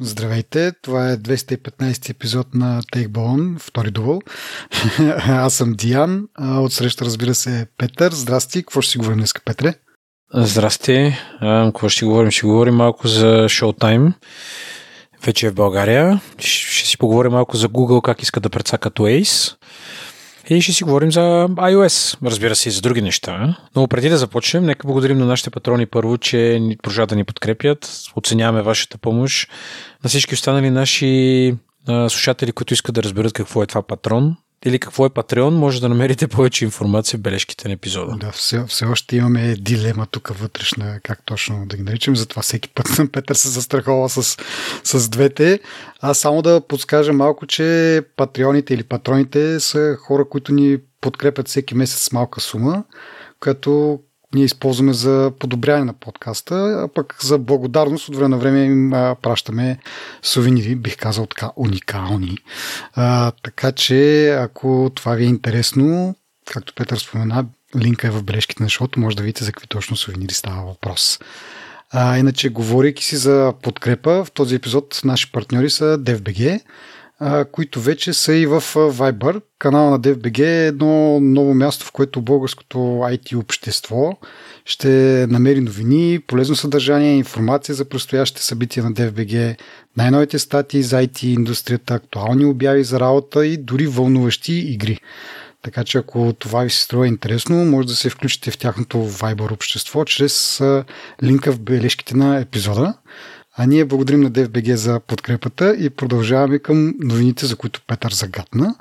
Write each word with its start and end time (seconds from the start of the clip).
Здравейте, 0.00 0.72
това 0.82 1.10
е 1.10 1.16
215 1.16 2.10
епизод 2.10 2.54
на 2.54 2.82
Take 2.82 3.58
втори 3.58 3.90
дувал. 3.90 4.20
Аз 5.28 5.54
съм 5.54 5.72
Диан, 5.72 6.28
от 6.40 6.72
среща 6.72 7.04
разбира 7.04 7.34
се 7.34 7.60
е 7.60 7.66
Петър. 7.78 8.12
Здрасти, 8.12 8.62
какво 8.62 8.80
ще 8.80 8.90
си 8.90 8.98
говорим 8.98 9.18
днес, 9.18 9.32
Петре? 9.44 9.74
Здрасти, 10.34 11.16
какво 11.40 11.88
ще 11.88 12.04
говорим? 12.04 12.30
Ще 12.30 12.46
говорим 12.46 12.74
малко 12.74 13.08
за 13.08 13.26
Showtime, 13.26 14.12
вече 15.24 15.46
е 15.46 15.50
в 15.50 15.54
България. 15.54 16.20
Ще 16.38 16.86
си 16.86 16.98
поговорим 16.98 17.32
малко 17.32 17.56
за 17.56 17.68
Google, 17.68 18.02
как 18.02 18.22
иска 18.22 18.40
да 18.40 18.50
прецакат 18.50 18.94
Waze. 18.94 19.55
И 20.50 20.60
ще 20.60 20.72
си 20.72 20.84
говорим 20.84 21.12
за 21.12 21.48
iOS, 21.48 22.18
разбира 22.24 22.56
се, 22.56 22.68
и 22.68 22.72
за 22.72 22.80
други 22.80 23.02
неща. 23.02 23.56
Но 23.76 23.88
преди 23.88 24.08
да 24.08 24.16
започнем, 24.16 24.64
нека 24.64 24.86
благодарим 24.86 25.18
на 25.18 25.26
нашите 25.26 25.50
патрони 25.50 25.86
първо, 25.86 26.18
че 26.18 26.60
продължават 26.82 27.10
да 27.10 27.16
ни 27.16 27.24
подкрепят. 27.24 28.02
Оценяваме 28.16 28.62
вашата 28.62 28.98
помощ. 28.98 29.50
На 30.04 30.08
всички 30.08 30.34
останали 30.34 30.70
наши 30.70 31.54
слушатели, 32.08 32.52
които 32.52 32.74
искат 32.74 32.94
да 32.94 33.02
разберат 33.02 33.32
какво 33.32 33.62
е 33.62 33.66
това 33.66 33.82
патрон, 33.82 34.36
или 34.66 34.78
какво 34.78 35.06
е 35.06 35.10
Patreon, 35.10 35.50
може 35.50 35.80
да 35.80 35.88
намерите 35.88 36.28
повече 36.28 36.64
информация 36.64 37.18
в 37.18 37.22
бележките 37.22 37.68
на 37.68 37.74
епизода. 37.74 38.16
Да, 38.16 38.32
все, 38.32 38.64
все 38.68 38.84
още 38.84 39.16
имаме 39.16 39.56
дилема 39.58 40.06
тук 40.06 40.28
вътрешна, 40.28 41.00
как 41.02 41.22
точно 41.24 41.66
да 41.66 41.76
ги 41.76 41.82
наричам, 41.82 42.16
затова 42.16 42.42
всеки 42.42 42.68
път 42.68 42.86
Петър 43.12 43.34
се 43.34 43.48
застрахова 43.48 44.08
с, 44.08 44.36
с 44.84 45.08
двете. 45.08 45.60
А 46.00 46.14
само 46.14 46.42
да 46.42 46.60
подскажа 46.60 47.12
малко, 47.12 47.46
че 47.46 48.02
патреоните 48.16 48.74
или 48.74 48.82
патроните 48.82 49.60
са 49.60 49.96
хора, 50.00 50.28
които 50.28 50.52
ни 50.52 50.78
подкрепят 51.00 51.48
всеки 51.48 51.74
месец 51.74 51.98
с 51.98 52.12
малка 52.12 52.40
сума, 52.40 52.84
като 53.40 54.00
ние 54.34 54.44
използваме 54.44 54.92
за 54.92 55.32
подобряване 55.38 55.84
на 55.84 55.92
подкаста, 55.92 56.54
а 56.84 56.88
пък 56.94 57.16
за 57.22 57.38
благодарност 57.38 58.08
от 58.08 58.16
време 58.16 58.28
на 58.28 58.38
време 58.38 58.64
им 58.64 58.90
пращаме 59.22 59.78
сувенири, 60.22 60.74
бих 60.74 60.96
казал 60.96 61.26
така, 61.26 61.50
уникални. 61.56 62.36
А, 62.94 63.30
така 63.30 63.72
че, 63.72 64.28
ако 64.28 64.90
това 64.94 65.14
ви 65.14 65.24
е 65.24 65.28
интересно, 65.28 66.14
както 66.52 66.74
Петър 66.74 66.98
спомена, 66.98 67.46
линка 67.76 68.06
е 68.06 68.10
в 68.10 68.22
бележките 68.22 68.62
на 68.62 68.68
шоуто, 68.68 69.00
може 69.00 69.16
да 69.16 69.22
видите 69.22 69.44
за 69.44 69.52
какви 69.52 69.66
точно 69.66 69.96
сувенири 69.96 70.34
става 70.34 70.62
въпрос. 70.62 71.18
А, 71.90 72.18
иначе, 72.18 72.48
говорейки 72.48 73.04
си 73.04 73.16
за 73.16 73.52
подкрепа, 73.62 74.24
в 74.24 74.30
този 74.30 74.54
епизод 74.54 75.00
наши 75.04 75.32
партньори 75.32 75.70
са 75.70 75.98
DFBG, 75.98 76.60
които 77.52 77.80
вече 77.80 78.12
са 78.12 78.34
и 78.34 78.46
в 78.46 78.60
Viber. 78.74 79.42
Канала 79.58 79.90
на 79.90 80.00
DFBG 80.00 80.40
е 80.40 80.66
едно 80.66 81.20
ново 81.20 81.54
място, 81.54 81.86
в 81.86 81.92
което 81.92 82.22
българското 82.22 82.78
IT 82.78 83.36
общество 83.36 84.18
ще 84.64 84.88
намери 85.30 85.60
новини, 85.60 86.20
полезно 86.26 86.56
съдържание, 86.56 87.16
информация 87.16 87.74
за 87.74 87.84
предстоящите 87.84 88.42
събития 88.42 88.84
на 88.84 88.92
DFBG, 88.92 89.58
най-новите 89.96 90.38
статии 90.38 90.82
за 90.82 90.96
IT 90.96 91.24
индустрията, 91.24 91.94
актуални 91.94 92.44
обяви 92.44 92.84
за 92.84 93.00
работа 93.00 93.46
и 93.46 93.56
дори 93.56 93.86
вълнуващи 93.86 94.52
игри. 94.52 95.00
Така 95.62 95.84
че 95.84 95.98
ако 95.98 96.32
това 96.38 96.62
ви 96.62 96.70
се 96.70 96.82
струва 96.82 97.08
интересно, 97.08 97.64
може 97.64 97.88
да 97.88 97.94
се 97.94 98.10
включите 98.10 98.50
в 98.50 98.58
тяхното 98.58 98.96
Viber 98.96 99.52
общество 99.52 100.04
чрез 100.04 100.62
линка 101.22 101.52
в 101.52 101.60
бележките 101.60 102.16
на 102.16 102.40
епизода. 102.40 102.94
А 103.58 103.66
ние 103.66 103.84
благодарим 103.84 104.20
на 104.20 104.30
DFBG 104.30 104.74
за 104.74 105.00
подкрепата 105.00 105.76
и 105.78 105.90
продължаваме 105.90 106.58
към 106.58 106.94
новините, 106.98 107.46
за 107.46 107.56
които 107.56 107.80
Петър 107.86 108.12
загадна. 108.12 108.74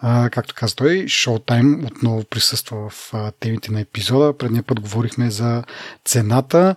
А, 0.00 0.30
както 0.30 0.54
каза 0.54 0.76
той, 0.76 0.88
Showtime 0.88 1.86
отново 1.86 2.24
присъства 2.24 2.90
в 2.90 3.12
темите 3.40 3.72
на 3.72 3.80
епизода. 3.80 4.38
Предния 4.38 4.62
път 4.62 4.80
говорихме 4.80 5.30
за 5.30 5.62
цената. 6.04 6.76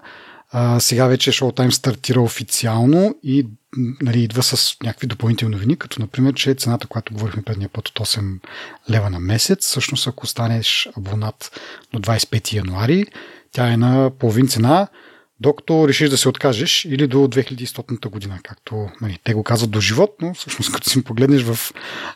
А, 0.51 0.79
сега 0.79 1.07
вече 1.07 1.31
Showtime 1.31 1.69
стартира 1.69 2.21
официално 2.21 3.15
и 3.23 3.47
нали, 4.01 4.23
идва 4.23 4.43
с 4.43 4.77
някакви 4.83 5.07
допълнителни 5.07 5.55
новини, 5.55 5.75
като 5.75 6.01
например, 6.01 6.33
че 6.33 6.53
цената, 6.53 6.87
която 6.87 7.13
говорихме 7.13 7.43
предния 7.43 7.69
път 7.69 7.87
от 7.87 7.99
8 7.99 8.39
лева 8.89 9.09
на 9.09 9.19
месец, 9.19 9.65
всъщност 9.65 10.07
ако 10.07 10.27
станеш 10.27 10.89
абонат 10.97 11.59
до 11.93 11.99
25 11.99 12.53
януари, 12.53 13.05
тя 13.51 13.71
е 13.71 13.77
на 13.77 14.11
половин 14.19 14.47
цена– 14.47 14.87
докато 15.39 15.87
решиш 15.87 16.09
да 16.09 16.17
се 16.17 16.29
откажеш 16.29 16.85
или 16.85 17.07
до 17.07 17.17
2100 17.17 18.09
година, 18.09 18.39
както 18.43 18.89
нали, 19.01 19.19
те 19.23 19.33
го 19.33 19.43
казват 19.43 19.71
до 19.71 19.81
живот, 19.81 20.15
но 20.21 20.33
всъщност 20.33 20.71
като 20.73 20.89
си 20.89 21.03
погледнеш 21.03 21.43
в 21.43 21.71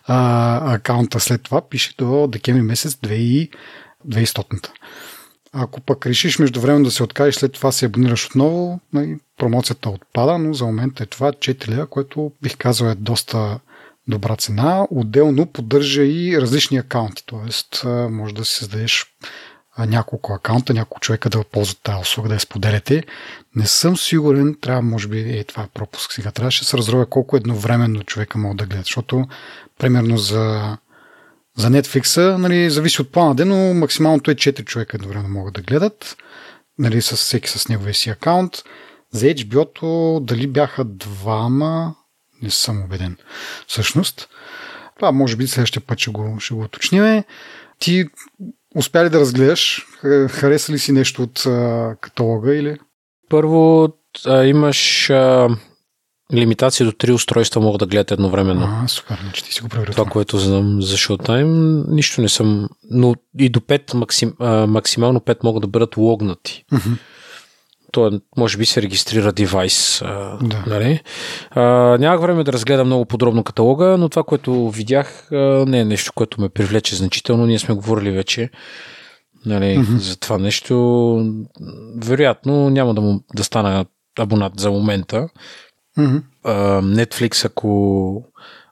а, 0.06 0.74
акаунта 0.74 1.20
след 1.20 1.44
това, 1.44 1.70
пише 1.70 1.94
до 1.98 2.28
декември 2.28 2.62
месец 2.62 2.94
2100. 2.94 4.70
Ако 5.54 5.82
пък 5.82 6.06
решиш 6.06 6.40
междувременно 6.40 6.86
да 6.86 6.92
се 6.92 7.04
откажеш, 7.04 7.36
след 7.36 7.54
това 7.54 7.72
се 7.72 7.86
абонираш 7.86 8.26
отново, 8.26 8.80
нали, 8.94 9.18
промоцията 9.38 9.90
отпада, 9.90 10.38
но 10.38 10.54
за 10.54 10.66
момента 10.66 11.04
е 11.04 11.06
това 11.06 11.32
4 11.32 11.68
лева, 11.68 11.88
което 11.88 12.32
бих 12.42 12.58
казал 12.58 12.86
е 12.86 12.96
доста 12.96 13.60
добра 14.08 14.36
цена. 14.36 14.88
Отделно 14.92 15.46
поддържа 15.46 16.04
и 16.04 16.42
различни 16.42 16.78
акаунти, 16.78 17.24
т.е. 17.26 17.90
може 18.10 18.34
да 18.34 18.46
си 18.46 18.56
създадеш 18.56 19.06
няколко 19.86 20.34
акаунта, 20.34 20.74
няколко 20.74 21.00
човека 21.00 21.30
да 21.30 21.44
ползват 21.44 21.80
тази 21.84 22.02
услуга, 22.02 22.30
да 22.30 22.34
я 22.34 22.40
споделяте. 22.40 23.04
Не 23.56 23.66
съм 23.66 23.98
сигурен, 23.98 24.56
трябва, 24.62 24.82
може 24.82 25.08
би, 25.08 25.20
е, 25.20 25.44
това 25.44 25.68
пропуск 25.74 26.14
сега, 26.14 26.32
трябваше 26.32 26.60
да 26.60 26.66
се 26.66 26.78
разровя 26.78 27.06
колко 27.06 27.38
едновременно 27.38 28.04
човека 28.04 28.38
мога 28.38 28.56
да 28.56 28.66
гледа, 28.66 28.84
защото, 28.84 29.26
примерно 29.80 30.18
за, 30.18 30.78
за 31.58 31.68
Netflix, 31.68 32.36
нали, 32.38 32.70
зависи 32.70 33.02
от 33.02 33.12
плана 33.12 33.36
ден, 33.36 33.48
но 33.48 33.74
максималното 33.74 34.32
е 34.32 34.36
4 34.36 34.66
човека 34.66 34.98
едновременно 34.98 35.30
могат 35.30 35.54
да 35.54 35.62
гледат, 35.62 36.18
нали, 36.80 37.02
с 37.02 37.16
всеки 37.16 37.50
с 37.50 37.68
неговия 37.68 37.94
си 37.94 38.10
акаунт. 38.10 38.64
За 39.12 39.26
HBO-то 39.26 40.20
дали 40.24 40.48
бяха 40.48 40.84
двама, 40.86 41.96
не 42.42 42.50
съм 42.50 42.84
убеден. 42.84 43.18
Всъщност, 43.68 44.30
това 44.96 45.12
може 45.12 45.36
би 45.36 45.48
следващия 45.48 45.82
път 45.82 46.00
ще 46.00 46.12
го, 46.12 46.40
ще 46.40 46.54
го 46.54 46.62
уточниме. 46.62 47.24
Ти 47.80 48.06
Успя 48.76 49.06
ли 49.06 49.10
да 49.10 49.20
разгледаш? 49.20 49.88
Хареса 50.30 50.74
ли 50.74 50.80
си 50.80 50.92
нещо 50.92 51.24
от 51.24 51.46
а, 51.46 51.96
каталога 52.02 52.56
или? 52.56 52.78
Първо 53.30 53.90
а, 54.26 54.44
имаш 54.46 55.10
а, 55.10 55.50
лимитация 56.34 56.86
до 56.86 56.92
три 56.92 57.12
устройства 57.12 57.62
могат 57.62 57.80
да 57.80 57.86
гледат 57.86 58.12
едновременно. 58.12 58.82
А, 58.84 58.88
супер, 58.88 59.18
значи 59.22 59.44
ти 59.44 59.54
си 59.54 59.62
го 59.62 59.70
проверил. 59.70 59.92
Това, 59.92 60.06
което 60.06 60.38
знам 60.38 60.82
за 60.82 60.98
Showtime, 60.98 61.84
нищо 61.88 62.22
не 62.22 62.30
съм, 62.30 62.70
но 62.92 63.16
и 63.40 63.50
до 63.50 63.60
5, 63.60 63.94
максим, 63.94 64.34
а, 64.40 64.68
максимално 64.68 65.20
5 65.20 65.44
могат 65.44 65.62
да 65.62 65.68
бъдат 65.68 65.98
логнати. 65.98 66.66
Uh-huh 66.74 66.98
то 67.92 68.22
може 68.38 68.58
би 68.58 68.66
се 68.66 68.82
регистрира 68.82 69.32
девайс. 69.32 70.02
Да. 70.42 70.64
Нали? 70.68 71.00
А, 71.50 71.62
нямах 71.98 72.22
време 72.22 72.44
да 72.44 72.54
разгледам 72.54 72.88
много 72.88 73.06
подробно 73.06 73.44
каталога, 73.44 73.98
но 73.98 74.10
това, 74.10 74.24
което 74.24 74.70
видях, 74.70 75.28
не 75.68 75.80
е 75.80 75.86
нещо, 75.86 76.14
което 76.14 76.42
ме 76.42 76.50
привлече 76.50 76.96
значително. 76.96 77.46
Ние 77.46 77.60
сме 77.60 77.76
говорили 77.76 78.12
вече 78.12 78.50
нали, 79.46 79.78
mm-hmm. 79.78 79.98
за 79.98 80.20
това 80.20 80.38
нещо. 80.38 80.76
Вероятно 82.04 82.70
няма 82.70 82.94
да, 82.94 83.02
му, 83.02 83.24
да 83.36 83.44
стана 83.44 83.86
абонат 84.20 84.60
за 84.60 84.72
момента. 84.72 85.30
Mm-hmm. 85.98 86.22
А, 86.44 86.82
Netflix, 86.82 87.46
ако 87.46 88.24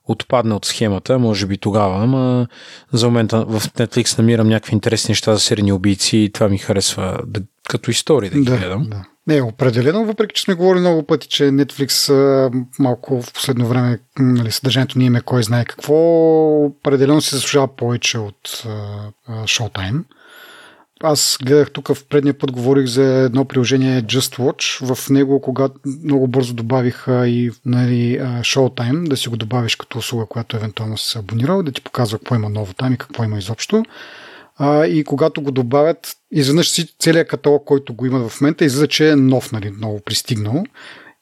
отпадне 0.09 0.53
от 0.53 0.65
схемата, 0.65 1.19
може 1.19 1.45
би 1.45 1.57
тогава, 1.57 2.03
ама 2.03 2.47
за 2.93 3.05
момента 3.05 3.45
в 3.45 3.61
Netflix 3.61 4.17
намирам 4.17 4.47
някакви 4.47 4.73
интересни 4.73 5.11
неща 5.11 5.33
за 5.33 5.39
серийни 5.39 5.73
убийци 5.73 6.17
и 6.17 6.31
това 6.31 6.49
ми 6.49 6.57
харесва 6.57 7.19
да, 7.27 7.41
като 7.69 7.91
истории 7.91 8.29
да 8.29 8.39
ги 8.39 8.45
да, 8.45 8.57
гледам. 8.57 8.87
Да. 8.89 9.05
Не, 9.27 9.41
определено, 9.41 10.05
въпреки 10.05 10.35
че 10.35 10.41
сме 10.41 10.53
говорили 10.53 10.81
много 10.81 11.03
пъти, 11.03 11.27
че 11.27 11.43
Netflix 11.43 12.51
малко 12.79 13.21
в 13.21 13.33
последно 13.33 13.67
време 13.67 13.99
нали, 14.19 14.51
съдържанието 14.51 14.99
ни 14.99 15.05
име 15.05 15.21
кой 15.21 15.43
знае 15.43 15.65
какво, 15.65 15.95
определено 16.65 17.21
се 17.21 17.35
заслужава 17.35 17.75
повече 17.75 18.17
от 18.17 18.47
uh, 18.47 19.11
Showtime. 19.29 20.03
Аз 21.03 21.37
гледах 21.43 21.71
тук 21.71 21.93
в 21.93 22.05
предния 22.09 22.33
път, 22.33 22.51
говорих 22.51 22.85
за 22.85 23.03
едно 23.03 23.45
приложение 23.45 24.03
Just 24.03 24.39
Watch. 24.39 24.93
В 24.93 25.09
него, 25.09 25.41
когато 25.41 25.75
много 26.03 26.27
бързо 26.27 26.53
добавиха 26.53 27.27
и 27.27 27.51
нали, 27.65 28.19
Showtime, 28.21 29.09
да 29.09 29.17
си 29.17 29.29
го 29.29 29.37
добавиш 29.37 29.75
като 29.75 29.97
услуга, 29.97 30.25
която 30.25 30.57
евентуално 30.57 30.97
се 30.97 31.19
абонирал, 31.19 31.63
да 31.63 31.71
ти 31.71 31.81
показва 31.81 32.17
какво 32.17 32.35
има 32.35 32.49
ново 32.49 32.73
там 32.73 32.93
и 32.93 32.97
какво 32.97 33.23
има 33.23 33.37
изобщо. 33.37 33.83
А, 34.57 34.85
и 34.85 35.03
когато 35.03 35.41
го 35.41 35.51
добавят, 35.51 36.15
изведнъж 36.31 36.69
си 36.69 36.95
целият 36.99 37.27
каталог, 37.27 37.63
който 37.65 37.93
го 37.93 38.05
имат 38.05 38.29
в 38.29 38.41
момента, 38.41 38.65
излиза, 38.65 38.87
че 38.87 39.09
е 39.09 39.15
нов, 39.15 39.51
нали, 39.51 39.69
много 39.71 39.99
пристигнал. 40.05 40.63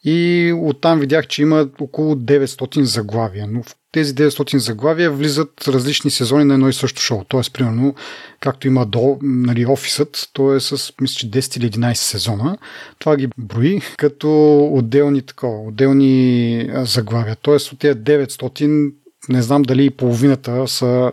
И 0.04 0.54
оттам 0.58 1.00
видях, 1.00 1.28
че 1.28 1.42
има 1.42 1.68
около 1.82 2.16
900 2.16 2.82
заглавия. 2.82 3.48
Но 3.48 3.64
тези 3.98 4.16
900 4.16 4.58
заглавия 4.58 5.12
влизат 5.12 5.68
различни 5.68 6.12
сезони 6.12 6.44
на 6.44 6.54
едно 6.54 6.70
и 6.70 6.74
също 6.74 7.02
шоу. 7.02 7.24
Тоест, 7.28 7.54
примерно, 7.54 7.96
както 8.40 8.68
има 8.68 8.86
до, 8.86 9.18
нали, 9.22 9.66
офисът, 9.66 10.30
то 10.34 10.54
е 10.54 10.60
с, 10.60 10.94
мисля, 11.02 11.16
че 11.20 11.32
10 11.32 11.58
или 11.58 11.72
11 11.72 11.94
сезона. 11.94 12.58
Това 13.00 13.18
ги 13.18 13.30
брои 13.38 13.82
като 13.98 14.60
отделни, 14.74 15.22
такова, 15.22 15.68
отделни 15.68 16.70
заглавия. 16.74 17.36
Тоест, 17.36 17.72
от 17.72 17.80
тези 17.80 18.00
900 18.00 18.94
не 19.30 19.42
знам 19.42 19.62
дали 19.62 19.86
и 19.86 19.90
половината 19.90 20.68
са 20.68 21.12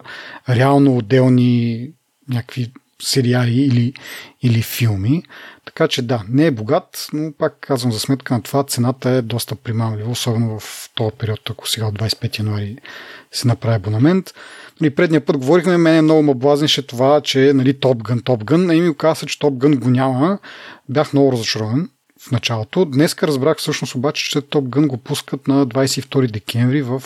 реално 0.48 0.96
отделни 0.96 1.90
някакви 2.28 2.72
сериали 3.04 3.60
или, 3.60 3.92
или 4.42 4.62
филми. 4.62 5.22
Така 5.64 5.88
че 5.88 6.02
да, 6.02 6.22
не 6.28 6.46
е 6.46 6.50
богат, 6.50 7.08
но 7.12 7.32
пак 7.38 7.56
казвам 7.60 7.92
за 7.92 8.00
сметка 8.00 8.34
на 8.34 8.42
това 8.42 8.64
цената 8.64 9.10
е 9.10 9.22
доста 9.22 9.54
примамлива, 9.54 10.10
особено 10.10 10.58
в 10.60 10.90
този 10.94 11.16
период, 11.18 11.50
ако 11.50 11.68
сега 11.68 11.86
от 11.86 11.98
25 11.98 12.38
януари 12.38 12.76
се 13.32 13.48
направи 13.48 13.76
абонамент. 13.76 14.34
Нали, 14.80 14.94
предния 14.94 15.20
път 15.20 15.36
говорихме, 15.36 15.76
мене 15.76 16.02
много 16.02 16.22
ме 16.22 16.34
блазнеше 16.34 16.86
това, 16.86 17.20
че 17.20 17.52
нали, 17.54 17.74
Top 17.74 17.96
Gun, 17.96 18.20
Top 18.20 18.44
Gun, 18.44 18.72
и 18.72 18.80
ми 18.80 18.88
оказа, 18.88 19.26
че 19.26 19.38
Top 19.38 19.50
Gun 19.50 19.78
го 19.78 19.90
няма. 19.90 20.38
Бях 20.88 21.12
много 21.12 21.32
разочарован 21.32 21.88
в 22.20 22.30
началото. 22.30 22.84
Днес 22.84 23.22
разбрах 23.22 23.58
всъщност 23.58 23.94
обаче, 23.94 24.30
че 24.30 24.38
Top 24.38 24.68
Gun 24.68 24.86
го 24.86 24.96
пускат 24.96 25.48
на 25.48 25.66
22 25.66 26.30
декември 26.30 26.82
в 26.82 27.02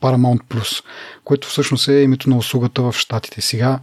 Paramount 0.00 0.82
което 1.24 1.48
всъщност 1.48 1.88
е 1.88 1.92
името 1.92 2.30
на 2.30 2.36
услугата 2.36 2.82
в 2.82 2.92
Штатите. 2.92 3.40
Сега 3.40 3.80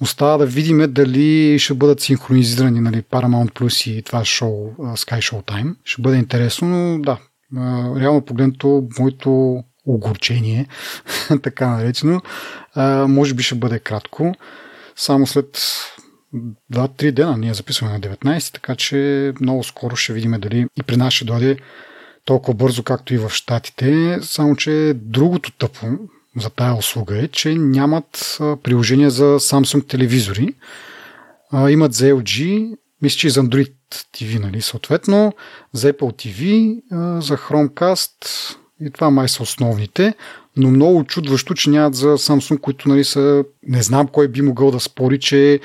остава 0.00 0.36
да 0.36 0.46
видим 0.46 0.92
дали 0.92 1.58
ще 1.58 1.74
бъдат 1.74 2.00
синхронизирани 2.00 2.80
нали, 2.80 3.02
Paramount 3.02 3.52
Plus 3.52 3.90
и 3.90 4.02
това 4.02 4.24
шоу 4.24 4.72
Sky 4.78 5.18
Show 5.18 5.46
Time. 5.46 5.74
Ще 5.84 6.02
бъде 6.02 6.16
интересно, 6.16 6.68
но 6.68 6.98
да, 6.98 7.18
реално 8.00 8.24
погледнато 8.24 8.88
моето 8.98 9.62
огорчение, 9.86 10.66
така 11.42 11.68
наречено, 11.68 12.22
може 13.08 13.34
би 13.34 13.42
ще 13.42 13.54
бъде 13.54 13.78
кратко. 13.78 14.34
Само 14.96 15.26
след 15.26 15.58
2-3 16.72 17.12
дена 17.12 17.36
ние 17.36 17.54
записваме 17.54 17.92
на 17.92 18.00
19, 18.00 18.52
така 18.54 18.76
че 18.76 19.32
много 19.40 19.64
скоро 19.64 19.96
ще 19.96 20.12
видим 20.12 20.34
дали 20.38 20.66
и 20.76 20.82
при 20.82 20.96
нас 20.96 21.14
ще 21.14 21.24
дойде 21.24 21.56
толкова 22.24 22.54
бързо, 22.54 22.82
както 22.82 23.14
и 23.14 23.18
в 23.18 23.30
Штатите. 23.30 24.18
Само, 24.22 24.56
че 24.56 24.94
другото 24.96 25.52
тъпо 25.52 25.86
за 26.40 26.50
тая 26.50 26.74
услуга 26.74 27.18
е, 27.18 27.28
че 27.28 27.54
нямат 27.54 28.38
приложение 28.62 29.10
за 29.10 29.24
Samsung 29.24 29.88
телевизори. 29.88 30.54
Имат 31.68 31.92
за 31.92 32.06
LG, 32.06 32.70
мисля, 33.02 33.16
че 33.18 33.26
и 33.26 33.30
за 33.30 33.42
Android 33.42 33.72
TV, 34.14 34.38
нали, 34.38 34.62
съответно, 34.62 35.32
за 35.72 35.92
Apple 35.92 36.26
TV, 36.26 36.74
за 37.20 37.36
Chromecast 37.36 38.56
и 38.80 38.90
това 38.90 39.10
май 39.10 39.28
са 39.28 39.42
основните, 39.42 40.14
но 40.56 40.70
много 40.70 41.04
чудващо, 41.04 41.54
че 41.54 41.70
нямат 41.70 41.94
за 41.94 42.08
Samsung, 42.08 42.60
които 42.60 42.88
нали, 42.88 43.04
са... 43.04 43.44
Не 43.68 43.82
знам 43.82 44.08
кой 44.08 44.28
би 44.28 44.42
могъл 44.42 44.70
да 44.70 44.80
спори, 44.80 45.20
че 45.20 45.60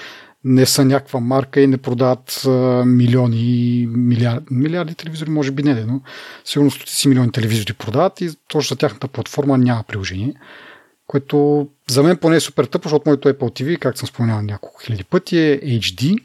не 0.46 0.66
са 0.66 0.86
някаква 0.86 1.20
марка 1.20 1.62
и 1.62 1.68
не 1.68 1.78
продават 1.78 2.42
милиони, 2.86 3.88
милиарди, 3.90 4.46
милиарди 4.52 4.96
телевизори, 4.96 5.30
може 5.30 5.52
би 5.52 5.64
не, 5.64 5.86
но 5.86 6.02
сигурно 6.46 6.72
стотици 6.72 7.08
милиони 7.08 7.32
телевизори 7.32 7.74
продават 7.74 8.22
и 8.22 8.30
точно 8.48 8.76
за 8.76 8.80
тяхната 8.80 9.08
платформа 9.08 9.58
няма 9.58 9.84
приложение, 9.84 10.34
което 11.08 11.68
за 11.90 12.04
мен 12.04 12.18
поне 12.18 12.36
е 12.36 12.40
супер 12.40 12.66
тъпо, 12.66 12.90
защото 12.90 13.10
моето 13.10 13.30
Apple 13.30 13.62
TV, 13.62 13.80
както 13.80 14.00
съм 14.00 14.08
споменал 14.08 14.42
няколко 14.42 14.82
хиляди 14.82 15.04
пъти, 15.04 15.38
е 15.38 15.60
HD 15.60 16.18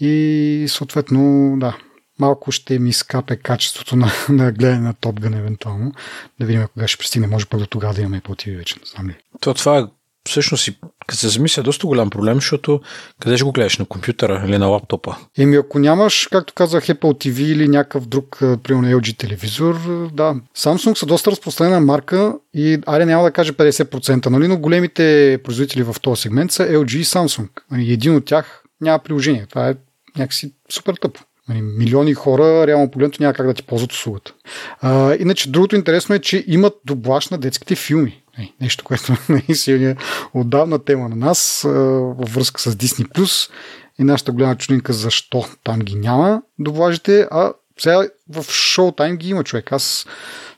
и 0.00 0.64
съответно, 0.68 1.54
да, 1.60 1.76
малко 2.18 2.52
ще 2.52 2.78
ми 2.78 2.92
скапе 2.92 3.36
качеството 3.36 3.96
на, 3.96 4.12
на 4.28 4.52
гледане 4.52 4.80
на 4.80 4.94
Top 4.94 5.20
Gun 5.20 5.38
евентуално. 5.38 5.92
Да 6.40 6.46
видим 6.46 6.66
кога 6.74 6.88
ще 6.88 6.98
пристигне. 6.98 7.26
Може 7.26 7.46
пък 7.46 7.60
до 7.60 7.66
тогава 7.66 7.94
да 7.94 8.00
имаме 8.00 8.20
Apple 8.20 8.46
TV 8.46 8.56
вече, 8.56 8.74
не 8.80 8.86
знам 8.86 9.08
ли. 9.08 9.16
То, 9.40 9.54
това 9.54 9.90
всъщност, 10.28 10.68
като 11.12 11.20
се 11.20 11.28
замисля, 11.28 11.60
е 11.60 11.62
доста 11.62 11.86
голям 11.86 12.10
проблем, 12.10 12.34
защото 12.34 12.80
къде 13.20 13.36
ще 13.36 13.44
го 13.44 13.52
гледаш? 13.52 13.78
На 13.78 13.84
компютъра 13.84 14.44
или 14.46 14.58
на 14.58 14.66
лаптопа? 14.66 15.16
Еми, 15.38 15.56
ако 15.56 15.78
нямаш, 15.78 16.28
както 16.32 16.54
казах, 16.54 16.86
Apple 16.86 17.00
TV 17.00 17.40
или 17.40 17.68
някакъв 17.68 18.06
друг, 18.06 18.36
примерно 18.40 18.98
LG 19.00 19.18
телевизор, 19.18 19.74
да. 20.12 20.34
Samsung 20.56 20.94
са 20.94 21.06
доста 21.06 21.30
разпространена 21.30 21.80
марка 21.80 22.34
и, 22.54 22.78
аре 22.86 23.06
няма 23.06 23.22
да 23.22 23.30
кажа 23.30 23.52
50%, 23.52 24.26
нали, 24.26 24.48
но 24.48 24.56
големите 24.56 25.38
производители 25.44 25.82
в 25.82 25.96
този 26.02 26.22
сегмент 26.22 26.52
са 26.52 26.62
LG 26.62 26.96
и 26.96 27.04
Samsung. 27.04 27.48
Нали, 27.70 27.92
един 27.92 28.16
от 28.16 28.24
тях 28.24 28.62
няма 28.80 28.98
приложение. 28.98 29.46
Това 29.48 29.68
е 29.68 29.74
някакси 30.18 30.52
супер 30.70 30.94
тъпо. 30.94 31.20
Нали, 31.48 31.62
милиони 31.62 32.14
хора, 32.14 32.66
реално 32.66 32.90
погледнато, 32.90 33.22
няма 33.22 33.34
как 33.34 33.46
да 33.46 33.54
ти 33.54 33.62
ползват 33.62 33.92
услугата. 33.92 34.34
А, 34.80 35.14
иначе, 35.14 35.50
другото 35.50 35.76
интересно 35.76 36.14
е, 36.14 36.18
че 36.18 36.44
имат 36.46 36.74
доблаш 36.84 37.28
на 37.28 37.38
детските 37.38 37.74
филми. 37.74 38.22
Нещо, 38.60 38.84
което 38.84 39.16
наистина 39.28 39.90
е 39.90 39.96
отдавна 40.34 40.78
тема 40.78 41.08
на 41.08 41.16
нас 41.16 41.62
във 41.64 42.34
връзка 42.34 42.60
с 42.60 42.76
Disney+. 42.76 43.50
И 43.98 44.04
нашата 44.04 44.32
голяма 44.32 44.56
чудинка 44.56 44.92
защо 44.92 45.44
там 45.64 45.80
ги 45.80 45.94
няма 45.94 46.42
доблажите, 46.58 47.28
а 47.30 47.52
сега 47.78 48.08
в 48.28 48.44
шоу-тайм 48.44 49.16
ги 49.16 49.28
има 49.28 49.44
човек. 49.44 49.72
Аз 49.72 50.06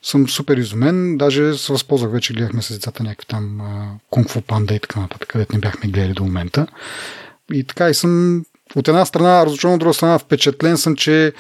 съм 0.03 0.29
супер 0.29 0.57
изумен. 0.57 1.17
Даже 1.17 1.59
се 1.59 1.73
възползвах 1.73 2.13
вече, 2.13 2.33
гледахме 2.33 2.63
с 2.63 2.73
децата 2.73 3.03
някакви 3.03 3.27
там 3.27 3.61
Кунг 4.11 4.31
Фу 4.31 4.41
Панда 4.41 4.75
и 4.75 4.81
така 4.81 5.01
нататък, 5.01 5.29
където 5.29 5.53
не 5.53 5.61
бяхме 5.61 5.91
гледали 5.91 6.13
до 6.13 6.25
момента. 6.25 6.67
И 7.53 7.65
така 7.65 7.91
и 7.91 7.95
съм 7.95 8.45
от 8.77 8.89
една 8.89 9.05
страна 9.05 9.47
разочарован, 9.47 9.75
от 9.75 9.81
друга 9.81 9.95
страна 9.95 10.19
впечатлен 10.19 10.77
съм, 10.77 10.97
че 10.97 11.33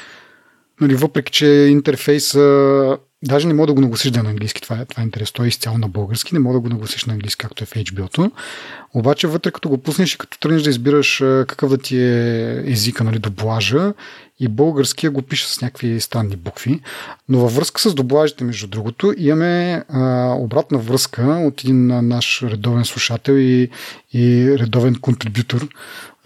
нали, 0.80 0.94
въпреки, 0.94 1.32
че 1.32 1.46
интерфейса 1.46 2.98
Даже 3.22 3.46
не 3.46 3.54
мога 3.54 3.66
да 3.66 3.74
го 3.74 3.80
нагласиш 3.80 4.10
да 4.10 4.20
е 4.20 4.22
на 4.22 4.30
английски, 4.30 4.62
това 4.62 4.76
е, 4.76 4.84
това 4.84 5.02
е 5.02 5.04
интерес. 5.04 5.32
Той 5.32 5.46
е 5.46 5.48
изцяло 5.48 5.78
на 5.78 5.88
български, 5.88 6.34
не 6.34 6.40
мога 6.40 6.54
да 6.54 6.60
го 6.60 6.68
нагласиш 6.68 7.04
на 7.04 7.12
английски, 7.12 7.38
както 7.38 7.64
е 7.64 7.66
в 7.66 7.70
HBO-то. 7.70 8.30
Обаче 8.94 9.26
вътре, 9.26 9.50
като 9.50 9.68
го 9.68 9.78
пуснеш 9.78 10.14
и 10.14 10.18
като 10.18 10.38
тръгнеш 10.38 10.62
да 10.62 10.70
избираш 10.70 11.18
какъв 11.18 11.70
да 11.70 11.78
ти 11.78 11.98
е 11.98 12.62
езика, 12.66 13.04
нали, 13.04 13.18
доблажа, 13.18 13.92
и 14.40 14.48
българския 14.48 15.10
го 15.10 15.22
пише 15.22 15.46
с 15.48 15.60
някакви 15.60 16.00
странни 16.00 16.36
букви. 16.36 16.80
Но 17.28 17.38
във 17.38 17.56
връзка 17.56 17.80
с 17.80 17.94
доблажите, 17.94 18.44
между 18.44 18.66
другото, 18.66 19.14
имаме 19.18 19.84
а, 19.88 20.34
обратна 20.38 20.78
връзка 20.78 21.22
от 21.22 21.60
един 21.60 21.86
наш 21.86 22.42
редовен 22.42 22.84
слушател 22.84 23.32
и, 23.32 23.70
и 24.12 24.54
редовен 24.58 24.94
контрибютор 24.94 25.68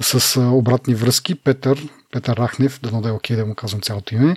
с 0.00 0.40
обратни 0.40 0.94
връзки, 0.94 1.34
Петър, 1.34 1.88
Петър 2.12 2.36
Рахнев, 2.36 2.80
да 2.82 3.00
да 3.00 3.08
е 3.08 3.12
окей 3.12 3.36
да 3.36 3.46
му 3.46 3.54
казвам 3.54 3.80
цялото 3.80 4.14
име, 4.14 4.36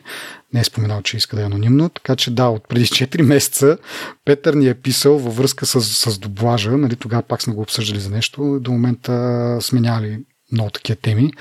не 0.54 0.60
е 0.60 0.64
споменал, 0.64 1.02
че 1.02 1.18
иска 1.18 1.36
да 1.36 1.42
е 1.42 1.46
анонимно, 1.46 1.90
така 1.90 2.16
че 2.16 2.32
да, 2.32 2.48
от 2.48 2.68
преди 2.68 2.86
4 2.86 3.22
месеца 3.22 3.78
Петър 4.26 4.54
ни 4.54 4.68
е 4.68 4.74
писал 4.74 5.18
във 5.18 5.38
връзка 5.38 5.66
с, 5.66 5.82
с 5.82 6.20
доблажа, 6.20 6.72
нали, 6.72 6.96
тогава 6.96 7.22
пак 7.22 7.42
сме 7.42 7.54
го 7.54 7.62
обсъждали 7.62 8.00
за 8.00 8.10
нещо, 8.10 8.60
до 8.60 8.72
момента 8.72 9.58
сменяли 9.62 10.20
много 10.52 10.70
такива 10.70 10.96
теми. 10.96 11.32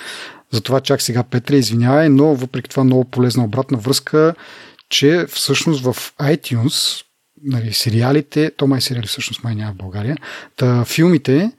Затова 0.52 0.81
чак 0.81 1.02
сега 1.02 1.22
Петре, 1.22 1.56
извинявай, 1.56 2.08
но 2.08 2.34
въпреки 2.34 2.70
това 2.70 2.84
много 2.84 3.05
полезна 3.05 3.44
обратна 3.44 3.78
връзка, 3.78 4.34
че 4.88 5.26
всъщност 5.28 5.84
в 5.84 5.96
iTunes, 6.20 7.05
нали, 7.43 7.72
сериалите, 7.72 8.50
то 8.56 8.67
май 8.67 8.81
сериали 8.81 9.06
всъщност 9.06 9.44
май 9.44 9.55
няма 9.55 9.72
в 9.72 9.76
България, 9.76 10.17
та 10.56 10.84
филмите, 10.84 11.52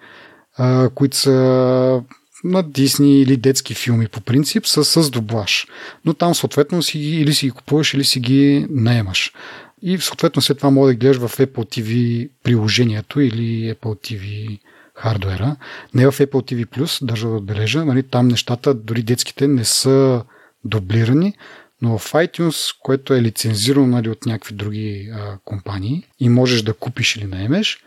а, 0.57 0.89
които 0.89 1.17
са 1.17 2.01
на 2.43 2.63
Дисни 2.63 3.21
или 3.21 3.37
детски 3.37 3.73
филми 3.73 4.07
по 4.07 4.21
принцип 4.21 4.67
са 4.67 4.83
с 4.83 5.09
доблаж. 5.09 5.67
Но 6.05 6.13
там 6.13 6.35
съответно 6.35 6.83
си 6.83 6.99
ги, 6.99 7.21
или 7.21 7.33
си 7.33 7.45
ги 7.45 7.51
купуваш, 7.51 7.93
или 7.93 8.03
си 8.03 8.19
ги 8.19 8.67
наемаш. 8.69 9.33
И 9.81 9.97
съответно 9.97 10.41
след 10.41 10.57
това 10.57 10.69
може 10.69 10.93
да 10.93 10.99
гледаш 10.99 11.17
в 11.17 11.37
Apple 11.37 11.47
TV 11.47 12.29
приложението 12.43 13.21
или 13.21 13.75
Apple 13.75 13.95
TV 14.11 14.59
хардуера. 14.95 15.55
Не 15.93 16.11
в 16.11 16.11
Apple 16.11 16.27
TV 16.31 16.65
Plus, 16.65 17.05
държа 17.05 17.27
да 17.27 17.35
отбележа. 17.35 17.85
Нали, 17.85 18.03
там 18.03 18.27
нещата, 18.27 18.73
дори 18.73 19.03
детските, 19.03 19.47
не 19.47 19.65
са 19.65 20.23
дублирани, 20.65 21.33
но 21.81 21.97
в 21.97 22.11
iTunes, 22.11 22.75
което 22.81 23.13
е 23.13 23.21
лицензирано 23.21 23.87
нали, 23.87 24.09
от 24.09 24.25
някакви 24.25 24.55
други 24.55 25.09
а, 25.13 25.37
компании 25.45 26.07
и 26.19 26.29
можеш 26.29 26.61
да 26.61 26.73
купиш 26.73 27.15
или 27.15 27.25
наемеш, 27.25 27.83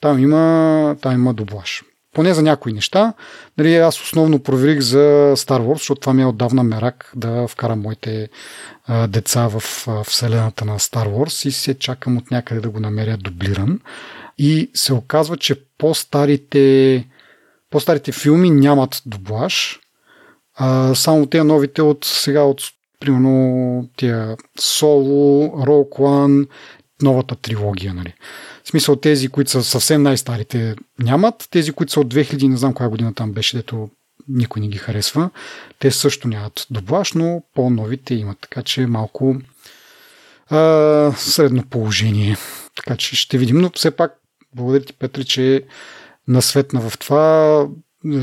там 0.00 0.18
има, 0.18 0.96
там 1.02 1.12
има 1.12 1.34
дублаж. 1.34 1.82
Поне 2.16 2.34
за 2.34 2.42
някои 2.42 2.72
неща. 2.72 3.12
Нали, 3.58 3.76
аз 3.76 4.02
основно 4.02 4.38
проверих 4.38 4.80
за 4.80 5.34
Star 5.36 5.60
Wars, 5.60 5.78
защото 5.78 6.00
това 6.00 6.12
ми 6.12 6.22
е 6.22 6.26
отдавна 6.26 6.62
мерак 6.62 7.12
да 7.16 7.48
вкарам 7.48 7.80
моите 7.80 8.28
а, 8.86 9.06
деца 9.06 9.48
в 9.48 9.88
а, 9.88 10.04
вселената 10.04 10.64
на 10.64 10.78
Star 10.78 11.08
Wars 11.08 11.48
и 11.48 11.52
се 11.52 11.78
чакам 11.78 12.16
от 12.16 12.30
някъде 12.30 12.60
да 12.60 12.70
го 12.70 12.80
намеря 12.80 13.16
дублиран. 13.16 13.80
И 14.38 14.70
се 14.74 14.92
оказва, 14.92 15.36
че 15.36 15.60
по-старите, 15.78 17.06
по-старите 17.70 18.12
филми 18.12 18.50
нямат 18.50 19.02
дублаж. 19.06 19.80
А, 20.54 20.94
само 20.94 21.26
те 21.26 21.44
новите 21.44 21.82
от 21.82 22.04
сега 22.04 22.42
от 22.42 22.62
примерно 23.00 23.88
тия 23.96 24.36
Соло, 24.60 25.48
Rogue 25.48 25.98
One, 25.98 26.48
новата 27.02 27.36
трилогия. 27.36 27.94
Нали. 27.94 28.14
В 28.66 28.68
смисъл 28.68 28.96
тези, 28.96 29.28
които 29.28 29.50
са 29.50 29.64
съвсем 29.64 30.02
най-старите 30.02 30.74
нямат, 30.98 31.48
тези, 31.50 31.72
които 31.72 31.92
са 31.92 32.00
от 32.00 32.14
2000, 32.14 32.48
не 32.48 32.56
знам 32.56 32.74
коя 32.74 32.88
година 32.88 33.14
там 33.14 33.32
беше, 33.32 33.56
дето 33.56 33.90
никой 34.28 34.62
не 34.62 34.68
ги 34.68 34.78
харесва, 34.78 35.30
те 35.78 35.90
също 35.90 36.28
нямат 36.28 36.66
доблаж, 36.70 37.12
но 37.12 37.42
по-новите 37.54 38.14
имат, 38.14 38.38
така 38.40 38.62
че 38.62 38.86
малко 38.86 39.36
а, 40.50 41.12
средно 41.16 41.62
положение. 41.66 42.36
Така 42.76 42.96
че 42.96 43.16
ще 43.16 43.38
видим, 43.38 43.58
но 43.58 43.70
все 43.74 43.90
пак 43.90 44.12
благодаря 44.54 44.84
ти, 44.84 44.92
Петри, 44.92 45.24
че 45.24 45.62
насветна 46.28 46.80
в 46.80 46.98
това. 46.98 47.66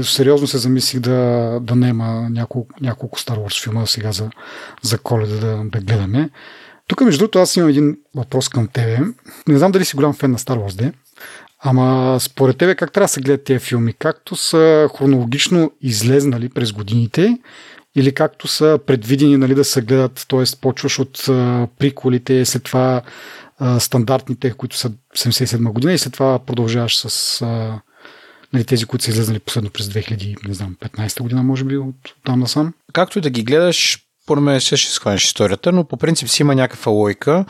Сериозно 0.04 0.48
се 0.48 0.58
замислих 0.58 1.02
да, 1.02 1.60
да 1.62 1.76
нема 1.76 2.30
няколко, 2.30 2.76
няколко 2.82 3.20
Star 3.20 3.38
Wars 3.38 3.64
филма 3.64 3.86
сега 3.86 4.12
за, 4.12 4.30
за 4.82 4.98
коледа 4.98 5.36
да, 5.36 5.64
да 5.66 5.80
гледаме. 5.80 6.30
Тук, 6.94 7.02
между 7.02 7.20
другото, 7.20 7.40
аз 7.40 7.56
имам 7.56 7.70
един 7.70 7.98
въпрос 8.16 8.50
към 8.50 8.68
тебе. 8.68 9.00
Не 9.48 9.58
знам 9.58 9.72
дали 9.72 9.86
си 9.86 9.96
голям 9.96 10.14
фен 10.14 10.32
на 10.32 10.38
Star 10.38 10.58
Wars, 10.58 10.76
де? 10.76 10.94
Ама 11.60 12.18
според 12.20 12.58
тебе 12.58 12.76
как 12.76 12.92
трябва 12.92 13.06
да 13.06 13.10
се 13.10 13.22
гледат 13.22 13.44
тези 13.44 13.60
филми? 13.60 13.94
Както 13.94 14.36
са 14.36 14.90
хронологично 14.98 15.72
излезнали 15.82 16.50
през 16.50 16.72
годините 16.72 17.38
или 17.96 18.14
както 18.14 18.48
са 18.48 18.80
предвидени 18.86 19.38
нали, 19.38 19.56
да 19.56 19.64
се 19.64 19.82
гледат, 19.82 20.26
т.е. 20.30 20.44
почваш 20.62 21.00
от 21.00 21.24
приколите, 21.80 22.46
след 22.46 22.64
това 22.64 23.02
стандартните, 23.80 24.52
които 24.52 24.78
са 24.78 24.92
77 25.16 25.72
година 25.72 25.94
и 25.94 25.98
след 25.98 26.14
това 26.14 26.40
продължаваш 26.40 26.98
с 26.98 27.46
нали, 28.54 28.64
тези, 28.64 28.86
които 28.86 29.06
са 29.06 29.12
излезнали 29.12 29.40
последно 29.40 29.70
през 29.70 29.88
2015 29.88 31.22
година, 31.22 31.44
може 31.44 31.64
би, 31.64 31.78
от 31.78 31.96
там 32.26 32.40
насам. 32.40 32.74
Както 32.94 33.18
и 33.18 33.22
да 33.22 33.30
ги 33.30 33.44
гледаш, 33.44 34.00
по 34.26 34.36
мен 34.36 34.60
ще 34.60 34.78
ще 34.78 34.92
схванеш 34.92 35.24
историята, 35.24 35.72
но 35.72 35.84
по 35.84 35.98
принцип 35.98 36.30
си 36.30 36.42
има 36.42 36.56
някаква 36.56 36.92
лойка. 36.92 37.46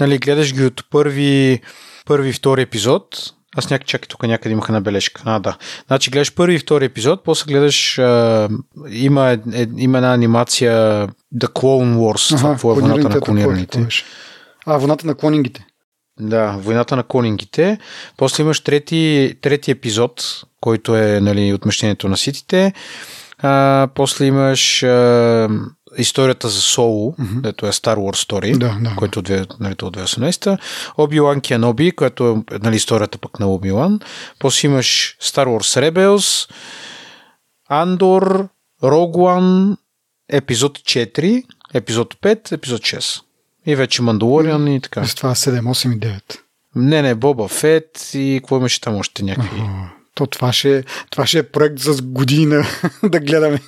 Нали, 0.00 0.18
гледаш 0.18 0.54
ги 0.54 0.64
от 0.64 0.84
първи, 0.90 1.60
първи 2.06 2.32
втори 2.32 2.62
епизод, 2.62 3.32
аз 3.56 3.70
някак 3.70 3.86
чакай, 3.86 4.08
тук 4.08 4.22
някъде 4.22 4.52
имах 4.52 4.68
една 4.68 4.80
бележка. 4.80 5.22
А, 5.24 5.38
да. 5.38 5.56
Значи 5.86 6.10
гледаш 6.10 6.34
първи 6.34 6.54
и 6.54 6.58
втори 6.58 6.84
епизод, 6.84 7.24
после 7.24 7.52
гледаш 7.52 7.98
а, 7.98 8.48
има, 8.90 9.38
е, 9.52 9.66
има 9.76 9.98
една 9.98 10.14
анимация 10.14 10.72
The 11.34 11.46
Clone 11.46 11.96
Wars, 11.96 12.44
ага, 12.44 12.58
това 12.58 12.72
е 12.72 12.74
войната 12.74 13.08
на 13.08 13.20
клонираните. 13.20 13.86
А, 14.66 14.76
войната 14.78 15.06
на 15.06 15.14
клонингите. 15.14 15.66
Да, 16.20 16.56
войната 16.58 16.96
на 16.96 17.02
клонингите. 17.02 17.78
После 18.16 18.42
имаш 18.42 18.60
трети, 18.60 19.34
трети 19.40 19.70
епизод, 19.70 20.22
който 20.60 20.96
е 20.96 21.20
нали, 21.20 21.54
отмещението 21.54 22.08
на 22.08 22.16
ситите. 22.16 22.72
А, 23.38 23.88
после 23.94 24.24
имаш 24.24 24.82
а, 24.82 25.48
историята 25.98 26.48
за 26.48 26.60
Соло, 26.60 27.12
mm-hmm. 27.12 27.40
дето 27.40 27.66
е 27.66 27.72
Star 27.72 27.96
Wars 27.96 28.28
Story, 28.28 28.58
да, 28.58 28.78
да, 28.80 28.96
който 28.96 29.22
е 29.32 29.46
нали, 29.60 29.72
от 29.82 29.96
2018. 29.96 30.58
Оби-Лан 30.96 31.40
Кеноби, 31.40 31.92
което 31.92 32.44
е 32.52 32.58
нали, 32.58 32.76
историята 32.76 33.18
пък 33.18 33.40
на 33.40 33.46
Оби-Лан. 33.46 34.00
После 34.38 34.68
имаш 34.68 35.16
Star 35.22 35.46
Wars 35.46 35.90
Rebels, 35.90 36.50
Андор, 37.68 38.48
Rogue 38.82 39.76
епизод 40.28 40.78
4, 40.78 41.44
епизод 41.74 42.14
5, 42.14 42.52
епизод 42.52 42.80
6. 42.80 43.22
И 43.66 43.76
вече 43.76 44.02
Мандалориан 44.02 44.68
и 44.68 44.80
така. 44.80 45.04
С 45.04 45.14
това 45.14 45.34
7, 45.34 45.60
8 45.60 45.96
и 45.96 46.00
9. 46.00 46.38
Не, 46.74 47.02
не, 47.02 47.14
Боба 47.14 47.48
Фет 47.48 48.10
и 48.14 48.38
какво 48.40 48.56
имаше 48.56 48.80
там 48.80 48.96
още 48.96 49.22
някакви. 49.22 49.60
Uh-huh. 49.60 49.88
То 50.14 50.26
това 50.26 50.52
ще, 50.52 50.84
това 51.10 51.26
ще 51.26 51.38
е 51.38 51.42
проект 51.42 51.78
за 51.78 52.02
година 52.02 52.64
да 53.02 53.20
гледаме. 53.20 53.60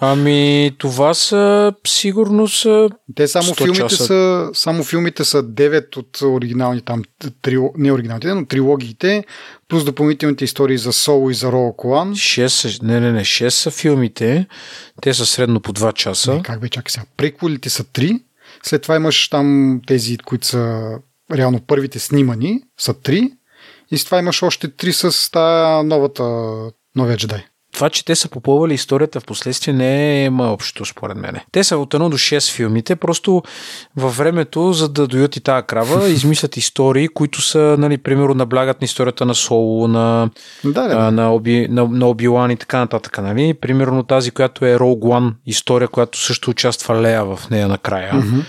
Ами, 0.00 0.70
това 0.78 1.14
са 1.14 1.72
сигурно 1.86 2.48
са. 2.48 2.88
Те 3.14 3.28
само 3.28 3.54
филмите 3.54 3.80
часа. 3.80 4.04
са. 4.04 4.50
Само 4.54 4.84
филмите 4.84 5.24
са 5.24 5.42
9 5.42 5.96
от 5.96 6.22
оригинални 6.22 6.80
там, 6.80 7.02
три, 7.42 7.58
не 7.76 7.92
оригиналните, 7.92 8.34
но 8.34 8.46
трилогиите, 8.46 9.24
плюс 9.68 9.84
допълнителните 9.84 10.44
истории 10.44 10.78
за 10.78 10.92
Соло 10.92 11.30
и 11.30 11.34
за 11.34 11.52
Роу 11.52 11.76
Колан. 11.76 12.14
6 12.14 12.82
не, 12.82 13.00
не, 13.00 13.12
не, 13.12 13.20
6 13.20 13.48
са 13.48 13.70
филмите. 13.70 14.46
Те 15.02 15.14
са 15.14 15.26
средно 15.26 15.60
по 15.60 15.72
2 15.72 15.92
часа. 15.92 16.34
Не, 16.34 16.42
как 16.42 16.60
бе, 16.60 16.68
чакай 16.68 16.90
сега. 16.90 17.06
Преквелите 17.16 17.70
са 17.70 17.84
3. 17.84 18.22
След 18.62 18.82
това 18.82 18.96
имаш 18.96 19.28
там 19.28 19.80
тези, 19.86 20.18
които 20.18 20.46
са 20.46 20.90
реално 21.32 21.60
първите 21.60 21.98
снимани, 21.98 22.62
са 22.78 22.94
3. 22.94 23.32
И 23.90 23.98
с 23.98 24.04
това 24.04 24.18
имаш 24.18 24.42
още 24.42 24.68
3 24.68 25.10
с 25.10 25.30
тази 25.30 25.88
новата, 25.88 26.22
новия 26.96 27.16
джедай 27.16 27.44
това, 27.72 27.90
че 27.90 28.04
те 28.04 28.14
са 28.14 28.28
попълвали 28.28 28.74
историята 28.74 29.20
в 29.20 29.24
последствие 29.24 29.74
не 29.74 30.24
е 30.24 30.30
ма 30.30 30.52
общо, 30.52 30.84
според 30.84 31.16
мен. 31.16 31.36
Те 31.52 31.64
са 31.64 31.78
от 31.78 31.94
1 31.94 32.08
до 32.08 32.18
6 32.18 32.52
филмите, 32.52 32.96
просто 32.96 33.42
във 33.96 34.16
времето, 34.16 34.72
за 34.72 34.88
да 34.88 35.06
дойдат 35.06 35.36
и 35.36 35.40
тази 35.40 35.66
крава, 35.66 36.08
измислят 36.08 36.56
истории, 36.56 37.08
които 37.08 37.42
са, 37.42 37.76
нали, 37.78 37.98
примерно, 37.98 38.34
наблягат 38.34 38.80
на 38.80 38.84
историята 38.84 39.26
на 39.26 39.34
Соло, 39.34 39.88
на, 39.88 40.30
да, 40.64 40.88
да. 40.88 41.10
на, 41.10 41.34
Оби, 41.34 41.68
на, 41.70 41.88
на 41.88 42.06
Оби-Лан 42.06 42.52
и 42.52 42.56
така 42.56 42.78
нататък. 42.78 43.18
Нали? 43.18 43.54
Примерно 43.54 44.02
тази, 44.02 44.30
която 44.30 44.66
е 44.66 44.76
Rogue 44.76 45.20
One, 45.20 45.32
история, 45.46 45.88
която 45.88 46.18
също 46.18 46.50
участва 46.50 47.02
Лея 47.02 47.24
в 47.24 47.50
нея 47.50 47.68
накрая. 47.68 48.12
Mm-hmm. 48.12 48.44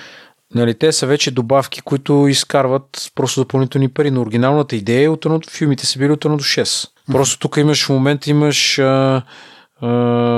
Нали, 0.55 0.73
те 0.73 0.91
са 0.91 1.07
вече 1.07 1.31
добавки, 1.31 1.81
които 1.81 2.27
изкарват 2.27 3.11
просто 3.15 3.41
допълнителни 3.41 3.89
пари. 3.89 4.11
Но 4.11 4.21
оригиналната 4.21 4.75
идея 4.75 5.05
е 5.05 5.09
от 5.09 5.25
едното 5.25 5.49
филмите 5.49 5.85
са 5.85 5.99
били 5.99 6.11
от 6.11 6.25
1 6.25 6.29
до 6.29 6.43
6. 6.43 6.89
Просто 7.11 7.39
тук 7.39 7.57
имаш 7.57 7.85
в 7.85 7.89
момента 7.89 8.29
имаш 8.29 8.79
а, 8.79 9.21
а, 9.81 9.87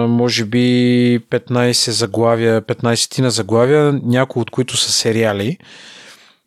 може 0.08 0.46
би 0.46 1.20
15 1.30 1.92
заглавия, 1.92 2.62
15 2.62 3.22
на 3.22 3.32
заглавия, 3.32 4.00
някои 4.04 4.42
от 4.42 4.52
които 4.52 4.78
са 4.78 4.92
сериали. 4.92 5.58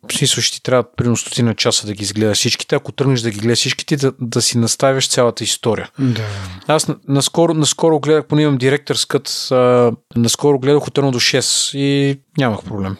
В 0.09 0.17
смисъл 0.17 0.41
ще 0.41 0.57
ти 0.57 0.63
трябва 0.63 0.83
примерно 0.95 1.17
стотина 1.17 1.55
часа 1.55 1.87
да 1.87 1.93
ги 1.93 2.03
изгледаш 2.03 2.37
всичките. 2.37 2.75
Ако 2.75 2.91
тръгнеш 2.91 3.21
да 3.21 3.31
ги 3.31 3.39
гледаш 3.39 3.59
всичките, 3.59 3.97
да, 3.97 4.13
да 4.21 4.41
си 4.41 4.57
наставяш 4.57 5.09
цялата 5.09 5.43
история. 5.43 5.89
Да. 5.99 6.25
Аз 6.67 6.87
наскоро, 7.07 7.53
наскоро 7.53 7.99
гледах, 7.99 8.25
поне 8.25 8.41
имам 8.41 8.57
директор 8.57 8.95
скът, 8.95 9.47
а, 9.51 9.91
наскоро 10.15 10.59
гледах 10.59 10.87
от 10.87 10.97
1 10.97 11.11
до 11.11 11.19
6 11.19 11.77
и 11.77 12.19
нямах 12.37 12.63
проблем. 12.63 12.97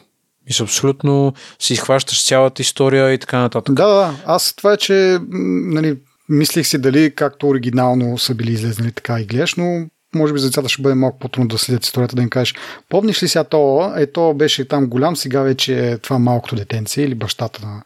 Мисля, 0.48 0.64
абсолютно 0.64 1.34
си 1.60 1.74
изхващаш 1.74 2.26
цялата 2.26 2.62
история 2.62 3.14
и 3.14 3.18
така 3.18 3.40
нататък. 3.40 3.76
Да, 3.76 3.88
да. 3.88 4.16
Аз 4.26 4.54
това 4.54 4.74
е, 4.74 4.78
че 4.78 5.20
нали, 5.32 5.98
Мислих 6.30 6.68
си 6.68 6.78
дали 6.78 7.16
както 7.16 7.48
оригинално 7.48 8.18
са 8.18 8.36
били 8.36 8.52
излезнали 8.52 8.92
така 8.92 9.20
и 9.20 9.26
гледаш, 9.26 9.56
но 9.56 9.88
може 10.16 10.34
би 10.34 10.40
за 10.40 10.48
децата 10.48 10.70
ще 10.70 10.82
бъде 10.82 10.96
малко 10.96 11.20
по-трудно 11.20 11.48
да 11.48 11.58
следят 11.58 11.86
историята, 11.86 12.16
да 12.16 12.22
им 12.22 12.30
кажеш, 12.30 12.56
помниш 12.90 13.24
ли 13.24 13.28
сега 13.28 13.44
то, 13.44 13.94
е 13.98 14.12
то 14.12 14.34
беше 14.34 14.68
там 14.68 14.88
голям, 14.88 15.16
сега 15.16 15.42
вече 15.42 15.90
е 15.90 15.98
това 15.98 16.20
малкото 16.20 16.56
детенце 16.56 17.02
или 17.02 17.16
бащата 17.16 17.66
на, 17.68 17.84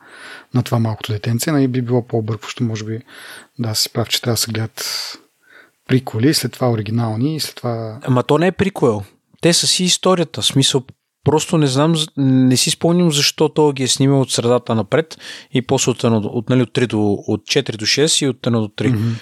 на 0.54 0.64
това 0.64 0.80
малкото 0.80 1.12
детенце, 1.12 1.52
нали 1.52 1.68
би 1.68 1.82
било 1.82 2.08
по-объркващо, 2.08 2.64
може 2.64 2.84
би 2.84 3.00
да 3.60 3.76
си 3.76 3.90
прав, 3.90 4.10
че 4.10 4.22
трябва 4.22 4.34
да 4.34 4.38
се 4.38 4.52
гледат 4.52 4.86
приколи, 5.88 6.34
след 6.34 6.52
това 6.52 6.72
оригинални 6.72 7.36
и 7.36 7.40
след 7.40 7.56
това... 7.56 8.00
Ама 8.04 8.24
то 8.24 8.38
не 8.38 8.48
е 8.48 8.52
прикол. 8.52 9.04
Те 9.42 9.54
са 9.54 9.68
си 9.68 9.84
историята. 9.84 10.42
Смисъл, 10.42 10.84
Просто 11.24 11.58
не 11.58 11.68
знам, 11.68 11.96
не 12.18 12.58
си 12.58 12.70
спомням 12.70 13.12
защо 13.12 13.50
той 13.50 13.74
ги 13.74 13.84
е 13.84 13.88
снимал 13.88 14.22
от 14.22 14.32
средата 14.32 14.75
напред 14.75 15.18
и 15.51 15.62
после 15.62 15.92
от, 15.92 16.03
от, 16.03 16.25
от, 16.25 16.50
нали, 16.50 16.62
от, 16.62 16.70
3 16.70 16.88
до, 16.88 17.24
от 17.27 17.42
4 17.42 17.77
до 17.77 17.86
6 17.86 18.25
и 18.25 18.27
от 18.27 18.38
1 18.38 18.51
до 18.51 18.68
3. 18.68 18.94
Mm-hmm. 18.94 19.13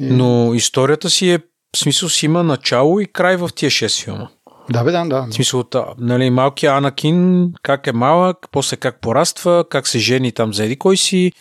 Но 0.00 0.54
историята 0.54 1.10
си 1.10 1.30
е, 1.30 1.38
в 1.76 1.78
смисъл 1.78 2.08
си 2.08 2.26
има 2.26 2.42
начало 2.42 3.00
и 3.00 3.06
край 3.06 3.36
в 3.36 3.50
тия 3.54 3.70
6 3.70 4.04
филма. 4.04 4.28
Да, 4.70 4.84
бе, 4.84 4.92
да, 4.92 5.04
да. 5.04 5.26
В 5.30 5.34
смисъл, 5.34 5.64
нали, 5.98 6.30
малкият 6.30 6.72
Анакин, 6.72 7.52
как 7.62 7.86
е 7.86 7.92
малък, 7.92 8.38
после 8.52 8.76
как 8.76 9.00
пораства, 9.00 9.64
как 9.70 9.88
се 9.88 9.98
жени 9.98 10.32
там 10.32 10.54
за 10.54 10.64
еди 10.64 10.76
кой 10.76 10.96
си, 10.96 11.32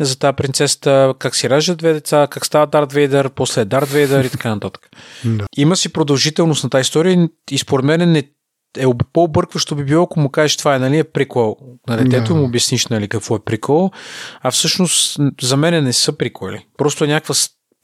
за 0.00 0.18
тази 0.18 0.36
принцесата, 0.36 1.14
как 1.18 1.36
си 1.36 1.50
раждат 1.50 1.78
две 1.78 1.92
деца, 1.92 2.26
как 2.30 2.46
става 2.46 2.66
Дарт 2.66 2.92
Вейдър, 2.92 3.30
после 3.30 3.60
е 3.60 3.64
Дарт 3.64 3.88
Вейдър 3.88 4.24
и 4.24 4.30
така 4.30 4.54
нататък. 4.54 4.90
Да. 5.24 5.44
Има 5.56 5.76
си 5.76 5.92
продължителност 5.92 6.64
на 6.64 6.70
тази 6.70 6.80
история 6.80 7.28
и 7.50 7.58
според 7.58 7.84
мен 7.84 8.12
не 8.12 8.22
е 8.76 8.86
по-объркващо 9.12 9.76
би 9.76 9.84
било, 9.84 10.04
ако 10.04 10.20
му 10.20 10.28
кажеш 10.28 10.56
това 10.56 10.74
е, 10.74 10.78
нали, 10.78 10.98
е 10.98 11.04
прикол 11.04 11.56
на 11.88 11.96
детето, 11.96 12.32
yeah. 12.32 12.36
му 12.36 12.44
обясниш, 12.44 12.86
нали, 12.86 13.08
какво 13.08 13.36
е 13.36 13.44
прикол, 13.44 13.90
а 14.42 14.50
всъщност 14.50 15.20
за 15.40 15.56
мен 15.56 15.84
не 15.84 15.92
са 15.92 16.12
приколи. 16.12 16.66
Просто 16.78 17.04
е 17.04 17.08
някаква 17.08 17.34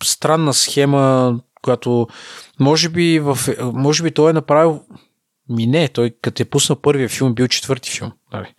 странна 0.05 0.55
схема, 0.55 1.35
която 1.63 2.07
може 2.61 2.89
би, 2.89 3.21
в, 3.21 3.39
може 3.75 4.03
би 4.03 4.11
той 4.11 4.31
е 4.31 4.33
направил 4.33 4.81
ми 5.49 5.67
не, 5.67 5.89
той 5.89 6.11
като 6.23 6.43
е 6.43 6.47
пуснал 6.47 6.81
първия 6.81 7.09
филм, 7.09 7.35
бил 7.35 7.49
четвърти 7.49 7.91
филм. 7.91 8.13
Нали 8.33 8.55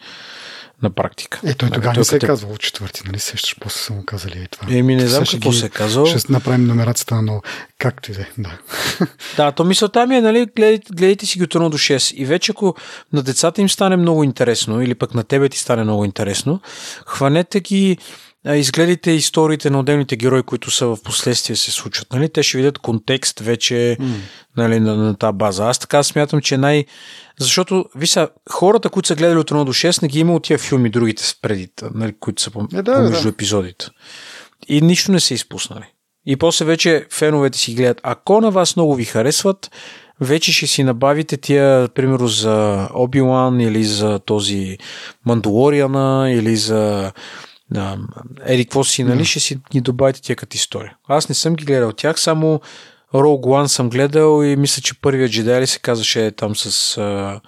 на 0.84 0.90
практика. 0.90 1.40
Е, 1.46 1.54
той 1.54 1.70
тогава 1.70 1.98
не 1.98 2.04
се 2.04 2.16
е 2.16 2.20
казвал 2.20 2.58
четвърти, 2.58 3.02
нали? 3.06 3.20
Сещаш, 3.20 3.56
после 3.60 3.80
са 3.80 3.94
му 3.94 4.06
казали 4.06 4.42
и 4.44 4.48
това. 4.48 4.68
Еми, 4.76 4.96
не 4.96 5.08
знам 5.08 5.24
какво 5.32 5.52
се 5.52 5.66
е 5.66 5.70
казал. 5.70 6.06
Ще 6.06 6.32
направим 6.32 6.68
номерацията 6.68 7.16
на 7.16 7.22
ново. 7.22 7.42
Както 7.80 8.12
и 8.12 8.14
да 8.14 8.22
е, 8.22 8.28
да. 8.38 8.58
Да, 9.38 9.52
то 9.52 9.64
мисълта 9.64 10.08
ми 10.08 10.16
е, 10.16 10.22
нали, 10.22 10.48
гледайте, 10.56 10.94
гледайте 10.94 11.26
си 11.26 11.38
ги 11.38 11.44
от 11.44 11.54
1 11.54 11.70
до 11.70 11.78
6. 11.78 12.14
И 12.14 12.26
вече 12.26 12.52
ако 12.52 12.76
на 13.14 13.24
децата 13.24 13.62
им 13.62 13.70
стане 13.70 13.96
много 13.96 14.24
интересно, 14.24 14.82
или 14.82 14.96
пък 14.96 15.14
на 15.14 15.24
тебе 15.24 15.50
ти 15.50 15.60
стане 15.60 15.84
много 15.84 16.06
интересно, 16.06 16.62
хванете 17.06 17.60
ги, 17.60 17.98
изгледайте 18.46 19.12
историите 19.12 19.70
на 19.70 19.80
отделните 19.80 20.16
герои, 20.16 20.44
които 20.44 20.72
са 20.72 20.88
в 20.88 20.98
последствие 21.04 21.56
се 21.56 21.72
случват. 21.72 22.14
Нали? 22.14 22.30
Те 22.30 22.44
ще 22.44 22.58
видят 22.58 22.78
контекст 22.78 23.40
вече 23.40 23.98
mm. 24.00 24.14
нали, 24.58 24.80
на, 24.80 24.96
на 24.96 25.16
тази 25.16 25.38
база. 25.38 25.66
Аз 25.66 25.80
така 25.80 26.04
смятам, 26.04 26.42
че 26.42 26.58
най- 26.58 26.86
защото, 27.40 27.86
виса, 27.96 28.30
хората, 28.52 28.90
които 28.90 29.08
са 29.08 29.16
гледали 29.16 29.40
от 29.40 29.52
1 29.52 29.64
до 29.66 29.74
6, 29.74 30.02
не 30.02 30.08
ги 30.08 30.20
има 30.20 30.34
от 30.34 30.44
тия 30.44 30.58
филми, 30.58 30.90
другите 30.90 31.24
преди, 31.42 31.70
нали, 31.94 32.14
които 32.20 32.42
са 32.42 32.52
по- 32.52 32.68
е, 32.74 32.82
да, 32.82 32.94
помежду 32.94 33.24
да. 33.24 33.30
епизодите. 33.30 33.86
И 34.68 34.82
нищо 34.82 35.12
не 35.12 35.20
са 35.20 35.34
изпуснали. 35.34 35.86
И 36.26 36.36
после 36.36 36.66
вече 36.66 37.08
феновете 37.12 37.58
си 37.58 37.76
гледат. 37.76 38.00
Ако 38.04 38.42
на 38.42 38.52
вас 38.52 38.76
много 38.76 38.96
ви 38.96 39.06
харесват, 39.06 39.72
вече 40.20 40.54
ще 40.54 40.68
си 40.68 40.84
набавите 40.84 41.38
тия, 41.38 41.88
примерно 41.88 42.28
за 42.28 42.90
Оби-Лан 42.94 43.68
или 43.68 43.84
за 43.84 44.20
този 44.20 44.78
Мандалориана 45.26 46.32
или 46.32 46.56
за 46.56 47.12
Еди, 48.46 48.66
какво 48.66 48.84
си, 48.84 49.04
нали, 49.04 49.26
ще 49.26 49.40
си 49.40 49.60
ни 49.74 49.82
добавите 49.82 50.22
тия 50.22 50.36
като 50.36 50.56
история. 50.58 50.96
Аз 51.08 51.30
не 51.30 51.36
съм 51.36 51.56
ги 51.56 51.66
гледал 51.66 51.92
тях, 51.92 52.20
само 52.20 52.62
Rogue 53.14 53.64
One 53.64 53.68
съм 53.68 53.90
гледал 53.90 54.44
и 54.44 54.56
мисля, 54.56 54.82
че 54.82 55.02
първият 55.02 55.32
джедай 55.32 55.68
се 55.68 55.80
казваше 55.80 56.32
там 56.32 56.56
с 56.56 56.96
uh, 56.96 57.40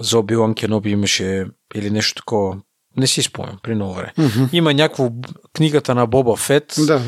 за 0.00 0.18
Оби-Лан 0.18 0.54
Кеноби 0.54 0.90
имаше 0.90 1.44
или 1.74 1.90
нещо 1.90 2.14
такова. 2.14 2.56
Не 2.96 3.06
си 3.06 3.22
спомням, 3.22 3.58
при 3.62 3.74
много 3.74 3.94
време. 3.94 4.12
Mm-hmm. 4.18 4.48
Има 4.52 4.74
някакво 4.74 5.10
книгата 5.54 5.94
на 5.94 6.06
Боба 6.06 6.36
Фет, 6.36 6.74
да, 6.78 6.84
да. 6.86 7.02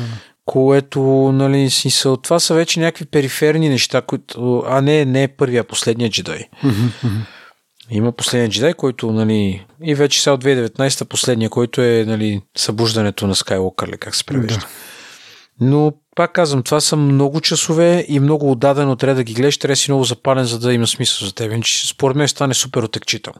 което, 0.45 1.01
нали, 1.31 1.69
смисъл, 1.69 2.17
това 2.17 2.39
са 2.39 2.53
вече 2.53 2.79
някакви 2.79 3.05
периферни 3.05 3.69
неща, 3.69 4.01
които, 4.01 4.63
а 4.67 4.81
не, 4.81 5.05
не 5.05 5.23
е 5.23 5.27
първия, 5.27 5.63
последния 5.63 6.09
джедай. 6.09 6.45
Mm-hmm. 6.63 7.09
Има 7.91 8.11
последния 8.11 8.49
джедай, 8.49 8.73
който, 8.73 9.11
нали, 9.11 9.65
и 9.83 9.95
вече 9.95 10.21
сега 10.21 10.33
от 10.33 10.43
2019 10.43 11.05
последния, 11.05 11.49
който 11.49 11.81
е, 11.81 12.05
нали, 12.07 12.41
събуждането 12.57 13.27
на 13.27 13.35
Skywalker, 13.35 13.97
как 13.97 14.15
се 14.15 14.25
превежда. 14.25 14.59
Да. 14.59 14.67
Но 15.61 15.93
пак 16.15 16.33
казвам, 16.33 16.63
това 16.63 16.81
са 16.81 16.95
много 16.95 17.41
часове 17.41 18.05
и 18.07 18.19
много 18.19 18.51
отдадено 18.51 18.95
трябва 18.95 19.15
да 19.15 19.23
ги 19.23 19.33
гледаш, 19.33 19.57
трябва 19.57 19.71
да 19.71 19.75
си 19.75 19.91
много 19.91 20.03
запален, 20.03 20.45
за 20.45 20.59
да 20.59 20.73
има 20.73 20.87
смисъл 20.87 21.27
за 21.27 21.35
теб. 21.35 21.63
Според 21.87 22.17
мен 22.17 22.27
стане 22.27 22.53
супер 22.53 22.83
отекчител. 22.83 23.33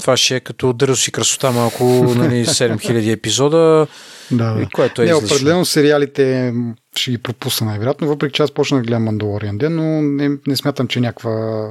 Това 0.00 0.16
ще 0.16 0.36
е 0.36 0.40
като 0.40 0.72
дързо 0.72 0.96
си 0.96 1.12
красота 1.12 1.50
малко, 1.50 1.84
нали, 2.16 2.44
7000 2.46 3.12
епизода, 3.12 3.86
да, 4.30 4.54
да. 4.54 4.68
което 4.74 5.02
е 5.02 5.04
Не, 5.04 5.14
определено 5.14 5.64
сериалите 5.64 6.54
ще 6.96 7.10
ги 7.10 7.18
пропусна 7.18 7.66
най-вероятно, 7.66 8.08
въпреки 8.08 8.32
че 8.32 8.42
аз 8.42 8.50
почнах 8.50 8.80
да 8.80 8.86
гледам 8.86 9.04
Мандалориан 9.04 9.58
ден, 9.58 9.76
но 9.76 10.02
не, 10.02 10.36
не 10.46 10.56
смятам, 10.56 10.88
че 10.88 10.98
е 10.98 11.02
някаква 11.02 11.66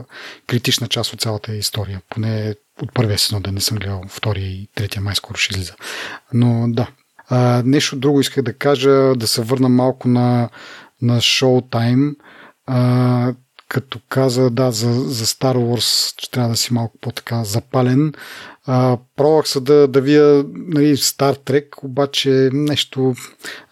критична 0.48 0.88
част 0.88 1.14
от 1.14 1.22
цялата 1.22 1.56
история. 1.56 2.02
Поне 2.10 2.56
от 2.82 2.94
първия 2.94 3.20
сезон 3.20 3.42
да 3.42 3.52
не 3.52 3.62
съм 3.62 3.78
гледал, 3.78 4.04
втория 4.10 4.48
и 4.48 4.68
третия 4.76 5.02
май 5.02 5.16
скоро 5.16 5.38
ще 5.38 5.54
излиза. 5.54 5.74
Но 6.34 6.66
да, 6.68 6.88
а, 7.30 7.64
нещо 7.66 7.96
друго 7.96 8.20
исках 8.20 8.44
да 8.44 8.54
кажа, 8.54 9.16
да 9.16 9.28
се 9.28 9.42
върна 9.42 9.70
малко 9.70 10.08
на, 10.08 10.50
на 11.02 11.18
Showtime. 11.18 12.16
А, 12.66 13.34
като 13.70 14.00
каза, 14.10 14.50
да, 14.50 14.72
за, 14.72 14.94
за 14.94 15.26
Star 15.26 15.58
Wars, 15.58 16.16
че 16.18 16.32
трябва 16.32 16.50
да 16.50 16.58
си 16.58 16.74
малко 16.74 16.98
по-така 17.02 17.44
запален. 17.44 18.14
А, 18.66 18.98
пробвах 19.16 19.48
се 19.48 19.60
да, 19.60 19.88
да 19.88 20.02
вия 20.02 20.46
нали, 20.54 20.98
Star 20.98 21.38
Trek, 21.38 21.84
обаче 21.84 22.50
нещо, 22.54 23.16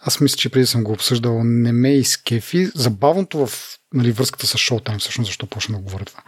аз 0.00 0.20
мисля, 0.20 0.36
че 0.36 0.48
преди 0.48 0.66
съм 0.66 0.84
го 0.84 0.92
обсъждал, 0.92 1.44
не 1.44 1.72
ме 1.72 1.94
изкефи. 1.94 2.70
Забавното 2.74 3.46
в 3.46 3.78
нали, 3.94 4.12
връзката 4.12 4.46
с 4.46 4.54
Showtime, 4.54 4.98
всъщност 4.98 5.28
защо 5.28 5.46
почна 5.46 5.76
да 5.76 5.82
говоря 5.82 6.04
това. 6.04 6.22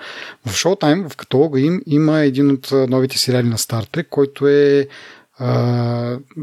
В 0.47 0.55
Showtime, 0.55 1.09
в 1.09 1.17
каталога 1.17 1.61
им, 1.61 1.83
има 1.87 2.21
един 2.21 2.51
от 2.51 2.73
новите 2.73 3.19
сериали 3.19 3.49
на 3.49 3.59
Star 3.59 3.97
Trek, 3.97 4.09
който 4.09 4.49
е 4.49 4.89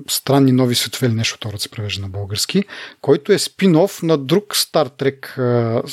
странни 0.09 0.51
нови 0.51 0.75
светове 0.75 1.07
или 1.07 1.13
нещо 1.13 1.39
това 1.39 1.57
се 1.57 1.69
превежда 1.69 2.01
на 2.01 2.09
български, 2.09 2.63
който 3.01 3.31
е 3.31 3.37
спин-оф 3.37 4.03
на 4.03 4.17
друг 4.17 4.45
Star 4.55 5.01
Trek 5.01 5.83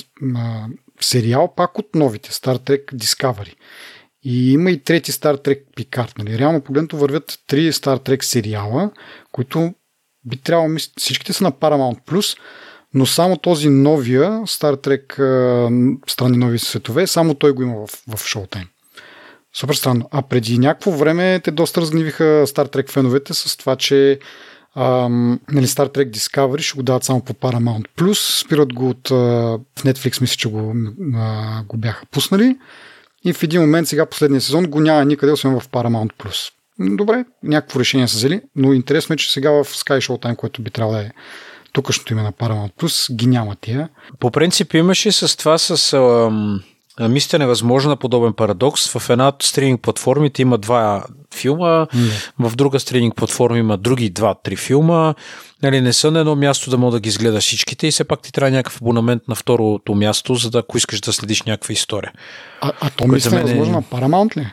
сериал, 1.00 1.54
пак 1.56 1.78
от 1.78 1.94
новите 1.94 2.30
Star 2.30 2.58
Trek 2.58 2.94
Discovery. 2.94 3.54
И 4.22 4.52
има 4.52 4.70
и 4.70 4.82
трети 4.82 5.12
Star 5.12 5.44
Trek 5.46 5.60
Picard. 5.76 6.18
Нали? 6.18 6.38
Реално 6.38 6.60
погледнато 6.60 6.96
вървят 6.96 7.38
три 7.46 7.72
Star 7.72 8.08
Trek 8.08 8.22
сериала, 8.22 8.90
които 9.32 9.74
би 10.24 10.36
трябвало, 10.36 10.76
всичките 10.98 11.32
са 11.32 11.44
на 11.44 11.52
Paramount+, 11.52 12.04
Plus, 12.06 12.38
но 12.94 13.06
само 13.06 13.36
този 13.36 13.68
новия 13.68 14.30
Star 14.30 14.86
Trek 14.86 15.16
странни 16.08 16.36
нови 16.36 16.58
светове, 16.58 17.06
само 17.06 17.34
той 17.34 17.52
го 17.52 17.62
има 17.62 17.86
в, 17.86 17.90
в 17.90 18.14
Showtime. 18.14 18.66
Супер 19.54 19.74
странно. 19.74 20.08
А 20.10 20.22
преди 20.22 20.58
някакво 20.58 20.90
време 20.90 21.40
те 21.44 21.50
доста 21.50 21.80
разгнивиха 21.80 22.24
Star 22.24 22.76
Trek 22.76 22.90
феновете 22.90 23.34
с 23.34 23.56
това, 23.56 23.76
че 23.76 24.18
ам, 24.76 25.40
нали, 25.52 25.66
Star 25.66 25.96
Trek 25.96 26.10
Discovery 26.10 26.60
ще 26.60 26.76
го 26.76 26.82
дават 26.82 27.04
само 27.04 27.20
по 27.20 27.34
Paramount+, 27.34 27.84
Plus, 27.96 28.42
спират 28.42 28.72
го 28.72 28.88
от 28.88 29.10
а, 29.10 29.14
в 29.14 29.82
Netflix, 29.84 30.20
мисля, 30.20 30.36
че 30.36 30.48
го, 30.48 30.74
а, 31.16 31.62
го 31.62 31.76
бяха 31.76 32.06
пуснали 32.06 32.56
и 33.24 33.32
в 33.32 33.42
един 33.42 33.60
момент 33.60 33.88
сега 33.88 34.06
последния 34.06 34.40
сезон 34.40 34.66
го 34.66 34.80
няма 34.80 35.04
никъде, 35.04 35.32
освен 35.32 35.60
в 35.60 35.68
Paramount+. 35.68 36.12
Plus. 36.12 36.52
Добре, 36.96 37.24
някакво 37.42 37.80
решение 37.80 38.08
са 38.08 38.16
взели, 38.16 38.40
но 38.56 38.72
интересно 38.72 39.14
е, 39.14 39.16
че 39.16 39.32
сега 39.32 39.50
в 39.50 39.64
Sky 39.64 39.98
Showtime, 39.98 40.36
което 40.36 40.62
би 40.62 40.70
трябвало 40.70 40.98
да 40.98 41.04
е 41.04 41.10
тукашното 41.72 42.12
име 42.12 42.22
на 42.22 42.32
Paramount+, 42.32 42.72
Plus, 42.74 43.14
ги 43.14 43.26
няма 43.26 43.56
тия. 43.56 43.88
По 44.20 44.30
принцип 44.30 44.74
имаше 44.74 45.12
с 45.12 45.36
това 45.36 45.58
с... 45.58 45.92
Ам 45.92 46.60
Мисля, 47.00 47.38
невъзможно 47.38 47.90
на 47.90 47.96
подобен 47.96 48.32
парадокс. 48.32 48.88
В 48.88 49.10
една 49.10 49.28
от 49.28 49.42
стриминг 49.42 49.82
платформите 49.82 50.42
има 50.42 50.58
два 50.58 51.04
филма, 51.34 51.86
mm. 51.86 52.10
в 52.38 52.56
друга 52.56 52.80
стриминг 52.80 53.16
платформа 53.16 53.58
има 53.58 53.76
други 53.76 54.10
два-три 54.10 54.56
филма. 54.56 55.14
Нали, 55.62 55.80
не 55.80 55.92
са 55.92 56.10
на 56.10 56.20
едно 56.20 56.36
място 56.36 56.70
да 56.70 56.78
мога 56.78 56.92
да 56.92 57.00
ги 57.00 57.08
изгледаш 57.08 57.44
всичките 57.44 57.86
и 57.86 57.90
все 57.90 58.04
пак 58.04 58.22
ти 58.22 58.32
трябва 58.32 58.50
някакъв 58.50 58.82
абонамент 58.82 59.22
на 59.28 59.34
второто 59.34 59.94
място, 59.94 60.34
за 60.34 60.50
да 60.50 60.58
ако 60.58 60.76
искаш 60.76 61.00
да 61.00 61.12
следиш 61.12 61.42
някаква 61.42 61.72
история. 61.72 62.12
А, 62.60 62.72
а 62.80 62.90
то 62.90 63.06
мисля 63.06 63.30
мен... 63.30 63.40
е 63.40 63.42
възможно 63.42 63.74
на 63.74 63.82
Paramount 63.82 64.36
ли? 64.36 64.46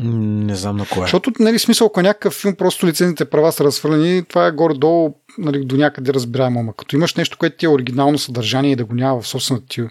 Не 0.00 0.54
знам 0.54 0.76
на 0.76 0.86
кое. 0.86 1.02
Защото, 1.02 1.32
нали, 1.40 1.58
смисъл, 1.58 1.86
ако 1.86 2.02
някакъв 2.02 2.34
филм 2.34 2.54
просто 2.54 2.86
лицензните 2.86 3.24
права 3.24 3.52
са 3.52 3.64
разхвърлени, 3.64 4.24
това 4.24 4.46
е 4.46 4.52
горе-долу 4.52 5.14
нали, 5.38 5.64
до 5.64 5.76
някъде 5.76 6.14
разбираемо. 6.14 6.60
Ама 6.60 6.72
като 6.76 6.96
имаш 6.96 7.14
нещо, 7.14 7.38
което 7.38 7.56
ти 7.56 7.66
е 7.66 7.68
оригинално 7.68 8.18
съдържание 8.18 8.72
и 8.72 8.76
да 8.76 8.84
го 8.84 8.94
няма 8.94 9.20
в 9.20 9.26
собствената 9.26 9.66
ти 9.66 9.82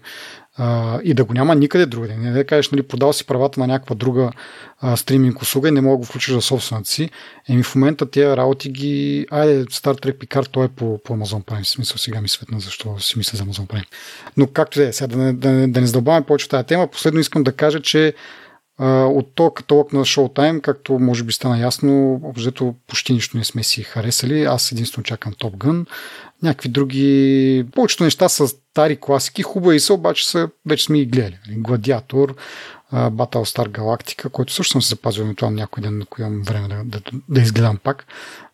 а, 0.56 1.00
и 1.04 1.14
да 1.14 1.24
го 1.24 1.34
няма 1.34 1.54
никъде 1.54 1.86
другаде. 1.86 2.16
Не 2.16 2.32
да 2.32 2.46
кажеш, 2.46 2.70
нали, 2.70 2.82
продал 2.82 3.12
си 3.12 3.26
правата 3.26 3.60
на 3.60 3.66
някаква 3.66 3.94
друга 3.94 4.30
а, 4.80 4.96
стриминг 4.96 5.42
услуга 5.42 5.68
и 5.68 5.72
не 5.72 5.80
мога 5.80 5.94
да 5.94 5.98
го 5.98 6.04
включиш 6.04 6.34
за 6.34 6.42
собствената 6.42 6.90
си. 6.90 7.10
Еми 7.48 7.62
в 7.62 7.74
момента 7.74 8.10
тези 8.10 8.36
работи 8.36 8.70
ги... 8.70 9.26
Айде, 9.30 9.64
Star 9.64 10.06
Trek 10.06 10.26
Picard, 10.26 10.48
той 10.50 10.64
е 10.64 10.68
по, 10.68 10.98
по 11.04 11.12
Amazon 11.16 11.44
Prime. 11.44 11.64
В 11.64 11.68
смисъл 11.68 11.98
сега 11.98 12.20
ми 12.20 12.28
светна, 12.28 12.60
защо 12.60 13.00
си 13.00 13.18
мисля 13.18 13.36
за 13.36 13.44
Amazon 13.44 13.66
Prime. 13.66 13.86
Но 14.36 14.46
както 14.46 14.80
е, 14.80 14.92
сега 14.92 15.06
да 15.06 15.16
не, 15.16 15.32
да, 15.32 15.50
не, 15.50 15.68
да 15.68 15.80
не 15.80 15.86
задълбаваме 15.86 16.26
повече 16.26 16.48
тази 16.48 16.66
тема, 16.66 16.88
последно 16.88 17.20
искам 17.20 17.42
да 17.42 17.52
кажа, 17.52 17.80
че 17.80 18.14
от 18.80 19.34
то 19.34 19.50
каталог 19.50 19.92
на 19.92 20.04
Showtime, 20.04 20.60
както 20.60 20.98
може 20.98 21.24
би 21.24 21.32
стана 21.32 21.58
ясно, 21.58 22.20
обжето 22.22 22.74
почти 22.86 23.12
нищо 23.12 23.36
не 23.36 23.44
сме 23.44 23.62
си 23.62 23.82
харесали. 23.82 24.44
Аз 24.44 24.72
единствено 24.72 25.04
чакам 25.04 25.32
Top 25.32 25.56
Gun. 25.56 25.86
Някакви 26.42 26.68
други... 26.68 27.64
Повечето 27.74 28.04
неща 28.04 28.28
са 28.28 28.48
стари 28.48 28.96
класики, 29.00 29.42
хубави 29.42 29.80
са, 29.80 29.94
обаче 29.94 30.28
са, 30.28 30.48
вече 30.66 30.84
сме 30.84 30.98
и 30.98 31.06
гледали. 31.06 31.38
Нали, 31.46 31.60
Гладиатор, 31.60 32.34
Battlestar 32.92 33.68
Galactica, 33.68 34.30
който 34.30 34.52
също 34.52 34.72
съм 34.72 34.82
се 34.82 34.88
запазил 34.88 35.22
евентуално 35.22 35.56
някой 35.56 35.82
ден, 35.82 36.02
ако 36.02 36.20
имам 36.20 36.42
време 36.42 36.68
да, 36.68 36.84
да, 36.84 37.00
да 37.28 37.40
изгледам 37.40 37.78
пак. 37.84 38.06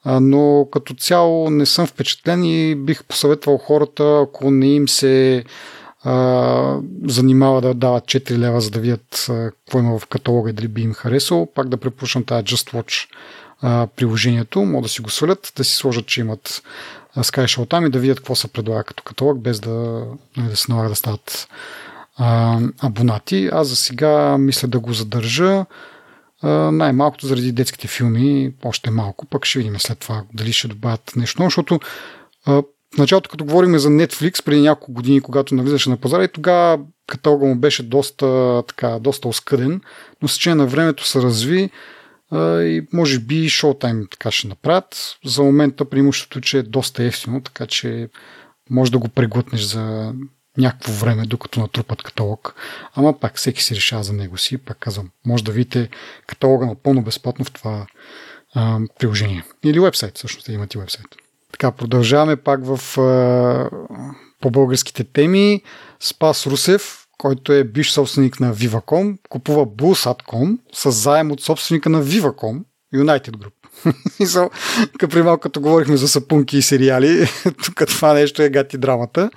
Но 0.06 0.68
като 0.72 0.94
цяло 0.94 1.50
не 1.50 1.66
съм 1.66 1.86
впечатлен 1.86 2.44
и 2.44 2.74
бих 2.74 3.04
посъветвал 3.04 3.58
хората, 3.58 4.20
ако 4.22 4.50
не 4.50 4.66
им 4.74 4.88
се 4.88 5.44
занимава 7.06 7.60
да 7.60 7.74
дават 7.74 8.04
4 8.04 8.38
лева, 8.38 8.60
за 8.60 8.70
да 8.70 8.80
видят 8.80 9.26
какво 9.28 9.78
има 9.78 9.98
в 9.98 10.06
каталога 10.06 10.50
и 10.50 10.52
дали 10.52 10.68
би 10.68 10.82
им 10.82 10.94
харесал, 10.94 11.48
пак 11.54 11.68
да 11.68 11.76
препоръчам 11.76 12.24
тази 12.24 12.44
Just 12.44 12.72
Watch 12.72 13.08
приложението, 13.96 14.64
могат 14.64 14.82
да 14.82 14.88
си 14.88 15.02
го 15.02 15.10
свалят, 15.10 15.52
да 15.56 15.64
си 15.64 15.76
сложат, 15.76 16.06
че 16.06 16.20
имат 16.20 16.62
Sky 17.16 17.44
Show 17.44 17.68
там 17.68 17.86
и 17.86 17.90
да 17.90 17.98
видят 17.98 18.18
какво 18.18 18.34
се 18.34 18.48
предлага 18.48 18.84
като 18.84 19.02
каталог, 19.02 19.38
без 19.38 19.60
да, 19.60 20.04
нали, 20.36 20.48
да 20.48 20.56
се 20.56 20.72
налага 20.72 20.88
да 20.88 20.94
стават 20.94 21.48
абонати. 22.80 23.48
Аз 23.52 23.68
за 23.68 23.76
сега 23.76 24.38
мисля 24.38 24.68
да 24.68 24.80
го 24.80 24.92
задържа. 24.92 25.64
Най-малкото 26.72 27.26
заради 27.26 27.52
детските 27.52 27.88
филми, 27.88 28.52
още 28.64 28.90
малко, 28.90 29.26
пък 29.26 29.44
ще 29.44 29.58
видим 29.58 29.78
след 29.78 29.98
това 29.98 30.22
дали 30.34 30.52
ще 30.52 30.68
добавят 30.68 31.12
нещо, 31.16 31.42
защото 31.42 31.80
в 32.94 32.98
началото, 32.98 33.30
като 33.30 33.44
говорим 33.44 33.78
за 33.78 33.88
Netflix, 33.88 34.44
преди 34.44 34.60
няколко 34.60 34.92
години, 34.92 35.20
когато 35.20 35.54
навлизаше 35.54 35.90
на 35.90 35.96
пазара, 35.96 36.24
и 36.24 36.28
тогава 36.28 36.80
каталога 37.06 37.46
му 37.46 37.54
беше 37.54 37.82
доста, 37.82 38.62
така, 38.66 38.98
доста 38.98 39.28
оскъден, 39.28 39.80
но 40.22 40.28
с 40.28 40.34
течение 40.34 40.54
на 40.54 40.66
времето 40.66 41.06
се 41.06 41.22
разви 41.22 41.70
а, 42.30 42.62
и 42.62 42.86
може 42.92 43.18
би 43.18 43.48
Showtime 43.48 44.10
така 44.10 44.30
ще 44.30 44.48
направят. 44.48 45.18
За 45.24 45.42
момента 45.42 45.84
преимуществото, 45.84 46.40
че 46.40 46.58
е 46.58 46.62
доста 46.62 47.04
ефтино, 47.04 47.40
така 47.40 47.66
че 47.66 48.08
може 48.70 48.92
да 48.92 48.98
го 48.98 49.08
преглътнеш 49.08 49.62
за 49.62 50.14
някакво 50.58 50.92
време, 50.92 51.26
докато 51.26 51.60
натрупат 51.60 52.02
каталог. 52.02 52.54
Ама 52.94 53.20
пак 53.20 53.36
всеки 53.36 53.62
си 53.62 53.74
решава 53.74 54.02
за 54.02 54.12
него 54.12 54.38
си. 54.38 54.58
Пак 54.58 54.78
казвам, 54.78 55.10
може 55.26 55.44
да 55.44 55.52
видите 55.52 55.88
каталога 56.26 56.66
напълно 56.66 57.02
безплатно 57.02 57.44
в 57.44 57.52
това 57.52 57.86
а, 58.54 58.80
приложение. 58.98 59.44
Или 59.64 59.80
вебсайт, 59.80 60.16
всъщност 60.18 60.48
имат 60.48 60.74
и 60.74 60.78
вебсайт. 60.78 61.06
Така, 61.52 61.70
продължаваме 61.70 62.36
пак 62.36 62.60
в 62.62 62.80
по 64.40 64.50
българските 64.50 65.04
теми. 65.04 65.62
Спас 66.00 66.46
Русев, 66.46 67.06
който 67.18 67.52
е 67.52 67.64
биш 67.64 67.90
собственик 67.90 68.40
на 68.40 68.54
Viva.com, 68.54 69.16
купува 69.28 69.66
Bullsat.com 69.66 70.58
с 70.72 70.90
заем 70.90 71.30
от 71.32 71.40
собственика 71.40 71.90
на 71.90 72.04
Viva.com, 72.04 72.60
United 72.94 73.30
Group. 73.30 73.52
Мисъл, 74.20 74.50
при 75.10 75.22
малко 75.22 75.40
като 75.40 75.60
говорихме 75.60 75.96
за 75.96 76.08
сапунки 76.08 76.58
и 76.58 76.62
сериали, 76.62 77.28
тук 77.64 77.82
това 77.88 78.12
нещо 78.12 78.42
е 78.42 78.48
гати 78.48 78.78
драмата. 78.78 79.30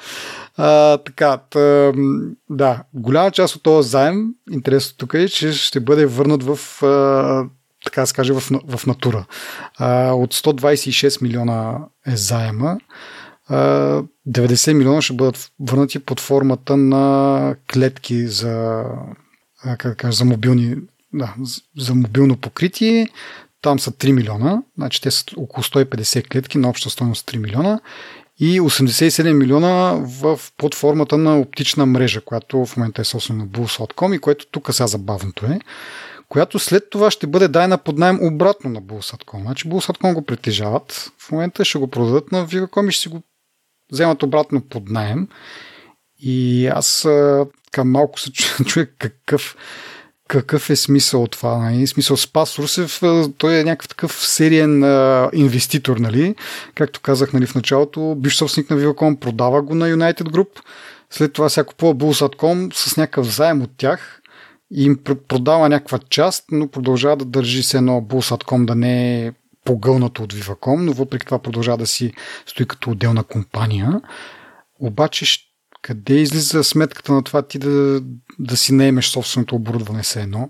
А, 0.58 0.97
така, 0.97 1.38
тъ, 1.38 1.93
да, 2.49 2.84
голяма 2.93 3.32
част 3.32 3.56
от 3.56 3.63
този 3.63 3.89
заем, 3.89 4.28
интересно 4.52 4.97
тук 4.97 5.13
е, 5.13 5.28
че 5.28 5.54
ще 5.54 5.80
бъде 5.80 6.06
върнат 6.06 6.43
в 6.43 6.84
а, 6.84 7.43
така 7.84 8.02
да 8.02 8.08
се 8.08 8.13
каже, 8.13 8.34
в, 8.34 8.43
в 8.67 8.88
натура. 8.88 9.26
А, 9.78 10.12
от 10.12 10.34
126 10.34 11.22
милиона 11.22 11.80
е 12.08 12.15
заема. 12.15 12.78
90 13.50 14.74
милиона 14.74 15.02
ще 15.02 15.13
бъдат 15.13 15.52
върнати 15.60 16.00
под 16.00 16.19
формата 16.19 16.78
на 16.78 17.56
клетки 17.74 18.28
за, 18.28 18.84
как 19.63 19.88
да 19.88 19.96
кажа, 19.96 20.17
за, 20.17 20.26
мобилни, 20.26 20.76
да, 21.13 21.34
за 21.78 21.96
мобилно 21.96 22.38
покритие. 22.38 23.08
там 23.62 23.80
са 23.80 23.91
3 23.91 24.12
милиона, 24.12 24.62
значи 24.78 25.02
те 25.02 25.12
са 25.12 25.24
около 25.38 25.63
150 25.63 26.30
клетки 26.30 26.58
на 26.58 26.69
обща 26.69 26.89
стоеност 26.89 27.32
3 27.32 27.38
милиона 27.38 27.80
и 28.39 28.62
87 28.62 29.34
милиона 29.34 29.93
в, 30.22 30.39
под 30.58 30.76
формата 30.76 31.17
на 31.17 31.39
оптична 31.39 31.86
мрежа, 31.86 32.22
която 32.22 32.65
в 32.65 32.78
момента 32.78 33.02
е 33.02 33.06
собствена 33.06 33.39
на 33.39 33.50
Bulls.com 33.50 34.15
и 34.15 34.19
което 34.19 34.48
тук 34.52 34.69
сега 34.72 34.88
забавното 34.88 35.46
е, 35.46 35.60
която 36.34 36.60
след 36.60 36.89
това 36.89 37.12
ще 37.12 37.28
бъде 37.28 37.48
дайна 37.48 37.78
под 37.78 37.98
найем 37.98 38.19
обратно 38.22 38.69
на 38.69 38.82
Bulls.com. 38.82 39.41
Значи 39.41 39.69
Bulls.com 39.69 40.13
го 40.13 40.22
притежават, 40.22 41.12
в 41.19 41.32
момента 41.32 41.65
ще 41.65 41.78
го 41.78 41.88
продадат 41.88 42.32
на 42.32 42.48
Viva.com 42.48 42.89
и 42.89 42.91
ще 42.91 43.02
си 43.02 43.10
го 43.10 43.22
вземат 43.91 44.24
обратно 44.24 44.62
под 44.62 44.89
найем. 44.89 45.28
И 46.19 46.67
аз 46.67 47.08
така 47.65 47.84
малко 47.84 48.19
се 48.19 48.32
чуя 48.65 48.88
какъв, 49.00 49.56
какъв 50.28 50.69
е 50.69 50.76
смисъл 50.76 51.24
от 51.24 51.32
това. 51.32 51.58
Нали? 51.58 51.88
Смисъл 51.88 52.17
Спас 52.17 52.60
Русев, 52.60 53.02
той 53.38 53.60
е 53.60 53.63
някакъв 53.63 53.88
такъв 53.88 54.28
сериен 54.28 54.84
а, 54.84 55.30
инвеститор, 55.34 55.98
нали? 55.98 56.36
Както 56.76 57.02
казах 57.02 57.34
нали, 57.34 57.46
в 57.46 57.56
началото, 57.56 58.15
биш 58.15 58.36
собственик 58.36 58.69
на 58.69 58.78
Viva.com, 58.78 59.19
продава 59.19 59.62
го 59.62 59.76
на 59.76 59.89
United 59.89 60.24
Group, 60.24 60.60
след 61.10 61.34
това 61.34 61.50
сега 61.50 61.63
купува 61.63 61.96
Bulls.com 61.96 62.74
с 62.74 62.98
някакъв 62.98 63.36
заем 63.36 63.62
от 63.62 63.72
тях 63.78 64.22
им 64.73 64.97
продава 65.27 65.69
някаква 65.69 65.99
част, 65.99 66.45
но 66.51 66.67
продължава 66.67 67.15
да 67.15 67.25
държи 67.25 67.63
се 67.63 67.77
едно 67.77 68.01
Bulls.com 68.01 68.65
да 68.65 68.75
не 68.75 69.25
е 69.25 69.31
погълнато 69.65 70.23
от 70.23 70.33
Viva.com, 70.33 70.81
но 70.81 70.93
въпреки 70.93 71.25
това 71.25 71.39
продължава 71.39 71.77
да 71.77 71.88
си 71.88 72.13
стои 72.45 72.65
като 72.65 72.89
отделна 72.89 73.23
компания. 73.23 74.01
Обаче 74.79 75.25
къде 75.81 76.13
излиза 76.13 76.63
сметката 76.63 77.13
на 77.13 77.23
това 77.23 77.41
ти 77.41 77.59
да, 77.59 78.01
да 78.39 78.57
си 78.57 78.73
наемеш 78.73 79.07
собственото 79.07 79.55
оборудване 79.55 80.03
се 80.03 80.21
едно? 80.21 80.49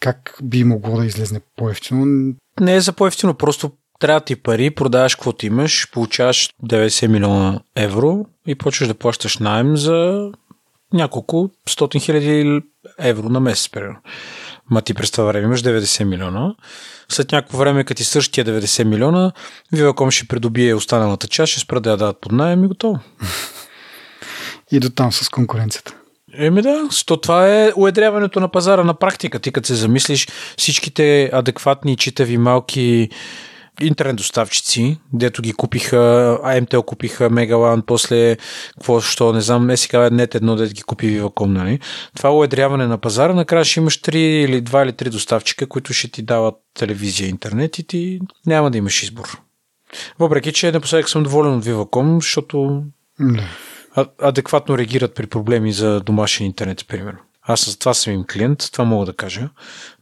Как 0.00 0.38
би 0.42 0.64
могло 0.64 0.96
да 0.96 1.06
излезне 1.06 1.40
по-ефтино? 1.56 2.34
Не 2.60 2.74
е 2.74 2.80
за 2.80 2.92
по-ефтино, 2.92 3.34
просто 3.34 3.72
трябва 3.98 4.20
ти 4.20 4.36
пари, 4.36 4.70
продаваш 4.70 5.14
каквото 5.14 5.46
имаш, 5.46 5.90
получаваш 5.92 6.50
90 6.64 7.06
милиона 7.06 7.60
евро 7.76 8.26
и 8.46 8.54
почваш 8.54 8.88
да 8.88 8.94
плащаш 8.94 9.38
найем 9.38 9.76
за 9.76 10.30
няколко 10.92 11.50
стотин 11.68 12.00
хиляди 12.00 12.62
евро 12.98 13.28
на 13.28 13.40
месец, 13.40 13.68
примерно. 13.68 13.96
Ма 14.70 14.82
ти 14.82 14.94
през 14.94 15.10
това 15.10 15.24
време 15.24 15.44
имаш 15.44 15.62
90 15.62 16.04
милиона. 16.04 16.54
След 17.08 17.32
някакво 17.32 17.58
време, 17.58 17.84
като 17.84 17.98
ти 17.98 18.04
същия 18.04 18.44
90 18.44 18.84
милиона, 18.84 19.32
Viva.com 19.74 20.10
ще 20.10 20.28
придобие 20.28 20.74
останалата 20.74 21.28
част, 21.28 21.50
ще 21.50 21.60
спра 21.60 21.80
да 21.80 21.90
я 21.90 21.96
дадат 21.96 22.20
под 22.20 22.32
найем 22.32 22.64
и 22.64 22.68
готово. 22.68 22.98
и 24.72 24.80
до 24.80 24.90
там 24.90 25.12
с 25.12 25.28
конкуренцията. 25.28 25.94
Еми 26.34 26.62
да, 26.62 26.88
то 27.06 27.16
това 27.16 27.48
е 27.48 27.72
уедряването 27.76 28.40
на 28.40 28.48
пазара 28.48 28.84
на 28.84 28.94
практика. 28.94 29.38
Ти 29.38 29.52
като 29.52 29.66
се 29.66 29.74
замислиш 29.74 30.28
всичките 30.58 31.30
адекватни, 31.32 31.96
читави, 31.96 32.38
малки 32.38 33.08
интернет 33.80 34.16
доставчици, 34.16 34.98
дето 35.12 35.42
ги 35.42 35.52
купиха, 35.52 35.96
AMTL 36.44 36.84
купиха 36.84 37.30
Мегалан, 37.30 37.82
после 37.86 38.36
какво, 38.74 39.00
що, 39.00 39.32
не 39.32 39.40
знам, 39.40 39.66
не 39.66 39.76
сега 39.76 40.10
нет 40.10 40.34
едно, 40.34 40.56
дето 40.56 40.74
ги 40.74 40.82
купи 40.82 41.06
Viva.com, 41.06 41.46
нали? 41.46 41.80
Това 42.16 42.30
уедряване 42.30 42.86
на 42.86 42.98
пазара, 42.98 43.34
накрая 43.34 43.64
ще 43.64 43.80
имаш 43.80 44.00
3 44.00 44.16
или 44.16 44.62
2 44.62 44.84
или 44.84 44.92
3 44.92 45.10
доставчика, 45.10 45.66
които 45.66 45.92
ще 45.92 46.08
ти 46.08 46.22
дават 46.22 46.54
телевизия, 46.78 47.28
интернет 47.28 47.78
и 47.78 47.86
ти 47.86 48.20
няма 48.46 48.70
да 48.70 48.78
имаш 48.78 49.02
избор. 49.02 49.40
Въпреки, 50.18 50.52
че 50.52 50.72
напоследък 50.72 51.08
съм 51.08 51.22
доволен 51.22 51.54
от 51.54 51.64
Viva.com, 51.64 52.14
защото 52.14 52.84
адекватно 54.18 54.78
реагират 54.78 55.14
при 55.14 55.26
проблеми 55.26 55.72
за 55.72 56.00
домашен 56.00 56.46
интернет, 56.46 56.88
примерно. 56.88 57.18
Аз 57.42 57.60
с 57.60 57.76
това 57.76 57.94
съм 57.94 58.12
им 58.12 58.24
клиент, 58.32 58.68
това 58.72 58.84
мога 58.84 59.06
да 59.06 59.12
кажа, 59.12 59.48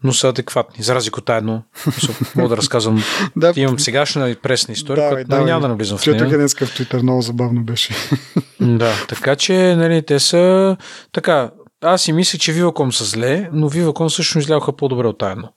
но 0.04 0.12
са 0.12 0.28
адекватни. 0.28 0.84
За 0.84 0.94
разлика 0.94 1.20
от 1.20 1.30
едно, 1.30 1.62
мога 2.36 2.48
да 2.48 2.56
разказвам. 2.56 3.02
да, 3.36 3.52
Имам 3.56 3.78
сегашна 3.78 4.36
пресна 4.42 4.72
история, 4.72 5.08
давай, 5.08 5.24
която 5.24 5.44
няма 5.44 5.60
да 5.60 5.68
навлизам 5.68 5.98
в 5.98 6.06
нея. 6.06 6.18
Четох 6.18 6.36
днес 6.36 6.54
в 6.54 6.58
Twitter, 6.58 7.02
много 7.02 7.22
забавно 7.22 7.64
беше. 7.64 7.94
да, 8.60 8.92
така 9.08 9.36
че 9.36 9.76
нали, 9.76 10.02
те 10.02 10.20
са 10.20 10.76
така. 11.12 11.50
Аз 11.82 12.02
си 12.02 12.12
мисля, 12.12 12.38
че 12.38 12.54
Viva.com 12.54 12.90
са 12.90 13.04
зле, 13.04 13.48
но 13.52 13.70
Viva.com 13.70 14.08
също 14.08 14.38
излязоха 14.38 14.76
по-добре 14.76 15.06
от 15.06 15.18
тайно 15.18 15.48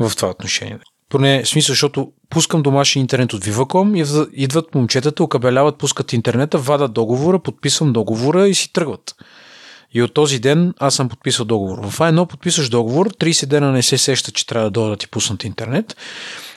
в 0.00 0.16
това 0.16 0.28
отношение. 0.28 0.78
Поне 1.08 1.42
в 1.42 1.48
смисъл, 1.48 1.72
защото 1.72 2.12
пускам 2.30 2.62
домашен 2.62 3.02
интернет 3.02 3.32
от 3.32 3.44
Viva.com 3.44 3.96
и 4.34 4.42
идват 4.42 4.74
момчетата, 4.74 5.24
окабеляват, 5.24 5.78
пускат 5.78 6.12
интернета, 6.12 6.58
вадат 6.58 6.92
договора, 6.92 7.38
подписвам 7.38 7.92
договора 7.92 8.48
и 8.48 8.54
си 8.54 8.72
тръгват. 8.72 9.14
И 9.92 10.02
от 10.02 10.14
този 10.14 10.38
ден 10.38 10.74
аз 10.78 10.94
съм 10.94 11.08
подписал 11.08 11.44
договор. 11.46 11.90
В 11.90 12.08
едно 12.08 12.26
подписаш 12.26 12.68
договор, 12.68 13.10
30 13.10 13.46
дена 13.46 13.72
не 13.72 13.82
се 13.82 13.98
сеща, 13.98 14.32
че 14.32 14.46
трябва 14.46 14.66
да 14.66 14.70
дойда 14.70 14.90
да 14.90 14.96
ти 14.96 15.08
пуснат 15.08 15.44
интернет. 15.44 15.96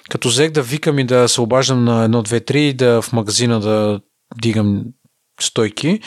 Като 0.09 0.27
взех 0.27 0.51
да 0.51 0.61
викам 0.61 0.99
и 0.99 1.03
да 1.03 1.29
се 1.29 1.41
обаждам 1.41 1.83
на 1.83 2.09
1, 2.09 2.27
2, 2.27 2.51
3 2.51 2.55
и 2.55 2.73
да 2.73 3.01
в 3.01 3.13
магазина 3.13 3.59
да 3.59 3.99
дигам 4.41 4.83
стойки. 5.41 5.99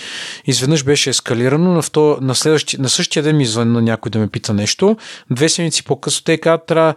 Изведнъж 0.45 0.85
беше 0.85 1.11
ескалирано. 1.11 1.73
На, 1.73 1.83
вто, 1.83 2.19
на, 2.21 2.35
следващи, 2.35 2.81
на 2.81 2.89
същия 2.89 3.23
ден 3.23 3.37
ми 3.37 3.43
извън 3.43 3.85
някой 3.85 4.11
да 4.11 4.19
ме 4.19 4.29
пита 4.29 4.55
нещо. 4.55 4.97
Две 5.31 5.49
седмици 5.49 5.85
по-късно 5.85 6.25
те 6.25 6.39
казват, 6.39 6.67
трябва 6.67 6.95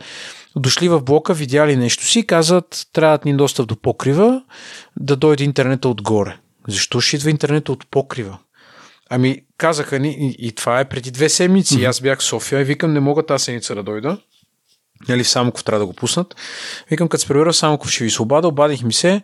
дошли 0.56 0.90
в 0.90 1.02
блока, 1.02 1.34
видяли 1.34 1.76
нещо 1.76 2.06
си, 2.06 2.28
казват, 2.28 2.88
трябва 2.94 3.20
ни 3.26 3.38
достъп 3.38 3.68
до 3.68 3.76
покрива, 3.76 4.42
да 5.00 5.16
дойде 5.16 5.44
интернета 5.44 5.90
отгоре. 5.90 6.38
Защо 6.68 7.02
ще 7.02 7.16
идва 7.16 7.30
интернета 7.30 7.72
от 7.72 7.88
покрива? 7.92 8.38
Ами, 9.10 9.42
казаха 9.58 10.00
ни, 10.00 10.10
и, 10.10 10.48
и 10.48 10.52
това 10.52 10.80
е 10.80 10.90
преди 10.90 11.12
две 11.12 11.30
седмици. 11.30 11.78
Mm-hmm. 11.78 11.90
Аз 11.90 12.02
бях 12.02 12.20
в 12.20 12.24
София 12.24 12.62
и 12.62 12.64
викам, 12.64 12.94
не 12.94 13.00
мога 13.00 13.26
тази 13.26 13.44
седмица 13.44 13.76
да 13.76 13.84
дойда. 13.84 14.18
Нали, 15.10 15.24
в 15.24 15.30
Самоков 15.30 15.64
трябва 15.64 15.80
да 15.80 15.86
го 15.86 15.94
пуснат. 15.94 16.36
Викам, 16.90 17.08
като 17.08 17.22
се 17.22 17.28
прибера 17.28 17.52
в 17.52 17.56
Самоков 17.56 17.92
ще 17.92 18.04
ви 18.04 18.10
се 18.10 18.22
обада, 18.22 18.48
обадих 18.48 18.84
ми 18.84 18.94
се. 18.94 19.22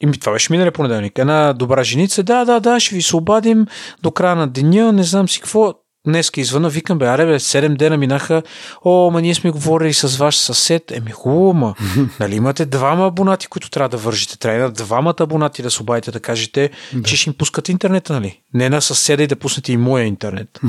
И 0.00 0.12
това 0.20 0.32
беше 0.32 0.52
миналия 0.52 0.72
понеделник. 0.72 1.18
Една 1.18 1.52
добра 1.52 1.84
женица, 1.84 2.22
да, 2.22 2.44
да, 2.44 2.60
да, 2.60 2.80
ще 2.80 2.94
ви 2.94 3.02
се 3.02 3.16
обадим 3.16 3.66
до 4.02 4.10
края 4.10 4.36
на 4.36 4.48
деня, 4.48 4.92
не 4.92 5.02
знам 5.02 5.28
си 5.28 5.40
какво 5.40 5.74
днеска 6.08 6.40
извъна, 6.40 6.68
викам, 6.68 6.98
бе, 6.98 7.06
аре, 7.06 7.26
бе, 7.26 7.38
7 7.38 7.76
дена 7.76 7.96
минаха, 7.96 8.42
о, 8.84 9.10
ма 9.10 9.22
ние 9.22 9.34
сме 9.34 9.50
говорили 9.50 9.92
с 9.94 10.16
ваш 10.16 10.36
съсед, 10.36 10.90
еми 10.90 11.10
хубаво, 11.10 11.54
ма, 11.54 11.74
нали 12.20 12.36
имате 12.36 12.66
двама 12.66 13.06
абонати, 13.06 13.46
които 13.46 13.70
трябва 13.70 13.88
да 13.88 13.96
вържите, 13.96 14.38
трябва 14.38 14.70
да 14.70 14.84
двамата 14.84 15.14
абонати 15.20 15.62
да 15.62 15.70
се 15.70 15.82
обадите 15.82 16.10
да 16.10 16.20
кажете, 16.20 16.70
да. 16.92 17.02
че 17.02 17.16
ще 17.16 17.30
им 17.30 17.34
пускат 17.38 17.68
интернета, 17.68 18.12
нали? 18.12 18.40
Не 18.54 18.68
на 18.68 18.82
съседа 18.82 19.22
и 19.22 19.26
да 19.26 19.36
пуснете 19.36 19.72
и 19.72 19.76
моя 19.76 20.04
интернет. 20.04 20.60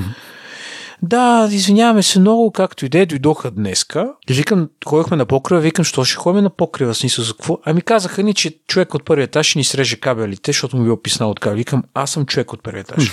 Да, 1.03 1.49
извиняваме 1.51 2.03
се 2.03 2.19
много, 2.19 2.51
както 2.51 2.85
и 2.85 2.89
де, 2.89 3.05
дойдоха 3.05 3.51
днеска. 3.51 4.13
И 4.29 4.33
викам, 4.33 4.69
ходихме 4.85 5.17
на 5.17 5.25
покрива, 5.25 5.62
викам, 5.62 5.85
що 5.85 6.03
ще 6.03 6.15
ходим 6.15 6.43
на 6.43 6.49
покрива, 6.49 6.95
смисъл 6.95 7.25
за 7.25 7.33
какво? 7.33 7.59
Ами 7.65 7.81
казаха 7.81 8.23
ни, 8.23 8.33
че 8.33 8.57
човек 8.67 8.93
от 8.93 9.05
първия 9.05 9.23
етаж 9.23 9.47
ще 9.47 9.59
ни 9.59 9.63
среже 9.63 9.99
кабелите, 9.99 10.51
защото 10.51 10.77
му 10.77 10.83
било 10.83 11.01
писнал 11.01 11.29
от 11.29 11.39
кабел. 11.39 11.57
Викам, 11.57 11.83
аз 11.93 12.12
съм 12.12 12.25
човек 12.25 12.53
от 12.53 12.63
първия 12.63 12.81
етаж. 12.81 13.12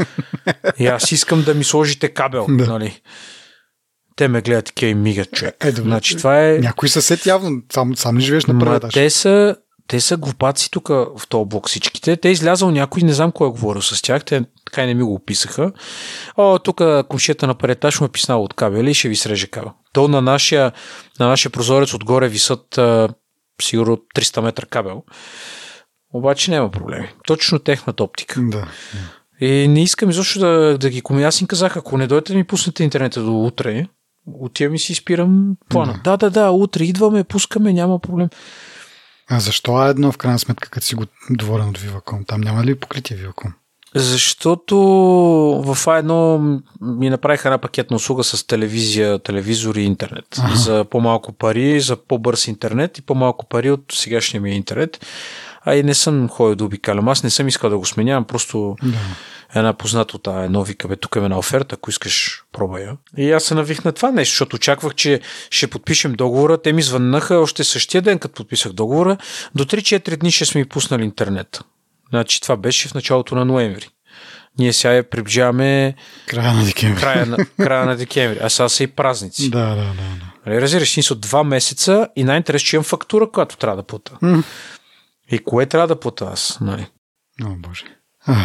и 0.78 0.86
аз 0.86 1.12
искам 1.12 1.42
да 1.42 1.54
ми 1.54 1.64
сложите 1.64 2.08
кабел, 2.08 2.46
да. 2.48 2.66
нали? 2.66 3.00
Те 4.16 4.28
ме 4.28 4.40
гледат 4.40 4.82
и 4.82 4.94
мигат 4.94 5.32
човек. 5.32 5.56
Е, 5.64 5.70
значи, 5.70 6.16
това 6.16 6.48
е... 6.48 6.58
Някой 6.58 6.88
съсед 6.88 7.26
явно, 7.26 7.62
сам, 7.72 7.96
сам 7.96 8.14
не 8.14 8.20
живееш 8.20 8.46
на 8.46 8.58
първия 8.58 8.76
етаж. 8.76 8.94
Те 8.94 9.10
са 9.10 9.56
те 9.88 10.00
са 10.00 10.16
глупаци 10.16 10.70
тук 10.70 10.88
в 10.88 11.20
този 11.28 11.48
блок 11.48 11.68
всичките. 11.68 12.16
Те 12.16 12.28
е 12.28 12.32
излязал 12.32 12.70
някой, 12.70 13.02
не 13.02 13.12
знам 13.12 13.32
кой 13.32 13.48
е 13.48 13.50
говорил 13.50 13.82
с 13.82 14.02
тях, 14.02 14.24
те 14.24 14.44
така 14.64 14.82
и 14.82 14.86
не 14.86 14.94
ми 14.94 15.02
го 15.02 15.14
описаха. 15.14 15.72
О, 16.36 16.58
тук 16.58 16.80
комшията 17.08 17.46
на 17.46 17.54
паретаж 17.54 18.00
му 18.00 18.06
е 18.06 18.10
писнал 18.10 18.42
от 18.42 18.54
кабели 18.54 18.90
и 18.90 18.94
ще 18.94 19.08
ви 19.08 19.16
среже 19.16 19.46
кабел. 19.46 19.72
То 19.92 20.08
на 20.08 20.20
нашия, 20.20 20.72
на 21.20 21.28
нашия 21.28 21.52
прозорец 21.52 21.94
отгоре 21.94 22.28
висат 22.28 22.78
а, 22.78 23.08
сигурно 23.62 23.98
300 24.16 24.40
метра 24.40 24.66
кабел. 24.66 25.02
Обаче 26.14 26.50
няма 26.50 26.70
проблеми. 26.70 27.08
Точно 27.26 27.58
техната 27.58 28.04
оптика. 28.04 28.40
Да. 28.40 28.68
И 29.40 29.68
не 29.68 29.82
искам 29.82 30.10
изобщо 30.10 30.38
да, 30.38 30.78
да 30.78 30.90
ги 30.90 31.00
коми. 31.00 31.24
Аз 31.24 31.40
им 31.40 31.46
казах, 31.46 31.76
ако 31.76 31.98
не 31.98 32.06
дойдете 32.06 32.32
да 32.32 32.38
ми 32.38 32.44
пуснете 32.44 32.84
интернета 32.84 33.22
до 33.22 33.40
утре, 33.44 33.86
отивам 34.26 34.74
и 34.74 34.78
си 34.78 34.94
спирам 34.94 35.56
плана. 35.68 36.00
Да. 36.04 36.16
да, 36.16 36.30
да, 36.30 36.40
да, 36.40 36.50
утре 36.50 36.84
идваме, 36.84 37.24
пускаме, 37.24 37.72
няма 37.72 37.98
проблем. 37.98 38.28
А 39.30 39.40
защо 39.40 39.86
е 39.86 39.90
едно 39.90 40.12
в 40.12 40.18
крайна 40.18 40.38
сметка, 40.38 40.70
като 40.70 40.86
си 40.86 40.94
го 40.94 41.04
доволен 41.30 41.68
от 41.68 41.78
Viva.com? 41.78 42.26
Там 42.26 42.40
няма 42.40 42.64
ли 42.64 42.74
покритие 42.74 43.16
Viva.com? 43.16 43.52
Защото 43.94 44.76
в 45.64 45.76
А1 45.76 46.60
ми 46.80 47.10
направиха 47.10 47.48
една 47.48 47.58
пакетна 47.58 47.96
услуга 47.96 48.24
с 48.24 48.46
телевизия, 48.46 49.18
телевизор 49.18 49.74
и 49.74 49.82
интернет. 49.82 50.26
Ага. 50.38 50.56
За 50.56 50.84
по-малко 50.90 51.32
пари, 51.32 51.80
за 51.80 51.96
по-бърз 51.96 52.46
интернет 52.46 52.98
и 52.98 53.02
по-малко 53.02 53.48
пари 53.48 53.70
от 53.70 53.84
сегашния 53.92 54.40
ми 54.40 54.50
интернет. 54.50 55.06
А 55.66 55.74
и 55.74 55.82
не 55.82 55.94
съм 55.94 56.28
ходил 56.28 56.56
да 56.56 56.64
обикалям. 56.64 57.08
Аз 57.08 57.22
не 57.22 57.30
съм 57.30 57.48
искал 57.48 57.70
да 57.70 57.78
го 57.78 57.86
сменявам, 57.86 58.24
просто 58.24 58.76
да. 58.82 58.98
една 59.54 59.72
позната 59.72 60.16
от 60.16 60.26
една 60.26 60.62
вика, 60.62 60.88
бе, 60.88 60.96
тук 60.96 61.16
е 61.16 61.18
една 61.18 61.38
оферта, 61.38 61.74
ако 61.74 61.90
искаш, 61.90 62.44
пробай 62.52 62.82
я. 62.82 62.96
И 63.16 63.32
аз 63.32 63.44
се 63.44 63.54
навих 63.54 63.84
на 63.84 63.92
това 63.92 64.10
нещо, 64.10 64.32
защото 64.32 64.56
очаквах, 64.56 64.94
че 64.94 65.20
ще 65.50 65.66
подпишем 65.66 66.12
договора. 66.12 66.58
Те 66.58 66.72
ми 66.72 66.82
звъннаха 66.82 67.38
още 67.38 67.64
същия 67.64 68.02
ден, 68.02 68.18
като 68.18 68.34
подписах 68.34 68.72
договора. 68.72 69.16
До 69.54 69.64
3-4 69.64 70.16
дни 70.16 70.30
ще 70.30 70.44
сме 70.44 70.64
пуснали 70.64 71.04
интернет. 71.04 71.60
Значи 72.10 72.40
това 72.40 72.56
беше 72.56 72.88
в 72.88 72.94
началото 72.94 73.34
на 73.34 73.44
ноември. 73.44 73.88
ние 74.58 74.72
сега 74.72 74.94
я 74.94 75.10
приближаваме 75.10 75.94
края 76.26 76.52
на 76.52 76.64
декември. 76.64 77.00
Края 77.00 77.26
на, 77.26 77.36
края 77.64 77.86
на 77.86 77.96
декември. 77.96 78.38
А 78.42 78.50
сега 78.50 78.68
са 78.68 78.82
и 78.82 78.86
празници. 78.86 79.50
Да, 79.50 79.68
да, 79.68 79.74
да. 79.74 79.82
да. 79.82 80.26
Нали, 80.46 80.60
разбираш, 80.60 80.96
ни 80.96 81.02
са 81.02 81.14
два 81.14 81.44
месеца 81.44 82.08
и 82.16 82.24
най-интересно, 82.24 82.66
че 82.66 82.76
имам 82.76 82.84
фактура, 82.84 83.30
която 83.30 83.56
трябва 83.56 83.76
да 83.76 83.82
плата. 83.82 84.12
Mm. 84.22 84.42
И 85.30 85.38
кое 85.38 85.66
трябва 85.66 85.88
да 85.88 86.00
плата 86.00 86.24
аз? 86.32 86.58
Нали? 86.60 86.86
О, 87.44 87.48
Боже. 87.58 87.84
А, 88.26 88.36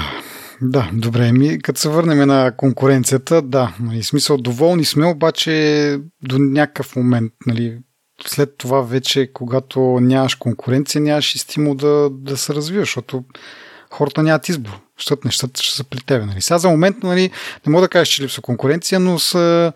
да, 0.61 0.89
добре. 0.93 1.31
Ми, 1.31 1.61
като 1.61 1.79
се 1.79 1.89
върнем 1.89 2.27
на 2.27 2.57
конкуренцията, 2.57 3.41
да, 3.41 3.75
нали, 3.79 4.03
смисъл, 4.03 4.37
доволни 4.37 4.85
сме, 4.85 5.05
обаче 5.05 5.99
до 6.23 6.37
някакъв 6.39 6.95
момент, 6.95 7.33
нали, 7.45 7.79
след 8.27 8.57
това 8.57 8.81
вече, 8.81 9.33
когато 9.33 9.79
нямаш 10.01 10.35
конкуренция, 10.35 11.01
нямаш 11.01 11.35
и 11.35 11.39
стимул 11.39 11.75
да, 11.75 12.09
да 12.11 12.37
се 12.37 12.53
развиваш, 12.53 12.87
защото 12.87 13.23
хората 13.91 14.23
нямат 14.23 14.49
избор, 14.49 14.79
защото 14.97 15.27
нещата 15.27 15.63
ще 15.63 15.75
са 15.75 15.83
при 15.83 16.01
тебе. 16.01 16.25
Нали. 16.25 16.41
Сега 16.41 16.57
за 16.57 16.69
момент 16.69 17.03
нали, 17.03 17.31
не 17.65 17.71
мога 17.71 17.81
да 17.81 17.89
кажеш, 17.89 18.13
че 18.13 18.23
липсва 18.23 18.41
конкуренция, 18.41 18.99
но 18.99 19.19
са 19.19 19.73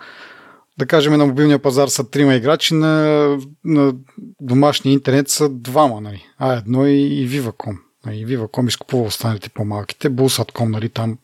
да 0.78 0.86
кажем, 0.86 1.14
на 1.14 1.26
мобилния 1.26 1.60
пазар 1.60 1.88
са 1.88 2.10
трима 2.10 2.36
играчи, 2.36 2.74
на, 2.74 3.38
на 3.64 3.94
домашния 4.42 4.94
интернет 4.94 5.30
са 5.30 5.50
двама, 5.50 6.02
нали? 6.02 6.26
А 6.38 6.54
едно 6.54 6.88
и, 6.88 7.02
и 7.02 7.30
Viva.com. 7.30 7.78
Нали, 8.06 8.18
и 8.18 8.26
Viva.com 8.26 8.68
изкупува 8.68 9.04
останалите 9.04 9.50
по-малките. 9.50 10.10
Bulls.com, 10.10 10.68
нали, 10.68 10.90
там 10.90 11.18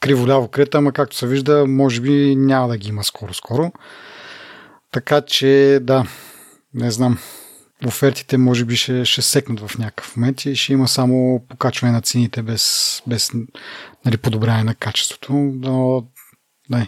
криво-ляво 0.00 0.48
крета, 0.48 0.78
ама 0.78 0.92
както 0.92 1.16
се 1.16 1.26
вижда, 1.26 1.66
може 1.66 2.00
би 2.00 2.36
няма 2.36 2.68
да 2.68 2.76
ги 2.76 2.88
има 2.88 3.04
скоро-скоро. 3.04 3.72
Така 4.92 5.20
че, 5.20 5.78
да, 5.82 6.06
не 6.74 6.90
знам. 6.90 7.18
Офертите 7.86 8.38
може 8.38 8.64
би 8.64 8.76
ще, 8.76 9.04
ще 9.04 9.22
секнат 9.22 9.60
в 9.60 9.78
някакъв 9.78 10.16
момент 10.16 10.44
и 10.44 10.56
ще 10.56 10.72
има 10.72 10.88
само 10.88 11.44
покачване 11.48 11.92
на 11.92 12.00
цените 12.00 12.42
без, 12.42 13.02
без 13.06 13.30
нали, 14.04 14.16
подобряване 14.16 14.64
на 14.64 14.74
качеството. 14.74 15.32
Но, 15.32 16.06
да, 16.70 16.86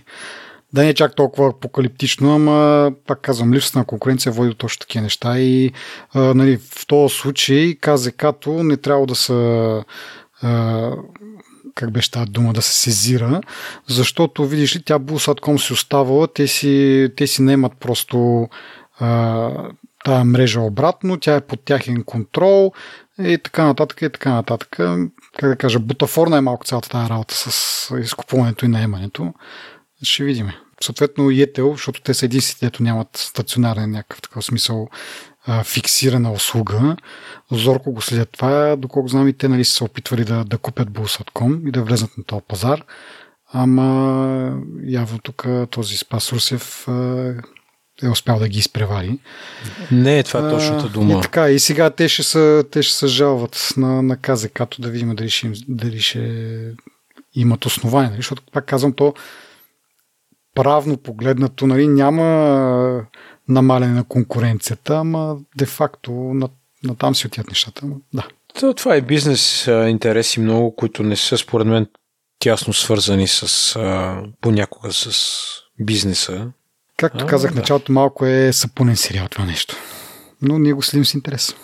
да 0.72 0.82
не 0.82 0.88
е 0.88 0.94
чак 0.94 1.16
толкова 1.16 1.48
апокалиптично, 1.48 2.34
ама 2.34 2.92
пак 3.06 3.20
казвам, 3.20 3.54
липсата 3.54 3.78
на 3.78 3.84
конкуренция 3.84 4.32
води 4.32 4.48
до 4.48 4.54
точно 4.54 4.80
такива 4.80 5.02
неща 5.02 5.38
и 5.38 5.72
а, 6.14 6.20
нали, 6.20 6.56
в 6.56 6.86
този 6.86 7.14
случай 7.14 7.74
КЗК-то 7.74 8.62
не 8.62 8.76
трябва 8.76 9.06
да 9.06 9.14
са 9.14 9.84
как 11.74 11.92
беше 11.92 12.10
тази 12.10 12.30
дума, 12.30 12.52
да 12.52 12.62
се 12.62 12.72
сезира, 12.72 13.40
защото, 13.88 14.46
видиш 14.46 14.76
ли, 14.76 14.82
тя 14.82 14.98
Булсатком 14.98 15.58
си 15.58 15.72
оставала, 15.72 16.28
те 16.32 16.46
си, 16.46 17.08
те 17.16 17.26
си 17.26 17.42
немат 17.42 17.72
просто 17.80 18.48
а, 18.98 19.50
тази 20.04 20.24
мрежа 20.24 20.60
обратно, 20.60 21.16
тя 21.16 21.34
е 21.34 21.40
под 21.40 21.64
тяхен 21.64 22.02
контрол 22.04 22.72
и 23.18 23.38
така 23.44 23.64
нататък 23.64 24.02
и 24.02 24.10
така 24.10 24.32
нататък. 24.32 24.68
Как 25.38 25.50
да 25.50 25.56
кажа, 25.56 25.78
бутафорна 25.78 26.36
е 26.36 26.40
малко 26.40 26.66
цялата 26.66 26.88
тази 26.88 27.10
работа 27.10 27.34
с 27.34 27.94
изкупуването 28.00 28.64
и 28.64 28.68
наемането. 28.68 29.34
Ще 30.02 30.24
видим. 30.24 30.50
Съответно 30.82 31.30
и 31.30 31.46
ETL, 31.46 31.72
защото 31.72 32.00
те 32.00 32.14
са 32.14 32.24
единствените, 32.24 32.66
ето 32.66 32.82
нямат 32.82 33.08
стационарен 33.16 33.90
някакъв 33.90 34.22
такъв 34.22 34.44
смисъл 34.44 34.88
а, 35.46 35.64
фиксирана 35.64 36.32
услуга. 36.32 36.96
Зорко 37.50 37.92
го 37.92 38.02
следят 38.02 38.28
това, 38.32 38.76
доколко 38.76 39.08
знам 39.08 39.28
и 39.28 39.32
те 39.32 39.48
нали, 39.48 39.64
са 39.64 39.72
се 39.72 39.84
опитвали 39.84 40.24
да, 40.24 40.44
да 40.44 40.58
купят 40.58 40.88
Bulls.com 40.90 41.68
и 41.68 41.72
да 41.72 41.82
влезнат 41.82 42.18
на 42.18 42.24
този 42.24 42.42
пазар. 42.48 42.84
Ама 43.52 44.60
явно 44.86 45.18
тук 45.18 45.46
този 45.70 45.96
Спас 45.96 46.32
Русев 46.32 46.88
е 48.02 48.08
успял 48.08 48.38
да 48.38 48.48
ги 48.48 48.58
изпревари. 48.58 49.18
Не 49.92 50.18
е 50.18 50.22
това 50.22 50.50
точната 50.50 50.88
дума. 50.88 51.18
И 51.18 51.22
така, 51.22 51.50
и 51.50 51.58
сега 51.58 51.90
те 51.90 52.08
ще, 52.08 52.22
са, 52.22 52.64
те 52.70 52.82
ще 52.82 52.94
се 52.94 53.06
жалват 53.06 53.68
на, 53.76 54.02
на 54.02 54.16
КЗК-то 54.16 54.82
да 54.82 54.90
видим 54.90 55.14
дали 55.14 55.30
ще, 55.30 55.52
дали 55.68 56.00
ще 56.00 56.74
имат 57.34 57.66
основания. 57.66 58.10
Нали? 58.10 58.18
Защото, 58.18 58.42
пак 58.52 58.66
казвам, 58.66 58.92
то 58.92 59.14
правно 60.62 60.96
погледнато 60.96 61.66
нали, 61.66 61.88
няма 61.88 62.24
намаляне 63.48 63.92
на 63.92 64.04
конкуренцията, 64.04 64.96
ама 64.96 65.36
де-факто 65.56 66.12
на, 66.12 66.48
на 66.84 66.96
там 66.96 67.14
си 67.14 67.26
отият 67.26 67.48
нещата. 67.48 67.86
Да. 68.14 68.26
То, 68.60 68.74
това 68.74 68.94
е 68.94 69.00
бизнес 69.00 69.66
интереси 69.66 70.40
много, 70.40 70.76
които 70.76 71.02
не 71.02 71.16
са 71.16 71.38
според 71.38 71.66
мен 71.66 71.86
тясно 72.38 72.72
свързани 72.72 73.28
с 73.28 73.76
а, 73.76 74.22
понякога 74.40 74.92
с 74.92 75.12
бизнеса. 75.80 76.46
Както 76.96 77.24
а, 77.24 77.26
казах 77.28 77.52
да. 77.52 77.60
началото, 77.60 77.92
малко 77.92 78.26
е 78.26 78.52
сапунен 78.52 78.96
сериал 78.96 79.28
това 79.28 79.44
нещо. 79.44 79.76
Но 80.42 80.58
ние 80.58 80.72
го 80.72 80.82
следим 80.82 81.04
с 81.04 81.14
интерес. 81.14 81.54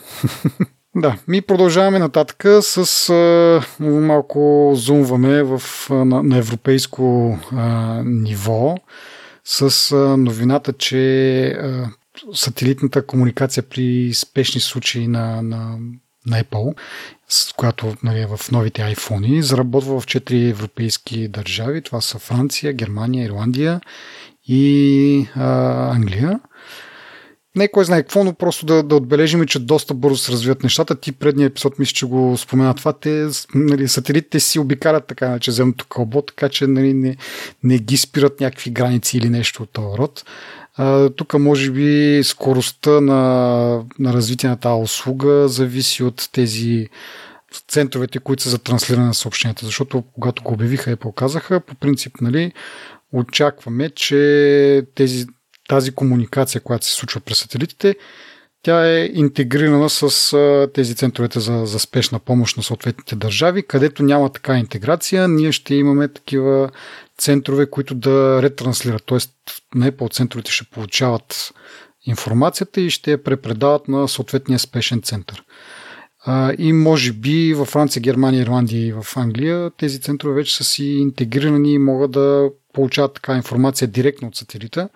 Да, 0.96 1.18
ми 1.28 1.42
продължаваме 1.42 1.98
нататък 1.98 2.44
с 2.61 3.11
а, 3.11 3.85
малко 3.85 4.72
зумваме 4.74 5.42
в, 5.42 5.62
на, 5.90 6.22
на 6.22 6.38
европейско 6.38 7.38
а, 7.52 8.02
ниво 8.04 8.76
с 9.44 9.92
а, 9.92 10.16
новината, 10.16 10.72
че 10.72 11.46
а, 11.46 11.88
сателитната 12.35 13.07
комуникация 13.07 13.62
при 13.62 14.14
спешни 14.14 14.61
случаи 14.61 15.09
на, 15.09 15.42
на, 15.42 15.78
на 16.26 16.42
Apple, 16.42 16.76
с 17.28 17.52
която 17.52 17.96
нали, 18.02 18.20
е 18.20 18.26
в 18.26 18.40
новите 18.52 18.83
iPhone, 18.83 19.40
заработва 19.40 20.00
в 20.00 20.07
4 20.07 20.50
европейски 20.50 21.28
държави. 21.28 21.83
Това 21.83 22.00
са 22.00 22.18
Франция, 22.18 22.72
Германия, 22.72 23.24
Ирландия 23.24 23.80
и 24.46 25.28
а, 25.37 25.90
Англия 25.94 26.40
не 27.56 27.68
кой 27.68 27.84
знае 27.84 28.02
какво, 28.02 28.24
но 28.24 28.34
просто 28.34 28.66
да, 28.66 28.82
да 28.82 28.96
отбележим, 28.96 29.46
че 29.46 29.58
доста 29.58 29.94
бързо 29.94 30.16
се 30.16 30.32
развиват 30.32 30.62
нещата. 30.62 31.00
Ти 31.00 31.12
предния 31.12 31.46
епизод 31.46 31.78
мисля, 31.78 31.92
че 31.92 32.06
го 32.06 32.36
спомена 32.38 32.74
това. 32.74 32.92
Те, 32.92 33.28
нали, 33.54 33.88
сателитите 33.88 34.40
си 34.40 34.58
обикалят 34.58 35.06
така, 35.06 35.38
че 35.38 35.52
земното 35.52 35.86
кълбо, 35.86 36.22
така 36.22 36.48
че 36.48 36.66
нали, 36.66 36.94
не, 36.94 37.16
не 37.62 37.78
ги 37.78 37.96
спират 37.96 38.40
някакви 38.40 38.70
граници 38.70 39.18
или 39.18 39.28
нещо 39.28 39.62
от 39.62 39.70
този 39.70 39.98
род. 39.98 40.24
Тук 41.16 41.34
може 41.34 41.70
би 41.70 42.20
скоростта 42.24 43.00
на, 43.00 43.20
на 43.98 44.12
развитие 44.12 44.48
на 44.48 44.56
тази 44.56 44.82
услуга 44.82 45.48
зависи 45.48 46.02
от 46.02 46.28
тези 46.32 46.88
центровете, 47.68 48.18
които 48.18 48.42
са 48.42 48.50
за 48.50 48.58
транслиране 48.58 49.06
на 49.06 49.14
съобщенията. 49.14 49.66
Защото 49.66 50.02
когато 50.02 50.42
го 50.42 50.52
обявиха 50.52 50.90
и 50.90 50.96
показаха, 50.96 51.60
по 51.60 51.74
принцип, 51.74 52.20
нали, 52.20 52.52
очакваме, 53.12 53.90
че 53.90 54.86
тези 54.94 55.26
тази 55.68 55.94
комуникация, 55.94 56.61
която 56.61 56.87
се 56.87 56.94
случва 56.94 57.20
през 57.20 57.38
сателитите, 57.38 57.96
тя 58.62 58.88
е 58.88 59.11
интегрирана 59.14 59.90
с 59.90 60.68
тези 60.74 60.94
центровете 60.94 61.40
за, 61.40 61.66
за 61.66 61.79
спешна 61.79 62.18
помощ 62.18 62.57
на 62.57 62.62
съответните 62.62 63.16
държави, 63.16 63.62
където 63.62 64.03
няма 64.03 64.33
така 64.33 64.59
интеграция, 64.59 65.29
ние 65.29 65.53
ще 65.53 65.74
имаме 65.74 66.09
такива 66.09 66.70
центрове, 67.18 67.70
които 67.70 67.94
да 67.94 68.42
ретранслират. 68.42 69.03
Тоест, 69.07 69.31
не 69.74 69.96
по 69.96 70.09
центровете 70.09 70.53
ще 70.53 70.64
получават 70.64 71.53
информацията 72.07 72.81
и 72.81 72.90
ще 72.90 73.11
я 73.11 73.22
препредават 73.22 73.88
на 73.88 74.09
съответния 74.09 74.59
спешен 74.59 75.03
център. 75.03 75.44
И 76.59 76.72
може 76.72 77.12
би 77.12 77.55
във 77.55 77.68
Франция, 77.68 78.03
Германия, 78.03 78.42
Ирландия 78.42 78.87
и 78.87 78.92
в 78.92 79.07
Англия 79.16 79.70
тези 79.70 80.00
центрове 80.00 80.35
вече 80.35 80.57
са 80.57 80.64
си 80.64 80.85
интегрирани 80.85 81.72
и 81.72 81.79
могат 81.79 82.11
да 82.11 82.50
получават 82.72 83.14
така 83.14 83.37
информация 83.37 83.88
директно 83.88 84.29
от 84.29 84.37
сателита 84.37 84.88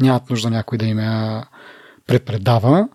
нямат 0.00 0.30
нужда 0.30 0.50
някой 0.50 0.78
да 0.78 0.86
им 0.86 0.98
я 0.98 1.44
препредава. 2.06 2.88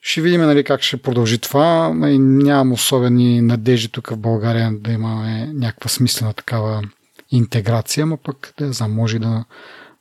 Ще 0.00 0.20
видим 0.20 0.40
нали, 0.40 0.64
как 0.64 0.82
ще 0.82 0.96
продължи 0.96 1.38
това. 1.38 1.92
Нямам 1.94 2.72
особени 2.72 3.42
надежди 3.42 3.88
тук 3.88 4.10
в 4.10 4.16
България 4.16 4.72
да 4.72 4.92
имаме 4.92 5.50
някаква 5.54 5.88
смислена 5.88 6.32
такава 6.32 6.82
интеграция, 7.30 8.06
но 8.06 8.16
пък 8.16 8.54
да 8.58 8.72
знам, 8.72 8.94
може 8.94 9.18
да, 9.18 9.44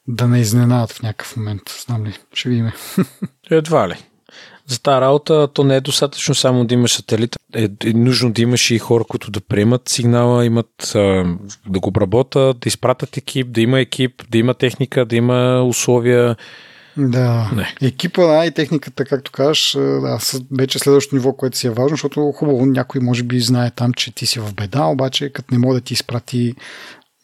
да 0.07 0.27
не 0.27 0.39
изненадат 0.39 0.91
в 0.91 1.01
някакъв 1.03 1.37
момент. 1.37 1.61
Знам 1.85 2.05
ли, 2.05 2.17
ще 2.33 2.49
видим. 2.49 2.71
Едва 3.51 3.89
ли. 3.89 3.95
За 4.67 4.81
тази 4.81 5.01
работа 5.01 5.47
то 5.53 5.63
не 5.63 5.75
е 5.75 5.81
достатъчно 5.81 6.35
само 6.35 6.65
да 6.65 6.73
имаш 6.73 6.93
сателит. 6.93 7.36
Е, 7.55 7.69
е 7.85 7.93
нужно 7.93 8.31
да 8.31 8.41
имаш 8.41 8.71
и 8.71 8.79
хора, 8.79 9.03
които 9.03 9.31
да 9.31 9.41
приемат 9.41 9.89
сигнала, 9.89 10.45
имат 10.45 10.95
а, 10.95 11.37
да 11.67 11.79
го 11.79 11.87
обработат, 11.89 12.59
да 12.59 12.67
изпратят 12.67 13.17
екип, 13.17 13.51
да 13.51 13.61
има 13.61 13.79
екип, 13.79 14.23
да 14.29 14.37
има 14.37 14.53
техника, 14.53 15.05
да 15.05 15.15
има 15.15 15.63
условия. 15.63 16.35
Да. 16.97 17.51
Не. 17.55 17.87
Екипа, 17.87 18.25
да, 18.25 18.45
и 18.45 18.51
техниката, 18.51 19.05
както 19.05 19.31
кажеш, 19.31 19.71
да, 19.75 20.19
вече 20.57 20.79
следващото 20.79 21.15
ниво, 21.15 21.33
което 21.33 21.57
си 21.57 21.67
е 21.67 21.71
важно, 21.71 21.89
защото 21.89 22.31
хубаво 22.31 22.65
някой 22.65 23.01
може 23.01 23.23
би 23.23 23.39
знае 23.39 23.71
там, 23.71 23.93
че 23.93 24.15
ти 24.15 24.25
си 24.25 24.39
в 24.39 24.53
беда, 24.53 24.85
обаче 24.85 25.29
като 25.29 25.47
не 25.51 25.57
може 25.57 25.79
да 25.79 25.85
ти 25.85 25.93
изпрати 25.93 26.55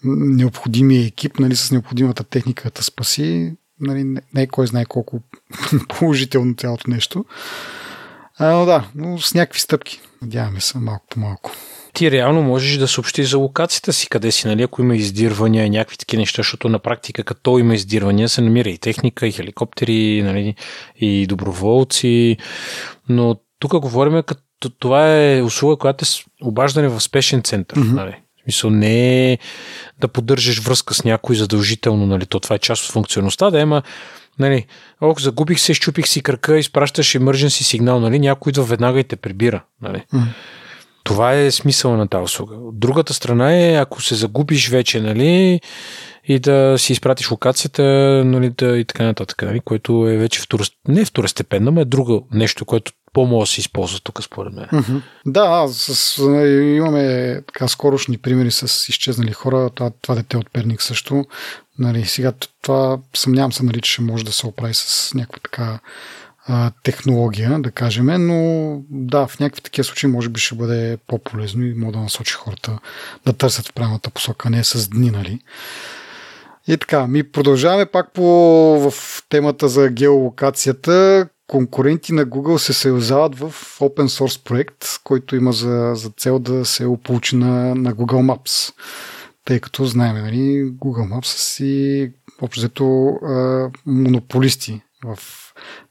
необходимия 0.03 1.05
екип, 1.05 1.39
нали, 1.39 1.55
с 1.55 1.71
необходимата 1.71 2.23
техника 2.23 2.71
да 2.75 2.83
спаси, 2.83 3.53
нали, 3.79 4.03
не, 4.03 4.21
не 4.33 4.41
е 4.41 4.47
кой 4.47 4.67
знае 4.67 4.85
колко 4.85 5.19
положително 5.99 6.55
цялото 6.57 6.89
нещо. 6.89 7.25
А, 8.39 8.51
но 8.51 8.65
да, 8.65 8.87
но 8.95 9.19
с 9.19 9.33
някакви 9.33 9.59
стъпки. 9.59 10.01
Надяваме 10.21 10.61
се 10.61 10.77
малко 10.77 11.05
по 11.09 11.19
малко. 11.19 11.51
Ти 11.93 12.11
реално 12.11 12.41
можеш 12.41 12.77
да 12.77 12.87
съобщиш 12.87 13.29
за 13.29 13.37
локацията 13.37 13.93
си, 13.93 14.09
къде 14.09 14.31
си, 14.31 14.47
нали, 14.47 14.63
ако 14.63 14.81
има 14.81 14.95
издирвания 14.95 15.65
и 15.65 15.69
някакви 15.69 15.97
такива 15.97 16.19
неща, 16.19 16.39
защото 16.39 16.69
на 16.69 16.79
практика 16.79 17.23
като 17.23 17.57
има 17.57 17.75
издирвания 17.75 18.29
се 18.29 18.41
намира 18.41 18.69
и 18.69 18.77
техника, 18.77 19.27
и 19.27 19.31
хеликоптери, 19.31 20.21
нали, 20.23 20.55
и 20.95 21.27
доброволци, 21.27 22.37
но 23.09 23.35
тук 23.59 23.79
говорим 23.79 24.23
като 24.23 24.69
това 24.69 25.17
е 25.17 25.41
услуга, 25.41 25.75
която 25.75 26.05
е 26.05 26.07
обаждане 26.47 26.87
в 26.87 27.01
спешен 27.01 27.43
център. 27.43 27.79
Mm-hmm. 27.79 27.93
Нали. 27.93 28.11
В 28.11 28.43
смисъл 28.43 28.69
не 28.69 29.31
е 29.31 29.37
да 29.99 30.07
поддържаш 30.07 30.59
връзка 30.59 30.93
с 30.93 31.03
някой 31.03 31.35
задължително, 31.35 32.05
нали, 32.05 32.25
то 32.25 32.39
това 32.39 32.55
е 32.55 32.59
част 32.59 32.85
от 32.85 32.91
функционалността, 32.91 33.51
да 33.51 33.59
има 33.59 33.83
Нали, 34.39 34.65
ох, 35.01 35.19
загубих 35.19 35.59
се, 35.59 35.73
щупих 35.73 36.07
си 36.07 36.23
кръка, 36.23 36.57
изпращаш 36.57 37.07
emergency 37.07 37.63
сигнал, 37.63 37.99
нали, 37.99 38.19
някой 38.19 38.49
идва 38.49 38.63
веднага 38.63 38.99
и 38.99 39.03
те 39.03 39.15
прибира. 39.15 39.63
Нали. 39.81 40.05
Mm. 40.13 40.23
Това 41.03 41.33
е 41.33 41.51
смисъла 41.51 41.97
на 41.97 42.07
тази 42.07 42.23
услуга. 42.23 42.55
От 42.55 42.79
другата 42.79 43.13
страна 43.13 43.57
е, 43.57 43.75
ако 43.75 44.01
се 44.01 44.15
загубиш 44.15 44.69
вече, 44.69 45.01
нали, 45.01 45.61
и 46.27 46.39
да 46.39 46.75
си 46.77 46.93
изпратиш 46.93 47.31
локацията, 47.31 47.83
нали, 48.25 48.49
да, 48.49 48.77
и 48.77 48.85
така 48.85 49.03
нататък, 49.03 49.41
нали, 49.41 49.59
което 49.59 50.07
е 50.07 50.17
вече 50.17 50.41
второ, 50.41 50.63
не 50.87 51.05
второстепенно, 51.05 51.71
но 51.71 51.81
е 51.81 51.85
друго 51.85 52.27
нещо, 52.31 52.65
което 52.65 52.91
по-може 53.13 53.49
да 53.49 53.53
се 53.53 53.61
използва 53.61 53.99
тук, 54.03 54.23
според 54.23 54.53
мен. 54.53 54.65
Mm-hmm. 54.65 55.01
Да, 55.25 55.67
с, 55.67 56.17
имаме 56.77 57.35
така 57.47 57.67
скорошни 57.67 58.17
примери 58.17 58.51
с 58.51 58.89
изчезнали 58.89 59.31
хора. 59.31 59.69
Това, 59.75 59.91
това 60.01 60.15
дете 60.15 60.37
от 60.37 60.53
Перник 60.53 60.81
също. 60.81 61.25
Нали, 61.79 62.05
сега 62.05 62.33
това 62.61 62.99
съмнявам 63.15 63.53
се, 63.53 63.63
нали, 63.63 63.81
че 63.81 64.01
може 64.01 64.25
да 64.25 64.31
се 64.31 64.47
оправи 64.47 64.73
с 64.73 65.11
някаква 65.15 65.39
така 65.43 65.79
а, 66.47 66.71
технология, 66.83 67.59
да 67.59 67.71
кажем, 67.71 68.05
но 68.05 68.81
да, 68.89 69.27
в 69.27 69.39
някакви 69.39 69.61
такива 69.61 69.85
случаи 69.85 70.09
може 70.09 70.29
би 70.29 70.39
ще 70.39 70.55
бъде 70.55 70.97
по-полезно 71.07 71.63
и 71.63 71.73
може 71.73 71.91
да 71.91 71.99
насочи 71.99 72.33
хората 72.33 72.79
да 73.25 73.33
търсят 73.33 73.67
в 73.67 73.73
правилната 73.73 74.09
посока, 74.09 74.49
не 74.49 74.63
с 74.63 74.89
дни, 74.89 75.11
нали. 75.11 75.39
И 76.67 76.77
така, 76.77 77.07
ми 77.07 77.23
продължаваме 77.23 77.85
пак 77.85 78.13
по 78.13 78.23
в 78.91 78.93
темата 79.29 79.67
за 79.67 79.89
геолокацията. 79.89 81.27
Конкуренти 81.47 82.13
на 82.13 82.25
Google 82.25 82.57
се 82.57 82.73
съюзават 82.73 83.35
в 83.35 83.51
open 83.79 84.07
source 84.07 84.43
проект, 84.43 84.85
който 85.03 85.35
има 85.35 85.53
за, 85.53 85.91
за 85.95 86.09
цел 86.17 86.39
да 86.39 86.65
се 86.65 86.85
ополучи 86.85 87.35
на, 87.35 87.75
на 87.75 87.93
Google 87.93 88.35
Maps. 88.35 88.73
Тъй 89.45 89.59
като 89.59 89.85
знаем, 89.85 90.15
нали, 90.15 90.65
Google 90.65 91.13
Maps 91.13 91.25
си 91.25 92.11
общо 92.41 93.13
монополисти 93.85 94.81
в 95.05 95.17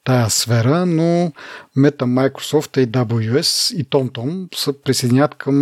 тая 0.05 0.31
сфера, 0.31 0.87
но 0.87 1.33
Meta, 1.77 2.05
Microsoft, 2.05 2.87
AWS 2.87 3.77
и 3.77 3.85
TomTom 3.85 4.57
се 4.57 4.83
присъединят 4.83 5.35
към 5.35 5.55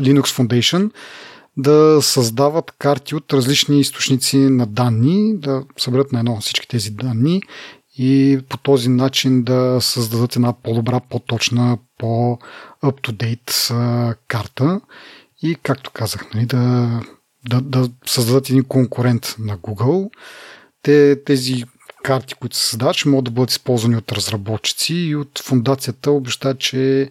Linux 0.00 0.22
Foundation 0.22 0.90
да 1.56 1.98
създават 2.02 2.72
карти 2.78 3.14
от 3.14 3.32
различни 3.32 3.80
източници 3.80 4.36
на 4.36 4.66
данни, 4.66 5.38
да 5.38 5.64
съберат 5.76 6.12
на 6.12 6.18
едно 6.18 6.40
всички 6.40 6.68
тези 6.68 6.90
данни 6.90 7.42
и 7.98 8.40
по 8.48 8.56
този 8.56 8.88
начин 8.88 9.42
да 9.42 9.78
създадат 9.80 10.36
една 10.36 10.52
по-добра, 10.52 11.00
по-точна, 11.00 11.78
по-up-to-date 11.98 13.74
карта 14.28 14.80
и, 15.44 15.54
както 15.62 15.90
казах, 15.90 16.34
нали, 16.34 16.46
да, 16.46 17.00
да, 17.48 17.60
да 17.60 17.90
създадат 18.06 18.50
един 18.50 18.64
конкурент 18.64 19.34
на 19.38 19.58
Google. 19.58 20.10
Те, 20.82 21.24
тези 21.24 21.64
карти, 22.02 22.34
които 22.34 22.56
се 22.56 22.66
създават, 22.66 22.96
ще 22.96 23.08
могат 23.08 23.24
да 23.24 23.30
бъдат 23.30 23.50
използвани 23.50 23.96
от 23.96 24.12
разработчици 24.12 24.94
и 24.94 25.16
от 25.16 25.38
фундацията 25.38 26.10
обеща, 26.10 26.54
че 26.54 27.10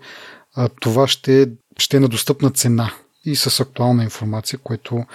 а, 0.56 0.70
това 0.82 1.08
ще, 1.08 1.50
ще 1.78 1.98
е 1.98 2.00
на 2.00 2.08
достъпна 2.08 2.52
цена 2.52 2.94
и 3.26 3.36
с 3.36 3.60
актуална 3.60 4.04
информация, 4.04 4.60
което 4.64 5.06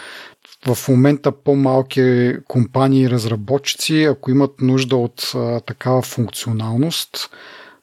в 0.67 0.89
момента 0.89 1.33
по-малки 1.33 2.35
компании 2.49 3.03
и 3.03 3.11
разработчици, 3.11 4.03
ако 4.03 4.31
имат 4.31 4.61
нужда 4.61 4.97
от 4.97 5.33
а, 5.35 5.61
такава 5.61 6.03
функционалност, 6.03 7.31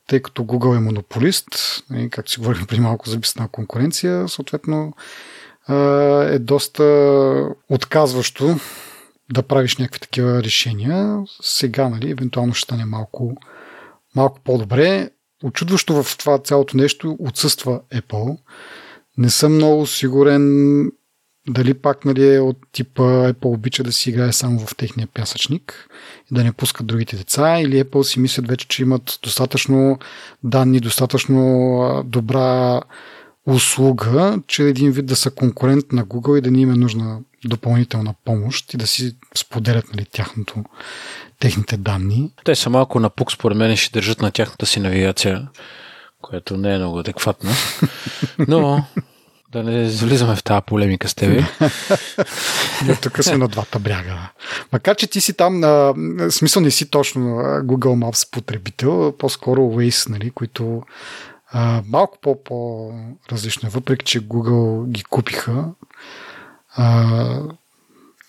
тъй 0.07 0.21
като 0.21 0.43
Google 0.43 0.77
е 0.77 0.79
монополист, 0.79 1.47
и, 1.95 2.09
както 2.09 2.31
си 2.31 2.39
говорихме 2.39 2.67
преди 2.67 2.81
малко 2.81 3.09
за 3.09 3.17
бисна 3.17 3.47
конкуренция, 3.47 4.27
съответно 4.27 4.93
е 6.29 6.39
доста 6.39 6.83
отказващо 7.69 8.55
да 9.33 9.43
правиш 9.43 9.77
някакви 9.77 9.99
такива 9.99 10.43
решения. 10.43 11.23
Сега, 11.41 11.89
нали, 11.89 12.11
евентуално 12.11 12.53
ще 12.53 12.63
стане 12.63 12.85
малко, 12.85 13.37
малко 14.15 14.39
по-добре. 14.43 15.09
Очудващо 15.43 16.03
в 16.03 16.17
това 16.17 16.37
цялото 16.37 16.77
нещо 16.77 17.17
отсъства 17.19 17.81
Apple. 17.93 18.37
Не 19.17 19.29
съм 19.29 19.55
много 19.55 19.87
сигурен 19.87 20.85
дали 21.49 21.73
пак 21.73 22.05
нали, 22.05 22.35
е 22.35 22.39
от 22.39 22.57
типа 22.71 23.03
Apple 23.03 23.45
обича 23.45 23.83
да 23.83 23.91
си 23.91 24.09
играе 24.09 24.33
само 24.33 24.59
в 24.59 24.75
техния 24.75 25.07
пясъчник 25.07 25.89
и 26.31 26.35
да 26.35 26.43
не 26.43 26.51
пускат 26.51 26.87
другите 26.87 27.15
деца, 27.15 27.59
или 27.59 27.83
Apple 27.83 28.01
си 28.01 28.19
мислят 28.19 28.47
вече, 28.47 28.67
че 28.67 28.81
имат 28.81 29.19
достатъчно 29.23 29.99
данни, 30.43 30.79
достатъчно 30.79 32.03
добра 32.05 32.81
услуга, 33.45 34.39
че 34.47 34.63
един 34.63 34.91
вид 34.91 35.05
да 35.05 35.15
са 35.15 35.31
конкурент 35.31 35.91
на 35.91 36.05
Google 36.05 36.37
и 36.37 36.41
да 36.41 36.51
ни 36.51 36.61
им 36.61 36.71
е 36.71 36.75
нужна 36.75 37.19
допълнителна 37.45 38.13
помощ 38.25 38.73
и 38.73 38.77
да 38.77 38.87
си 38.87 39.15
споделят 39.35 39.93
нали, 39.93 40.05
тяхното, 40.05 40.63
техните 41.39 41.77
данни. 41.77 42.31
Те 42.43 42.55
са 42.55 42.69
малко 42.69 42.99
напук, 42.99 43.31
според 43.31 43.57
мен, 43.57 43.75
ще 43.75 43.99
държат 43.99 44.21
на 44.21 44.31
тяхната 44.31 44.65
си 44.65 44.79
навигация, 44.79 45.47
което 46.21 46.57
не 46.57 46.75
е 46.75 46.77
много 46.77 46.99
адекватно. 46.99 47.51
Но 48.47 48.85
да 49.55 49.63
не 49.63 49.89
влизаме 49.89 50.35
в 50.35 50.43
тази 50.43 50.61
полемика 50.65 51.09
с 51.09 51.15
тебе. 51.15 51.43
тук 53.01 53.23
сме 53.23 53.37
на 53.37 53.47
двата 53.47 53.79
бряга. 53.79 54.29
Макар, 54.71 54.95
че 54.95 55.07
ти 55.07 55.21
си 55.21 55.33
там, 55.33 55.59
на 55.59 55.93
смисъл 56.29 56.61
не 56.61 56.71
си 56.71 56.89
точно 56.89 57.21
Google 57.63 58.05
Maps 58.05 58.31
потребител, 58.31 59.11
по-скоро 59.19 59.61
Waze, 59.61 60.09
нали, 60.09 60.31
които 60.31 60.83
а, 61.51 61.83
малко 61.87 62.17
по-различно 62.43 63.69
въпреки 63.69 64.05
че 64.05 64.27
Google 64.27 64.87
ги 64.89 65.03
купиха. 65.03 65.65
А, 66.75 67.05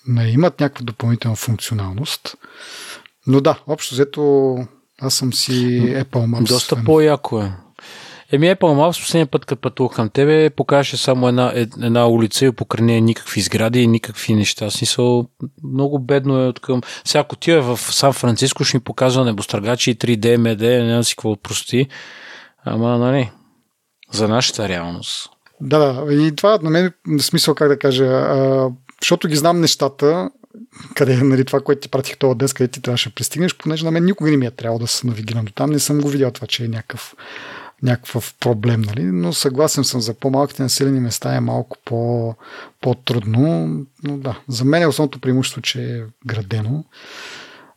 нали, 0.07 0.31
имат 0.31 0.61
някаква 0.61 0.85
допълнителна 0.85 1.37
функционалност. 1.37 2.37
Но 3.27 3.41
да, 3.41 3.59
общо 3.67 3.95
взето 3.95 4.57
аз 5.01 5.15
съм 5.15 5.33
си 5.33 5.81
Apple 5.83 6.05
Maps. 6.05 6.49
Доста 6.49 6.85
по-яко 6.85 7.41
е. 7.41 7.53
Еми 8.33 8.47
Apple 8.47 8.59
Maps 8.59 9.03
последния 9.03 9.27
път, 9.27 9.45
като 9.45 9.61
пътувах 9.61 9.93
към 9.93 10.09
тебе, 10.09 10.51
покаже 10.51 10.97
само 10.97 11.29
една, 11.29 11.53
една 11.83 12.09
улица 12.09 12.47
и 12.47 12.53
покрай 12.53 12.85
нея 12.85 13.01
никакви 13.01 13.41
сгради 13.41 13.83
и 13.83 13.87
никакви 13.87 14.35
неща. 14.35 14.71
Смисъл, 14.71 15.27
много 15.65 15.99
бедно 15.99 16.43
е 16.43 16.47
от 16.47 16.61
към... 16.61 16.81
Сега, 17.05 17.21
ако 17.21 17.37
ти 17.37 17.51
е 17.51 17.61
в 17.61 17.77
Сан 17.77 18.13
Франциско, 18.13 18.65
ще 18.65 18.77
ми 18.77 18.81
показва 18.81 19.25
небостъргачи 19.25 19.91
и 19.91 19.97
3D, 19.97 20.37
MD, 20.37 20.83
не 20.83 20.89
знам 20.89 21.05
си 21.05 21.17
какво 21.17 21.37
прости. 21.37 21.87
Ама, 22.65 22.99
нали, 22.99 23.31
за 24.13 24.29
нашата 24.29 24.69
реалност. 24.69 25.31
Да, 25.61 25.79
да. 25.79 26.15
И 26.15 26.37
това 26.37 26.59
на 26.63 26.71
мен 26.71 26.87
е 26.87 27.19
смисъл, 27.19 27.55
как 27.55 27.69
да 27.69 27.79
кажа, 27.79 28.05
а, 28.05 28.71
защото 29.01 29.29
ги 29.29 29.37
знам 29.37 29.61
нещата, 29.61 30.31
къде 30.95 31.17
нали, 31.17 31.45
това, 31.45 31.61
което 31.61 31.81
ти 31.81 31.89
пратих 31.89 32.17
това 32.17 32.35
днес, 32.35 32.53
къде 32.53 32.69
ти 32.69 32.83
трябваше 32.83 33.09
да 33.09 33.15
пристигнеш, 33.15 33.57
понеже 33.57 33.85
на 33.85 33.91
мен 33.91 34.05
никога 34.05 34.31
не 34.31 34.37
ми 34.37 34.47
е 34.47 34.51
трябвало 34.51 34.79
да 34.79 34.87
се 34.87 35.07
навигирам 35.07 35.45
до 35.45 35.53
там. 35.53 35.71
Не 35.71 35.79
съм 35.79 36.01
го 36.01 36.09
видял 36.09 36.31
това, 36.31 36.47
че 36.47 36.65
е 36.65 36.69
някакъв, 36.69 37.15
някакъв 37.83 38.35
проблем, 38.41 38.81
нали? 38.81 39.05
но 39.05 39.33
съгласен 39.33 39.85
съм 39.85 40.01
за 40.01 40.15
по-малките 40.15 40.63
населени 40.63 41.01
места 41.01 41.35
е 41.35 41.41
малко 41.41 41.77
по, 41.85 42.35
по-трудно. 42.81 43.67
Но 44.03 44.19
да, 44.19 44.39
за 44.49 44.65
мен 44.65 44.83
е 44.83 44.87
основното 44.87 45.21
преимущество, 45.21 45.63
че 45.63 45.83
е 45.83 46.03
градено. 46.27 46.85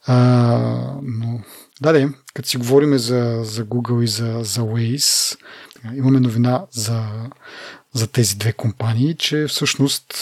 А, 0.06 0.18
но 1.04 1.40
да, 1.82 1.94
да, 1.94 2.10
като 2.34 2.50
си 2.50 2.58
говорим 2.58 2.98
за, 2.98 3.40
за 3.44 3.66
Google 3.66 4.04
и 4.04 4.08
за, 4.08 4.40
за 4.44 4.62
Waze, 4.62 5.38
имаме 5.96 6.20
новина 6.20 6.66
за, 6.72 7.04
за 7.94 8.08
тези 8.08 8.36
две 8.36 8.54
компании, 8.54 9.16
че 9.16 9.46
всъщност 9.48 10.14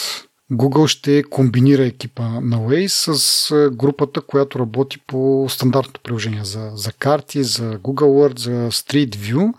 Google 0.52 0.88
ще 0.88 1.24
комбинира 1.24 1.86
екипа 1.86 2.24
на 2.24 2.58
Waze 2.58 3.14
с 3.14 3.70
групата, 3.70 4.22
която 4.22 4.60
работи 4.60 4.98
по 5.08 5.46
стандартното 5.50 6.02
приложение 6.02 6.44
за, 6.44 6.72
за 6.74 6.92
карти, 6.92 7.44
за 7.44 7.80
Google 7.80 8.30
Earth, 8.30 8.40
за 8.40 8.72
Street 8.72 9.16
View. 9.16 9.54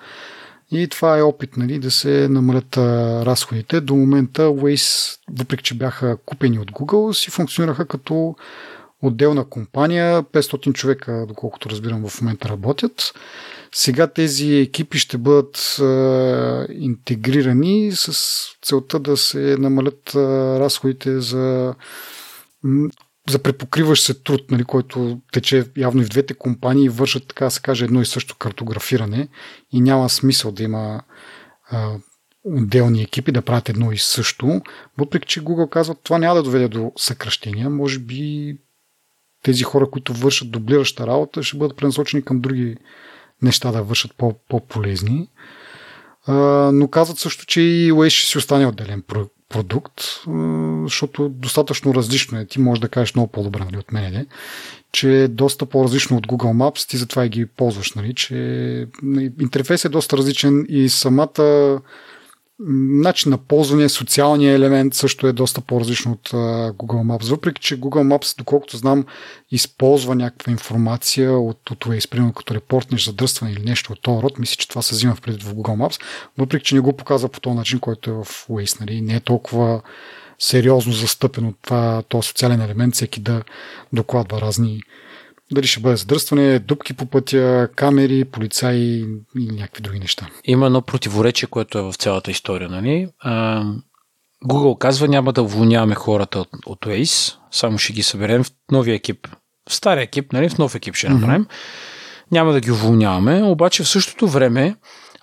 И 0.70 0.88
това 0.88 1.18
е 1.18 1.22
опит 1.22 1.56
нали, 1.56 1.78
да 1.78 1.90
се 1.90 2.28
намалят 2.30 2.76
разходите. 3.26 3.80
До 3.80 3.94
момента 3.94 4.42
Waze, 4.42 5.18
въпреки 5.30 5.62
че 5.62 5.74
бяха 5.74 6.16
купени 6.26 6.58
от 6.58 6.72
Google, 6.72 7.12
си 7.12 7.30
функционираха 7.30 7.86
като 7.86 8.34
отделна 9.02 9.44
компания. 9.44 10.22
500 10.22 10.72
човека, 10.72 11.24
доколкото 11.28 11.70
разбирам, 11.70 12.08
в 12.08 12.20
момента 12.20 12.48
работят. 12.48 13.12
Сега 13.72 14.06
тези 14.06 14.54
екипи 14.54 14.98
ще 14.98 15.18
бъдат 15.18 15.78
а, 15.80 16.66
интегрирани 16.70 17.92
с 17.92 18.12
целта 18.62 18.98
да 18.98 19.16
се 19.16 19.56
намалят 19.58 20.14
а, 20.14 20.18
разходите 20.60 21.20
за, 21.20 21.74
за 23.30 23.38
препокриващ 23.38 24.04
се 24.04 24.14
труд, 24.14 24.50
нали, 24.50 24.64
който 24.64 25.20
тече 25.32 25.66
явно 25.76 26.02
и 26.02 26.04
в 26.04 26.08
двете 26.08 26.34
компании 26.34 26.88
вършат, 26.88 27.28
така 27.28 27.44
да 27.44 27.50
се 27.50 27.60
каже, 27.60 27.84
едно 27.84 28.00
и 28.00 28.06
също 28.06 28.36
картографиране 28.36 29.28
и 29.72 29.80
няма 29.80 30.08
смисъл 30.08 30.52
да 30.52 30.62
има 30.62 31.00
а, 31.70 31.96
отделни 32.44 33.02
екипи 33.02 33.32
да 33.32 33.42
правят 33.42 33.68
едно 33.68 33.92
и 33.92 33.98
също, 33.98 34.60
въпреки 34.98 35.28
че 35.28 35.44
Google 35.44 35.70
казва, 35.70 35.94
това 35.94 36.18
няма 36.18 36.34
да 36.34 36.42
доведе 36.42 36.68
до 36.68 36.92
съкръщения, 36.96 37.70
може 37.70 37.98
би 37.98 38.56
тези 39.42 39.62
хора, 39.62 39.90
които 39.90 40.12
вършат 40.12 40.50
дублираща 40.50 41.06
работа, 41.06 41.42
ще 41.42 41.58
бъдат 41.58 41.76
пренасочени 41.76 42.22
към 42.22 42.40
други 42.40 42.76
неща 43.42 43.72
да 43.72 43.82
вършат 43.82 44.14
по- 44.16 44.34
по-полезни. 44.48 45.28
Но 46.72 46.88
казват 46.90 47.18
също, 47.18 47.46
че 47.46 47.60
и 47.60 47.92
Waze 47.92 48.08
ще 48.08 48.30
си 48.30 48.38
остане 48.38 48.66
отделен 48.66 49.02
продукт, 49.48 50.00
защото 50.84 51.28
достатъчно 51.28 51.94
различно 51.94 52.38
е. 52.38 52.44
Ти 52.44 52.60
можеш 52.60 52.80
да 52.80 52.88
кажеш 52.88 53.14
много 53.14 53.32
по-добре 53.32 53.64
нали, 53.64 53.76
от 53.76 53.92
мен, 53.92 54.26
че 54.92 55.22
е 55.22 55.28
доста 55.28 55.66
по-различно 55.66 56.16
от 56.16 56.26
Google 56.26 56.70
Maps, 56.70 56.88
ти 56.88 56.96
затова 56.96 57.26
и 57.26 57.28
ги 57.28 57.46
ползваш, 57.46 57.92
нали, 57.92 58.14
че 58.14 58.34
нали, 59.02 59.32
интерфейс 59.40 59.84
е 59.84 59.88
доста 59.88 60.16
различен 60.16 60.66
и 60.68 60.88
самата 60.88 61.80
начин 62.60 63.30
на 63.30 63.38
ползване, 63.38 63.88
социалния 63.88 64.54
елемент 64.54 64.94
също 64.94 65.26
е 65.26 65.32
доста 65.32 65.60
по-различно 65.60 66.12
от 66.12 66.30
Google 66.72 67.16
Maps. 67.16 67.30
Въпреки, 67.30 67.62
че 67.62 67.80
Google 67.80 68.16
Maps, 68.16 68.38
доколкото 68.38 68.76
знам, 68.76 69.04
използва 69.50 70.14
някаква 70.14 70.52
информация 70.52 71.38
от, 71.38 71.70
от 71.70 71.84
Waze, 71.84 72.10
примерно 72.10 72.32
като 72.32 72.54
репортнеш 72.54 73.06
задръстване 73.06 73.52
или 73.52 73.64
нещо 73.64 73.92
от 73.92 74.02
този 74.02 74.22
род, 74.22 74.38
мисля, 74.38 74.56
че 74.56 74.68
това 74.68 74.82
се 74.82 74.94
взима 74.94 75.14
в 75.14 75.20
предвид 75.20 75.42
в 75.42 75.54
Google 75.54 75.86
Maps, 75.86 76.02
въпреки, 76.38 76.64
че 76.64 76.74
не 76.74 76.80
го 76.80 76.96
показва 76.96 77.28
по 77.28 77.40
този 77.40 77.56
начин, 77.56 77.78
който 77.80 78.10
е 78.10 78.14
в 78.14 78.24
Waze. 78.24 78.80
Нали? 78.80 79.00
Не 79.00 79.14
е 79.14 79.20
толкова 79.20 79.82
сериозно 80.38 80.92
застъпен 80.92 81.46
от 81.46 81.56
това, 81.62 82.02
този 82.08 82.28
социален 82.28 82.60
елемент, 82.60 82.94
всеки 82.94 83.20
да 83.20 83.42
докладва 83.92 84.40
разни 84.40 84.82
дали 85.52 85.66
ще 85.66 85.80
бъде 85.80 85.96
задръстване, 85.96 86.58
дупки 86.58 86.94
по 86.94 87.06
пътя, 87.06 87.68
камери, 87.76 88.24
полицаи 88.24 89.06
и 89.38 89.46
някакви 89.52 89.82
други 89.82 89.98
неща. 89.98 90.28
Има 90.44 90.66
едно 90.66 90.82
противоречие, 90.82 91.48
което 91.48 91.78
е 91.78 91.82
в 91.82 91.94
цялата 91.94 92.30
история. 92.30 92.68
Нали? 92.68 93.08
Google 94.44 94.78
казва, 94.78 95.08
няма 95.08 95.32
да 95.32 95.42
уволняваме 95.42 95.94
хората 95.94 96.38
от, 96.38 96.48
от 96.66 96.86
Waze, 96.86 97.36
само 97.50 97.78
ще 97.78 97.92
ги 97.92 98.02
съберем 98.02 98.44
в 98.44 98.50
новия 98.72 98.94
екип. 98.94 99.28
В 99.68 99.74
стария 99.74 100.02
екип, 100.02 100.32
нали? 100.32 100.48
в 100.48 100.58
нов 100.58 100.74
екип 100.74 100.94
ще 100.94 101.08
направим. 101.08 101.44
Mm-hmm. 101.44 102.32
Няма 102.32 102.52
да 102.52 102.60
ги 102.60 102.70
уволняваме, 102.70 103.42
обаче 103.42 103.82
в 103.82 103.88
същото 103.88 104.28
време 104.28 104.76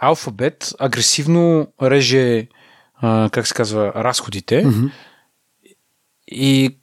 Alphabet 0.04 0.76
агресивно 0.80 1.68
реже, 1.82 2.48
а, 2.96 3.30
как 3.32 3.48
се 3.48 3.54
казва, 3.54 3.94
разходите. 3.96 4.66
Mm-hmm. 4.66 4.92
И 6.28 6.80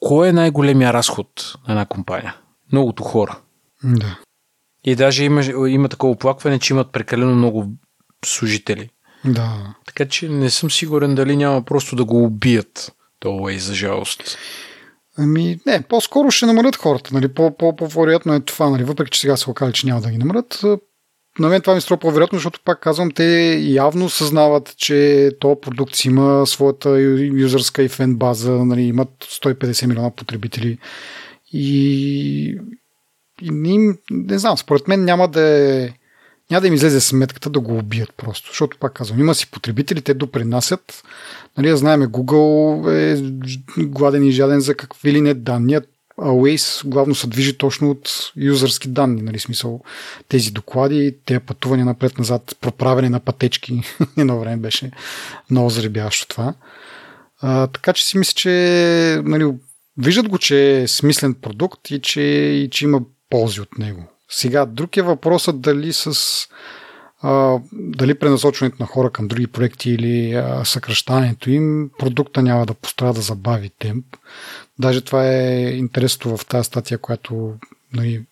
кой 0.00 0.28
е 0.28 0.32
най-големия 0.32 0.92
разход 0.92 1.54
на 1.68 1.72
една 1.72 1.86
компания? 1.86 2.36
Многото 2.72 3.02
хора. 3.02 3.38
Да. 3.84 4.18
И 4.84 4.94
даже 4.94 5.24
има, 5.24 5.44
има 5.68 5.88
такова 5.88 6.12
оплакване, 6.12 6.58
че 6.58 6.72
имат 6.72 6.92
прекалено 6.92 7.34
много 7.34 7.66
служители. 8.24 8.90
Да. 9.24 9.74
Така 9.86 10.08
че 10.08 10.28
не 10.28 10.50
съм 10.50 10.70
сигурен 10.70 11.14
дали 11.14 11.36
няма 11.36 11.62
просто 11.62 11.96
да 11.96 12.04
го 12.04 12.24
убият 12.24 12.92
това 13.20 13.52
за 13.58 13.74
жалост. 13.74 14.38
Ами, 15.18 15.60
не, 15.66 15.82
по-скоро 15.82 16.30
ще 16.30 16.46
намалят 16.46 16.76
хората, 16.76 17.14
нали? 17.14 17.28
По-вероятно 17.28 18.34
е 18.34 18.40
това, 18.40 18.70
нали? 18.70 18.84
Въпреки, 18.84 19.10
че 19.10 19.20
сега 19.20 19.36
се 19.36 19.50
оказали, 19.50 19.74
че 19.74 19.86
няма 19.86 20.00
да 20.00 20.10
ги 20.10 20.18
намалят. 20.18 20.60
На 21.38 21.48
мен 21.48 21.60
това 21.60 21.74
ми 21.74 21.80
струва 21.80 22.00
по-вероятно, 22.00 22.38
защото 22.38 22.60
пак 22.64 22.80
казвам, 22.80 23.10
те 23.10 23.58
явно 23.62 24.08
съзнават, 24.08 24.74
че 24.76 25.30
то 25.40 25.60
продукт 25.60 25.94
си 25.94 26.08
има 26.08 26.46
своята 26.46 27.00
юзърска 27.00 27.82
и 27.82 27.88
фен 27.88 28.16
база, 28.16 28.52
нали? 28.52 28.82
имат 28.82 29.08
150 29.20 29.86
милиона 29.86 30.10
потребители 30.10 30.78
и, 31.52 32.58
и 33.42 33.50
не, 33.50 33.94
не 34.10 34.38
знам, 34.38 34.58
според 34.58 34.88
мен 34.88 35.04
няма 35.04 35.28
да 35.28 35.40
е 35.40 35.92
няма 36.50 36.60
да 36.60 36.66
им 36.66 36.74
излезе 36.74 37.00
сметката 37.00 37.50
да 37.50 37.60
го 37.60 37.78
убият 37.78 38.12
просто. 38.16 38.48
Защото, 38.50 38.78
пак 38.78 38.92
казвам, 38.92 39.20
има 39.20 39.34
си 39.34 39.50
потребители, 39.50 40.02
те 40.02 40.14
допринасят. 40.14 41.04
Нали, 41.58 41.76
знаем, 41.76 42.02
Google 42.02 42.90
е 42.90 43.84
гладен 43.84 44.24
и 44.24 44.32
жаден 44.32 44.60
за 44.60 44.74
какви 44.74 45.12
ли 45.12 45.20
не 45.20 45.34
данни, 45.34 45.74
а 45.74 45.82
Waze 46.18 46.88
главно 46.88 47.14
се 47.14 47.26
движи 47.26 47.58
точно 47.58 47.90
от 47.90 48.32
юзърски 48.36 48.88
данни, 48.88 49.22
нали, 49.22 49.38
смисъл 49.38 49.80
тези 50.28 50.50
доклади, 50.50 51.16
тези 51.26 51.40
пътувания 51.40 51.86
напред-назад, 51.86 52.56
проправяне 52.60 53.10
на 53.10 53.20
пътечки, 53.20 53.82
едно 54.18 54.40
време 54.40 54.56
беше 54.56 54.90
много 55.50 55.70
заребяващо 55.70 56.28
това. 56.28 56.54
А, 57.40 57.66
така 57.66 57.92
че 57.92 58.06
си 58.06 58.18
мисля, 58.18 58.34
че 58.34 59.20
нали, 59.24 59.52
виждат 59.98 60.28
го, 60.28 60.38
че 60.38 60.80
е 60.80 60.88
смислен 60.88 61.34
продукт 61.34 61.90
и 61.90 62.00
че, 62.00 62.20
и 62.20 62.70
че 62.70 62.84
има 62.84 63.00
ползи 63.30 63.60
от 63.60 63.78
него. 63.78 64.08
Сега, 64.28 64.66
друг 64.66 64.96
е 64.96 65.02
въпросът 65.02 65.60
дали 65.60 65.92
с 65.92 66.14
а, 67.22 67.58
дали 67.72 68.18
пренасочването 68.18 68.76
на 68.80 68.86
хора 68.86 69.10
към 69.10 69.28
други 69.28 69.46
проекти 69.46 69.90
или 69.90 70.32
а, 70.34 70.64
съкръщането 70.64 71.50
им, 71.50 71.90
продукта 71.98 72.42
няма 72.42 72.66
да 72.66 72.74
пострада 72.74 73.12
да 73.12 73.20
забави 73.20 73.70
темп. 73.78 74.06
Даже 74.78 75.00
това 75.00 75.26
е 75.26 75.70
интересно 75.70 76.36
в 76.36 76.46
тази 76.46 76.66
статия, 76.66 76.98
която 76.98 77.54
нали, 77.92 78.24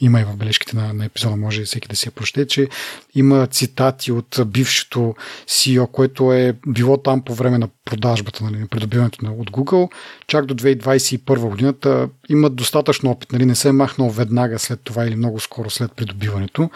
има 0.00 0.20
и 0.20 0.24
в 0.24 0.36
бележките 0.36 0.76
на, 0.76 0.92
на 0.92 1.04
епизода, 1.04 1.36
може 1.36 1.64
всеки 1.64 1.88
да 1.88 1.96
си 1.96 2.08
я 2.08 2.12
прочете, 2.12 2.46
че 2.46 2.68
има 3.14 3.46
цитати 3.46 4.12
от 4.12 4.40
бившето 4.46 5.14
CEO, 5.46 5.90
което 5.90 6.32
е 6.32 6.54
било 6.66 6.96
там 6.96 7.22
по 7.24 7.34
време 7.34 7.58
на 7.58 7.68
продажбата, 7.84 8.44
нали, 8.44 8.58
на 8.58 8.66
придобиването 8.66 9.26
от 9.38 9.50
Google, 9.50 9.90
чак 10.26 10.46
до 10.46 10.54
2021 10.54 11.48
годината 11.48 12.08
имат 12.28 12.54
достатъчно 12.54 13.10
опит, 13.10 13.32
нали, 13.32 13.46
не 13.46 13.54
се 13.54 13.68
е 13.68 13.72
махнал 13.72 14.10
веднага 14.10 14.58
след 14.58 14.80
това 14.84 15.06
или 15.06 15.16
много 15.16 15.40
скоро 15.40 15.70
след 15.70 15.92
придобиването. 15.92 16.70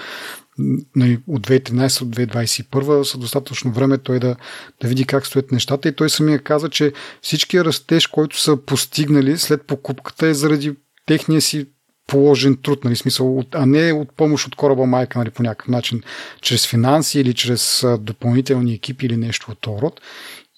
Нали, 0.97 1.21
от 1.27 1.47
2013 1.47 2.03
от 2.03 2.17
2021 2.17 3.03
са 3.03 3.19
достатъчно 3.19 3.73
време 3.73 3.99
той 3.99 4.19
да, 4.19 4.37
да 4.83 4.89
види 4.89 5.05
как 5.05 5.27
стоят 5.27 5.53
нещата 5.53 5.89
и 5.89 5.97
той 5.97 6.11
самия 6.11 6.39
каза, 6.39 6.69
че 6.69 6.93
всичкия 7.23 7.65
растеж, 7.65 8.07
който 8.07 8.41
са 8.41 8.57
постигнали 8.57 9.39
след 9.39 9.63
покупката 9.63 10.27
е 10.27 10.35
заради 10.35 10.77
техния 11.07 11.41
си 11.41 11.67
положен 12.09 12.57
труд, 12.63 12.85
нали, 12.85 12.97
смисъл, 12.97 13.43
а 13.53 13.67
не 13.67 13.93
от 13.93 14.17
помощ 14.17 14.47
от 14.47 14.55
кораба 14.55 14.87
майка, 14.87 15.19
нали, 15.19 15.31
по 15.31 15.43
някакъв 15.43 15.69
начин, 15.69 16.03
чрез 16.41 16.67
финанси 16.67 17.21
или 17.21 17.35
чрез 17.35 17.85
допълнителни 17.99 18.75
екипи 18.75 19.07
или 19.07 19.17
нещо 19.17 19.51
от 19.51 19.59
този 19.61 19.83
род. 19.83 20.01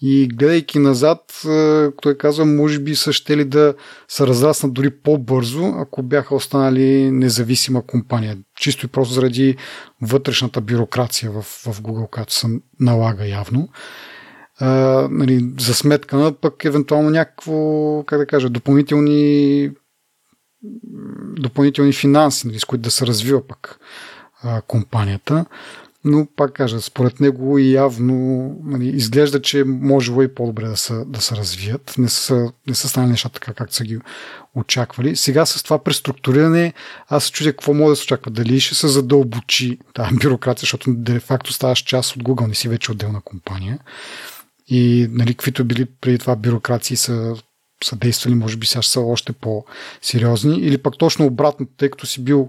И 0.03 0.29
гледайки 0.29 0.79
назад, 0.79 1.43
той 2.03 2.19
казва, 2.19 2.45
може 2.45 2.79
би 2.79 2.97
са 2.97 3.13
ще 3.13 3.37
ли 3.37 3.45
да 3.45 3.75
се 4.09 4.27
разраснат 4.27 4.75
дори 4.75 4.91
по-бързо, 4.91 5.67
ако 5.67 6.03
бяха 6.03 6.35
останали 6.35 7.11
независима 7.11 7.87
компания. 7.87 8.39
Чисто 8.61 8.87
и 8.87 8.89
просто 8.89 9.15
заради 9.15 9.57
вътрешната 10.03 10.61
бюрокрация 10.61 11.31
в, 11.31 11.43
в 11.43 11.83
Google, 11.83 12.11
която 12.11 12.35
се 12.35 12.47
налага 12.81 13.27
явно. 13.27 13.69
А, 14.59 14.69
нали, 15.11 15.51
за 15.59 15.75
сметка 15.75 16.17
на 16.17 16.33
пък 16.33 16.65
евентуално 16.65 17.11
някакво, 17.11 18.03
как 18.07 18.19
да 18.19 18.27
кажа, 18.27 18.51
допълнителни 18.51 19.71
допълнителни 21.39 21.93
финанси, 21.93 22.47
нали, 22.47 22.59
с 22.59 22.65
които 22.65 22.83
да 22.83 22.91
се 22.91 23.07
развива 23.07 23.47
пък 23.47 23.79
а, 24.43 24.61
компанията. 24.61 25.45
Но, 26.05 26.27
пак 26.37 26.53
кажа, 26.53 26.81
според 26.81 27.21
него 27.21 27.59
и 27.59 27.73
явно 27.73 28.57
нали, 28.65 28.89
изглежда, 28.89 29.43
че 29.43 29.65
може 29.65 30.13
и 30.13 30.35
по-добре 30.35 30.69
да 30.69 30.77
се, 30.77 31.05
да 31.07 31.21
се 31.21 31.37
развият. 31.37 31.95
Не 31.99 32.09
са, 32.09 32.53
не 32.67 32.75
са 32.75 32.89
станали 32.89 33.11
нещата 33.11 33.41
така, 33.41 33.53
както 33.53 33.75
са 33.75 33.85
ги 33.85 33.99
очаквали. 34.55 35.17
Сега 35.17 35.47
с 35.47 35.63
това 35.63 35.85
преструктуриране, 35.85 36.73
аз 37.09 37.25
се 37.25 37.33
чудя 37.33 37.53
какво 37.53 37.75
може 37.75 37.91
да 37.91 37.97
се 37.97 38.03
очаква. 38.03 38.31
Дали 38.31 38.61
ще 38.61 38.75
се 38.75 38.89
задълбочи 38.89 39.79
тази 39.95 40.15
бюрокрация, 40.15 40.61
защото 40.63 40.95
де 40.95 41.21
факто 41.21 41.53
ставаш 41.53 41.79
част 41.79 42.17
от 42.17 42.23
Google, 42.23 42.47
не 42.47 42.55
си 42.55 42.69
вече 42.69 42.93
отделна 42.93 43.21
компания. 43.21 43.79
И 44.69 45.09
нали, 45.11 45.35
каквито 45.35 45.65
били 45.65 45.87
преди 46.01 46.19
това 46.19 46.37
бюрокрации 46.37 46.97
са 46.97 47.35
са 47.85 47.97
действали, 47.97 48.35
може 48.35 48.57
би 48.57 48.67
сега 48.67 48.83
са 48.83 49.01
още 49.01 49.33
по-сериозни, 49.33 50.59
или 50.59 50.79
пък 50.79 50.99
точно 50.99 51.27
обратно, 51.27 51.67
тъй 51.77 51.91
като 51.91 52.07
си 52.07 52.25
бил 52.25 52.49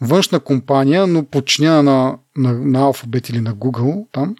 външна 0.00 0.40
компания, 0.40 1.06
но 1.06 1.24
подчинена 1.24 1.82
на, 1.82 2.18
на, 2.36 2.52
на 2.52 2.92
Alphabet 2.92 3.30
или 3.30 3.40
на 3.40 3.54
Google, 3.54 4.06
там 4.12 4.36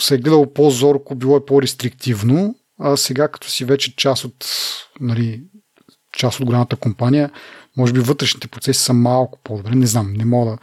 се 0.00 0.14
е 0.14 0.18
гледало 0.18 0.52
по-зорко, 0.52 1.14
било 1.14 1.36
е 1.36 1.44
по-рестриктивно, 1.46 2.54
а 2.80 2.96
сега 2.96 3.28
като 3.28 3.50
си 3.50 3.64
вече 3.64 3.96
част 3.96 4.24
от, 4.24 4.46
нали, 5.00 5.42
част 6.16 6.40
от 6.40 6.46
голямата 6.46 6.76
компания, 6.76 7.30
може 7.76 7.92
би 7.92 8.00
вътрешните 8.00 8.48
процеси 8.48 8.80
са 8.80 8.92
малко 8.92 9.38
по-добре, 9.44 9.74
не 9.74 9.86
знам, 9.86 10.12
не 10.12 10.24
мога 10.24 10.58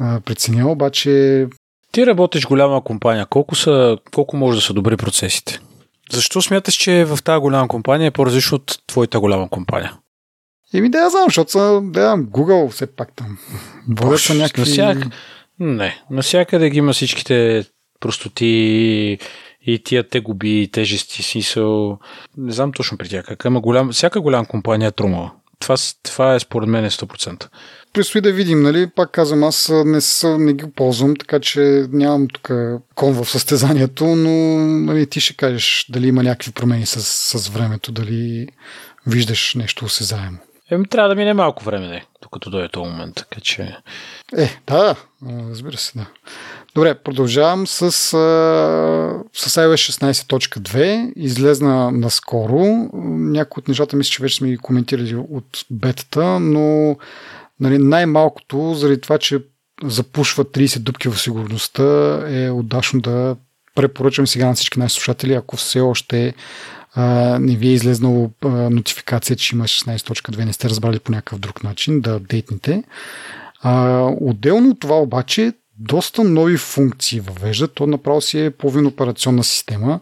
да 0.00 0.20
преценя, 0.20 0.70
обаче... 0.70 1.46
Ти 1.92 2.06
работиш 2.06 2.46
голяма 2.46 2.84
компания, 2.84 3.26
колко, 3.26 3.54
са, 3.54 3.98
колко 4.14 4.36
може 4.36 4.58
да 4.58 4.62
са 4.62 4.72
добри 4.72 4.96
процесите? 4.96 5.60
Защо 6.12 6.42
смяташ, 6.42 6.74
че 6.74 7.04
в 7.04 7.18
тази 7.24 7.40
голяма 7.40 7.68
компания 7.68 8.06
е 8.06 8.10
по-различно 8.10 8.56
от 8.56 8.78
твоята 8.86 9.20
голяма 9.20 9.48
компания? 9.48 9.96
Еми 10.74 10.90
да 10.90 10.98
я 10.98 11.10
знам, 11.10 11.24
защото 11.24 11.50
са, 11.50 11.80
да, 11.82 12.16
Google 12.16 12.70
все 12.70 12.86
пак 12.86 13.16
там. 13.16 13.38
Водят 13.88 14.20
са 14.20 14.34
някакви... 14.34 14.60
Насяк... 14.60 14.98
Не, 15.60 16.02
насякъде 16.10 16.70
ги 16.70 16.78
има 16.78 16.92
всичките 16.92 17.64
простоти 18.00 19.18
и 19.66 19.82
тия 19.84 20.08
те 20.08 20.20
губи, 20.20 20.68
тежести, 20.72 21.22
смисъл. 21.22 21.98
Не 22.36 22.52
знам 22.52 22.72
точно 22.72 22.98
при 22.98 23.08
тях 23.08 23.24
как, 23.26 23.44
ама 23.44 23.60
голям, 23.60 23.92
всяка 23.92 24.20
голяма 24.20 24.46
компания 24.46 24.88
е 24.88 24.92
трумала. 24.92 25.32
Това, 25.58 25.76
това 26.02 26.34
е 26.34 26.40
според 26.40 26.68
мен 26.68 26.90
100% 26.90 27.48
предстои 27.96 28.20
да 28.20 28.32
видим, 28.32 28.62
нали? 28.62 28.86
Пак 28.96 29.10
казвам, 29.10 29.44
аз 29.44 29.72
не, 29.84 30.00
са, 30.00 30.38
не 30.38 30.52
ги 30.52 30.64
ползвам, 30.76 31.16
така 31.16 31.40
че 31.40 31.60
нямам 31.92 32.28
тук 32.28 32.50
кон 32.94 33.12
в 33.12 33.30
състезанието, 33.30 34.04
но 34.04 34.30
нали, 34.92 35.06
ти 35.06 35.20
ще 35.20 35.36
кажеш 35.36 35.86
дали 35.88 36.08
има 36.08 36.22
някакви 36.22 36.52
промени 36.52 36.86
с, 36.86 37.00
с 37.38 37.48
времето, 37.48 37.92
дали 37.92 38.48
виждаш 39.06 39.54
нещо 39.54 39.84
осезаемо. 39.84 40.38
Еми, 40.70 40.88
трябва 40.88 41.08
да 41.08 41.14
мине 41.14 41.34
малко 41.34 41.64
време, 41.64 41.88
не, 41.88 42.06
докато 42.22 42.50
дойде 42.50 42.68
този 42.68 42.90
момент, 42.90 43.14
така 43.14 43.40
че... 43.40 43.76
Е, 44.36 44.58
да, 44.66 44.96
разбира 45.50 45.76
се, 45.76 45.98
да. 45.98 46.06
Добре, 46.76 46.94
продължавам 46.94 47.66
с, 47.66 47.92
с 47.92 48.12
iOS 49.32 50.12
16.2. 50.12 51.12
Излезна 51.16 51.90
наскоро. 51.90 52.88
Някои 52.94 53.60
от 53.60 53.68
нещата 53.68 53.96
мисля, 53.96 54.10
че 54.10 54.22
вече 54.22 54.36
сме 54.36 54.48
ги 54.48 54.56
коментирали 54.56 55.14
от 55.14 55.64
бетата, 55.70 56.40
но 56.40 56.96
нали, 57.60 57.78
най-малкото, 57.78 58.74
заради 58.74 59.00
това, 59.00 59.18
че 59.18 59.42
запушва 59.84 60.44
30 60.44 60.78
дупки 60.78 61.08
в 61.08 61.20
сигурността, 61.20 62.20
е 62.28 62.50
удачно 62.50 63.00
да 63.00 63.36
препоръчвам 63.74 64.26
сега 64.26 64.46
на 64.46 64.54
всички 64.54 64.78
наши 64.78 64.94
слушатели, 64.94 65.32
ако 65.32 65.56
все 65.56 65.80
още 65.80 66.34
а, 66.94 67.38
не 67.38 67.56
ви 67.56 67.68
е 67.68 67.72
излезнало 67.72 68.30
а, 68.44 68.48
нотификация, 68.48 69.36
че 69.36 69.56
има 69.56 69.64
16.2, 69.64 70.44
не 70.44 70.52
сте 70.52 70.68
разбрали 70.68 70.98
по 70.98 71.12
някакъв 71.12 71.38
друг 71.38 71.64
начин, 71.64 72.00
да 72.00 72.14
апдейтните. 72.14 72.84
А, 73.60 74.02
отделно 74.20 74.70
от 74.70 74.80
това 74.80 75.00
обаче, 75.00 75.52
доста 75.78 76.24
нови 76.24 76.56
функции 76.56 77.20
въвежда. 77.20 77.68
То 77.68 77.86
направо 77.86 78.20
си 78.20 78.40
е 78.40 78.50
половин 78.50 78.86
операционна 78.86 79.44
система. 79.44 80.00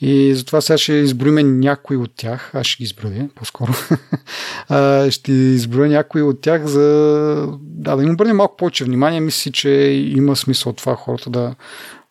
И 0.00 0.34
затова 0.34 0.60
сега 0.60 0.78
ще 0.78 0.92
изброиме 0.92 1.42
някои 1.42 1.96
от 1.96 2.10
тях. 2.16 2.54
Аз 2.54 2.66
ще 2.66 2.76
ги 2.76 2.84
изброя 2.84 3.28
по-скоро. 3.34 3.72
ще 5.10 5.32
изброя 5.32 5.88
някои 5.88 6.22
от 6.22 6.40
тях 6.40 6.66
за 6.66 6.82
да, 7.60 7.96
да 7.96 8.02
им 8.02 8.10
обърнем 8.10 8.36
малко 8.36 8.56
повече 8.56 8.84
внимание. 8.84 9.20
Мисля, 9.20 9.52
че 9.52 9.70
има 10.16 10.36
смисъл 10.36 10.72
това 10.72 10.94
хората 10.94 11.30
да, 11.30 11.54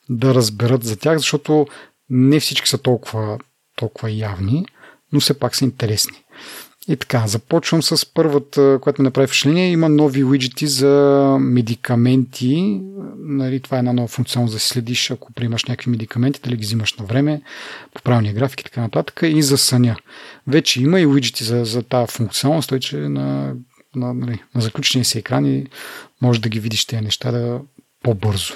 да 0.10 0.36
разберат 0.36 0.84
за 0.84 0.98
тях, 0.98 1.18
защото 1.18 1.68
не 2.10 2.40
всички 2.40 2.70
са 2.70 2.78
толкова, 2.78 3.40
толкова 3.76 4.12
явни, 4.12 4.66
но 5.14 5.20
все 5.20 5.40
пак 5.40 5.56
са 5.56 5.66
интересни. 5.66 6.21
И 6.88 6.96
така, 6.96 7.28
започвам 7.28 7.84
с 7.84 8.14
първата, 8.14 8.80
която 8.82 9.02
ми 9.02 9.04
направи 9.04 9.28
впечатление. 9.28 9.72
Има 9.72 9.90
нови 9.90 10.24
уиджети 10.24 10.68
за 10.68 11.38
медикаменти. 11.40 12.82
Нали, 13.18 13.60
това 13.60 13.78
е 13.78 13.80
една 13.80 13.94
нова 13.94 14.08
функционалност 14.08 14.56
да 14.56 14.60
си 14.60 14.68
следиш, 14.68 15.12
ако 15.12 15.34
приемаш 15.34 15.66
някакви 15.66 15.92
медикаменти, 15.92 16.40
дали 16.44 16.56
ги 16.56 16.62
взимаш 16.62 16.94
на 16.94 17.06
време, 17.06 17.42
по 17.94 18.02
правилния 18.02 18.34
график 18.34 18.62
и 18.62 18.64
така 18.64 18.82
нататък. 18.82 19.20
И 19.24 19.42
за 19.42 19.58
съня. 19.58 19.96
Вече 20.48 20.82
има 20.82 21.00
и 21.00 21.06
уиджети 21.06 21.44
за, 21.44 21.66
за 21.66 21.84
тази 21.84 22.12
функционалност, 22.12 22.70
той 22.70 22.80
че 22.80 22.98
на, 22.98 23.54
на, 23.96 24.14
нали, 24.14 24.44
на 24.56 24.62
заключения 24.62 25.06
си 25.06 25.18
екран 25.18 25.46
и 25.46 25.66
може 26.22 26.42
да 26.42 26.50
ги 26.50 26.60
видиш 26.60 26.86
тези 26.86 27.04
неща 27.04 27.32
да 27.32 27.60
по-бързо. 28.04 28.54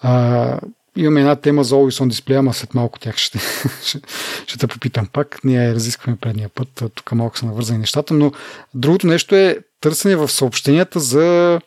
А, 0.00 0.60
имаме 0.96 1.20
една 1.20 1.36
тема 1.36 1.64
за 1.64 1.74
Always 1.74 2.04
on 2.04 2.12
Display, 2.12 2.38
ама 2.38 2.54
след 2.54 2.74
малко 2.74 2.98
тях 2.98 3.16
ще, 3.16 3.38
ще, 3.84 4.00
ще 4.46 4.58
те 4.58 4.66
попитам 4.66 5.06
пак. 5.12 5.44
Ние 5.44 5.74
разискваме 5.74 6.18
предния 6.20 6.48
път, 6.48 6.84
тук 6.94 7.12
малко 7.12 7.38
са 7.38 7.46
навързани 7.46 7.78
нещата, 7.78 8.14
но 8.14 8.32
другото 8.74 9.06
нещо 9.06 9.34
е 9.34 9.58
търсене 9.80 10.16
в 10.16 10.28
съобщенията 10.28 11.00
за 11.00 11.60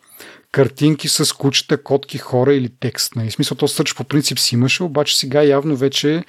картинки 0.51 1.07
с 1.07 1.35
кучета, 1.35 1.83
котки, 1.83 2.17
хора 2.17 2.53
или 2.53 2.69
текст. 2.79 3.15
Нали? 3.15 3.31
Смисъл, 3.31 3.57
то 3.57 3.67
сърч 3.67 3.95
по 3.95 4.03
принцип 4.03 4.39
си 4.39 4.55
имаше, 4.55 4.83
обаче 4.83 5.17
сега 5.17 5.43
явно 5.43 5.75
вече 5.75 6.23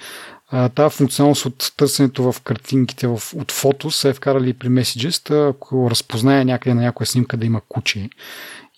тази 0.75 0.95
функционалност 0.95 1.45
от 1.45 1.73
търсенето 1.77 2.31
в 2.31 2.41
картинките 2.41 3.07
в, 3.07 3.21
от 3.35 3.51
фото 3.51 3.91
се 3.91 4.09
е 4.09 4.13
вкарали 4.13 4.53
при 4.53 4.67
Messages, 4.67 5.49
ако 5.49 5.89
разпознае 5.91 6.45
някъде 6.45 6.73
на 6.73 6.81
някоя 6.81 7.07
снимка 7.07 7.37
да 7.37 7.45
има 7.45 7.61
куче 7.69 8.09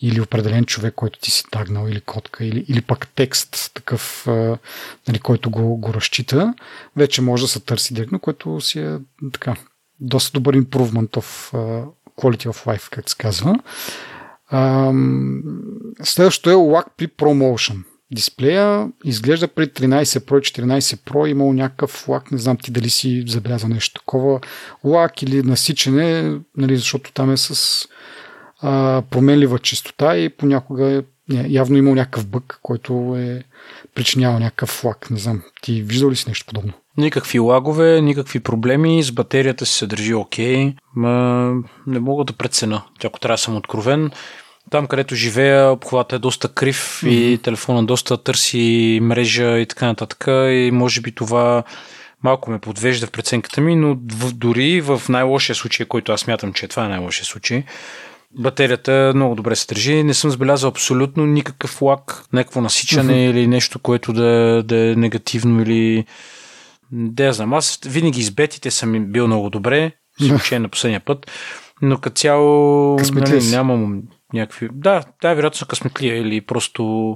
или 0.01 0.21
определен 0.21 0.65
човек, 0.65 0.93
който 0.95 1.19
ти 1.19 1.31
си 1.31 1.43
тагнал, 1.51 1.87
или 1.87 2.01
котка, 2.01 2.45
или, 2.45 2.65
или 2.67 2.81
пък 2.81 3.07
текст, 3.15 3.71
такъв, 3.73 4.23
нали, 5.07 5.19
който 5.23 5.49
го, 5.49 5.77
го 5.77 5.93
разчита, 5.93 6.53
вече 6.95 7.21
може 7.21 7.43
да 7.43 7.47
се 7.47 7.59
търси 7.59 7.93
директно, 7.93 8.19
което 8.19 8.61
си 8.61 8.79
е 8.79 8.97
така, 9.33 9.55
доста 9.99 10.31
добър 10.31 10.57
improvement 10.57 11.09
uh, 11.09 11.85
quality 12.17 12.47
of 12.47 12.65
life, 12.65 12.89
как 12.89 13.09
се 13.09 13.15
казва. 13.15 13.59
Следващото 16.03 16.49
е 16.49 16.53
LAC 16.53 16.85
при 16.97 17.07
ProMotion. 17.07 17.83
Дисплея 18.11 18.89
изглежда 19.05 19.47
при 19.47 19.67
13 19.67 20.03
Pro 20.03 20.39
и 20.39 20.63
14 20.63 20.79
Pro 20.79 21.27
имал 21.27 21.53
някакъв 21.53 22.07
лак, 22.07 22.31
не 22.31 22.37
знам 22.37 22.57
ти 22.57 22.71
дали 22.71 22.89
си 22.89 23.23
забелязал 23.27 23.69
нещо 23.69 23.99
такова, 23.99 24.39
лак 24.83 25.21
или 25.21 25.43
насичане, 25.43 26.39
нали, 26.57 26.77
защото 26.77 27.11
там 27.11 27.31
е 27.31 27.37
с 27.37 27.87
а, 28.61 29.01
променлива 29.09 29.59
чистота 29.59 30.17
и 30.17 30.29
понякога 30.29 30.91
е, 30.91 31.03
явно 31.47 31.77
имал 31.77 31.95
някакъв 31.95 32.27
бък, 32.27 32.59
който 32.61 33.15
е 33.17 33.43
причинявал 33.95 34.39
някакъв 34.39 34.69
флаг. 34.69 35.11
Не 35.11 35.19
знам, 35.19 35.43
ти 35.61 35.81
виждал 35.81 36.11
ли 36.11 36.15
си 36.15 36.25
нещо 36.27 36.45
подобно? 36.45 36.73
Никакви 36.97 37.39
лагове, 37.39 38.01
никакви 38.01 38.39
проблеми, 38.39 39.03
с 39.03 39.11
батерията 39.11 39.65
си 39.65 39.73
се 39.73 39.87
държи 39.87 40.13
окей, 40.13 40.73
ма 40.95 41.53
не 41.87 41.99
мога 41.99 42.23
да 42.23 42.33
прецена, 42.33 42.83
ако 43.03 43.19
трябва 43.19 43.33
да 43.33 43.41
съм 43.41 43.55
откровен. 43.55 44.11
Там, 44.71 44.87
където 44.87 45.15
живея, 45.15 45.71
обхватът 45.71 46.17
е 46.17 46.19
доста 46.19 46.47
крив 46.47 47.01
mm-hmm. 47.03 47.09
и 47.09 47.37
телефона 47.37 47.85
доста 47.85 48.17
търси 48.17 48.99
мрежа 49.01 49.59
и 49.59 49.65
така 49.65 49.85
нататък 49.85 50.23
и 50.27 50.69
може 50.73 51.01
би 51.01 51.11
това 51.11 51.63
малко 52.23 52.51
ме 52.51 52.59
подвежда 52.59 53.07
в 53.07 53.11
преценката 53.11 53.61
ми, 53.61 53.75
но 53.75 53.95
дори 54.33 54.81
в 54.81 55.01
най-лошия 55.09 55.55
случай, 55.55 55.85
който 55.85 56.11
аз 56.11 56.21
смятам, 56.21 56.53
че 56.53 56.67
това 56.67 56.85
е 56.85 56.89
най-лошия 56.89 57.25
случай, 57.25 57.63
Батерията 58.39 59.11
много 59.15 59.35
добре 59.35 59.55
се 59.55 59.67
държи. 59.67 60.03
Не 60.03 60.13
съм 60.13 60.31
забелязал 60.31 60.69
абсолютно 60.69 61.25
никакъв 61.25 61.81
лак, 61.81 62.25
някакво 62.33 62.61
насичане 62.61 63.13
mm-hmm. 63.13 63.29
или 63.29 63.47
нещо, 63.47 63.79
което 63.79 64.13
да, 64.13 64.63
да 64.65 64.77
е 64.77 64.95
негативно 64.95 65.61
или... 65.61 66.05
Да, 66.91 67.23
я 67.23 67.33
знам. 67.33 67.53
Аз 67.53 67.79
винаги 67.85 68.23
с 68.23 68.31
бетите 68.31 68.71
съм 68.71 69.05
бил 69.05 69.27
много 69.27 69.49
добре, 69.49 69.91
с 70.19 70.25
изключение 70.25 70.59
на 70.59 70.69
последния 70.69 70.99
път, 70.99 71.31
но 71.81 71.97
като 71.97 72.15
цяло 72.15 72.95
нали, 73.13 73.43
нямам 73.51 74.01
някакви... 74.33 74.69
Да, 74.73 75.03
да, 75.21 75.33
вероятно 75.33 75.57
са 75.57 75.65
късметлия 75.65 76.17
или 76.17 76.41
просто 76.41 77.15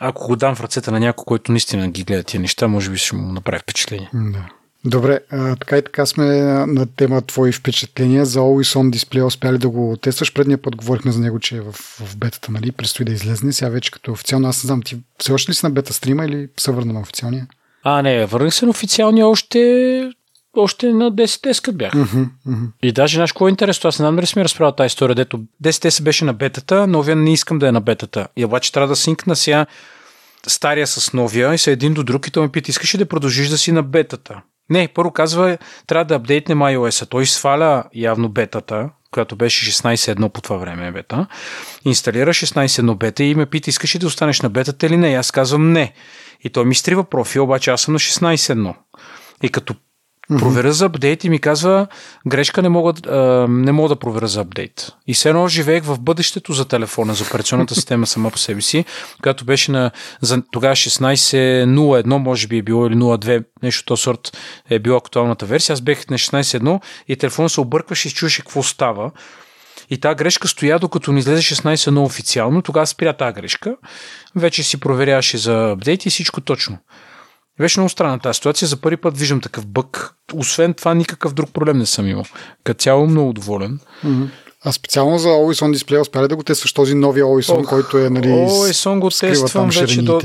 ако 0.00 0.26
го 0.26 0.36
дам 0.36 0.54
в 0.54 0.60
ръцете 0.60 0.90
на 0.90 1.00
някой, 1.00 1.24
който 1.24 1.52
наистина 1.52 1.90
ги 1.90 2.04
гледа 2.04 2.22
тия 2.22 2.40
неща, 2.40 2.68
може 2.68 2.90
би 2.90 2.96
ще 2.96 3.16
му 3.16 3.32
направи 3.32 3.58
впечатление. 3.58 4.10
Да. 4.14 4.48
Добре, 4.86 5.20
а, 5.30 5.56
така 5.56 5.78
и 5.78 5.82
така 5.82 6.06
сме 6.06 6.24
на 6.66 6.86
тема 6.86 7.22
твои 7.22 7.52
впечатления 7.52 8.24
за 8.24 8.40
Always 8.40 8.78
On 8.78 8.96
Display. 8.96 9.24
Успяли 9.24 9.58
да 9.58 9.68
го 9.68 9.96
тестваш? 9.96 10.32
Предния 10.32 10.58
път 10.58 10.76
говорихме 10.76 11.12
за 11.12 11.20
него, 11.20 11.40
че 11.40 11.56
е 11.56 11.60
в, 11.60 11.72
в 11.72 12.16
бетата, 12.16 12.52
нали? 12.52 12.72
Предстои 12.72 13.06
да 13.06 13.12
излезне. 13.12 13.52
Сега 13.52 13.70
вече 13.70 13.90
като 13.90 14.12
официално. 14.12 14.48
Аз 14.48 14.64
не 14.64 14.66
знам, 14.66 14.82
ти 14.82 14.96
все 15.18 15.32
още 15.32 15.50
ли 15.50 15.54
си 15.54 15.66
на 15.66 15.70
бета 15.70 15.92
стрима 15.92 16.24
или 16.24 16.48
се 16.56 16.72
върна 16.72 16.92
на 16.92 17.00
официалния? 17.00 17.46
А, 17.82 18.02
не, 18.02 18.26
върнах 18.26 18.54
се 18.54 18.64
на 18.64 18.70
официалния 18.70 19.26
още 19.26 20.10
още 20.56 20.92
на 20.92 21.12
10 21.12 21.52
скът 21.52 21.76
бях. 21.76 21.92
Uh-huh, 21.92 22.28
uh-huh. 22.48 22.68
И 22.82 22.92
даже, 22.92 23.14
знаеш, 23.14 23.32
какво 23.32 23.46
е 23.46 23.50
интересно? 23.50 23.88
Аз 23.88 23.98
не 23.98 24.02
знам 24.02 24.16
дали 24.16 24.26
сме 24.26 24.44
разправил 24.44 24.72
тази 24.72 24.86
история, 24.86 25.14
дето 25.14 25.40
10 25.64 25.88
се 25.88 26.02
беше 26.02 26.24
на 26.24 26.32
бетата, 26.32 26.86
новия 26.86 27.16
не 27.16 27.32
искам 27.32 27.58
да 27.58 27.68
е 27.68 27.72
на 27.72 27.80
бетата. 27.80 28.26
И 28.36 28.44
обаче 28.44 28.72
трябва 28.72 28.88
да 28.88 28.96
синкна 28.96 29.36
сега 29.36 29.66
стария 30.46 30.86
с 30.86 31.12
новия 31.12 31.54
и 31.54 31.58
са 31.58 31.70
един 31.70 31.94
до 31.94 32.02
друг 32.02 32.26
и 32.26 32.30
той 32.30 32.42
ме 32.42 32.52
пита, 32.52 32.70
искаш 32.70 32.94
ли 32.94 32.98
да 32.98 33.06
продължиш 33.06 33.48
да 33.48 33.58
си 33.58 33.72
на 33.72 33.82
бетата? 33.82 34.42
Не, 34.70 34.88
първо 34.88 35.10
казва, 35.10 35.58
трябва 35.86 36.04
да 36.04 36.14
апдейтне 36.14 36.54
iOS. 36.54 37.08
Той 37.08 37.26
сваля 37.26 37.84
явно 37.94 38.28
бетата, 38.28 38.90
която 39.10 39.36
беше 39.36 39.72
16.1 39.72 40.28
по 40.28 40.40
това 40.40 40.56
време 40.56 40.92
бета. 40.92 41.26
Инсталира 41.84 42.30
16.1 42.30 42.98
бета 42.98 43.24
и 43.24 43.34
ме 43.34 43.46
пита, 43.46 43.70
искаш 43.70 43.94
ли 43.94 43.98
да 43.98 44.06
останеш 44.06 44.40
на 44.40 44.50
бетата 44.50 44.86
или 44.86 44.96
не? 44.96 45.10
И 45.10 45.14
аз 45.14 45.30
казвам 45.30 45.72
не. 45.72 45.92
И 46.44 46.50
той 46.50 46.64
ми 46.64 46.74
стрива 46.74 47.04
профил, 47.04 47.44
обаче 47.44 47.70
аз 47.70 47.80
съм 47.80 47.92
на 47.92 47.98
16.1. 47.98 48.74
И 49.42 49.48
като 49.48 49.74
проверя 50.28 50.72
за 50.72 50.84
апдейт 50.84 51.24
и 51.24 51.28
ми 51.28 51.38
казва 51.38 51.86
грешка 52.26 52.62
не 52.62 52.68
мога, 52.68 52.92
а, 53.08 53.18
не 53.48 53.72
мога 53.72 53.88
да 53.88 53.96
проверя 53.96 54.26
за 54.26 54.40
апдейт. 54.40 54.92
И 55.06 55.14
все 55.14 55.28
едно 55.28 55.48
живеех 55.48 55.84
в 55.84 56.00
бъдещето 56.00 56.52
за 56.52 56.64
телефона, 56.64 57.14
за 57.14 57.24
операционната 57.24 57.74
система 57.74 58.06
сама 58.06 58.30
по 58.30 58.38
себе 58.38 58.60
си, 58.60 58.84
която 59.22 59.44
беше 59.44 59.72
на 59.72 59.90
за, 60.20 60.42
тогава 60.52 60.74
16.01, 60.74 62.16
може 62.16 62.46
би 62.46 62.58
е 62.58 62.62
било 62.62 62.86
или 62.86 62.94
02, 62.94 63.44
нещо 63.62 63.84
то 63.84 63.96
сорт 63.96 64.36
е 64.70 64.78
била 64.78 64.96
актуалната 64.96 65.46
версия. 65.46 65.74
Аз 65.74 65.80
бех 65.80 66.08
на 66.10 66.18
16.1 66.18 66.80
и 67.08 67.16
телефона 67.16 67.48
се 67.48 67.60
объркваше 67.60 68.08
и 68.08 68.10
чуеше 68.10 68.42
какво 68.42 68.62
става. 68.62 69.10
И 69.90 69.98
тази 69.98 70.16
грешка 70.16 70.48
стоя, 70.48 70.78
докато 70.78 71.12
ни 71.12 71.18
излезе 71.18 71.42
16.1 71.54 72.04
официално. 72.04 72.62
Тогава 72.62 72.86
спря 72.86 73.12
тази 73.12 73.34
грешка. 73.34 73.76
Вече 74.36 74.62
си 74.62 74.80
проверяваше 74.80 75.38
за 75.38 75.70
апдейт 75.70 76.06
и 76.06 76.10
всичко 76.10 76.40
точно. 76.40 76.78
Беше 77.60 77.80
много 77.80 77.88
странна 77.88 78.18
тази 78.18 78.36
ситуация. 78.36 78.68
За 78.68 78.76
първи 78.76 78.96
път 78.96 79.18
виждам 79.18 79.40
такъв 79.40 79.66
бък. 79.66 80.14
Освен 80.34 80.74
това, 80.74 80.94
никакъв 80.94 81.34
друг 81.34 81.52
проблем 81.52 81.78
не 81.78 81.86
съм 81.86 82.08
имал. 82.08 82.24
Като 82.64 82.82
цяло 82.82 83.06
много 83.06 83.32
доволен. 83.32 83.78
Mm-hmm. 84.04 84.28
А 84.64 84.72
специално 84.72 85.18
за 85.18 85.28
Always 85.28 85.64
On 85.64 85.76
Display 85.76 86.00
успя 86.00 86.22
ли 86.22 86.28
да 86.28 86.36
го 86.36 86.42
тестваш 86.42 86.72
този 86.72 86.94
новия 86.94 87.24
Always 87.24 87.54
On, 87.54 87.64
който 87.64 87.98
е 87.98 88.10
нали, 88.10 88.26
Always 88.26 88.90
On 88.90 88.98
го 88.98 89.10
тествам 89.10 89.70
вече 89.70 90.02
до... 90.02 90.20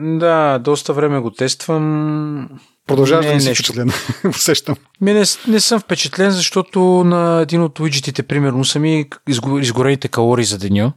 Да, 0.00 0.58
доста 0.58 0.92
време 0.92 1.18
го 1.18 1.30
тествам. 1.30 2.48
Продължаваш 2.86 3.26
да 3.26 3.34
не 3.34 3.40
си 3.40 3.54
впечатлен. 3.54 3.90
Усещам. 4.28 4.76
Ми 5.00 5.12
не, 5.12 5.24
не 5.48 5.60
съм 5.60 5.80
впечатлен, 5.80 6.30
защото 6.30 6.80
на 7.04 7.40
един 7.42 7.62
от 7.62 7.80
уиджетите, 7.80 8.22
примерно, 8.22 8.64
са 8.64 8.78
ми 8.78 9.06
изгорените 9.60 10.08
калории 10.08 10.44
за 10.44 10.58
деня. 10.58 10.92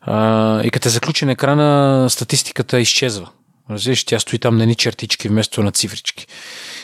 А, 0.00 0.62
и 0.62 0.70
като 0.70 0.88
е 0.88 0.90
заключен 0.90 1.28
екрана, 1.28 2.06
статистиката 2.10 2.80
изчезва. 2.80 3.28
Разбираш, 3.70 4.04
тя 4.04 4.18
стои 4.18 4.38
там 4.38 4.56
на 4.56 4.66
ни 4.66 4.74
чертички 4.74 5.28
вместо 5.28 5.62
на 5.62 5.72
цифрички. 5.72 6.26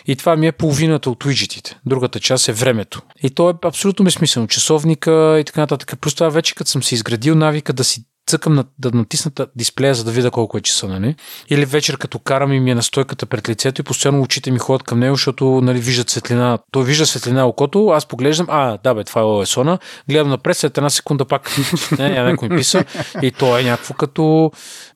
И 0.07 0.16
това 0.16 0.37
ми 0.37 0.47
е 0.47 0.53
половината 0.53 1.11
от 1.11 1.24
уиджетите. 1.24 1.78
Другата 1.87 2.20
част 2.20 2.49
е 2.49 2.53
времето. 2.53 3.03
И 3.22 3.30
то 3.30 3.51
е 3.51 3.55
абсолютно 3.64 4.05
безсмислено. 4.05 4.47
Часовника 4.47 5.39
и 5.41 5.45
така 5.45 5.61
нататък. 5.61 6.01
Просто 6.01 6.30
вече 6.30 6.55
като 6.55 6.70
съм 6.70 6.83
си 6.83 6.95
изградил 6.95 7.35
навика 7.35 7.72
да 7.72 7.85
си 7.85 8.05
цъкам 8.26 8.54
на, 8.54 8.64
да 8.78 8.90
натисна 8.90 9.32
дисплея, 9.56 9.94
за 9.94 10.04
да 10.04 10.10
видя 10.10 10.30
колко 10.30 10.58
е 10.58 10.60
часа, 10.60 10.88
нали? 10.88 11.14
Или 11.48 11.64
вечер, 11.64 11.98
като 11.98 12.18
карам 12.18 12.52
и 12.52 12.60
ми 12.60 12.70
е 12.70 12.74
на 12.74 12.82
стойката 12.82 13.26
пред 13.26 13.48
лицето 13.48 13.80
и 13.80 13.84
постоянно 13.84 14.22
очите 14.22 14.50
ми 14.50 14.58
ходят 14.58 14.82
към 14.82 14.98
него, 14.98 15.14
защото 15.14 15.60
нали, 15.62 15.78
виждат 15.78 16.10
светлина. 16.10 16.58
Той 16.70 16.84
вижда 16.84 17.06
светлина 17.06 17.46
окото, 17.46 17.88
аз 17.88 18.06
поглеждам, 18.06 18.46
а, 18.50 18.78
да 18.84 18.94
бе, 18.94 19.04
това 19.04 19.20
е 19.20 19.24
ОСОНа, 19.24 19.78
гледам 20.08 20.28
напред, 20.28 20.56
след 20.56 20.78
една 20.78 20.90
секунда 20.90 21.24
пак 21.24 21.56
не, 21.98 22.08
някой 22.08 22.48
ми 22.48 22.56
писа 22.56 22.84
и 23.22 23.30
то 23.30 23.58
е 23.58 23.62
някакво 23.62 23.94
като 23.94 24.52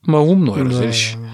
малумно, 0.07 0.59
е, 0.59 0.65
разбираш. 0.65 1.17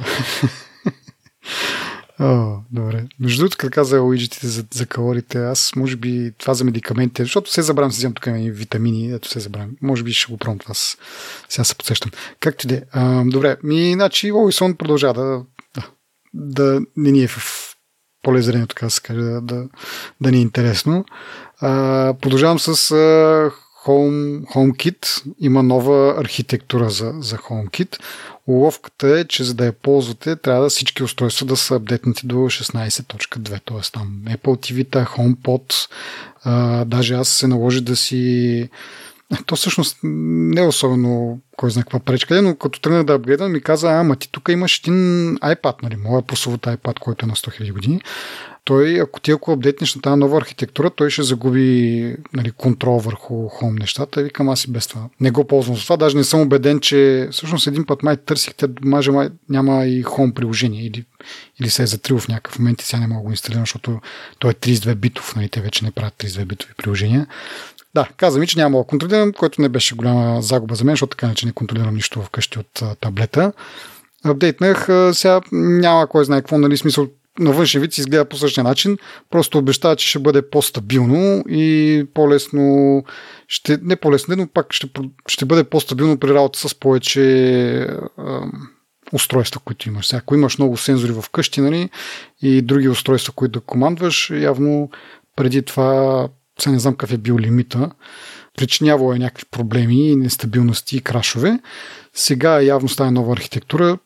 О, 2.20 2.56
добре. 2.72 3.04
Между 3.20 3.40
другото, 3.40 3.56
като 3.56 3.74
каза 3.74 4.02
уиджетите 4.02 4.46
за, 4.46 4.64
за 4.74 4.86
калорите, 4.86 5.38
аз 5.44 5.72
може 5.76 5.96
би 5.96 6.32
това 6.38 6.54
за 6.54 6.64
медикаментите, 6.64 7.22
защото 7.22 7.50
се 7.50 7.62
забравям, 7.62 7.92
си 7.92 7.98
вземам 7.98 8.14
тук 8.14 8.26
и 8.26 8.50
витамини, 8.50 9.12
ето 9.12 9.28
се 9.28 9.40
забравям. 9.40 9.70
Може 9.82 10.02
би 10.02 10.12
ще 10.12 10.32
го 10.32 10.38
пробвам 10.38 10.58
това. 10.58 10.74
Сега 11.48 11.64
се 11.64 11.74
подсещам. 11.74 12.10
Както 12.40 12.66
и 12.66 12.68
да 12.68 12.74
е. 12.74 12.82
Добре, 13.24 13.56
ми, 13.62 13.92
значи, 13.92 14.30
Лоисон 14.30 14.74
продължава 14.74 15.14
да, 15.14 15.44
да, 15.74 15.88
да 16.34 16.80
не 16.96 17.10
ни 17.10 17.22
е 17.22 17.28
в 17.28 17.68
поле 18.22 18.42
зрение, 18.42 18.66
така 18.66 18.90
се 18.90 19.00
каже, 19.00 19.20
да, 19.20 19.40
да, 19.40 19.68
да 20.20 20.30
ни 20.30 20.38
е 20.38 20.40
интересно. 20.40 21.04
А, 21.60 22.14
продължавам 22.20 22.58
с 22.58 22.90
а, 22.90 23.50
Home, 23.86 24.44
HomeKit. 24.46 25.22
Има 25.38 25.62
нова 25.62 26.14
архитектура 26.18 26.90
за, 26.90 27.14
за 27.18 27.36
HomeKit. 27.36 27.98
Уловката 28.46 29.18
е, 29.18 29.24
че 29.24 29.44
за 29.44 29.54
да 29.54 29.66
я 29.66 29.72
ползвате, 29.72 30.36
трябва 30.36 30.62
да 30.62 30.68
всички 30.68 31.02
устройства 31.02 31.46
да 31.46 31.56
са 31.56 31.74
апдейтнати 31.74 32.26
до 32.26 32.34
16.2, 32.34 33.48
т.е. 33.48 33.92
там 33.92 34.22
Apple 34.26 34.38
TV, 34.38 35.06
HomePod, 35.06 35.88
а, 36.44 36.84
даже 36.84 37.14
аз 37.14 37.28
се 37.28 37.46
наложи 37.46 37.80
да 37.80 37.96
си 37.96 38.68
то 39.46 39.56
всъщност 39.56 39.98
не 40.02 40.60
е 40.60 40.66
особено 40.66 41.40
кой 41.56 41.70
знае 41.70 41.82
каква 41.82 42.00
пречка, 42.00 42.42
но 42.42 42.56
като 42.56 42.80
тръгнах 42.80 43.04
да 43.04 43.14
апгрейдам 43.14 43.52
ми 43.52 43.60
каза, 43.60 43.92
ама 43.92 44.16
ти 44.16 44.28
тук 44.32 44.48
имаш 44.48 44.78
един 44.78 44.94
iPad, 45.36 45.82
нали, 45.82 45.96
моя 45.96 46.22
прословут 46.22 46.62
iPad, 46.62 46.98
който 46.98 47.26
е 47.26 47.28
на 47.28 47.34
100 47.34 47.60
000 47.60 47.72
години 47.72 48.00
той, 48.64 49.00
ако 49.00 49.20
ти 49.20 49.30
ако 49.30 49.52
апдейтнеш 49.52 49.94
на 49.94 50.02
тази 50.02 50.18
нова 50.18 50.38
архитектура, 50.38 50.90
той 50.90 51.10
ще 51.10 51.22
загуби 51.22 52.16
нали, 52.32 52.50
контрол 52.50 52.98
върху 52.98 53.34
Home 53.34 53.80
нещата. 53.80 54.20
И 54.20 54.24
викам 54.24 54.48
аз 54.48 54.64
и 54.64 54.70
без 54.70 54.86
това. 54.86 55.08
Не 55.20 55.30
го 55.30 55.44
ползвам 55.44 55.76
за 55.76 55.82
това. 55.82 55.96
Даже 55.96 56.16
не 56.16 56.24
съм 56.24 56.40
убеден, 56.40 56.80
че 56.80 57.28
всъщност 57.32 57.66
един 57.66 57.86
път 57.86 58.02
май 58.02 58.16
търсихте, 58.16 58.66
май 58.84 59.02
няма 59.48 59.86
и 59.86 60.04
Home 60.04 60.32
приложение 60.32 60.86
или, 60.86 61.04
или 61.60 61.70
се 61.70 61.82
е 61.82 61.86
затрил 61.86 62.18
в 62.18 62.28
някакъв 62.28 62.58
момент 62.58 62.82
и 62.82 62.84
сега 62.84 63.00
не 63.00 63.06
мога 63.06 63.20
да 63.20 63.24
го 63.24 63.30
инсталирам, 63.30 63.62
защото 63.62 64.00
той 64.38 64.50
е 64.50 64.54
32 64.54 64.94
битов, 64.94 65.36
нали, 65.36 65.48
те 65.48 65.60
вече 65.60 65.84
не 65.84 65.90
правят 65.90 66.14
32 66.14 66.44
битови 66.44 66.74
приложения. 66.76 67.26
Да, 67.94 68.08
каза 68.16 68.38
ми, 68.38 68.46
че 68.46 68.58
няма 68.58 68.78
да 68.78 68.84
контролирам, 68.84 69.32
което 69.32 69.62
не 69.62 69.68
беше 69.68 69.94
голяма 69.94 70.42
загуба 70.42 70.74
за 70.74 70.84
мен, 70.84 70.92
защото 70.92 71.10
така 71.10 71.28
не, 71.28 71.34
че 71.34 71.46
не 71.46 71.52
контролирам 71.52 71.94
нищо 71.94 72.22
вкъщи 72.22 72.58
от 72.58 72.82
таблета. 73.00 73.52
Апдейтнах, 74.24 74.88
сега 75.12 75.40
няма 75.52 76.06
кой 76.06 76.24
знае 76.24 76.40
какво, 76.40 76.58
нали, 76.58 76.76
смисъл 76.76 77.08
на 77.38 77.52
външен 77.52 77.80
вид 77.80 77.98
изгледа 77.98 78.24
по 78.24 78.36
същия 78.36 78.64
начин, 78.64 78.98
просто 79.30 79.58
обещава, 79.58 79.96
че 79.96 80.08
ще 80.08 80.18
бъде 80.18 80.50
по-стабилно 80.50 81.44
и 81.48 82.04
по-лесно, 82.14 83.04
ще, 83.48 83.78
не 83.82 83.96
по-лесно, 83.96 84.36
но 84.36 84.46
пак 84.46 84.72
ще, 84.72 84.90
ще 85.28 85.44
бъде 85.44 85.64
по-стабилно 85.64 86.18
при 86.18 86.34
работа 86.34 86.68
с 86.68 86.74
повече 86.74 87.86
устройства, 89.12 89.60
които 89.64 89.88
имаш. 89.88 90.06
Сега, 90.06 90.18
ако 90.18 90.34
имаш 90.34 90.58
много 90.58 90.76
сензори 90.76 91.12
в 91.12 91.24
къщи 91.32 91.60
нали, 91.60 91.90
и 92.42 92.62
други 92.62 92.88
устройства, 92.88 93.32
които 93.32 93.60
да 93.60 93.66
командваш, 93.66 94.30
явно 94.30 94.90
преди 95.36 95.62
това, 95.62 96.28
сега 96.58 96.72
не 96.72 96.78
знам 96.78 96.94
какъв 96.94 97.12
е 97.12 97.18
бил 97.18 97.38
лимита, 97.38 97.90
причинявало 98.56 99.12
е 99.12 99.18
някакви 99.18 99.44
проблеми, 99.50 100.16
нестабилности 100.16 100.96
и 100.96 101.00
крашове. 101.00 101.60
Сега 102.14 102.60
явно 102.60 102.88
става 102.88 103.10
нова 103.10 103.32
архитектура, 103.32 103.98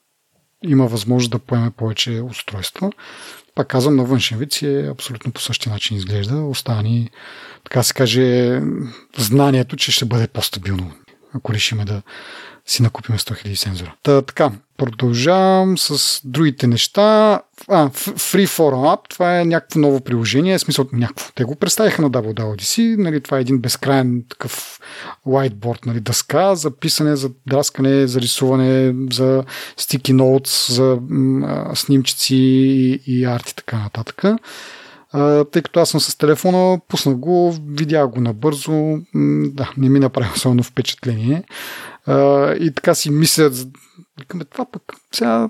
има 0.64 0.86
възможност 0.86 1.30
да 1.30 1.38
поеме 1.38 1.70
повече 1.70 2.20
устройства. 2.20 2.92
Пак 3.54 3.68
казвам, 3.68 3.96
на 3.96 4.04
външен 4.04 4.38
вид 4.38 4.52
си 4.52 4.66
е 4.66 4.90
абсолютно 4.90 5.32
по 5.32 5.40
същия 5.40 5.72
начин 5.72 5.96
изглежда. 5.96 6.36
Остава 6.36 6.82
така 7.64 7.82
се 7.82 7.94
каже, 7.94 8.60
знанието, 9.18 9.76
че 9.76 9.92
ще 9.92 10.04
бъде 10.04 10.28
по-стабилно, 10.28 10.92
ако 11.34 11.52
решиме 11.52 11.84
да 11.84 12.02
си 12.66 12.82
накупим 12.82 13.16
100 13.16 13.46
000 13.46 13.54
сензора. 13.54 13.94
Та, 14.02 14.22
така, 14.22 14.50
продължавам 14.76 15.78
с 15.78 16.20
другите 16.24 16.66
неща. 16.66 17.40
А, 17.68 17.88
Freeform 17.88 18.96
App, 18.96 18.98
това 19.08 19.40
е 19.40 19.44
някакво 19.44 19.80
ново 19.80 20.00
приложение, 20.00 20.58
в 20.58 20.60
смисъл 20.60 20.86
някакво. 20.92 21.32
Те 21.34 21.44
го 21.44 21.56
представиха 21.56 22.02
на 22.02 22.10
WWDC, 22.10 22.96
нали, 22.96 23.20
това 23.20 23.38
е 23.38 23.40
един 23.40 23.58
безкрайен 23.58 24.24
такъв 24.28 24.80
whiteboard, 25.26 25.86
нали, 25.86 26.00
дъска 26.00 26.54
за 26.54 26.70
писане, 26.70 27.16
за 27.16 27.30
драскане, 27.46 28.06
за 28.06 28.20
рисуване, 28.20 28.94
за 29.12 29.44
sticky 29.76 30.12
notes, 30.12 30.72
за 30.72 30.98
м- 31.08 31.70
снимчици 31.74 32.36
и, 32.36 33.00
и 33.06 33.24
арти, 33.24 33.54
така 33.56 33.78
нататък. 33.78 34.22
Тъй 35.52 35.62
като 35.62 35.80
аз 35.80 35.90
съм 35.90 36.00
с 36.00 36.18
телефона, 36.18 36.80
пуснах 36.88 37.16
го, 37.16 37.56
видях 37.68 38.08
го 38.08 38.20
набързо, 38.20 38.98
да, 39.44 39.70
не 39.76 39.88
ми 39.88 40.00
направи 40.00 40.30
особено 40.34 40.62
впечатление. 40.62 41.44
И 42.60 42.72
така 42.74 42.94
си 42.94 43.10
мисля, 43.10 43.50
викаме 44.18 44.44
това 44.44 44.70
пък 44.70 44.82
сега 45.12 45.48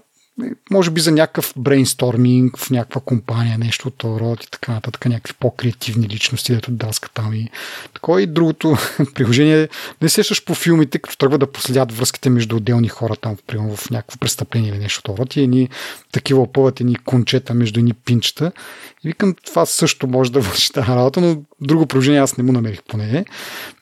може 0.70 0.90
би 0.90 1.00
за 1.00 1.12
някакъв 1.12 1.52
брейнсторминг 1.56 2.58
в 2.58 2.70
някаква 2.70 3.00
компания, 3.00 3.58
нещо 3.58 3.88
от 3.88 3.94
този 3.94 4.20
род 4.20 4.44
и 4.44 4.50
така 4.50 4.72
нататък, 4.72 5.06
някакви 5.06 5.34
по-креативни 5.40 6.08
личности, 6.08 6.54
дето 6.54 6.70
даска 6.70 7.08
там 7.08 7.34
и 7.34 7.50
такова. 7.94 8.22
И 8.22 8.26
другото 8.26 8.76
приложение, 9.14 9.68
не 10.02 10.08
сещаш 10.08 10.44
по 10.44 10.54
филмите, 10.54 10.98
като 10.98 11.16
тръгва 11.16 11.38
да 11.38 11.52
последят 11.52 11.92
връзките 11.92 12.30
между 12.30 12.56
отделни 12.56 12.88
хора 12.88 13.16
там, 13.16 13.36
примерно 13.46 13.76
в 13.76 13.90
някакво 13.90 14.18
престъпление 14.18 14.70
или 14.70 14.78
нещо 14.78 15.12
от 15.12 15.18
род 15.18 15.36
и 15.36 15.40
едни 15.40 15.68
такива 16.12 16.42
опъват 16.42 16.80
едни 16.80 16.94
кончета 16.94 17.54
между 17.54 17.80
едни 17.80 17.92
пинчета. 17.92 18.52
И 19.04 19.08
викам, 19.08 19.34
това 19.46 19.66
също 19.66 20.06
може 20.06 20.32
да 20.32 20.40
върши 20.40 20.72
тази 20.72 20.88
работа, 20.88 21.20
но 21.20 21.42
друго 21.60 21.86
приложение 21.86 22.20
аз 22.20 22.36
не 22.36 22.44
му 22.44 22.52
намерих 22.52 22.82
поне. 22.82 23.24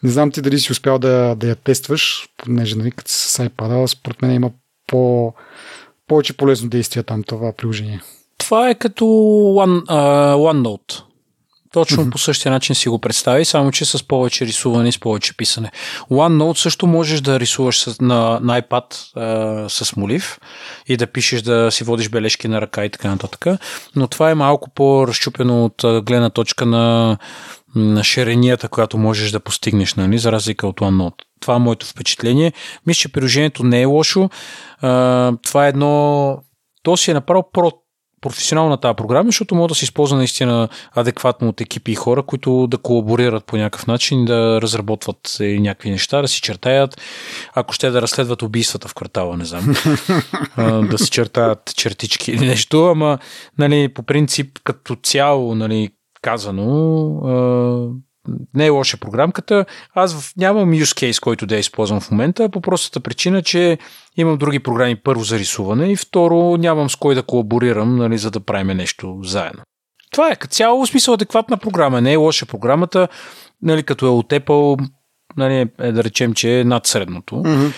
Не 0.02 0.10
знам 0.10 0.30
ти 0.30 0.42
дали 0.42 0.58
си 0.58 0.72
успял 0.72 0.98
да, 0.98 1.34
да 1.34 1.48
я 1.48 1.56
тестваш, 1.56 2.28
понеже 2.36 2.76
нали, 2.76 2.90
като 2.90 3.10
с 3.10 3.38
iPad, 3.38 3.86
според 3.86 4.22
мен 4.22 4.30
има 4.34 4.50
по 4.86 5.34
повече 6.08 6.36
полезно 6.36 6.68
действие 6.68 7.02
там 7.02 7.22
това 7.22 7.52
приложение. 7.52 8.00
Това 8.38 8.70
е 8.70 8.74
като 8.74 9.04
One, 9.04 9.84
uh, 9.84 10.34
OneNote. 10.34 11.02
Точно 11.72 12.04
mm-hmm. 12.04 12.10
по 12.10 12.18
същия 12.18 12.52
начин 12.52 12.74
си 12.74 12.88
го 12.88 12.98
представи, 12.98 13.44
само 13.44 13.70
че 13.70 13.84
с 13.84 14.08
повече 14.08 14.46
рисуване 14.46 14.88
и 14.88 14.92
с 14.92 15.00
повече 15.00 15.36
писане. 15.36 15.70
OneNote 16.10 16.58
също 16.58 16.86
можеш 16.86 17.20
да 17.20 17.40
рисуваш 17.40 17.80
с, 17.80 18.00
на, 18.00 18.40
на 18.42 18.62
iPad 18.62 18.94
uh, 19.16 19.68
с 19.68 19.96
молив 19.96 20.38
и 20.86 20.96
да 20.96 21.06
пишеш 21.06 21.42
да 21.42 21.70
си 21.70 21.84
водиш 21.84 22.08
бележки 22.08 22.48
на 22.48 22.60
ръка 22.60 22.84
и 22.84 22.90
така 22.90 23.08
нататък. 23.08 23.46
Но 23.96 24.08
това 24.08 24.30
е 24.30 24.34
малко 24.34 24.70
по-разчупено 24.70 25.64
от 25.64 26.04
гледна 26.04 26.30
точка 26.30 26.66
на, 26.66 27.18
на 27.74 28.04
ширенията, 28.04 28.68
която 28.68 28.98
можеш 28.98 29.30
да 29.30 29.40
постигнеш, 29.40 29.94
нали, 29.94 30.18
за 30.18 30.32
разлика 30.32 30.66
от 30.66 30.80
OneNote. 30.80 31.22
Това 31.44 31.54
е 31.54 31.58
моето 31.58 31.86
впечатление. 31.86 32.52
Мисля, 32.86 33.00
че 33.00 33.12
приложението 33.12 33.64
не 33.64 33.82
е 33.82 33.84
лошо. 33.84 34.30
А, 34.80 35.32
това 35.42 35.66
е 35.66 35.68
едно... 35.68 36.38
То 36.82 36.96
си 36.96 37.10
е 37.10 37.14
направо 37.14 37.50
про 37.52 37.72
професионална 38.20 38.76
тази 38.76 38.96
програма, 38.96 39.28
защото 39.28 39.54
може 39.54 39.68
да 39.68 39.74
се 39.74 39.84
използва 39.84 40.16
наистина 40.16 40.68
адекватно 40.92 41.48
от 41.48 41.60
екипи 41.60 41.92
и 41.92 41.94
хора, 41.94 42.22
които 42.22 42.66
да 42.66 42.78
колаборират 42.78 43.44
по 43.44 43.56
някакъв 43.56 43.86
начин, 43.86 44.24
да 44.24 44.62
разработват 44.62 45.36
някакви 45.40 45.90
неща, 45.90 46.22
да 46.22 46.28
си 46.28 46.40
чертаят, 46.40 47.00
ако 47.54 47.72
ще 47.72 47.90
да 47.90 48.02
разследват 48.02 48.42
убийствата 48.42 48.88
в 48.88 48.94
квартала, 48.94 49.36
не 49.36 49.44
знам, 49.44 49.74
да 50.90 50.98
си 50.98 51.10
чертаят 51.10 51.72
чертички 51.76 52.30
или 52.32 52.46
нещо, 52.46 52.86
ама 52.86 53.18
нали, 53.58 53.88
по 53.94 54.02
принцип 54.02 54.58
като 54.64 54.96
цяло 55.02 55.54
нали, 55.54 55.90
казано, 56.22 56.66
не 58.54 58.66
е 58.66 58.70
лоша 58.70 58.96
програмката. 58.96 59.64
Аз 59.94 60.32
нямам 60.36 60.70
use 60.70 61.10
case, 61.10 61.20
който 61.20 61.46
да 61.46 61.54
я 61.54 61.58
използвам 61.58 62.00
в 62.00 62.10
момента, 62.10 62.48
по 62.48 62.60
простата 62.60 63.00
причина, 63.00 63.42
че 63.42 63.78
имам 64.16 64.38
други 64.38 64.58
програми 64.58 64.96
първо 64.96 65.24
за 65.24 65.38
рисуване 65.38 65.92
и 65.92 65.96
второ 65.96 66.56
нямам 66.56 66.90
с 66.90 66.96
кой 66.96 67.14
да 67.14 67.22
колаборирам, 67.22 67.96
нали, 67.96 68.18
за 68.18 68.30
да 68.30 68.40
правим 68.40 68.76
нещо 68.76 69.18
заедно. 69.22 69.62
Това 70.12 70.30
е 70.30 70.36
като 70.36 70.54
цяло 70.54 70.86
смисъл 70.86 71.14
адекватна 71.14 71.56
програма. 71.56 72.00
Не 72.00 72.12
е 72.12 72.16
лоша 72.16 72.46
програмата, 72.46 73.08
нали, 73.62 73.82
като 73.82 74.06
е 74.06 74.08
от 74.08 74.30
Apple, 74.30 74.88
нали, 75.36 75.70
е 75.78 75.92
да 75.92 76.04
речем, 76.04 76.34
че 76.34 76.60
е 76.60 76.64
над 76.64 76.86
средното. 76.86 77.34
Mm-hmm. 77.34 77.72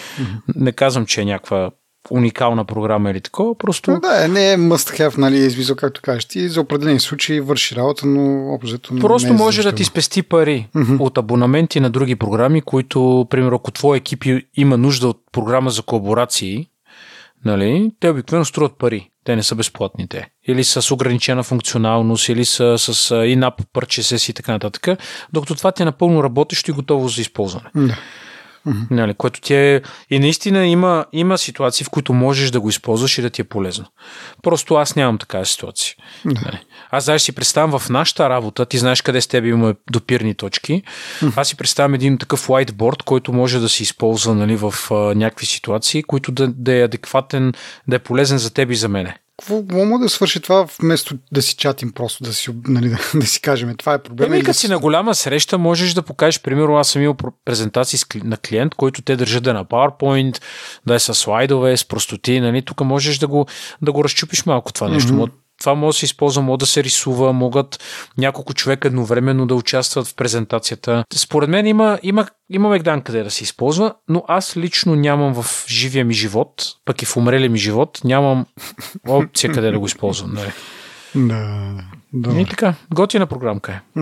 Не 0.57 0.73
казвам, 0.73 1.07
че 1.07 1.21
е 1.21 1.25
някаква 1.25 1.71
уникална 2.11 2.65
програма 2.65 3.11
или 3.11 3.21
такова, 3.21 3.59
просто... 3.59 4.01
Да, 4.01 4.29
не 4.29 4.53
е 4.53 4.57
must 4.57 4.99
have, 5.01 5.19
нали, 5.19 5.37
извизо, 5.37 5.77
както 5.77 6.01
кажеш 6.03 6.25
ти, 6.25 6.49
за 6.49 6.61
определени 6.61 7.01
случаи 7.01 7.41
върши 7.41 7.77
работа, 7.77 8.07
но 8.07 8.55
обзето 8.55 8.97
Просто 8.99 9.29
не 9.29 9.35
е 9.35 9.39
може 9.39 9.63
да 9.63 9.73
ти 9.73 9.85
спести 9.85 10.23
пари 10.23 10.69
mm-hmm. 10.77 11.01
от 11.01 11.19
абонаменти 11.19 11.81
на 11.81 11.91
други 11.91 12.17
програми, 12.17 12.61
които, 12.61 13.27
примерно, 13.31 13.57
ако 13.57 13.71
твой 13.71 13.97
екип 13.97 14.25
има 14.57 14.77
нужда 14.77 15.09
от 15.09 15.21
програма 15.33 15.71
за 15.71 15.83
колаборации, 15.83 16.69
нали, 17.45 17.91
те 18.01 18.09
обикновено 18.09 18.45
струват 18.45 18.79
пари. 18.79 19.11
Те 19.25 19.37
не 19.37 19.43
са 19.43 19.55
безплатни 19.55 20.09
те. 20.09 20.29
Или 20.49 20.65
са 20.65 20.83
с 20.83 20.91
ограничена 20.91 21.43
функционалност, 21.43 22.29
или 22.29 22.45
са 22.45 22.79
с 22.79 22.93
in-app 23.11 23.65
purchases 23.75 24.31
и 24.31 24.33
така 24.33 24.53
нататък. 24.53 24.99
Докато 25.33 25.55
това 25.55 25.73
ти 25.73 25.83
е 25.83 25.85
напълно 25.85 26.25
работещо 26.25 26.71
и 26.71 26.75
готово 26.75 27.09
за 27.09 27.21
използване. 27.21 27.71
Да. 27.75 27.99
Mm-hmm. 28.67 28.87
Нали, 28.91 29.15
което 29.15 29.41
ти 29.41 29.55
е... 29.55 29.83
И 30.11 30.19
наистина 30.19 30.67
има, 30.67 31.07
има 31.13 31.39
ситуации, 31.39 31.85
в 31.85 31.91
които 31.91 32.13
можеш 32.13 32.51
да 32.51 32.61
го 32.61 32.69
използваш 32.69 33.19
и 33.19 33.23
да 33.23 33.31
ти 33.31 33.41
е 33.41 33.45
полезно. 33.45 33.87
Просто 34.43 34.75
аз 34.75 34.97
нямам 34.97 35.19
такава 35.19 35.47
ситуация. 35.47 35.95
Mm-hmm. 35.95 36.45
Нали. 36.45 36.59
Аз 36.91 37.05
знаеш 37.05 37.23
си 37.23 37.33
представям 37.33 37.79
в 37.79 37.91
нашата 37.91 38.31
работа, 38.31 38.67
ти 38.67 38.79
знаеш 38.79 39.03
къде 39.03 39.21
с 39.21 39.27
теб 39.27 39.45
има 39.45 39.75
допирни 39.91 40.35
точки. 40.35 40.83
Mm-hmm. 40.83 41.33
Аз 41.37 41.49
си 41.49 41.57
представям 41.57 41.95
един 41.95 42.19
такъв 42.19 42.47
whiteboard, 42.47 43.03
който 43.03 43.33
може 43.33 43.61
да 43.61 43.69
се 43.69 43.83
използва 43.83 44.35
нали, 44.35 44.57
в 44.57 44.75
а, 44.91 44.95
някакви 44.95 45.47
ситуации, 45.47 46.03
които 46.03 46.33
да, 46.33 46.49
да 46.49 46.75
е 46.75 46.83
адекватен, 46.83 47.53
да 47.89 47.97
е 47.97 47.99
полезен 47.99 48.39
за 48.39 48.55
теб 48.55 48.71
и 48.71 48.77
за 48.77 48.89
мене. 48.89 49.17
Какво 49.39 49.63
мога 49.85 50.05
да 50.05 50.09
свърши 50.09 50.41
това 50.41 50.67
вместо 50.81 51.19
да 51.33 51.43
си 51.43 51.57
чатим 51.57 51.93
просто, 51.93 52.25
да 52.25 52.35
си, 52.35 52.51
нали, 52.69 52.89
да, 52.89 52.99
да 53.15 53.27
си 53.27 53.41
кажем 53.41 53.77
това 53.77 53.95
е 53.95 54.03
проблем? 54.03 54.33
Еми, 54.33 54.45
като 54.45 54.59
си 54.59 54.69
на 54.69 54.79
голяма 54.79 55.15
среща, 55.15 55.59
можеш 55.59 55.95
да 55.95 56.03
покажеш, 56.03 56.41
примерно, 56.41 56.77
аз 56.77 56.89
съм 56.89 57.03
имал 57.03 57.17
презентации 57.45 57.99
на 58.25 58.37
клиент, 58.37 58.75
който 58.75 59.03
те 59.03 59.17
държат 59.17 59.45
да 59.45 59.51
е 59.51 59.55
на 59.55 59.65
PowerPoint, 59.65 60.43
да 60.87 60.95
е 60.95 60.99
с 60.99 61.15
слайдове, 61.15 61.77
с 61.77 61.85
простоти, 61.85 62.41
нали, 62.41 62.63
тук 62.63 62.81
можеш 62.81 63.19
да 63.19 63.27
го, 63.27 63.47
да 63.83 63.93
го 63.93 64.05
разчупиш 64.05 64.47
малко 64.47 64.73
това 64.73 64.89
нещо. 64.89 65.13
Mm-hmm 65.13 65.31
това 65.59 65.75
може 65.75 65.97
да 65.97 65.99
се 65.99 66.05
използва, 66.05 66.43
може 66.43 66.59
да 66.59 66.67
се 66.67 66.85
рисува, 66.85 67.33
могат 67.33 67.81
няколко 68.19 68.55
човека 68.55 68.89
едновременно 68.89 69.47
да 69.47 69.55
участват 69.55 70.07
в 70.07 70.15
презентацията. 70.15 71.05
Според 71.15 71.49
мен 71.49 71.67
има, 71.67 71.99
има, 72.03 72.27
има 72.51 72.69
мегдан 72.69 73.03
къде 73.03 73.23
да 73.23 73.31
се 73.31 73.45
използва, 73.45 73.95
но 74.09 74.25
аз 74.29 74.57
лично 74.57 74.95
нямам 74.95 75.43
в 75.43 75.65
живия 75.69 76.05
ми 76.05 76.15
живот, 76.15 76.65
пък 76.85 77.03
и 77.03 77.07
в 77.07 77.17
умрелия 77.17 77.51
ми 77.51 77.59
живот, 77.59 78.01
нямам 78.05 78.47
опция 79.09 79.53
къде 79.53 79.71
да 79.71 79.79
го 79.79 79.87
използвам. 79.87 80.35
Нали? 80.35 80.53
Да, 81.15 81.71
да. 82.13 82.41
И 82.41 82.47
така, 82.47 82.75
готина 82.95 83.27
програмка 83.27 83.73
е. 83.73 84.01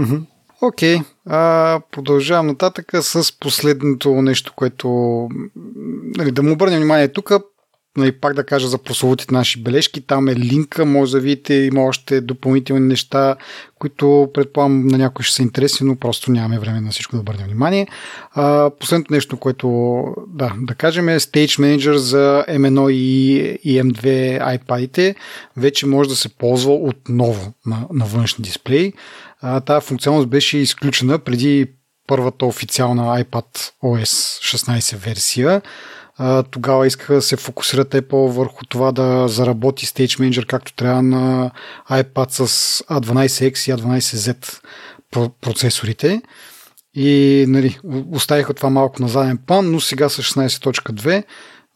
Окей, 0.60 0.98
okay. 1.26 1.82
продължавам 1.90 2.46
нататък 2.46 2.92
с 3.00 3.38
последното 3.38 4.22
нещо, 4.22 4.52
което 4.56 4.88
нали, 6.16 6.30
да 6.30 6.42
му 6.42 6.52
обърнем 6.52 6.78
внимание 6.78 7.12
тук 7.12 7.32
нали, 7.96 8.12
пак 8.12 8.34
да 8.34 8.44
кажа 8.44 8.68
за 8.68 8.78
прословутите 8.78 9.34
наши 9.34 9.62
бележки, 9.62 10.06
там 10.06 10.28
е 10.28 10.36
линка, 10.36 10.84
може 10.84 11.12
да 11.12 11.20
видите, 11.20 11.54
има 11.54 11.84
още 11.84 12.20
допълнителни 12.20 12.86
неща, 12.86 13.36
които 13.78 14.30
предполагам 14.34 14.86
на 14.86 14.98
някой 14.98 15.22
ще 15.22 15.34
са 15.34 15.42
интересни, 15.42 15.86
но 15.86 15.96
просто 15.96 16.30
нямаме 16.30 16.58
време 16.58 16.80
на 16.80 16.90
всичко 16.90 17.16
да 17.16 17.20
обърнем 17.20 17.46
внимание. 17.46 17.86
А, 18.32 18.70
последното 18.80 19.12
нещо, 19.12 19.36
което 19.36 20.04
да, 20.28 20.52
да 20.60 20.74
кажем 20.74 21.08
е 21.08 21.20
Stage 21.20 21.60
Manager 21.60 21.94
за 21.94 22.44
M1 22.48 22.90
и, 22.90 23.82
M2 23.82 24.38
iPad-ите 24.58 25.14
вече 25.56 25.86
може 25.86 26.08
да 26.08 26.16
се 26.16 26.28
ползва 26.28 26.74
отново 26.74 27.52
на, 27.66 27.86
на 27.92 28.04
външни 28.04 28.42
дисплей. 28.42 28.92
А, 29.40 29.60
тази 29.60 29.86
функционалност 29.86 30.28
беше 30.28 30.58
изключена 30.58 31.18
преди 31.18 31.66
първата 32.06 32.46
официална 32.46 33.24
iPad 33.24 33.72
OS 33.82 34.06
16 34.56 34.96
версия 34.96 35.62
тогава 36.50 36.86
искаха 36.86 37.14
да 37.14 37.22
се 37.22 37.36
фокусират 37.36 37.94
Apple 37.94 38.30
върху 38.30 38.64
това 38.64 38.92
да 38.92 39.28
заработи 39.28 39.86
Stage 39.86 40.20
Manager 40.20 40.46
както 40.46 40.74
трябва 40.74 41.02
на 41.02 41.50
iPad 41.90 42.30
с 42.30 42.78
A12X 42.84 43.72
и 43.72 43.76
A12Z 43.76 44.60
процесорите. 45.40 46.22
И 46.94 47.44
нали, 47.48 47.78
оставиха 48.12 48.54
това 48.54 48.70
малко 48.70 49.02
на 49.02 49.08
заден 49.08 49.38
план, 49.46 49.70
но 49.70 49.80
сега 49.80 50.08
с 50.08 50.22
16.2 50.22 51.24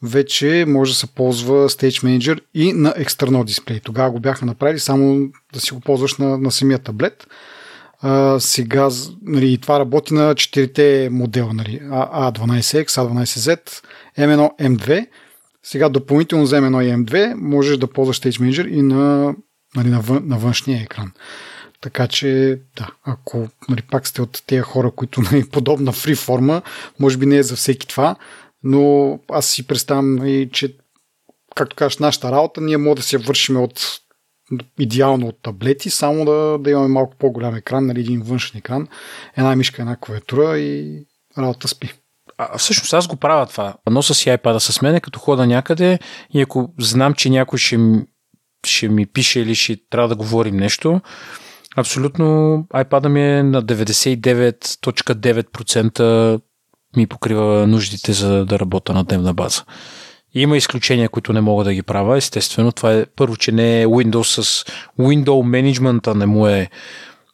вече 0.03 0.65
може 0.67 0.91
да 0.91 0.95
се 0.95 1.07
ползва 1.07 1.69
Stage 1.69 2.03
Manager 2.03 2.39
и 2.53 2.73
на 2.73 2.93
external 2.93 3.43
дисплей. 3.43 3.79
Тогава 3.79 4.11
го 4.11 4.19
бяха 4.19 4.45
направили 4.45 4.79
само 4.79 5.29
да 5.53 5.59
си 5.59 5.73
го 5.73 5.79
ползваш 5.79 6.17
на, 6.17 6.37
на 6.37 6.51
самия 6.51 6.79
таблет. 6.79 7.27
А, 8.01 8.39
сега 8.39 8.89
нали, 9.21 9.57
това 9.57 9.79
работи 9.79 10.13
на 10.13 10.35
четирите 10.35 11.09
модела. 11.11 11.53
Нали, 11.53 11.79
A12X, 11.89 12.87
A12Z, 12.87 13.83
M1, 14.17 14.59
M2. 14.59 15.07
Сега 15.63 15.89
допълнително 15.89 16.45
за 16.45 16.61
M1 16.61 16.83
и 16.83 17.05
M2 17.05 17.33
можеш 17.33 17.77
да 17.77 17.87
ползваш 17.87 18.21
Stage 18.21 18.41
Manager 18.41 18.67
и 18.67 18.81
на, 18.81 19.35
нали, 19.75 19.89
на, 19.89 20.01
вън, 20.01 20.27
на 20.27 20.37
външния 20.37 20.81
екран. 20.81 21.11
Така 21.81 22.07
че, 22.07 22.61
да, 22.77 22.91
ако 23.03 23.47
нали, 23.69 23.81
пак 23.81 24.07
сте 24.07 24.21
от 24.21 24.43
тези 24.47 24.61
хора, 24.61 24.91
които 24.91 25.21
нали, 25.31 25.49
подобна 25.49 25.91
фри 25.91 26.15
форма, 26.15 26.61
може 26.99 27.17
би 27.17 27.25
не 27.25 27.37
е 27.37 27.43
за 27.43 27.55
всеки 27.55 27.87
това, 27.87 28.15
но 28.63 29.19
аз 29.31 29.45
си 29.45 29.67
представям, 29.67 30.15
нали, 30.15 30.49
че, 30.53 30.75
както 31.55 31.75
кажеш, 31.75 31.97
нашата 31.97 32.31
работа, 32.31 32.61
ние 32.61 32.77
може 32.77 32.95
да 32.95 33.01
се 33.01 33.17
вършим 33.17 33.57
от 33.57 33.99
идеално 34.79 35.27
от 35.27 35.41
таблети, 35.41 35.89
само 35.89 36.25
да, 36.25 36.57
да 36.59 36.69
имаме 36.69 36.87
малко 36.87 37.15
по-голям 37.19 37.55
екран, 37.55 37.85
нали, 37.85 37.99
един 37.99 38.21
външен 38.21 38.57
екран, 38.57 38.87
една 39.37 39.55
мишка, 39.55 39.81
една 39.81 39.95
клавиатура 39.95 40.59
и 40.59 41.03
работа 41.37 41.67
спи. 41.67 41.93
А, 42.37 42.57
всъщност 42.57 42.93
аз 42.93 43.07
го 43.07 43.15
правя 43.15 43.45
това. 43.45 43.73
Носа 43.89 44.13
си 44.13 44.29
iPad 44.29 44.57
с 44.57 44.81
мене, 44.81 44.99
като 44.99 45.19
хода 45.19 45.47
някъде 45.47 45.99
и 46.33 46.41
ако 46.41 46.73
знам, 46.79 47.13
че 47.13 47.29
някой 47.29 47.59
ще, 47.59 47.77
ще 48.65 48.87
ми 48.87 49.05
пише 49.05 49.39
или 49.39 49.55
ще 49.55 49.77
трябва 49.89 50.07
да 50.07 50.15
говорим 50.15 50.57
нещо, 50.57 51.01
абсолютно 51.77 52.25
iPad 52.73 53.07
ми 53.07 53.21
е 53.21 53.43
на 53.43 53.63
99.9% 53.63 56.41
ми 56.97 57.07
покрива 57.07 57.67
нуждите 57.67 58.13
за 58.13 58.45
да 58.45 58.59
работя 58.59 58.93
на 58.93 59.03
дневна 59.03 59.33
база. 59.33 59.63
Има 60.33 60.57
изключения, 60.57 61.09
които 61.09 61.33
не 61.33 61.41
мога 61.41 61.63
да 61.63 61.73
ги 61.73 61.83
правя. 61.83 62.17
Естествено, 62.17 62.71
това 62.71 62.93
е 62.93 63.05
първо, 63.05 63.35
че 63.35 63.51
не 63.51 63.81
е 63.81 63.87
Windows 63.87 64.41
с 64.41 64.65
Windows 64.99 65.73
Management, 65.73 66.13
не 66.13 66.25
му 66.25 66.47
е 66.47 66.69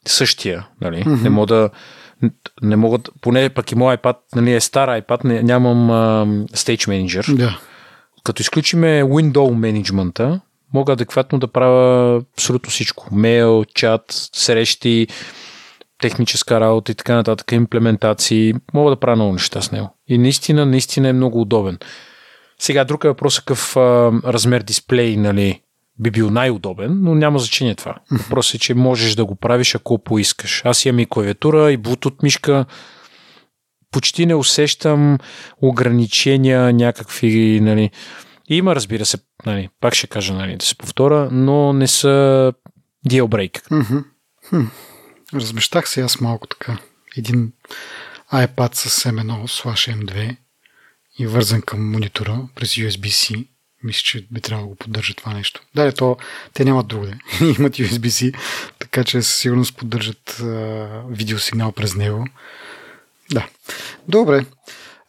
същия. 0.06 0.68
Нали? 0.82 1.04
Mm-hmm. 1.04 1.24
Не 1.24 1.30
мога 1.30 1.48
да 1.48 1.70
не 2.62 2.76
могат, 2.76 3.10
поне 3.22 3.50
пък 3.50 3.72
и 3.72 3.76
моят 3.76 4.02
iPad, 4.02 4.16
нали, 4.36 4.54
е 4.54 4.60
стар 4.60 5.02
iPad, 5.02 5.26
не, 5.26 5.44
нямам 5.44 5.92
а, 5.92 6.26
Stage 6.54 6.88
Manager. 6.88 7.36
Да. 7.36 7.60
Като 8.24 8.42
изключиме 8.42 9.04
Window 9.04 9.34
Management, 9.34 10.40
мога 10.74 10.94
адекватно 10.94 11.40
да 11.40 11.48
правя 11.48 12.22
абсолютно 12.34 12.70
всичко. 12.70 13.16
Мейл, 13.16 13.66
чат, 13.74 14.04
срещи, 14.34 15.08
техническа 16.02 16.60
работа 16.60 16.92
и 16.92 16.96
така 16.96 17.16
нататък, 17.16 17.52
имплементации. 17.52 18.54
Мога 18.74 18.90
да 18.90 19.00
правя 19.00 19.16
много 19.16 19.34
неща 19.34 19.62
с 19.62 19.72
него. 19.72 19.96
И 20.08 20.18
наистина, 20.18 20.66
наистина 20.66 21.08
е 21.08 21.14
много 21.14 21.42
удобен. 21.42 21.78
Сега 22.60 22.84
друг 22.84 23.04
е 23.04 23.08
въпрос 23.08 23.40
какъв 23.40 23.78
а, 23.78 24.12
размер 24.24 24.64
дисплей 24.64 25.18
нали, 25.18 25.62
би 26.00 26.12
бил 26.12 26.30
най-удобен, 26.30 27.00
но 27.02 27.16
няма 27.16 27.40
значение 27.40 27.76
това. 27.76 27.96
Въпросът 28.12 28.56
е, 28.56 28.60
че 28.60 28.74
можеш 28.74 29.16
да 29.16 29.26
го 29.26 29.36
правиш 29.36 29.76
ако 29.76 30.04
поискаш. 30.04 30.62
Аз 30.66 30.86
имам 30.86 31.00
и 31.00 31.06
клавиатура, 31.06 31.72
и 31.72 31.80
Bluetooth 31.80 32.24
мишка. 32.24 32.66
Почти 33.92 34.26
не 34.26 34.36
усещам 34.36 35.18
ограничения 35.62 36.74
някакви, 36.74 37.60
нали. 37.62 37.92
Има, 38.50 38.76
разбира 38.76 39.06
се, 39.06 39.18
нали, 39.46 39.70
пак 39.82 39.96
ще 39.96 40.08
кажа, 40.08 40.34
нали, 40.34 40.58
да 40.58 40.66
се 40.66 40.78
повторя, 40.78 41.30
но 41.32 41.74
не 41.74 41.88
са 41.88 42.54
deal 43.10 43.24
break. 43.24 43.84
Размещах 45.34 45.90
се 45.90 46.02
аз 46.02 46.22
малко 46.22 46.48
така. 46.48 46.78
Един 47.18 47.52
iPad 48.34 48.76
с 48.76 49.04
M1 49.04 49.46
slash 49.46 50.04
M2 50.04 50.38
и 51.20 51.28
вързан 51.28 51.62
към 51.62 51.92
монитора 51.92 52.42
през 52.56 52.76
USB-C 52.76 53.48
мисля, 53.86 54.02
че 54.04 54.28
би 54.32 54.42
трябвало 54.42 54.68
да 54.68 54.70
го 54.70 54.76
поддържа 54.76 55.14
това 55.14 55.34
нещо. 55.34 55.62
Да, 55.76 55.92
то, 55.92 56.18
те 56.54 56.66
нямат 56.66 56.88
друго. 56.88 57.06
Имат 57.60 57.74
USB-C, 57.74 58.36
така 58.80 59.04
че 59.04 59.22
със 59.22 59.36
сигурност 59.36 59.78
поддържат 59.78 60.40
а, 60.40 60.46
видеосигнал 61.10 61.72
през 61.72 61.96
него. 61.96 62.26
Да. 63.32 63.48
Добре. 64.08 64.46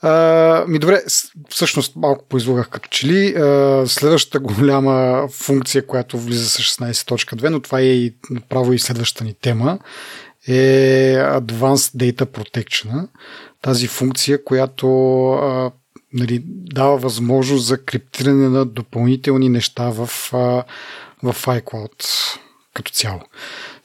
А, 0.02 0.64
ми 0.68 0.78
добре, 0.78 1.02
всъщност 1.48 1.96
малко 1.96 2.24
поизлагах 2.28 2.68
като 2.68 2.88
че 2.88 3.06
ли. 3.06 3.34
А, 3.36 3.84
следващата 3.86 4.40
голяма 4.40 5.28
функция, 5.32 5.86
която 5.86 6.18
влиза 6.18 6.50
с 6.50 6.58
16.2, 6.58 7.48
но 7.48 7.60
това 7.60 7.80
е 7.80 7.84
и 7.84 8.14
право 8.48 8.72
и 8.72 8.78
следващата 8.78 9.24
ни 9.24 9.34
тема, 9.40 9.78
е 10.48 11.16
Advanced 11.16 11.96
Data 11.96 12.24
Protection. 12.24 13.08
Тази 13.62 13.86
функция, 13.86 14.44
която 14.44 14.88
а, 15.32 15.70
нали, 16.12 16.42
дава 16.46 16.96
възможност 16.96 17.66
за 17.66 17.84
криптиране 17.84 18.48
на 18.48 18.66
допълнителни 18.66 19.48
неща 19.48 19.90
в, 19.90 20.06
в 21.22 21.46
iCloud 21.46 22.04
като 22.74 22.92
цяло. 22.92 23.20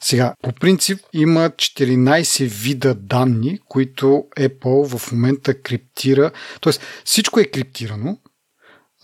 Сега, 0.00 0.34
по 0.42 0.52
принцип 0.52 0.98
има 1.12 1.50
14 1.50 2.44
вида 2.44 2.94
данни, 2.94 3.58
които 3.68 4.24
Apple 4.38 4.98
в 4.98 5.12
момента 5.12 5.54
криптира. 5.54 6.30
Тоест, 6.60 6.80
всичко 7.04 7.40
е 7.40 7.44
криптирано, 7.44 8.18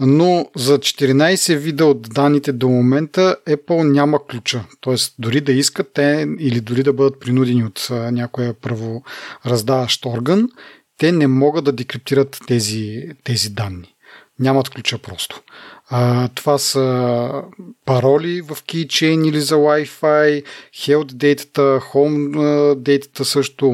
но 0.00 0.46
за 0.56 0.78
14 0.78 1.56
вида 1.56 1.86
от 1.86 2.02
данните 2.02 2.52
до 2.52 2.68
момента 2.68 3.36
Apple 3.46 3.92
няма 3.92 4.26
ключа. 4.26 4.64
Тоест, 4.80 5.14
дори 5.18 5.40
да 5.40 5.52
искат 5.52 5.90
те 5.94 6.26
или 6.38 6.60
дори 6.60 6.82
да 6.82 6.92
бъдат 6.92 7.20
принудени 7.20 7.64
от 7.64 7.88
някоя 7.90 8.54
правораздаващ 8.54 10.06
орган, 10.06 10.48
те 10.98 11.12
не 11.12 11.26
могат 11.26 11.64
да 11.64 11.72
декриптират 11.72 12.40
тези, 12.46 13.08
тези 13.24 13.50
данни. 13.50 13.94
Нямат 14.38 14.68
ключа 14.70 14.98
просто. 14.98 15.42
А, 15.90 16.28
това 16.28 16.58
са 16.58 17.42
пароли 17.84 18.40
в 18.40 18.48
Keychain 18.48 19.28
или 19.28 19.40
за 19.40 19.54
Wi-Fi, 19.54 20.44
Health 20.74 21.12
Data, 21.12 21.80
Home 21.92 22.34
Data 22.74 23.22
също 23.22 23.66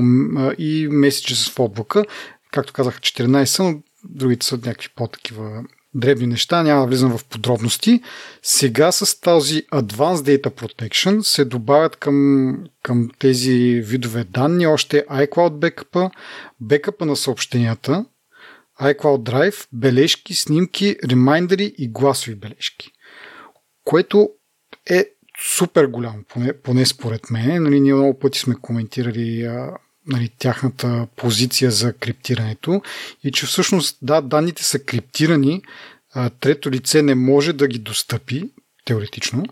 и 0.58 0.88
Messages 0.88 1.54
в 1.54 1.60
облака. 1.60 2.04
както 2.52 2.72
казах, 2.72 3.00
14, 3.00 3.62
но 3.62 3.82
другите 4.04 4.46
са 4.46 4.56
някакви 4.56 4.88
по-такива 4.96 5.64
дребни 5.94 6.26
неща, 6.26 6.62
няма 6.62 6.86
влизам 6.86 7.18
в 7.18 7.24
подробности. 7.24 8.00
Сега 8.42 8.92
с 8.92 9.20
този 9.20 9.62
Advanced 9.62 10.38
Data 10.38 10.48
Protection 10.48 11.20
се 11.20 11.44
добавят 11.44 11.96
към, 11.96 12.56
към 12.82 13.10
тези 13.18 13.80
видове 13.84 14.24
данни 14.24 14.66
още 14.66 15.06
iCloud 15.10 15.50
backup, 15.50 16.10
бекъпа 16.60 17.06
на 17.06 17.16
съобщенията, 17.16 18.04
iCloud 18.80 19.30
Drive, 19.30 19.66
бележки, 19.72 20.34
снимки, 20.34 20.96
ремайндери 21.10 21.74
и 21.78 21.88
гласови 21.88 22.34
бележки. 22.34 22.90
Което 23.84 24.28
е 24.90 25.06
супер 25.56 25.86
голямо, 25.86 26.18
поне, 26.28 26.52
поне 26.52 26.86
според 26.86 27.30
мен. 27.30 27.62
Нали, 27.62 27.80
ние 27.80 27.94
много 27.94 28.18
пъти 28.18 28.38
сме 28.38 28.54
коментирали 28.54 29.42
а, 29.42 29.70
нали, 30.06 30.30
тяхната 30.38 31.06
позиция 31.16 31.70
за 31.70 31.92
криптирането 31.92 32.82
и 33.24 33.32
че 33.32 33.46
всъщност, 33.46 33.98
да, 34.02 34.20
данните 34.20 34.64
са 34.64 34.78
криптирани, 34.78 35.62
а, 36.14 36.30
трето 36.30 36.70
лице 36.70 37.02
не 37.02 37.14
може 37.14 37.52
да 37.52 37.66
ги 37.66 37.78
достъпи, 37.78 38.50
теоретично, 38.84 39.44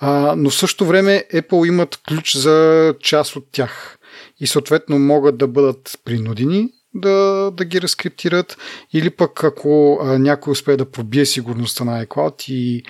а, 0.00 0.34
но 0.36 0.50
в 0.50 0.54
същото 0.54 0.86
време 0.86 1.24
Apple 1.34 1.68
имат 1.68 2.00
ключ 2.08 2.36
за 2.36 2.94
част 3.00 3.36
от 3.36 3.46
тях 3.52 3.98
и 4.40 4.46
съответно 4.46 4.98
могат 4.98 5.38
да 5.38 5.48
бъдат 5.48 5.98
принудени 6.04 6.70
да, 6.94 7.50
да 7.56 7.64
ги 7.64 7.80
разкриптират 7.80 8.56
или 8.92 9.10
пък 9.10 9.44
ако 9.44 9.98
а, 10.02 10.18
някой 10.18 10.50
успее 10.50 10.76
да 10.76 10.90
пробие 10.90 11.26
сигурността 11.26 11.84
на 11.84 12.06
iCloud 12.06 12.50
и 12.52 12.82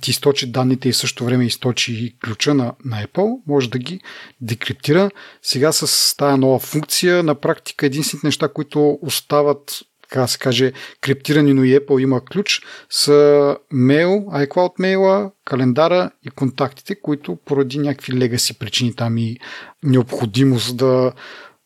ти 0.00 0.10
източи 0.10 0.52
данните 0.52 0.88
и 0.88 0.92
в 0.92 0.96
същото 0.96 1.24
време 1.24 1.46
източи 1.46 2.16
ключа 2.24 2.54
на, 2.54 2.72
на 2.84 3.04
Apple, 3.04 3.40
може 3.46 3.70
да 3.70 3.78
ги 3.78 4.00
декриптира. 4.40 5.10
Сега 5.42 5.72
с 5.72 6.16
тази 6.16 6.40
нова 6.40 6.58
функция, 6.58 7.22
на 7.22 7.34
практика 7.34 7.86
единствените 7.86 8.26
неща, 8.26 8.48
които 8.48 8.98
остават 9.02 9.80
така 10.08 10.20
да 10.20 10.28
се 10.28 10.38
каже, 10.38 10.72
криптирани, 11.00 11.54
но 11.54 11.64
и 11.64 11.80
Apple 11.80 12.02
има 12.02 12.24
ключ, 12.24 12.62
са 12.90 13.56
мейл, 13.72 14.08
iCloud 14.28 14.72
мейла, 14.78 15.30
календара 15.44 16.10
и 16.26 16.30
контактите, 16.30 17.00
които 17.00 17.36
поради 17.44 17.78
някакви 17.78 18.12
легаси 18.12 18.58
причини 18.58 18.94
там 18.94 19.18
и 19.18 19.38
необходимост 19.82 20.76
да, 20.76 21.12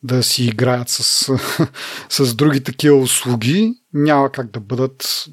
да 0.03 0.23
си 0.23 0.45
играят 0.45 0.89
с, 0.89 1.33
с 2.09 2.35
други 2.35 2.63
такива 2.63 2.97
услуги, 2.97 3.73
няма 3.93 4.31
как 4.31 4.51
да 4.51 4.59
бъдат 4.59 5.25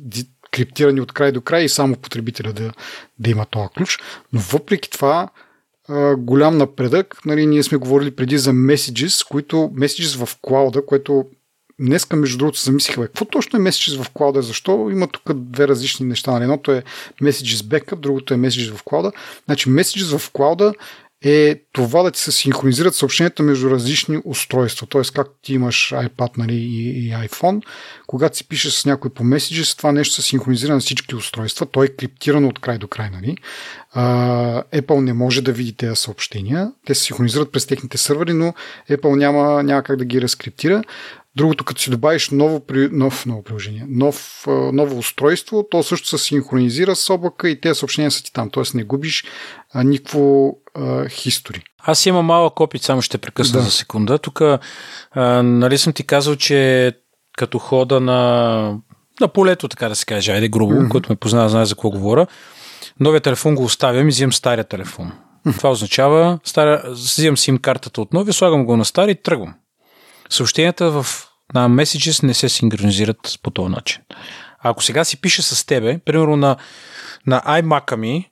криптирани 0.50 1.00
от 1.00 1.12
край 1.12 1.32
до 1.32 1.40
край 1.40 1.62
и 1.64 1.68
само 1.68 1.96
потребителя 1.96 2.52
да, 2.52 2.72
да 3.18 3.30
има 3.30 3.46
този 3.46 3.68
ключ. 3.68 3.98
Но 4.32 4.40
въпреки 4.40 4.90
това, 4.90 5.28
голям 6.18 6.58
напредък. 6.58 7.24
Нали, 7.24 7.46
ние 7.46 7.62
сме 7.62 7.78
говорили 7.78 8.10
преди 8.10 8.38
за 8.38 8.52
Messages, 8.52 9.28
които 9.28 9.56
Messages 9.56 10.24
в 10.24 10.36
клауда, 10.42 10.86
което 10.86 11.24
днеска, 11.80 12.16
между 12.16 12.38
другото, 12.38 12.60
замислих, 12.60 12.98
бе, 12.98 13.06
какво 13.06 13.24
точно 13.24 13.58
е 13.58 13.62
Messages 13.62 14.02
в 14.02 14.10
клауда? 14.10 14.42
Защо 14.42 14.88
има 14.90 15.08
тук 15.08 15.34
две 15.34 15.68
различни 15.68 16.06
неща? 16.06 16.30
Нали? 16.30 16.42
Едното 16.42 16.72
е 16.72 16.82
Messages 17.22 17.62
Backup, 17.62 17.96
другото 17.96 18.34
е 18.34 18.36
Messages 18.36 18.76
в 18.76 18.82
клауда. 18.82 19.12
Значи 19.44 19.70
Messages 19.70 20.18
в 20.18 20.30
клауда 20.30 20.74
е 21.24 21.60
това 21.72 22.02
да 22.02 22.10
ти 22.10 22.20
се 22.20 22.32
синхронизират 22.32 22.94
съобщенията 22.94 23.42
между 23.42 23.70
различни 23.70 24.20
устройства. 24.24 24.86
Т.е. 24.86 25.02
как 25.14 25.28
ти 25.42 25.54
имаш 25.54 25.92
iPad 25.96 26.38
нали, 26.38 26.54
и, 26.54 27.08
и 27.08 27.12
iPhone, 27.12 27.62
когато 28.06 28.36
си 28.36 28.48
пишеш 28.48 28.72
с 28.72 28.86
някой 28.86 29.10
по 29.10 29.22
Messages, 29.22 29.78
това 29.78 29.92
нещо 29.92 30.14
се 30.14 30.22
синхронизира 30.22 30.72
на 30.72 30.80
всички 30.80 31.14
устройства. 31.14 31.66
То 31.66 31.84
е 31.84 31.88
криптирано 31.88 32.48
от 32.48 32.58
край 32.58 32.78
до 32.78 32.88
край. 32.88 33.10
Нали. 33.10 33.36
Uh, 33.96 34.64
Apple 34.80 35.00
не 35.00 35.12
може 35.12 35.42
да 35.42 35.52
види 35.52 35.72
тези 35.72 35.96
съобщения. 35.96 36.72
Те 36.86 36.94
се 36.94 37.02
синхронизират 37.02 37.52
през 37.52 37.66
техните 37.66 37.98
сървъри, 37.98 38.32
но 38.32 38.54
Apple 38.90 39.16
няма, 39.16 39.62
няма 39.62 39.82
как 39.82 39.96
да 39.96 40.04
ги 40.04 40.22
разкриптира. 40.22 40.82
Другото, 41.36 41.64
като 41.64 41.80
си 41.80 41.90
добавиш 41.90 42.30
ново, 42.30 42.62
нов, 42.92 43.26
ново 43.26 43.42
приложение, 43.42 43.86
нов, 43.88 44.44
ново 44.72 44.98
устройство, 44.98 45.66
то 45.70 45.82
също 45.82 46.08
се 46.08 46.18
синхронизира 46.18 46.96
с 46.96 47.10
облака 47.10 47.48
и 47.48 47.60
тези 47.60 47.78
съобщения 47.78 48.10
са 48.10 48.24
ти 48.24 48.32
там. 48.32 48.50
Тоест 48.50 48.74
не 48.74 48.84
губиш 48.84 49.24
а, 49.72 49.84
никакво 49.84 50.52
хистори. 51.08 51.62
Аз 51.78 52.06
имам 52.06 52.26
малък 52.26 52.60
опит, 52.60 52.82
само 52.82 53.02
ще 53.02 53.18
прекъсна 53.18 53.58
да. 53.58 53.64
за 53.64 53.70
секунда. 53.70 54.18
Тук, 54.18 54.42
нали 55.42 55.78
съм 55.78 55.92
ти 55.92 56.06
казал, 56.06 56.36
че 56.36 56.92
като 57.38 57.58
хода 57.58 58.00
на, 58.00 58.78
на 59.20 59.28
полето, 59.28 59.68
така 59.68 59.88
да 59.88 59.94
се 59.94 60.06
каже, 60.06 60.32
айде 60.32 60.48
грубо, 60.48 60.74
mm-hmm. 60.74 60.88
който 60.88 61.12
ме 61.12 61.16
познава, 61.16 61.48
знае 61.48 61.64
за 61.64 61.74
какво 61.74 61.90
говоря, 61.90 62.26
новия 63.00 63.20
телефон 63.20 63.54
го 63.54 63.64
оставям 63.64 64.06
и 64.06 64.10
взимам 64.10 64.32
стария 64.32 64.64
телефон. 64.64 65.12
Това 65.56 65.70
означава, 65.70 66.38
старя, 66.44 66.82
взимам 66.88 67.36
сим 67.36 67.58
картата 67.58 68.00
от 68.00 68.12
новия, 68.12 68.32
слагам 68.32 68.64
го 68.64 68.76
на 68.76 68.84
стари 68.84 69.10
и 69.10 69.22
тръгвам. 69.22 69.54
Съобщенията 70.30 70.90
в, 70.90 71.06
на 71.54 71.68
Messages 71.68 72.22
не 72.22 72.34
се 72.34 72.48
синхронизират 72.48 73.38
по 73.42 73.50
този 73.50 73.70
начин. 73.70 74.02
Ако 74.62 74.82
сега 74.82 75.04
си 75.04 75.20
пише 75.20 75.42
с 75.42 75.66
тебе, 75.66 75.98
примерно 75.98 76.36
на, 76.36 76.56
на 77.26 77.40
iMac-а 77.40 77.96
ми, 77.96 78.30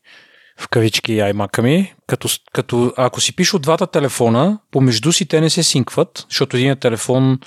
в 0.61 0.69
кавички 0.69 1.13
iMac-а 1.13 1.63
ми, 1.63 1.95
като, 2.07 2.29
като 2.53 2.93
ако 2.97 3.21
си 3.21 3.37
пише 3.37 3.57
от 3.57 3.63
двата 3.63 3.87
телефона, 3.87 4.59
помежду 4.71 5.13
си 5.13 5.27
те 5.27 5.41
не 5.41 5.51
се 5.51 5.63
синкват, 5.63 6.27
защото 6.29 6.57
един 6.57 6.77
телефон 6.77 7.39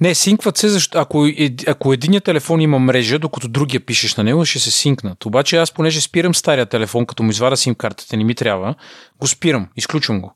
не, 0.00 0.14
синкват 0.14 0.56
се, 0.56 0.68
защото 0.68 0.98
ако, 0.98 1.26
ако 1.66 1.92
единият 1.92 2.24
телефон 2.24 2.60
има 2.60 2.78
мрежа, 2.78 3.18
докато 3.18 3.48
другия 3.48 3.80
пишеш 3.80 4.16
на 4.16 4.24
него, 4.24 4.44
ще 4.44 4.58
се 4.58 4.70
синкнат. 4.70 5.26
Обаче 5.26 5.56
аз, 5.56 5.72
понеже 5.72 6.00
спирам 6.00 6.34
стария 6.34 6.66
телефон, 6.66 7.06
като 7.06 7.22
му 7.22 7.30
извада 7.30 7.56
сим 7.56 7.74
картата, 7.74 8.16
не 8.16 8.24
ми 8.24 8.34
трябва, 8.34 8.74
го 9.20 9.26
спирам, 9.26 9.68
изключвам 9.76 10.20
го. 10.20 10.34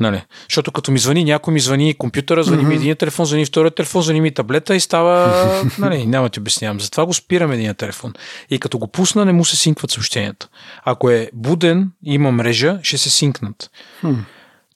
Нали? 0.00 0.22
Защото 0.48 0.72
като 0.72 0.92
ми 0.92 0.98
звъни, 0.98 1.24
някой 1.24 1.54
ми 1.54 1.60
звъни 1.60 1.94
компютъра, 1.94 2.44
звъни 2.44 2.62
mm-hmm. 2.62 2.68
ми 2.68 2.74
един 2.74 2.96
телефон, 2.96 3.26
звъни 3.26 3.46
втория 3.46 3.70
телефон, 3.70 4.02
звъни 4.02 4.20
ми 4.20 4.34
таблета 4.34 4.76
и 4.76 4.80
става... 4.80 5.44
нали, 5.78 6.06
няма 6.06 6.28
ти 6.28 6.40
обяснявам. 6.40 6.80
Затова 6.80 7.06
го 7.06 7.14
спирам 7.14 7.52
един 7.52 7.74
телефон. 7.74 8.12
И 8.50 8.58
като 8.58 8.78
го 8.78 8.88
пусна, 8.88 9.24
не 9.24 9.32
му 9.32 9.44
се 9.44 9.56
синкват 9.56 9.90
съобщенията. 9.90 10.48
Ако 10.84 11.10
е 11.10 11.30
буден 11.32 11.90
има 12.04 12.32
мрежа, 12.32 12.78
ще 12.82 12.98
се 12.98 13.10
синкнат. 13.10 13.70
Hmm. 14.04 14.16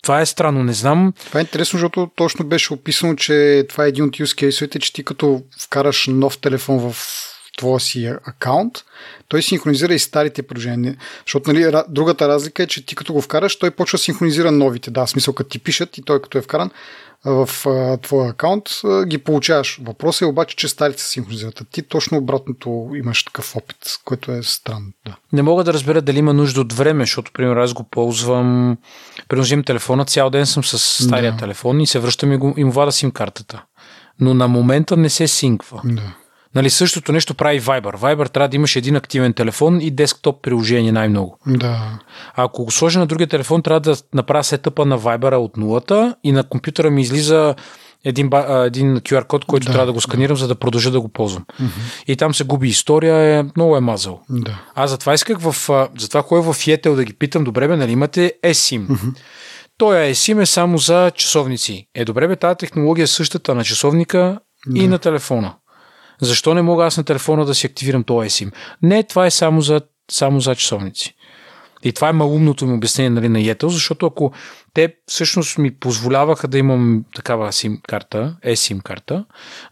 Това 0.02 0.20
е 0.20 0.26
странно, 0.26 0.64
не 0.64 0.72
знам. 0.72 1.12
Това 1.26 1.40
е 1.40 1.42
интересно, 1.42 1.78
защото 1.78 2.10
точно 2.16 2.46
беше 2.46 2.72
описано, 2.72 3.16
че 3.16 3.66
това 3.68 3.84
е 3.84 3.88
един 3.88 4.04
от 4.04 4.16
use 4.16 4.48
case 4.48 4.78
че 4.78 4.92
ти 4.92 5.04
като 5.04 5.42
вкараш 5.60 6.06
нов 6.10 6.38
телефон 6.38 6.90
в 6.90 6.96
твоя 7.59 7.80
си 7.80 8.06
акаунт, 8.24 8.72
той 9.28 9.42
синхронизира 9.42 9.94
и 9.94 9.98
старите 9.98 10.42
приложения. 10.42 10.96
Защото 11.26 11.52
нали, 11.52 11.72
другата 11.88 12.28
разлика 12.28 12.62
е, 12.62 12.66
че 12.66 12.86
ти 12.86 12.94
като 12.94 13.12
го 13.12 13.22
вкараш, 13.22 13.59
той 13.59 13.70
почва 13.70 13.96
да 13.96 14.02
синхронизира 14.02 14.52
новите. 14.52 14.90
Да, 14.90 15.06
в 15.06 15.11
смисъл 15.11 15.34
като 15.34 15.50
ти 15.50 15.59
пишат 15.59 15.98
и 15.98 16.02
той 16.02 16.22
като 16.22 16.38
е 16.38 16.42
вкаран 16.42 16.70
в 17.24 17.48
а, 17.66 17.96
твоя 17.96 18.30
акаунт, 18.30 18.64
а, 18.84 19.04
ги 19.04 19.18
получаваш. 19.18 19.80
Въпросът 19.82 20.22
е 20.22 20.24
обаче, 20.24 20.56
че 20.56 20.68
старите 20.68 21.02
се 21.02 21.09
синхронизират. 21.09 21.62
Ти 21.70 21.82
точно 21.82 22.18
обратното 22.18 22.90
имаш 22.94 23.24
такъв 23.24 23.56
опит, 23.56 23.76
което 24.04 24.32
е 24.32 24.42
странно. 24.42 24.86
Да. 25.06 25.16
Не 25.32 25.42
мога 25.42 25.64
да 25.64 25.72
разбера 25.72 26.02
дали 26.02 26.18
има 26.18 26.32
нужда 26.32 26.61
от 26.61 26.72
време, 26.72 27.02
защото, 27.02 27.32
примерно, 27.32 27.61
аз 27.61 27.72
го 27.72 27.84
ползвам, 27.90 28.78
приложим 29.28 29.64
телефона, 29.64 30.04
цял 30.04 30.30
ден 30.30 30.46
съм 30.46 30.64
с 30.64 30.78
стария 30.78 31.32
да. 31.32 31.38
телефон 31.38 31.80
и 31.80 31.86
се 31.86 31.98
връщам 31.98 32.32
и, 32.32 32.36
го, 32.36 32.54
и 32.56 32.64
му 32.64 32.72
вада 32.72 32.92
сим 32.92 33.11
картата. 33.11 33.64
Но 34.20 34.34
на 34.34 34.48
момента 34.48 34.96
не 34.96 35.11
се 35.11 35.28
синква. 35.28 35.80
Да. 35.84 36.14
Нали, 36.59 36.70
същото 36.70 37.12
нещо 37.12 37.34
прави 37.34 37.61
Viber. 37.61 37.96
Viber 37.96 38.30
трябва 38.30 38.48
да 38.48 38.56
имаш 38.56 38.76
един 38.76 38.96
активен 38.96 39.32
телефон 39.32 39.80
и 39.80 39.90
десктоп 39.90 40.42
приложение 40.42 40.92
най-много. 40.92 41.38
Да. 41.46 41.98
А 42.34 42.44
ако 42.44 42.64
го 42.64 42.70
сложа 42.70 42.98
на 42.98 43.06
другия 43.06 43.26
телефон, 43.26 43.62
трябва 43.62 43.80
да 43.80 43.96
направя 44.14 44.44
сетъпа 44.44 44.86
на 44.86 44.98
Viber 44.98 45.36
от 45.36 45.56
нулата 45.56 46.14
и 46.24 46.32
на 46.32 46.44
компютъра 46.44 46.90
ми 46.90 47.00
излиза 47.02 47.54
един, 48.04 48.30
един 48.66 48.96
QR 48.96 49.26
код, 49.26 49.44
който 49.44 49.66
да, 49.66 49.72
трябва 49.72 49.86
да 49.86 49.92
го 49.92 50.00
сканирам, 50.00 50.34
да. 50.34 50.40
за 50.40 50.48
да 50.48 50.54
продължа 50.54 50.90
да 50.90 51.00
го 51.00 51.09
ползвам. 51.09 51.44
Mm-hmm. 51.61 52.04
И 52.06 52.16
там 52.16 52.34
се 52.34 52.44
губи 52.44 52.68
история, 52.68 53.38
е, 53.38 53.44
много 53.56 53.76
е 53.76 53.80
мазал. 53.80 54.20
Да. 54.30 54.62
Аз 54.74 54.90
затова 54.90 55.14
исках 55.14 55.38
в, 55.40 55.54
затова 55.98 56.22
ходя 56.22 56.42
в 56.42 56.56
Yetel 56.56 56.94
да 56.94 57.04
ги 57.04 57.12
питам, 57.12 57.44
добре 57.44 57.68
бе, 57.68 57.76
нали 57.76 57.92
имате 57.92 58.32
eSIM? 58.44 58.86
Mm-hmm. 58.86 59.14
Той 59.78 59.96
eSIM 59.96 60.42
е 60.42 60.46
само 60.46 60.78
за 60.78 61.11
часовници. 61.14 61.86
Е, 61.94 62.04
добре 62.04 62.28
бе, 62.28 62.36
тази 62.36 62.56
технология 62.56 63.04
е 63.04 63.06
същата 63.06 63.54
на 63.54 63.64
часовника 63.64 64.38
да. 64.66 64.82
и 64.82 64.88
на 64.88 64.98
телефона. 64.98 65.54
Защо 66.20 66.54
не 66.54 66.62
мога 66.62 66.84
аз 66.84 66.96
на 66.96 67.04
телефона 67.04 67.44
да 67.44 67.54
си 67.54 67.66
активирам 67.66 68.04
този 68.04 68.28
eSIM? 68.28 68.52
Не, 68.82 69.02
това 69.02 69.26
е 69.26 69.30
само 69.30 69.60
за, 69.60 69.80
само 70.10 70.40
за 70.40 70.54
часовници. 70.54 71.14
И 71.82 71.92
това 71.92 72.08
е 72.08 72.12
малумното 72.12 72.66
ми 72.66 72.74
обяснение 72.74 73.10
нали, 73.10 73.28
на 73.28 73.38
Yetel, 73.38 73.66
защото 73.66 74.06
ако 74.06 74.32
те 74.74 74.94
всъщност 75.06 75.58
ми 75.58 75.74
позволяваха 75.74 76.48
да 76.48 76.58
имам 76.58 77.04
такава 77.14 77.52
SIM 77.52 77.82
карта, 77.88 78.36
eSIM 78.46 78.82
карта, 78.82 79.24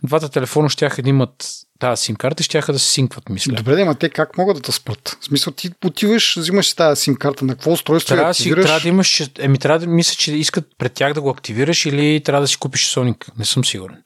двата 0.02 0.28
телефона 0.28 0.68
ще 0.68 0.88
да 1.02 1.08
имат 1.08 1.46
тази 1.78 2.02
SIM 2.02 2.16
карта, 2.16 2.42
ще 2.42 2.60
да 2.60 2.78
се 2.78 2.90
синкват, 2.90 3.28
мисля. 3.28 3.52
Добре, 3.52 3.84
да, 3.84 3.94
те 3.94 4.08
как 4.08 4.38
могат 4.38 4.56
да 4.56 4.62
те 4.62 4.72
спрат? 4.72 5.16
В 5.20 5.24
смисъл, 5.24 5.52
ти 5.52 5.70
отиваш, 5.84 6.36
взимаш 6.36 6.66
си 6.66 6.76
тази 6.76 7.00
SIM 7.00 7.18
карта, 7.18 7.44
на 7.44 7.54
какво 7.54 7.72
устройство 7.72 8.14
трябва, 8.14 8.34
си, 8.34 8.50
трябва 8.50 8.80
да 8.80 8.88
имаш, 8.88 9.30
еми 9.38 9.58
трябва 9.58 9.78
да 9.78 9.86
мисля, 9.86 10.14
че 10.18 10.34
искат 10.34 10.64
пред 10.78 10.92
тях 10.92 11.12
да 11.12 11.20
го 11.20 11.30
активираш 11.30 11.86
или 11.86 12.22
трябва 12.24 12.40
да 12.40 12.48
си 12.48 12.56
купиш 12.56 12.80
часовник. 12.80 13.26
Не 13.38 13.44
съм 13.44 13.64
сигурен. 13.64 14.02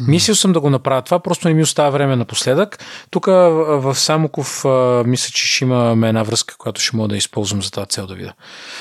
Мислил 0.00 0.34
съм 0.34 0.52
да 0.52 0.60
го 0.60 0.70
направя 0.70 1.02
това, 1.02 1.20
просто 1.20 1.48
не 1.48 1.54
ми 1.54 1.62
остава 1.62 1.90
време 1.90 2.16
напоследък. 2.16 2.78
Тук 3.10 3.26
в 3.26 3.94
Самоков 3.94 4.64
мисля, 5.06 5.30
че 5.32 5.46
ще 5.46 5.64
имаме 5.64 6.08
една 6.08 6.22
връзка, 6.22 6.54
която 6.58 6.80
ще 6.80 6.96
мога 6.96 7.08
да 7.08 7.16
използвам 7.16 7.62
за 7.62 7.70
тази 7.70 7.86
цел 7.86 8.06
да 8.06 8.14
видя. 8.14 8.32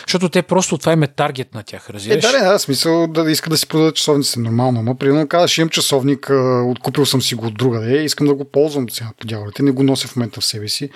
Защото 0.07 0.30
те 0.30 0.41
просто 0.41 0.78
това 0.78 0.93
им 0.93 1.03
е 1.03 1.07
таргет 1.07 1.53
на 1.53 1.64
тях, 1.64 1.89
разбираш? 1.89 2.24
Е, 2.24 2.28
да, 2.28 2.51
да, 2.51 2.59
смисъл 2.59 3.07
да 3.07 3.32
иска 3.32 3.49
да 3.49 3.57
си 3.57 3.68
продадат 3.68 3.95
часовници 3.95 4.39
нормално, 4.39 4.84
но 4.84 4.95
примерно 4.95 5.28
казваш, 5.28 5.57
имам 5.57 5.70
часовник, 5.70 6.32
откупил 6.66 7.05
съм 7.05 7.22
си 7.22 7.36
го 7.36 7.47
от 7.47 7.53
друга, 7.53 7.80
да, 7.80 7.97
искам 7.97 8.28
да 8.28 8.34
го 8.34 8.51
ползвам 8.51 8.89
сега 8.89 9.09
по 9.20 9.28
дяволите, 9.28 9.64
не 9.64 9.72
го 9.72 9.84
нося 9.84 10.07
в 10.07 10.16
момента 10.16 10.41
в 10.41 10.45
себе 10.45 10.68
си. 10.68 10.89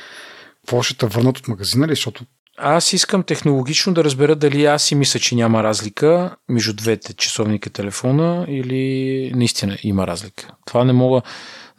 Какво 0.66 0.84
ще 0.84 0.98
те 0.98 1.06
върнат 1.06 1.38
от 1.38 1.48
магазина 1.48 1.88
ли? 1.88 1.92
Защото 1.92 2.24
аз 2.58 2.94
искам 2.94 3.24
технологично 3.24 3.94
да 3.94 4.04
разбера 4.04 4.36
дали 4.36 4.66
аз 4.66 4.84
си 4.84 4.96
мисля, 4.96 5.20
че 5.20 5.36
няма 5.36 5.64
разлика 5.64 6.36
между 6.50 6.74
двете 6.74 7.14
часовника 7.14 7.70
телефона 7.70 8.46
или 8.48 9.32
наистина 9.36 9.78
има 9.84 10.08
разлика. 10.08 10.48
Това 10.66 10.84
не 10.84 10.94
мога, 10.94 11.22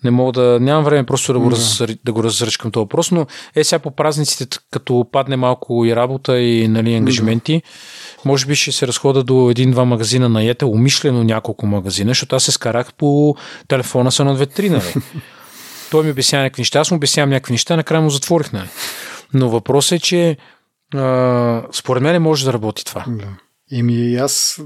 не 0.05 0.11
мога 0.11 0.33
да... 0.33 0.59
Нямам 0.61 0.85
време 0.85 1.07
просто 1.07 1.33
да 1.33 1.39
го, 1.39 1.51
раз, 1.51 1.83
да 2.05 2.13
го 2.13 2.25
разръчкам 2.25 2.71
този 2.71 2.83
въпрос, 2.83 3.11
но 3.11 3.27
е 3.55 3.65
сега 3.65 3.79
по 3.79 3.91
празниците, 3.91 4.59
като 4.71 5.07
падне 5.13 5.37
малко 5.37 5.85
и 5.85 5.97
работа 5.97 6.41
и 6.41 6.69
нали, 6.69 6.95
ангажименти, 6.95 7.53
да. 7.53 8.29
може 8.29 8.47
би 8.47 8.55
ще 8.55 8.73
се 8.73 8.87
разхода 8.87 9.23
до 9.23 9.51
един-два 9.51 9.85
магазина 9.85 10.29
на 10.29 10.45
Ета, 10.45 10.67
умишлено 10.67 11.25
няколко 11.25 11.67
магазина, 11.67 12.11
защото 12.11 12.37
аз 12.37 12.43
се 12.43 12.53
скарах 12.53 12.95
по 12.95 13.37
телефона 13.69 14.13
са 14.13 14.25
на 14.25 14.37
2-3, 14.37 14.69
нали? 14.69 15.05
Той 15.91 16.05
ми 16.05 16.11
обяснява 16.11 16.45
някакви 16.45 16.61
неща, 16.61 16.81
аз 16.81 16.91
му 16.91 16.97
обяснявам 16.97 17.31
някакви 17.31 17.53
неща, 17.53 17.77
накрая 17.77 18.03
му 18.03 18.11
затворих, 18.11 18.53
нали? 18.53 18.69
Но 19.35 19.49
въпросът 19.49 19.93
е, 19.93 19.99
че 19.99 20.37
а, 20.95 21.63
според 21.73 22.03
мен 22.03 22.23
може 22.23 22.45
да 22.45 22.53
работи 22.53 22.85
това. 22.85 23.05
Да. 23.09 23.29
Еми, 23.73 24.17
аз 24.17 24.63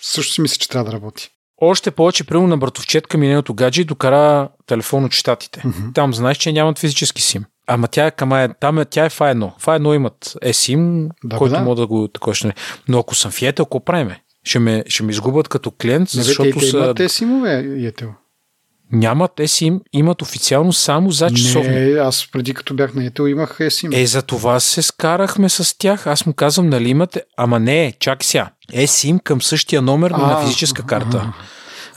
също 0.00 0.32
си 0.32 0.40
мисля, 0.40 0.56
че 0.56 0.68
трябва 0.68 0.90
да 0.90 0.92
работи. 0.92 1.30
Още 1.60 1.90
повече, 1.90 2.24
примерно 2.24 2.48
на 2.48 2.58
братовчетка 2.58 3.18
ми 3.18 3.26
нейното 3.26 3.54
гадже 3.54 3.84
докара 3.84 4.48
телефон 4.66 5.04
от 5.04 5.12
щатите. 5.12 5.60
Mm-hmm. 5.60 5.94
Там 5.94 6.14
знаеш, 6.14 6.36
че 6.36 6.52
нямат 6.52 6.78
физически 6.78 7.22
сим. 7.22 7.44
Ама 7.66 7.88
тя 7.88 8.06
е 8.06 8.10
към 8.10 8.32
е, 8.32 8.48
там 8.60 8.78
е, 8.78 8.84
тя 8.84 9.04
е 9.04 9.10
FA1. 9.10 9.60
FA1 9.60 9.94
имат 9.94 10.36
eSIM, 10.44 11.08
да, 11.24 11.36
който 11.36 11.54
да. 11.54 11.60
мога 11.60 11.76
да 11.80 11.86
го 11.86 12.08
такова 12.08 12.34
ще 12.34 12.54
Но 12.88 12.98
ако 12.98 13.14
съм 13.14 13.30
в 13.30 13.40
Yetel, 13.40 13.56
какво 13.56 13.84
правиме? 13.84 14.22
Ще 14.44 14.58
ме, 14.58 14.84
ще 14.86 15.02
ме 15.02 15.10
изгубят 15.10 15.48
като 15.48 15.70
клиент, 15.70 16.14
Не, 16.14 16.22
защото 16.22 16.50
те, 16.50 16.58
те 16.58 16.66
са... 16.66 16.76
имат 16.76 16.98
eSIM-ове, 16.98 17.90
Yetel. 17.90 18.08
Нямат 18.92 19.32
eSIM, 19.36 19.80
имат 19.92 20.22
официално 20.22 20.72
само 20.72 21.10
за 21.10 21.30
часовник. 21.30 21.72
Не, 21.72 21.98
аз 22.00 22.28
преди 22.32 22.54
като 22.54 22.74
бях 22.74 22.94
на 22.94 23.04
Ето 23.04 23.26
имах 23.26 23.58
eSIM. 23.58 24.02
Е, 24.02 24.06
за 24.06 24.22
това 24.22 24.60
се 24.60 24.82
скарахме 24.82 25.48
с 25.48 25.78
тях. 25.78 26.06
Аз 26.06 26.26
му 26.26 26.34
казвам, 26.34 26.68
нали 26.68 26.88
имате? 26.88 27.22
Ама 27.36 27.60
не, 27.60 27.92
чак 28.00 28.24
сега. 28.24 28.50
eSIM 28.72 29.22
към 29.22 29.42
същия 29.42 29.82
номер 29.82 30.10
а, 30.10 30.18
на 30.18 30.40
физическа 30.40 30.82
карта. 30.82 31.32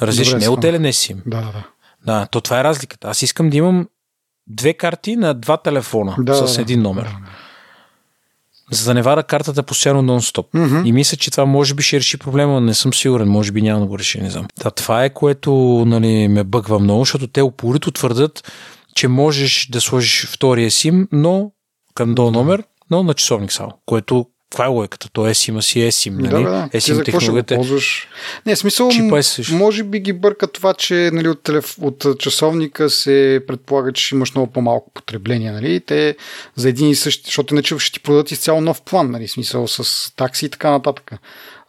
Различен, 0.02 0.40
не 0.40 0.50
отделен 0.50 0.84
eSIM. 0.84 1.18
Да, 1.26 1.38
да, 1.38 1.52
да. 1.52 1.64
Да, 2.06 2.28
то 2.32 2.42
това 2.42 2.60
е 2.60 2.64
разликата. 2.64 3.08
Аз 3.08 3.22
искам 3.22 3.50
да 3.50 3.58
имам 3.58 3.88
две 4.48 4.74
карти 4.74 5.16
на 5.16 5.34
два 5.34 5.58
телефона 5.58 6.16
да, 6.20 6.48
с 6.48 6.58
един 6.58 6.82
номер. 6.82 7.04
Да, 7.04 7.10
да 7.10 7.49
за 8.72 8.86
да 8.86 8.94
не 8.94 9.02
вара 9.02 9.24
картата 9.24 9.64
постоянно 9.64 10.02
нон-стоп. 10.04 10.46
Mm-hmm. 10.56 10.88
И 10.88 10.92
мисля, 10.92 11.18
че 11.18 11.32
това 11.32 11.46
може 11.46 11.74
би 11.74 11.84
ще 11.84 11.98
реши 11.98 12.18
проблема, 12.18 12.54
но 12.54 12.62
не 12.62 12.74
съм 12.74 12.94
сигурен, 12.94 13.28
може 13.28 13.52
би 13.52 13.62
няма 13.62 13.80
да 13.80 13.86
го 13.86 14.00
реши, 14.00 14.22
не 14.22 14.30
знам. 14.30 14.46
Да, 14.64 14.72
това 14.72 15.06
е 15.06 15.14
което 15.14 15.52
нали, 15.88 16.28
ме 16.28 16.44
бъгва 16.44 16.80
много, 16.80 17.02
защото 17.02 17.28
те 17.28 17.42
упорито 17.42 17.92
твърдят, 17.92 18.52
че 18.96 19.08
можеш 19.08 19.68
да 19.72 19.82
сложиш 19.82 20.28
втория 20.28 20.72
сим, 20.72 21.08
но 21.12 21.52
към 21.96 22.16
до 22.16 22.32
номер, 22.32 22.64
но 22.92 23.04
на 23.04 23.14
часовник 23.14 23.52
само, 23.52 23.72
което 23.86 24.26
каква 24.50 24.66
е 24.66 24.68
логиката? 24.68 25.10
То 25.14 25.28
е 25.28 25.34
има 25.48 25.62
си 25.62 25.82
есим, 25.82 26.18
нали? 26.18 26.44
Да, 26.44 26.50
да. 26.50 26.70
Есим 26.74 27.04
технологията. 27.04 27.56
Ползваш... 27.56 28.08
Не, 28.46 28.56
смисъл, 28.56 28.90
е 28.90 29.56
може 29.56 29.84
би 29.84 30.00
ги 30.00 30.14
бърка 30.14 30.48
това, 30.48 30.74
че 30.74 31.10
нали, 31.14 31.28
от, 31.28 31.44
телеф... 31.44 31.76
от 31.82 32.06
часовника 32.20 32.90
се 32.90 33.42
предполага, 33.48 33.94
че 33.94 34.16
имаш 34.16 34.36
много 34.36 34.52
по-малко 34.52 34.92
потребление, 34.94 35.52
нали? 35.52 35.80
Те 35.80 36.16
за 36.56 36.70
един 36.70 36.90
и 36.90 36.96
същи, 36.96 37.24
защото 37.26 37.54
иначе 37.54 37.80
ще 37.80 37.94
ти 37.94 38.00
продадат 38.00 38.32
изцяло 38.32 38.62
нов 38.62 38.82
план, 38.82 39.12
нали? 39.12 39.28
Смисъл 39.28 39.68
с 39.68 40.16
такси 40.16 40.46
и 40.46 40.50
така 40.50 40.72
нататък. 40.72 41.12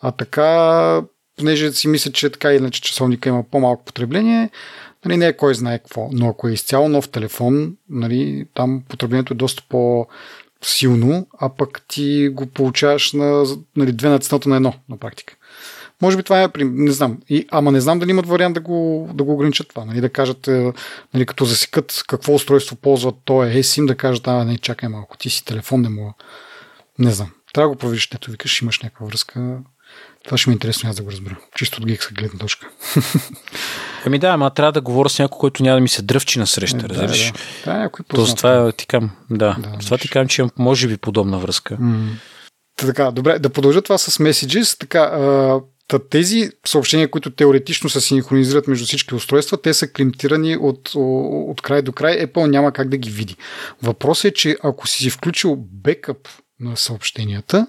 А 0.00 0.12
така, 0.12 1.02
понеже 1.36 1.72
си 1.72 1.88
мисля, 1.88 2.12
че 2.12 2.30
така 2.30 2.52
иначе 2.52 2.80
часовника 2.80 3.28
има 3.28 3.44
по-малко 3.50 3.84
потребление, 3.84 4.50
нали, 5.04 5.16
не 5.16 5.26
е 5.26 5.36
кой 5.36 5.54
знае 5.54 5.78
какво, 5.78 6.08
но 6.12 6.28
ако 6.28 6.48
е 6.48 6.52
изцяло 6.52 6.88
нов 6.88 7.08
телефон, 7.08 7.76
нали, 7.90 8.46
там 8.54 8.82
потреблението 8.88 9.34
е 9.34 9.36
доста 9.36 9.62
по- 9.68 10.06
силно, 10.64 11.26
а 11.38 11.48
пък 11.48 11.82
ти 11.88 12.28
го 12.28 12.46
получаваш 12.46 13.12
на 13.12 13.44
нали, 13.76 13.92
две 13.92 14.08
на 14.08 14.18
цената 14.18 14.48
на 14.48 14.56
едно 14.56 14.74
на 14.88 14.96
практика. 14.96 15.36
Може 16.02 16.16
би 16.16 16.22
това 16.22 16.42
е, 16.42 16.48
не 16.58 16.90
знам. 16.90 17.18
И, 17.28 17.46
ама 17.50 17.72
не 17.72 17.80
знам 17.80 17.98
дали 17.98 18.10
имат 18.10 18.26
вариант 18.26 18.54
да 18.54 18.60
го, 18.60 19.10
да 19.14 19.24
го 19.24 19.32
ограничат 19.32 19.68
това. 19.68 19.84
Нали, 19.84 20.00
да 20.00 20.08
кажат, 20.08 20.48
е, 20.48 20.72
нали, 21.14 21.26
като 21.26 21.44
засекат 21.44 22.04
какво 22.08 22.34
устройство 22.34 22.76
ползват 22.76 23.14
то 23.24 23.44
е 23.44 23.54
eSIM, 23.54 23.86
да 23.86 23.96
кажат, 23.96 24.28
а, 24.28 24.44
не, 24.44 24.58
чакай 24.58 24.88
малко, 24.88 25.16
ти 25.16 25.30
си 25.30 25.44
телефон, 25.44 25.80
не 25.80 25.88
мога. 25.88 26.12
Не 26.98 27.10
знам. 27.10 27.30
Трябва 27.52 27.68
да 27.68 27.74
го 27.74 27.78
провериш, 27.78 28.08
ето 28.14 28.30
викаш, 28.30 28.62
имаш 28.62 28.80
някаква 28.80 29.06
връзка. 29.06 29.58
Това 30.30 30.38
ще 30.38 30.50
ми 30.50 30.54
е 30.54 30.54
интересно 30.54 30.90
аз 30.90 30.96
да 30.96 31.02
го 31.02 31.10
разбера. 31.10 31.36
Чисто 31.56 31.80
от 31.80 31.86
гикска 31.86 32.14
гледна 32.14 32.38
точка. 32.38 32.68
Ами 34.06 34.18
да, 34.18 34.28
ама 34.28 34.50
трябва 34.50 34.72
да 34.72 34.80
говоря 34.80 35.08
с 35.08 35.18
някой, 35.18 35.38
който 35.38 35.62
няма 35.62 35.76
да 35.76 35.80
ми 35.80 35.88
се 35.88 36.02
дръвчи 36.02 36.38
на 36.38 36.46
среща, 36.46 36.78
е, 36.78 36.88
разбираш? 36.88 37.32
Да, 37.32 37.38
да. 37.64 37.72
да 37.72 37.78
някой 37.78 38.04
Тоест, 38.08 38.36
това 38.36 38.72
ти 38.72 38.86
кам, 38.86 39.10
да. 39.30 39.56
да 39.58 39.78
това 39.78 39.98
ти 39.98 40.08
кам, 40.08 40.28
че 40.28 40.44
може 40.58 40.88
би 40.88 40.96
подобна 40.96 41.38
връзка. 41.38 41.76
Mm. 41.76 42.08
Така, 42.76 43.10
добре, 43.10 43.38
да 43.38 43.50
продължа 43.50 43.82
това 43.82 43.98
с 43.98 44.18
Messages. 44.18 44.80
Така, 44.80 44.98
а, 44.98 45.60
тези 46.10 46.50
съобщения, 46.66 47.10
които 47.10 47.30
теоретично 47.30 47.90
се 47.90 48.00
синхронизират 48.00 48.68
между 48.68 48.84
всички 48.84 49.14
устройства, 49.14 49.62
те 49.62 49.74
са 49.74 49.88
криптирани 49.88 50.56
от, 50.56 50.90
от 50.94 51.60
край 51.60 51.82
до 51.82 51.92
край. 51.92 52.26
Apple 52.26 52.46
няма 52.46 52.72
как 52.72 52.88
да 52.88 52.96
ги 52.96 53.10
види. 53.10 53.36
Въпросът 53.82 54.24
е, 54.24 54.34
че 54.34 54.56
ако 54.62 54.88
си 54.88 55.10
включил 55.10 55.56
бекъп 55.56 56.28
на 56.60 56.76
съобщенията, 56.76 57.66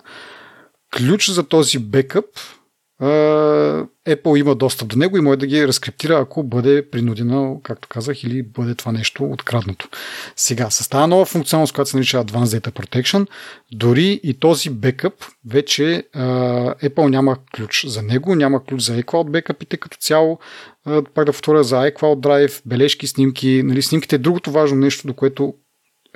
ключ 0.98 1.30
за 1.30 1.44
този 1.44 1.80
бекъп 1.80 2.26
Apple 4.08 4.40
има 4.40 4.56
достъп 4.56 4.88
до 4.88 4.98
него 4.98 5.18
и 5.18 5.22
може 5.22 5.40
да 5.40 5.48
ги 5.48 5.68
разкриптира, 5.68 6.20
ако 6.20 6.44
бъде 6.44 6.90
принудена, 6.90 7.56
както 7.64 7.88
казах, 7.88 8.24
или 8.24 8.44
бъде 8.44 8.76
това 8.76 8.92
нещо 8.92 9.24
откраднато. 9.24 9.90
Сега, 10.36 10.70
с 10.70 10.90
тази 10.90 11.10
нова 11.10 11.26
функционалност, 11.26 11.74
която 11.74 11.90
се 11.90 11.98
нарича 11.98 12.18
Advanced 12.18 12.60
Data 12.60 12.72
Protection, 12.72 13.28
дори 13.72 14.20
и 14.24 14.34
този 14.34 14.70
бекъп, 14.70 15.14
вече 15.50 16.04
Apple 16.84 17.10
няма 17.10 17.38
ключ 17.56 17.86
за 17.88 18.02
него, 18.02 18.36
няма 18.36 18.66
ключ 18.66 18.82
за 18.82 19.04
iCloud 19.04 19.32
бекъпите 19.32 19.78
като 19.78 19.98
цяло, 19.98 20.40
пак 20.86 21.26
да 21.26 21.32
повторя 21.32 21.64
за 21.64 21.76
iCloud 21.76 22.20
Drive, 22.20 22.62
бележки, 22.66 23.08
снимки. 23.08 23.64
Нали, 23.66 23.82
снимките 23.82 24.16
е 24.16 24.20
другото 24.20 24.52
важно 24.52 24.78
нещо, 24.78 25.08
до 25.08 25.14
което 25.14 25.54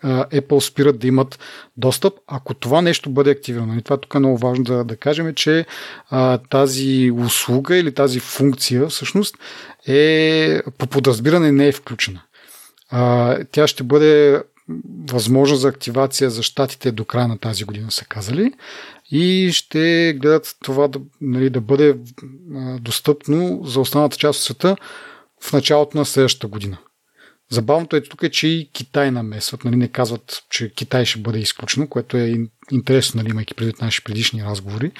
Apple 0.08 0.60
спират 0.60 1.00
да 1.00 1.08
имат 1.08 1.40
достъп, 1.78 2.14
ако 2.28 2.54
това 2.54 2.82
нещо 2.82 3.10
бъде 3.10 3.32
активирано. 3.32 3.78
И 3.78 3.82
това 3.82 3.98
тук 3.98 4.16
е 4.16 4.20
много 4.20 4.38
важно 4.38 4.64
да, 4.64 4.84
да 4.84 4.98
кажем, 4.98 5.34
че 5.34 5.66
а, 6.10 6.38
тази 6.38 7.12
услуга 7.12 7.78
или 7.78 7.94
тази 7.94 8.20
функция 8.20 8.88
всъщност 8.88 9.36
е 9.88 10.62
по 10.78 10.88
подразбиране 10.88 11.52
не 11.52 11.68
е 11.68 11.72
включена. 11.72 12.22
А, 12.90 13.38
тя 13.52 13.68
ще 13.68 13.84
бъде 13.84 14.44
възможна 15.10 15.58
за 15.58 15.68
активация 15.68 16.30
за 16.30 16.44
щатите 16.44 16.92
до 16.92 17.06
края 17.06 17.28
на 17.28 17.38
тази 17.38 17.64
година, 17.64 17.92
са 17.92 18.06
казали. 18.06 18.54
И 19.12 19.50
ще 19.54 20.14
гледат 20.22 20.56
това 20.64 20.88
да, 20.88 21.00
нали, 21.22 21.50
да 21.50 21.62
бъде 21.62 21.98
достъпно 22.82 23.62
за 23.64 23.80
останалата 23.80 24.18
част 24.18 24.40
от 24.40 24.44
света 24.44 24.76
в 25.42 25.54
началото 25.54 25.98
на 25.98 26.06
следващата 26.06 26.48
година. 26.48 26.78
Забавното 27.52 27.96
е 27.96 28.04
тук 28.04 28.24
е, 28.24 28.30
че 28.30 28.48
и 28.48 28.70
Китай 28.74 29.12
намесват. 29.12 29.64
Нали, 29.64 29.76
не 29.76 29.88
казват, 29.88 30.44
че 30.50 30.74
Китай 30.74 31.06
ще 31.06 31.20
бъде 31.20 31.40
изключено, 31.40 31.88
което 31.88 32.18
е 32.18 32.34
интересно, 32.72 33.22
нали, 33.22 33.30
имайки 33.30 33.54
предвид 33.54 33.82
наши 33.82 34.04
предишни 34.04 34.44
разговори. 34.44 34.92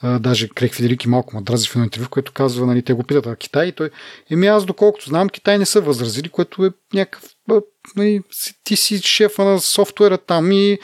А, 0.00 0.18
даже 0.18 0.48
Крек 0.48 0.74
Федерики 0.74 1.08
малко 1.08 1.36
ма 1.36 1.42
в 1.56 1.70
едно 1.70 1.84
интервю, 1.84 2.08
което 2.08 2.32
казва, 2.32 2.66
нали, 2.66 2.82
те 2.82 2.92
го 2.92 3.02
питат, 3.02 3.26
а 3.26 3.36
Китай 3.36 3.66
и 3.66 3.72
той, 3.72 3.90
еми 4.30 4.46
аз 4.46 4.64
доколкото 4.64 5.08
знам, 5.08 5.28
Китай 5.28 5.58
не 5.58 5.66
са 5.66 5.80
възразили, 5.80 6.28
което 6.28 6.64
е 6.64 6.70
някакъв, 6.94 7.24
нали, 7.96 8.20
ти 8.64 8.76
си 8.76 9.02
шефа 9.02 9.44
на 9.44 9.60
софтуера 9.60 10.18
там 10.18 10.52
и 10.52 10.78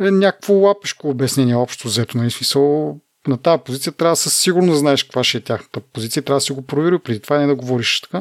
е 0.00 0.10
някакво 0.10 0.54
лапешко 0.54 1.08
обяснение 1.08 1.54
общо 1.54 1.88
взето, 1.88 2.18
нали, 2.18 2.30
смисъл, 2.30 3.00
на 3.28 3.38
тази 3.38 3.62
позиция 3.64 3.92
трябва 3.92 4.16
със 4.16 4.38
сигурност 4.38 4.74
да 4.74 4.78
знаеш 4.78 5.02
каква 5.02 5.24
ще 5.24 5.38
е 5.38 5.40
тяхната 5.40 5.80
позиция, 5.80 6.22
трябва 6.22 6.36
да 6.36 6.44
си 6.44 6.52
го 6.52 6.62
провери 6.62 6.98
преди 6.98 7.20
това 7.20 7.38
не 7.38 7.46
да 7.46 7.54
говориш 7.54 8.00
така. 8.00 8.20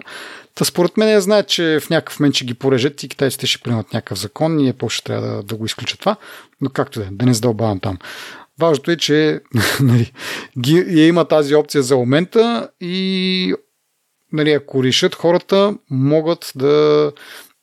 Та 0.55 0.65
според 0.65 0.97
мен 0.97 1.21
знаят, 1.21 1.47
че 1.47 1.79
в 1.81 1.89
някакъв 1.89 2.19
момент 2.19 2.35
ще 2.35 2.45
ги 2.45 2.53
порежат 2.53 3.03
и 3.03 3.09
китайците 3.09 3.47
ще 3.47 3.63
приемат 3.63 3.93
някакъв 3.93 4.19
закон 4.19 4.59
и 4.59 4.73
Apple 4.73 4.89
ще 4.89 5.03
трябва 5.03 5.27
да, 5.27 5.43
да 5.43 5.55
го 5.55 5.65
изключат 5.65 5.99
това, 5.99 6.15
но 6.61 6.69
както 6.69 6.99
да 6.99 7.05
е, 7.05 7.09
да 7.11 7.25
не 7.25 7.33
задълбавам 7.33 7.79
там. 7.79 7.97
Важното 8.59 8.91
е, 8.91 8.97
че 8.97 9.41
нали, 9.81 10.11
ги, 10.59 10.85
я 10.87 11.07
има 11.07 11.25
тази 11.25 11.55
опция 11.55 11.83
за 11.83 11.97
момента 11.97 12.69
и 12.81 13.53
нали, 14.33 14.51
ако 14.51 14.83
решат 14.83 15.15
хората, 15.15 15.77
могат 15.89 16.51
да, 16.55 17.11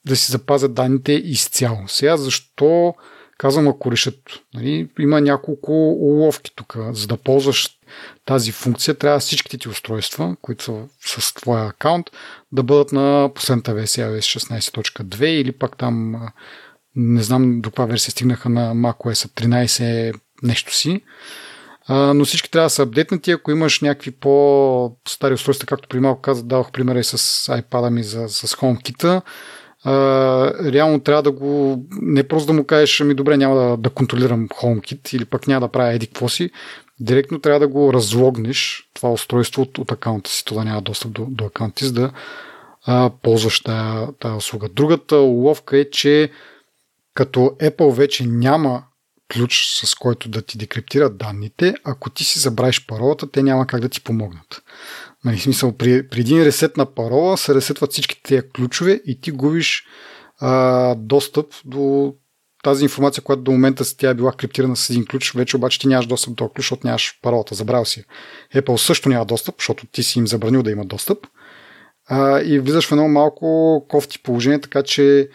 да 0.07 0.17
си 0.17 0.33
запазят 0.33 0.75
данните 0.75 1.13
изцяло. 1.13 1.79
Сега 1.87 2.17
защо 2.17 2.95
казвам 3.41 3.69
ако 3.69 3.93
решат? 3.93 4.17
Нали, 4.55 4.89
има 4.99 5.21
няколко 5.21 5.73
уловки 5.93 6.53
тук, 6.57 6.77
за 6.93 7.07
да 7.07 7.17
ползваш 7.17 7.69
тази 8.25 8.53
функция, 8.53 8.95
трябва 8.95 9.19
всичките 9.19 9.59
ти 9.59 9.69
устройства, 9.69 10.37
които 10.43 10.65
са 11.05 11.21
с 11.21 11.35
твоя 11.35 11.67
акаунт, 11.67 12.07
да 12.53 12.63
бъдат 12.63 12.93
на 12.93 13.31
последната 13.35 13.75
версия 13.75 14.11
iOS 14.11 14.39
16.2 14.39 15.25
или 15.25 15.53
пак 15.53 15.77
там 15.77 16.17
не 16.97 17.23
знам 17.23 17.61
до 17.61 17.71
каква 17.71 17.87
версия 17.87 18.13
стигнаха 18.13 18.49
на 18.49 18.75
macOS 18.75 19.29
13 19.29 20.21
нещо 20.43 20.75
си. 20.75 21.01
Но 21.89 22.25
всички 22.25 22.51
трябва 22.51 22.67
да 22.67 22.71
са 22.71 22.83
апдейтнати. 22.83 23.31
Ако 23.31 23.51
имаш 23.51 23.81
някакви 23.81 24.11
по-стари 24.11 25.35
устройства, 25.35 25.67
както 25.67 25.89
при 25.89 26.01
малко 26.01 26.21
казах, 26.21 26.45
давах 26.45 26.73
примера 26.73 26.99
и 26.99 27.05
с 27.05 27.19
iPad 27.53 27.91
ми 27.91 28.03
за, 28.03 28.29
с 28.29 28.57
HomeKit, 28.57 29.23
реално 29.87 31.01
трябва 31.01 31.23
да 31.23 31.31
го, 31.31 31.83
не 31.91 32.29
просто 32.29 32.47
да 32.47 32.53
му 32.53 32.65
кажеш, 32.65 33.01
ами 33.01 33.15
добре, 33.15 33.37
няма 33.37 33.55
да, 33.55 33.77
да 33.77 33.91
контролирам 33.91 34.49
HomeKit 34.49 35.17
или 35.17 35.25
пък 35.25 35.47
няма 35.47 35.67
да 35.67 35.73
правя 35.73 35.93
еди 35.93 36.07
какво 36.07 36.29
си, 36.29 36.51
директно 37.01 37.41
трябва 37.41 37.61
да 37.61 37.69
го 37.69 37.93
разлогнеш 37.93 38.89
това 38.95 39.13
устройство 39.13 39.63
от, 39.63 39.79
от 39.79 39.93
акаунта 39.93 40.31
си, 40.31 40.45
това 40.45 40.65
няма 40.65 40.83
достъп 40.83 41.13
до, 41.13 41.27
до 41.29 41.45
акаунта 41.45 41.85
си, 41.85 41.93
да 41.93 42.13
а, 42.87 43.11
ползваш 43.23 43.61
тази, 43.61 44.07
тази 44.21 44.35
услуга. 44.35 44.69
Другата 44.69 45.17
уловка 45.17 45.79
е, 45.79 45.91
че 45.91 46.31
като 47.15 47.41
Apple 47.41 47.93
вече 47.93 48.27
няма 48.27 48.83
ключ, 49.33 49.81
с 49.85 49.95
който 49.95 50.29
да 50.29 50.43
ти 50.43 50.59
декриптират 50.59 51.17
данните, 51.17 51.75
ако 51.85 52.11
ти 52.11 52.25
си 52.25 52.39
забравиш 52.39 52.87
паролата, 52.87 53.31
те 53.31 53.43
няма 53.43 53.67
как 53.67 53.81
да 53.81 53.89
ти 53.89 54.01
помогнат. 54.05 54.63
Нали, 55.25 55.39
смисъл, 55.39 55.73
при, 55.73 56.09
при 56.09 56.21
един 56.21 56.43
ресет 56.43 56.77
на 56.77 56.87
парола 56.87 57.37
се 57.37 57.55
ресетват 57.55 57.93
всички 57.93 58.23
тези 58.23 58.43
ключове 58.57 59.01
и 59.07 59.21
ти 59.21 59.31
губиш 59.31 59.85
а, 60.39 60.95
достъп 60.95 61.47
до 61.65 62.15
тази 62.63 62.85
информация, 62.85 63.25
която 63.25 63.43
до 63.43 63.51
момента 63.51 63.97
тя 63.97 64.11
е 64.11 64.15
била 64.15 64.33
криптирана 64.33 64.77
с 64.77 64.91
един 64.91 65.05
ключ, 65.05 65.33
вече 65.33 65.57
обаче 65.57 65.79
ти 65.79 65.89
нямаш 65.89 66.07
достъп 66.07 66.35
до 66.35 66.49
ключ, 66.49 66.65
защото 66.65 66.87
нямаш 66.87 67.19
паролата, 67.23 67.55
забрал 67.55 67.85
си. 67.85 68.05
Apple 68.55 68.77
също 68.77 69.09
няма 69.09 69.25
достъп, 69.25 69.55
защото 69.59 69.87
ти 69.87 70.03
си 70.03 70.19
им 70.19 70.27
забранил 70.27 70.63
да 70.63 70.71
има 70.71 70.85
достъп. 70.85 71.19
А, 72.09 72.41
и 72.41 72.59
влизаш 72.59 72.89
в 72.89 72.93
едно 72.93 73.09
малко 73.09 73.87
кофти 73.89 74.23
положение, 74.23 74.61
така 74.61 74.83
че 74.83 75.29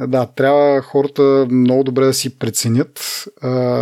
да, 0.00 0.26
трябва 0.26 0.82
хората 0.82 1.46
много 1.50 1.84
добре 1.84 2.04
да 2.04 2.14
си 2.14 2.38
преценят, 2.38 3.24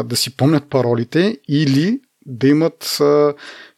да 0.05 0.16
си 0.16 0.36
помнят 0.36 0.70
паролите 0.70 1.38
или 1.49 2.01
да 2.27 2.49
имат 2.49 3.03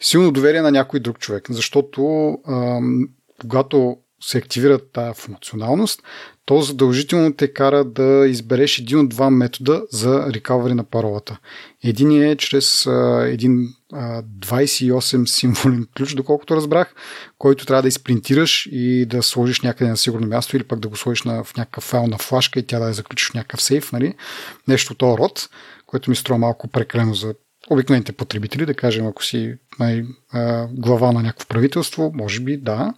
силно 0.01 0.33
доверие 0.33 0.61
на 0.61 0.71
някой 0.71 1.01
друг 1.01 1.19
човек. 1.19 1.47
Защото 1.51 2.03
когато 3.41 3.97
се 4.21 4.39
активира 4.39 4.79
тази 4.79 5.21
функционалност, 5.21 6.03
то 6.45 6.61
задължително 6.61 7.33
те 7.33 7.53
кара 7.53 7.85
да 7.85 8.27
избереш 8.29 8.79
един 8.79 8.99
от 8.99 9.09
два 9.09 9.31
метода 9.31 9.83
за 9.91 10.27
рекавери 10.33 10.75
на 10.75 10.85
паролата. 10.85 11.39
Един 11.85 12.23
е 12.23 12.37
чрез 12.37 12.87
а, 12.87 13.27
един 13.29 13.69
а, 13.93 14.23
28 14.23 15.27
символен 15.27 15.87
ключ, 15.97 16.15
доколкото 16.15 16.57
разбрах, 16.57 16.95
който 17.39 17.67
трябва 17.67 17.83
да 17.83 17.89
изпринтираш 17.89 18.69
и 18.73 19.07
да 19.07 19.23
сложиш 19.23 19.61
някъде 19.61 19.91
на 19.91 19.97
сигурно 19.97 20.27
място 20.27 20.57
или 20.57 20.65
пък 20.65 20.81
да 20.81 20.89
го 20.89 20.97
сложиш 20.97 21.23
на, 21.23 21.45
в 21.45 21.57
някакъв 21.57 21.85
файл 21.85 22.07
на 22.07 22.19
флашка 22.19 22.59
и 22.59 22.67
тя 22.67 22.79
да 22.79 22.87
я 22.87 22.93
заключиш 22.93 23.31
в 23.31 23.35
някакъв 23.35 23.63
сейф, 23.63 23.93
нали? 23.93 24.15
нещо 24.69 24.95
този 24.95 25.19
род, 25.19 25.49
което 25.87 26.11
ми 26.11 26.17
струва 26.17 26.39
малко 26.39 26.69
прекалено 26.69 27.15
за 27.15 27.35
обикновените 27.71 28.13
потребители, 28.13 28.67
да 28.67 28.75
кажем, 28.75 29.07
ако 29.07 29.25
си 29.25 29.55
най, 29.79 30.05
глава 30.71 31.13
на 31.13 31.23
някакво 31.23 31.47
правителство, 31.47 32.13
може 32.15 32.41
би 32.41 32.57
да 32.57 32.95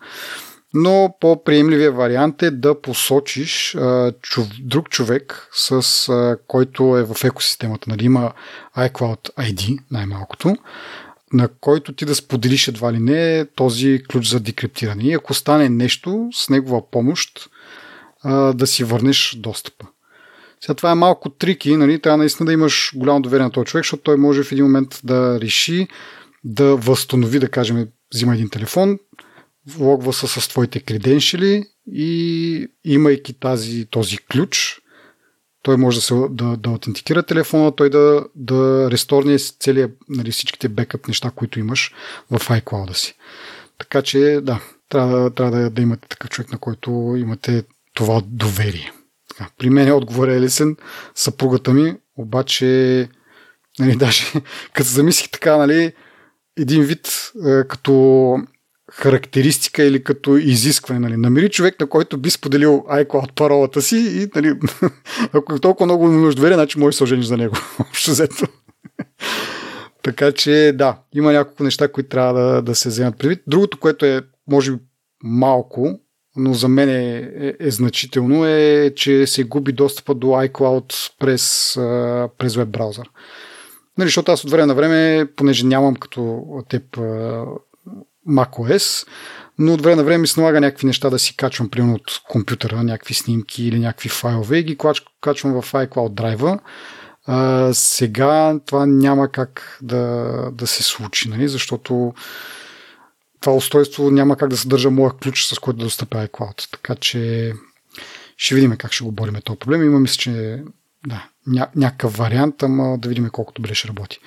но 0.75 1.15
по-приемливия 1.21 1.93
вариант 1.93 2.43
е 2.43 2.51
да 2.51 2.81
посочиш 2.81 3.75
а, 3.75 4.13
чув, 4.23 4.49
друг 4.61 4.89
човек, 4.89 5.49
с 5.53 6.09
а, 6.09 6.37
който 6.47 6.97
е 6.97 7.05
в 7.05 7.25
екосистемата. 7.25 7.91
Нали, 7.91 8.05
има 8.05 8.33
iCloud 8.77 9.35
ID, 9.35 9.79
най-малкото, 9.91 10.57
на 11.33 11.49
който 11.61 11.93
ти 11.93 12.05
да 12.05 12.15
споделиш 12.15 12.69
едва 12.69 12.93
ли 12.93 12.99
не 12.99 13.47
този 13.47 14.03
ключ 14.11 14.31
за 14.31 14.41
декриптиране. 14.41 15.03
И 15.03 15.13
ако 15.13 15.35
стане 15.35 15.69
нещо, 15.69 16.29
с 16.35 16.49
негова 16.49 16.91
помощ 16.91 17.51
а, 18.23 18.53
да 18.53 18.67
си 18.67 18.85
върнеш 18.85 19.37
достъпа. 19.39 19.87
Сега 20.61 20.75
това 20.75 20.91
е 20.91 20.95
малко 20.95 21.31
трики, 21.31 21.77
нали? 21.77 22.01
трябва 22.01 22.17
наистина 22.17 22.47
да 22.47 22.53
имаш 22.53 22.93
голямо 22.95 23.23
доверие 23.23 23.45
на 23.45 23.51
този 23.51 23.67
човек, 23.67 23.85
защото 23.85 24.03
той 24.03 24.17
може 24.17 24.43
в 24.43 24.53
един 24.53 24.65
момент 24.65 25.01
да 25.05 25.41
реши 25.41 25.89
да 26.45 26.77
възстанови, 26.77 27.39
да 27.39 27.49
кажем, 27.49 27.89
взима 28.15 28.35
един 28.35 28.49
телефон, 28.49 28.99
логва 29.79 30.13
се 30.13 30.27
с 30.27 30.49
твоите 30.49 30.81
креденшили 30.81 31.65
и 31.93 32.69
имайки 32.85 33.33
тази, 33.33 33.87
този 33.87 34.19
ключ, 34.19 34.81
той 35.63 35.77
може 35.77 35.99
да, 35.99 36.03
се, 36.03 36.15
да, 36.31 36.57
да 36.57 36.71
аутентикира 36.71 37.23
телефона, 37.23 37.77
той 37.77 37.91
да, 37.91 38.25
да 38.35 38.91
ресторне 38.91 39.39
целият, 39.39 39.91
нали, 40.09 40.31
всичките 40.31 40.69
бекъп 40.69 41.09
неща, 41.09 41.31
които 41.31 41.61
имаш 41.61 41.95
в 42.31 42.39
iCloud 42.39 42.93
си. 42.93 43.15
Така 43.79 44.03
че, 44.03 44.41
да, 44.43 44.61
трябва, 44.89 45.31
трябва 45.31 45.59
да, 45.59 45.71
да 45.71 45.83
имате 45.83 46.09
такъв 46.09 46.31
човек, 46.31 46.53
на 46.53 46.59
който 46.59 47.15
имате 47.19 47.65
това 47.95 48.23
доверие. 48.27 48.93
Така, 49.39 49.51
при 49.59 49.71
мен 49.71 49.93
отговор 49.93 50.29
е 50.29 50.41
лесен, 50.41 50.77
съпругата 51.15 51.73
ми, 51.73 51.97
обаче, 52.17 53.09
нали, 53.79 53.97
даже 53.97 54.25
като 54.73 54.89
замислих 54.89 55.31
така, 55.31 55.57
нали, 55.57 55.93
един 56.59 56.83
вид, 56.83 57.33
е, 57.47 57.65
като 57.69 58.37
характеристика 58.93 59.83
или 59.83 60.05
като 60.05 60.37
изискване. 60.37 61.01
Нали. 61.01 61.17
Намери 61.17 61.49
човек, 61.49 61.81
на 61.81 61.89
който 61.89 62.19
би 62.19 62.31
споделил 62.31 62.85
iCloud 62.91 63.33
паролата 63.33 63.83
си 63.83 63.97
и 63.97 64.27
нали, 64.35 64.55
ако 65.33 65.55
е 65.55 65.59
толкова 65.59 65.87
много 65.87 66.07
имаш 66.09 66.35
доверие, 66.35 66.57
значи 66.57 66.79
можеш 66.79 66.95
да 66.95 66.97
се 66.97 67.05
ожениш 67.05 67.27
за 67.27 67.37
него. 67.37 67.57
Общо 67.81 68.11
взето. 68.11 68.47
така 70.03 70.33
че 70.33 70.73
да, 70.75 70.99
има 71.15 71.33
няколко 71.33 71.63
неща, 71.63 71.93
които 71.93 72.09
трябва 72.09 72.41
да, 72.41 72.63
да 72.63 72.75
се 72.75 72.89
вземат 72.89 73.19
предвид. 73.19 73.43
Другото, 73.47 73.79
което 73.79 74.07
е, 74.07 74.23
може 74.51 74.73
би, 74.73 74.79
малко, 75.23 76.01
но 76.37 76.55
за 76.55 76.69
мен 76.69 76.89
е, 76.89 77.31
е, 77.41 77.67
е 77.67 77.71
значително, 77.71 78.47
е, 78.47 78.93
че 78.97 79.27
се 79.27 79.45
губи 79.45 79.73
достъпа 79.73 80.15
до 80.15 80.27
iCloud 80.27 81.13
през, 81.19 81.73
през 82.39 82.57
веб 82.57 82.69
браузър. 82.69 83.11
Нали, 83.99 84.07
защото 84.07 84.33
аз 84.33 84.45
от 84.45 84.51
време 84.51 84.67
на 84.67 84.75
време, 84.75 85.27
понеже 85.37 85.67
нямам 85.67 85.97
като 85.97 86.45
теб 86.69 86.97
macOS, 88.29 89.07
но 89.59 89.75
от 89.75 89.83
време 89.83 89.97
на 89.97 90.05
време 90.05 90.19
ми 90.19 90.27
се 90.27 90.41
налага 90.41 90.61
някакви 90.61 90.87
неща 90.87 91.11
да 91.11 91.19
си 91.19 91.37
качвам, 91.37 91.69
примерно 91.69 91.95
от 91.95 92.21
компютъра, 92.29 92.83
някакви 92.83 93.15
снимки 93.15 93.65
или 93.65 93.79
някакви 93.79 94.09
файлове 94.09 94.59
и 94.59 94.63
ги 94.63 94.79
качвам 95.21 95.63
в 95.63 95.73
iCloud 95.73 96.09
драйва. 96.09 96.59
А, 97.27 97.71
сега 97.73 98.59
това 98.67 98.87
няма 98.87 99.29
как 99.29 99.79
да, 99.83 100.33
да 100.53 100.67
се 100.67 100.83
случи, 100.83 101.29
нали? 101.29 101.49
защото 101.49 102.15
това 103.41 103.53
устройство 103.53 104.11
няма 104.11 104.37
как 104.37 104.49
да 104.49 104.57
съдържа 104.57 104.91
моя 104.91 105.13
ключ, 105.13 105.45
с 105.45 105.59
който 105.59 105.79
да 105.79 105.85
достъпя 105.85 106.29
iCloud. 106.29 106.71
Така 106.71 106.95
че 106.95 107.53
ще 108.37 108.55
видим 108.55 108.77
как 108.77 108.93
ще 108.93 109.05
го 109.05 109.13
борим 109.13 109.35
този 109.45 109.59
проблем. 109.59 109.85
Има 109.85 110.01
мисля, 110.01 110.17
че 110.17 110.63
да, 111.07 111.29
ня- 111.49 111.71
някакъв 111.77 112.17
вариант, 112.17 112.63
ама 112.63 112.99
да 112.99 113.09
видим 113.09 113.29
колко 113.33 113.53
добре 113.53 113.75
ще 113.75 113.89
работи. 113.89 114.19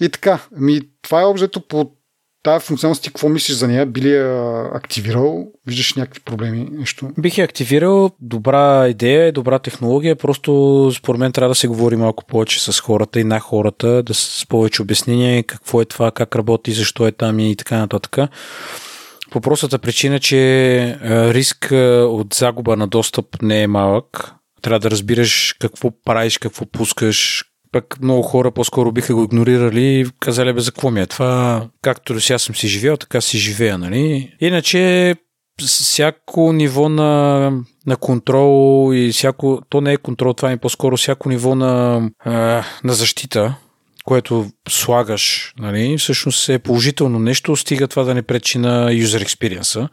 И 0.00 0.08
така, 0.08 0.38
ми, 0.52 0.80
това 1.02 1.20
е 1.20 1.24
обжето 1.24 1.60
по 1.60 1.92
Тая 2.42 2.60
функционалност 2.60 3.02
ти 3.02 3.08
какво 3.08 3.28
мислиш 3.28 3.56
за 3.56 3.68
нея? 3.68 3.86
Би 3.86 4.00
ли 4.00 4.10
я 4.10 4.62
активирал? 4.74 5.46
Виждаш 5.66 5.94
някакви 5.94 6.20
проблеми? 6.20 6.68
Нещо? 6.72 7.10
Бих 7.18 7.38
я 7.38 7.44
активирал. 7.44 8.10
Добра 8.20 8.88
идея, 8.88 9.32
добра 9.32 9.58
технология. 9.58 10.16
Просто 10.16 10.90
според 10.94 11.18
мен 11.18 11.32
трябва 11.32 11.48
да 11.48 11.54
се 11.54 11.68
говори 11.68 11.96
малко 11.96 12.24
повече 12.24 12.72
с 12.72 12.80
хората 12.80 13.20
и 13.20 13.24
на 13.24 13.40
хората, 13.40 14.02
да 14.02 14.14
с 14.14 14.46
повече 14.48 14.82
обяснение 14.82 15.42
какво 15.42 15.80
е 15.80 15.84
това, 15.84 16.10
как 16.10 16.36
работи, 16.36 16.72
защо 16.72 17.06
е 17.06 17.12
там 17.12 17.38
и 17.38 17.56
така 17.56 17.78
нататък. 17.78 18.30
По 19.30 19.40
простата 19.40 19.78
причина, 19.78 20.20
че 20.20 20.98
риск 21.04 21.68
от 22.08 22.34
загуба 22.34 22.76
на 22.76 22.86
достъп 22.86 23.42
не 23.42 23.62
е 23.62 23.66
малък. 23.66 24.32
Трябва 24.62 24.80
да 24.80 24.90
разбираш 24.90 25.56
какво 25.58 25.90
правиш, 26.04 26.38
какво 26.38 26.66
пускаш, 26.66 27.44
пък 27.72 28.00
много 28.02 28.22
хора 28.22 28.50
по-скоро 28.50 28.92
биха 28.92 29.14
го 29.14 29.24
игнорирали 29.24 30.00
и 30.00 30.06
казали 30.20 30.52
бе 30.52 30.60
за 30.60 30.72
какво 30.72 30.90
ми 30.90 31.00
е 31.00 31.06
това, 31.06 31.66
както 31.82 32.14
до 32.14 32.20
сега 32.20 32.38
съм 32.38 32.54
си 32.54 32.68
живял, 32.68 32.96
така 32.96 33.20
си 33.20 33.38
живея, 33.38 33.78
нали? 33.78 34.34
Иначе 34.40 35.14
всяко 35.66 36.52
ниво 36.52 36.88
на, 36.88 37.50
на 37.86 37.96
контрол 37.96 38.90
и 38.94 39.12
всяко, 39.12 39.62
то 39.68 39.80
не 39.80 39.92
е 39.92 39.96
контрол, 39.96 40.32
това 40.32 40.50
е 40.52 40.56
по-скоро 40.56 40.96
всяко 40.96 41.28
ниво 41.28 41.54
на, 41.54 42.10
на 42.84 42.92
защита, 42.92 43.54
което 44.04 44.46
слагаш, 44.68 45.54
нали, 45.58 45.98
всъщност 45.98 46.48
е 46.48 46.58
положително 46.58 47.18
нещо, 47.18 47.56
стига 47.56 47.88
това 47.88 48.04
да 48.04 48.14
не 48.14 48.22
пречи 48.22 48.58
на 48.58 48.90
user 48.90 49.24
experience. 49.24 49.88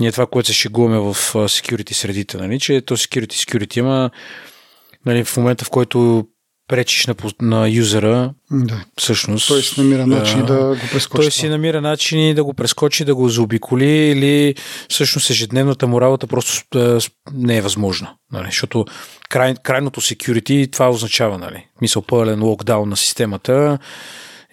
Ние 0.00 0.12
това, 0.12 0.26
което 0.26 0.46
се 0.46 0.52
шегуваме 0.52 0.98
в 0.98 1.14
security 1.34 1.92
средите, 1.92 2.36
нали, 2.36 2.60
че 2.60 2.80
то 2.80 2.96
security 2.96 3.32
security 3.32 3.78
има 3.78 4.10
нали, 5.06 5.24
в 5.24 5.36
момента, 5.36 5.64
в 5.64 5.70
който 5.70 6.26
пречиш 6.68 7.06
на, 7.06 7.14
на 7.40 7.68
юзера, 7.68 8.34
да. 8.50 8.84
всъщност. 8.98 9.48
Той 9.48 9.62
си 9.62 9.80
намира 9.80 10.06
начин 10.06 10.46
да, 10.46 10.54
да 10.54 10.74
го 10.74 10.80
прескочи. 10.92 11.22
Той 11.22 11.30
си 11.30 11.48
намира 11.48 11.80
начини 11.80 12.34
да 12.34 12.44
го 12.44 12.54
прескочи, 12.54 13.04
да 13.04 13.14
го 13.14 13.28
заобиколи 13.28 13.90
или 13.90 14.54
всъщност 14.88 15.30
ежедневната 15.30 15.86
му 15.86 16.00
работа 16.00 16.26
просто 16.26 16.64
не 17.32 17.56
е 17.56 17.62
възможна. 17.62 18.14
Нали? 18.32 18.46
Защото 18.46 18.84
край, 19.28 19.54
крайното 19.62 20.00
security 20.00 20.72
това 20.72 20.90
означава, 20.90 21.38
нали? 21.38 21.66
мисъл 21.80 22.02
пълен 22.02 22.42
локдаун 22.42 22.88
на 22.88 22.96
системата 22.96 23.78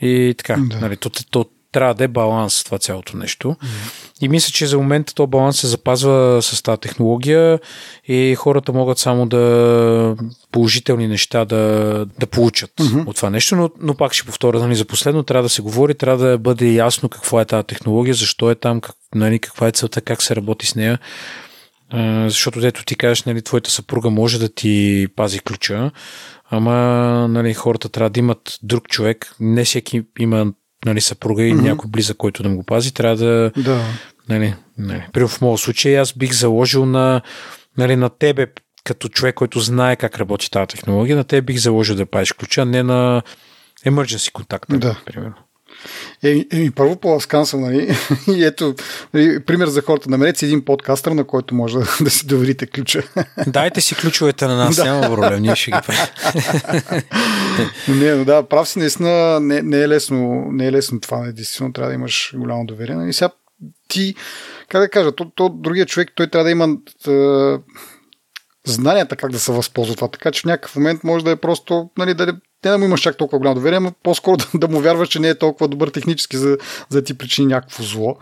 И 0.01 0.35
така, 0.37 0.57
да. 0.59 0.79
нали, 0.79 0.97
то, 0.97 1.09
то, 1.31 1.45
трябва 1.71 1.93
да 1.93 2.03
е 2.03 2.07
баланс 2.07 2.63
това 2.63 2.77
цялото 2.77 3.17
нещо. 3.17 3.47
Mm. 3.47 4.09
И 4.21 4.29
мисля, 4.29 4.51
че 4.51 4.67
за 4.67 4.77
момента 4.77 5.13
то 5.13 5.27
баланс 5.27 5.59
се 5.59 5.67
запазва 5.67 6.39
с 6.41 6.63
тази 6.63 6.79
технология 6.79 7.59
и 8.07 8.35
хората 8.35 8.73
могат 8.73 8.97
само 8.97 9.25
да 9.25 10.15
положителни 10.51 11.07
неща 11.07 11.45
да, 11.45 12.05
да 12.19 12.27
получат 12.27 12.71
mm-hmm. 12.79 13.07
от 13.07 13.15
това 13.15 13.29
нещо, 13.29 13.55
но, 13.55 13.69
но 13.79 13.95
пак 13.95 14.13
ще 14.13 14.25
повторя, 14.25 14.59
нали, 14.59 14.75
за 14.75 14.85
последно 14.85 15.23
трябва 15.23 15.43
да 15.43 15.49
се 15.49 15.61
говори, 15.61 15.95
трябва 15.95 16.25
да 16.25 16.37
бъде 16.37 16.71
ясно 16.71 17.09
какво 17.09 17.41
е 17.41 17.45
тази 17.45 17.67
технология, 17.67 18.13
защо 18.13 18.51
е 18.51 18.55
там, 18.55 18.81
как, 18.81 18.95
нали, 19.15 19.39
каква 19.39 19.67
е 19.67 19.71
целта, 19.71 20.01
как 20.01 20.23
се 20.23 20.35
работи 20.35 20.67
с 20.67 20.75
нея. 20.75 20.99
А, 21.89 22.29
защото 22.29 22.59
дето 22.59 22.85
ти 22.85 22.95
кажеш, 22.95 23.23
нали, 23.23 23.41
твоята 23.41 23.71
съпруга 23.71 24.09
може 24.09 24.39
да 24.39 24.49
ти 24.49 25.07
пази 25.15 25.39
ключа, 25.39 25.91
ама 26.49 26.73
нали, 27.29 27.53
хората 27.53 27.89
трябва 27.89 28.09
да 28.09 28.19
имат 28.19 28.59
друг 28.63 28.87
човек. 28.87 29.35
Не 29.39 29.63
всеки 29.63 30.03
има 30.19 30.53
нали, 30.85 31.01
съпруга 31.01 31.43
и 31.43 31.53
mm-hmm. 31.53 31.61
някой 31.61 31.89
близък, 31.89 32.17
който 32.17 32.43
да 32.43 32.49
му 32.49 32.55
го 32.55 32.63
пази, 32.63 32.93
трябва 32.93 33.15
да... 33.15 33.51
да. 33.57 33.83
Нали, 34.29 34.55
нали. 34.77 35.03
При 35.13 35.27
в 35.27 35.41
моят 35.41 35.59
случай 35.59 35.99
аз 35.99 36.13
бих 36.13 36.33
заложил 36.33 36.85
на, 36.85 37.21
нали, 37.77 37.95
на 37.95 38.09
тебе 38.09 38.47
като 38.83 39.09
човек, 39.09 39.35
който 39.35 39.59
знае 39.59 39.95
как 39.95 40.17
работи 40.17 40.51
тази 40.51 40.67
технология, 40.67 41.17
на 41.17 41.23
тебе 41.23 41.41
бих 41.41 41.57
заложил 41.57 41.95
да 41.95 42.05
пазиш 42.05 42.31
ключа, 42.31 42.65
не 42.65 42.83
на 42.83 43.21
emergency 43.85 44.31
контакта, 44.31 44.77
да. 44.77 45.01
примерно. 45.05 45.35
Еми, 46.23 46.45
еми 46.51 46.71
първо 46.71 46.95
по 46.95 47.19
съм, 47.19 47.61
нали? 47.61 47.97
И 48.27 48.43
ето, 48.43 48.75
нали, 49.13 49.39
пример 49.39 49.67
за 49.67 49.81
хората. 49.81 50.09
Намерете 50.09 50.39
си 50.39 50.45
един 50.45 50.65
подкастър, 50.65 51.11
на 51.11 51.23
който 51.23 51.55
може 51.55 51.77
да, 51.77 51.85
да 52.01 52.09
си 52.09 52.27
доверите 52.27 52.67
ключа. 52.67 53.03
Дайте 53.47 53.81
си 53.81 53.95
ключовете 53.95 54.47
на 54.47 54.55
нас, 54.55 54.75
да. 54.75 54.83
няма 54.83 55.15
проблем, 55.15 55.41
ние 55.41 55.55
ще 55.55 55.71
ги 55.71 55.77
правим. 55.85 56.01
не, 57.99 58.15
но 58.15 58.25
да, 58.25 58.43
прав 58.43 58.69
си, 58.69 58.79
наистина 58.79 59.39
не, 59.39 59.61
не, 59.61 59.81
е 59.81 59.87
лесно, 59.87 60.47
не 60.51 60.67
е 60.67 60.71
лесно 60.71 60.99
това, 60.99 61.17
не, 61.17 61.31
действително 61.31 61.73
трябва 61.73 61.89
да 61.89 61.95
имаш 61.95 62.33
голямо 62.35 62.65
доверие. 62.65 62.93
И 62.93 62.97
нали? 62.97 63.13
сега 63.13 63.29
ти, 63.87 64.15
как 64.69 64.81
да 64.81 64.89
кажа, 64.89 65.11
то, 65.11 65.31
то 65.35 65.49
другия 65.49 65.85
човек, 65.85 66.11
той 66.15 66.27
трябва 66.27 66.43
да 66.43 66.51
има 66.51 66.67
тъ, 67.03 67.59
знанията 68.71 69.15
как 69.15 69.31
да 69.31 69.39
се 69.39 69.51
възползва 69.51 69.95
това. 69.95 70.07
Така 70.07 70.31
че 70.31 70.41
в 70.41 70.45
някакъв 70.45 70.75
момент 70.75 71.03
може 71.03 71.25
да 71.25 71.31
е 71.31 71.35
просто, 71.35 71.89
нали, 71.97 72.13
да, 72.13 72.25
не 72.25 72.71
да 72.71 72.77
му 72.77 72.85
имаш 72.85 73.01
чак 73.01 73.17
толкова 73.17 73.37
голямо 73.39 73.55
доверие, 73.55 73.79
но 73.79 73.91
по-скоро 74.03 74.37
да, 74.37 74.45
да 74.53 74.67
му 74.67 74.79
вярваш, 74.79 75.09
че 75.09 75.19
не 75.19 75.29
е 75.29 75.35
толкова 75.35 75.67
добър 75.67 75.87
технически, 75.87 76.37
за, 76.37 76.57
за 76.89 77.01
да 77.01 77.03
ти 77.03 77.13
причини 77.13 77.47
някакво 77.47 77.83
зло. 77.83 78.17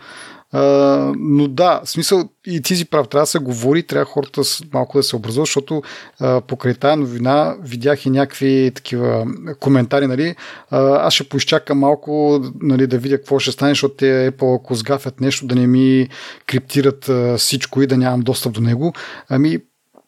Uh, 0.54 1.14
но 1.18 1.48
да, 1.48 1.80
в 1.84 1.90
смисъл 1.90 2.28
и 2.46 2.62
ти 2.62 2.76
си 2.76 2.84
прав, 2.84 3.08
трябва 3.08 3.22
да 3.22 3.26
се 3.26 3.38
говори, 3.38 3.82
трябва 3.82 4.04
хората 4.04 4.42
малко 4.72 4.98
да 4.98 5.02
се 5.02 5.16
образуват, 5.16 5.46
защото 5.46 5.82
uh, 6.20 6.40
покрай 6.40 6.74
тази 6.74 7.00
новина 7.00 7.56
видях 7.62 8.06
и 8.06 8.10
някакви 8.10 8.72
такива 8.74 9.26
коментари, 9.60 10.06
нали, 10.06 10.34
uh, 10.72 11.06
аз 11.06 11.14
ще 11.14 11.28
поизчакам 11.28 11.78
малко, 11.78 12.40
нали, 12.62 12.86
да 12.86 12.98
видя 12.98 13.18
какво 13.18 13.38
ще 13.38 13.52
стане, 13.52 13.70
защото 13.70 13.94
те 13.94 14.32
Apple 14.32 14.56
ако 14.56 14.74
сгафят 14.74 15.20
нещо, 15.20 15.46
да 15.46 15.54
не 15.54 15.66
ми 15.66 16.08
криптират 16.46 17.06
uh, 17.06 17.36
всичко 17.36 17.82
и 17.82 17.86
да 17.86 17.96
нямам 17.96 18.20
достъп 18.20 18.52
до 18.52 18.60
него. 18.60 18.92
Ами, 19.28 19.58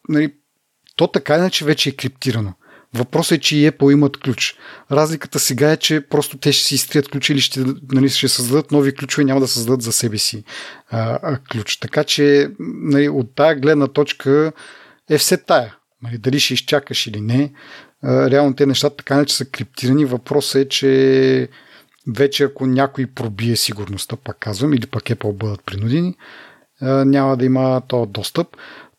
нали, 0.09 0.33
то 0.95 1.07
така 1.07 1.35
иначе 1.35 1.65
вече 1.65 1.89
е 1.89 1.95
криптирано. 1.95 2.53
Въпросът 2.93 3.37
е, 3.37 3.41
че 3.41 3.57
и 3.57 3.71
Apple 3.71 3.93
имат 3.93 4.17
ключ. 4.17 4.55
Разликата 4.91 5.39
сега 5.39 5.71
е, 5.71 5.77
че 5.77 6.07
просто 6.09 6.37
те 6.37 6.51
ще 6.51 6.65
си 6.65 6.75
изтрият 6.75 7.09
ключ 7.09 7.29
или 7.29 7.41
ще, 7.41 7.65
нали, 7.91 8.09
ще 8.09 8.27
създадат 8.27 8.71
нови 8.71 8.95
ключове, 8.95 9.23
няма 9.23 9.39
да 9.39 9.47
създадат 9.47 9.81
за 9.81 9.91
себе 9.91 10.17
си 10.17 10.43
а, 10.89 11.19
а, 11.23 11.37
ключ. 11.51 11.79
Така 11.79 12.03
че 12.03 12.51
нали, 12.59 13.09
от 13.09 13.35
тая 13.35 13.55
гледна 13.55 13.87
точка 13.87 14.51
е 15.09 15.17
все 15.17 15.37
тая. 15.37 15.75
Нали, 16.03 16.17
дали 16.17 16.39
ще 16.39 16.53
изчакаш 16.53 17.07
или 17.07 17.21
не. 17.21 17.53
А, 18.03 18.29
реално 18.29 18.55
те 18.55 18.65
нещата 18.65 18.95
така 18.95 19.17
не 19.17 19.27
са 19.27 19.45
криптирани. 19.45 20.05
Въпросът 20.05 20.55
е, 20.55 20.69
че 20.69 21.49
вече 22.07 22.43
ако 22.43 22.65
някой 22.65 23.07
пробие 23.07 23.55
сигурността, 23.55 24.15
пак 24.15 24.37
казвам, 24.39 24.73
или 24.73 24.87
пак 24.87 25.03
Apple 25.03 25.33
бъдат 25.33 25.65
принудени, 25.65 26.15
няма 26.81 27.37
да 27.37 27.45
има 27.45 27.81
този 27.87 28.11
достъп. 28.11 28.47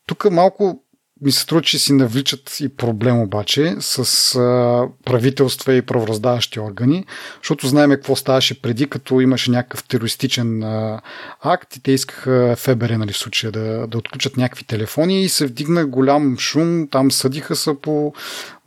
Тук 0.07 0.31
малко 0.31 0.82
ми 1.23 1.31
се 1.31 1.39
струва, 1.39 1.61
че 1.61 1.79
си 1.79 1.93
навличат 1.93 2.59
и 2.59 2.69
проблем 2.69 3.21
обаче 3.21 3.75
с 3.79 3.99
а, 4.35 4.87
правителства 5.05 5.73
и 5.73 5.81
правораздаващи 5.81 6.59
органи, 6.59 7.05
защото 7.41 7.67
знаем 7.67 7.89
какво 7.89 8.15
ставаше 8.15 8.61
преди, 8.61 8.89
като 8.89 9.21
имаше 9.21 9.51
някакъв 9.51 9.83
терористичен 9.83 10.63
а, 10.63 11.01
акт 11.41 11.75
и 11.75 11.83
те 11.83 11.91
искаха 11.91 12.55
ФБР, 12.57 12.89
нали, 12.89 13.13
в 13.13 13.17
случая, 13.17 13.51
да, 13.51 13.87
да 13.87 13.97
отключат 13.97 14.37
някакви 14.37 14.63
телефони 14.63 15.23
и 15.23 15.29
се 15.29 15.45
вдигна 15.45 15.85
голям 15.85 16.37
шум, 16.37 16.87
там 16.91 17.11
съдиха 17.11 17.55
се 17.55 17.71
по, 17.81 18.13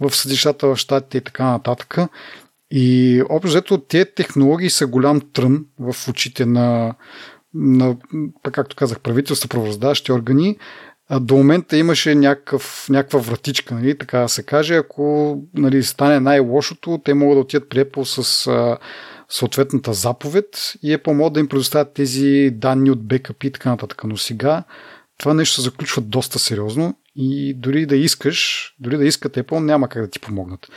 в 0.00 0.16
съдищата 0.16 0.66
в 0.66 0.76
щатите 0.76 1.18
и 1.18 1.20
така 1.20 1.44
нататък. 1.44 1.98
И 2.70 3.22
общо 3.30 3.78
тези 3.78 4.04
технологии 4.16 4.70
са 4.70 4.86
голям 4.86 5.20
трън 5.32 5.64
в 5.78 6.08
очите 6.08 6.46
на, 6.46 6.94
на 7.54 7.96
както 8.52 8.76
казах, 8.76 9.00
правителства, 9.00 9.48
правораздаващи 9.48 10.12
органи, 10.12 10.56
до 11.10 11.36
момента 11.36 11.76
имаше 11.76 12.14
някакъв, 12.14 12.86
някаква 12.90 13.20
вратичка, 13.20 13.74
нали, 13.74 13.98
така 13.98 14.18
да 14.18 14.28
се 14.28 14.42
каже. 14.42 14.76
Ако 14.76 15.36
нали, 15.54 15.82
стане 15.82 16.20
най-лошото, 16.20 17.00
те 17.04 17.14
могат 17.14 17.36
да 17.36 17.40
отидат 17.40 17.68
при 17.68 17.84
Apple 17.84 18.22
с 18.22 18.46
а, 18.46 18.78
съответната 19.28 19.92
заповед 19.92 20.72
и 20.82 20.96
Apple 20.96 21.12
могат 21.12 21.32
да 21.32 21.40
им 21.40 21.48
предоставят 21.48 21.94
тези 21.94 22.50
данни 22.52 22.90
от 22.90 23.06
бекъп 23.06 23.44
и 23.44 23.52
така 23.52 23.70
нататък. 23.70 24.04
Но 24.04 24.16
сега 24.16 24.64
това 25.18 25.34
нещо 25.34 25.54
се 25.54 25.62
заключва 25.62 26.02
доста 26.02 26.38
сериозно 26.38 26.94
и 27.16 27.54
дори 27.54 27.86
да 27.86 27.96
искаш, 27.96 28.70
дори 28.80 28.96
да 28.96 29.06
искат 29.06 29.36
Apple, 29.36 29.58
няма 29.58 29.88
как 29.88 30.02
да 30.02 30.10
ти 30.10 30.20
помогнат. 30.20 30.68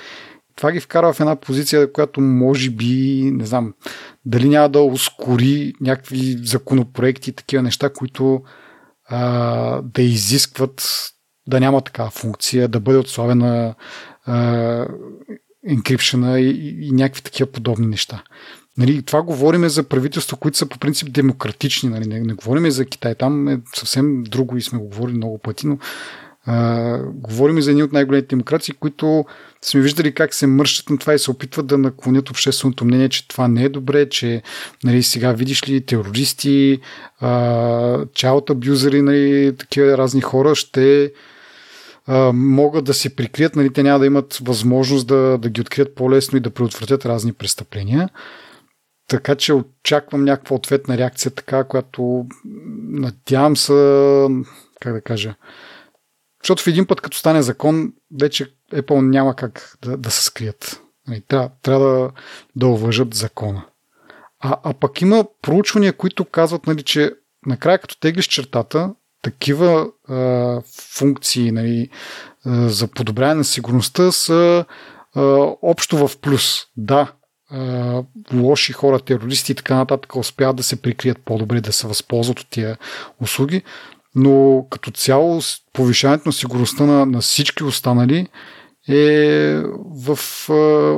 Това 0.55 0.71
ги 0.71 0.79
вкарва 0.79 1.13
в 1.13 1.19
една 1.19 1.35
позиция, 1.35 1.93
която 1.93 2.21
може 2.21 2.69
би, 2.69 3.21
не 3.33 3.45
знам, 3.45 3.73
дали 4.25 4.49
няма 4.49 4.69
да 4.69 4.79
ускори 4.79 5.73
някакви 5.81 6.37
законопроекти 6.43 7.29
и 7.29 7.33
такива 7.33 7.63
неща, 7.63 7.89
които 7.89 8.41
да 9.83 10.01
изискват 10.01 11.09
да 11.47 11.59
няма 11.59 11.81
такава 11.81 12.09
функция, 12.09 12.67
да 12.67 12.79
бъде 12.79 12.97
отслабена 12.97 13.75
енкрипшена 15.67 16.39
и, 16.39 16.49
и, 16.49 16.87
и 16.87 16.91
някакви 16.91 17.21
такива 17.21 17.51
подобни 17.51 17.87
неща. 17.87 18.23
Нали, 18.77 19.01
това 19.01 19.21
говориме 19.21 19.69
за 19.69 19.83
правителства, 19.83 20.37
които 20.37 20.57
са 20.57 20.65
по 20.65 20.79
принцип 20.79 21.11
демократични. 21.11 21.89
Нали, 21.89 22.07
не, 22.07 22.19
не 22.19 22.33
говориме 22.33 22.71
за 22.71 22.85
Китай. 22.85 23.15
Там 23.15 23.47
е 23.47 23.59
съвсем 23.75 24.23
друго 24.23 24.57
и 24.57 24.61
сме 24.61 24.79
го 24.79 24.85
говорили 24.85 25.17
много 25.17 25.37
пъти, 25.37 25.67
но 25.67 25.77
а, 26.45 26.97
говорим 27.03 27.61
за 27.61 27.71
едни 27.71 27.83
от 27.83 27.93
най-големите 27.93 28.27
демокрации, 28.27 28.73
които 28.73 29.25
сме 29.65 29.81
виждали 29.81 30.13
как 30.13 30.33
се 30.33 30.47
мърщат 30.47 30.89
на 30.89 30.97
това 30.97 31.13
и 31.13 31.19
се 31.19 31.31
опитват 31.31 31.67
да 31.67 31.77
наклонят 31.77 32.29
общественото 32.29 32.85
мнение, 32.85 33.09
че 33.09 33.27
това 33.27 33.47
не 33.47 33.63
е 33.63 33.69
добре, 33.69 34.09
че 34.09 34.41
нали, 34.83 35.03
сега 35.03 35.31
видиш 35.31 35.69
ли 35.69 35.85
терористи, 35.85 36.79
чаут 38.13 38.49
абюзери, 38.49 39.01
нали, 39.01 39.55
такива 39.59 39.97
разни 39.97 40.21
хора 40.21 40.55
ще 40.55 41.11
могат 42.33 42.85
да 42.85 42.93
се 42.93 43.15
прикрият, 43.15 43.55
нали, 43.55 43.73
те 43.73 43.83
няма 43.83 43.99
да 43.99 44.05
имат 44.05 44.39
възможност 44.41 45.07
да, 45.07 45.37
да 45.37 45.49
ги 45.49 45.61
открият 45.61 45.95
по-лесно 45.95 46.37
и 46.37 46.41
да 46.41 46.49
предотвратят 46.49 47.05
разни 47.05 47.33
престъпления. 47.33 48.09
Така 49.07 49.35
че 49.35 49.53
очаквам 49.53 50.23
някаква 50.23 50.55
ответна 50.55 50.97
реакция, 50.97 51.31
така, 51.31 51.63
която 51.63 52.25
надявам 52.89 53.57
се, 53.57 53.73
как 54.79 54.93
да 54.93 55.01
кажа, 55.01 55.35
защото 56.43 56.63
в 56.63 56.67
един 56.67 56.85
път, 56.85 57.01
като 57.01 57.17
стане 57.17 57.41
закон, 57.41 57.93
вече 58.19 58.53
Apple 58.73 59.09
няма 59.09 59.35
как 59.35 59.77
да, 59.81 59.97
да 59.97 60.11
се 60.11 60.23
скрият. 60.23 60.81
Нали, 61.07 61.21
трябва, 61.27 61.49
трябва 61.61 61.89
да, 61.89 62.11
да 62.55 62.67
уважат 62.67 63.13
закона. 63.13 63.65
А, 64.39 64.57
а 64.63 64.73
пък 64.73 65.01
има 65.01 65.25
проучвания, 65.41 65.93
които 65.93 66.25
казват, 66.25 66.67
нали, 66.67 66.83
че 66.83 67.13
накрая 67.45 67.79
като 67.79 67.99
теглиш 67.99 68.27
чертата, 68.27 68.93
такива 69.21 69.87
а, 70.07 70.61
функции 70.97 71.51
нали, 71.51 71.89
а, 72.45 72.69
за 72.69 72.87
подобряване 72.87 73.37
на 73.37 73.43
сигурността 73.43 74.11
са 74.11 74.65
а, 75.15 75.21
общо 75.61 76.07
в 76.07 76.17
плюс. 76.17 76.65
Да, 76.77 77.11
а, 77.51 78.03
лоши 78.33 78.73
хора, 78.73 78.99
терористи 78.99 79.51
и 79.51 79.55
така 79.55 79.75
нататък 79.75 80.15
успяват 80.15 80.55
да 80.55 80.63
се 80.63 80.81
прикрият 80.81 81.17
по-добре, 81.25 81.61
да 81.61 81.73
се 81.73 81.87
възползват 81.87 82.39
от 82.39 82.49
тия 82.49 82.77
услуги, 83.21 83.63
но 84.15 84.65
като 84.69 84.91
цяло 84.91 85.41
повишаването 85.73 86.29
на 86.29 86.33
сигурността 86.33 86.85
на, 86.85 87.05
на 87.05 87.21
всички 87.21 87.63
останали 87.63 88.27
е 88.89 89.63
в, 90.05 90.19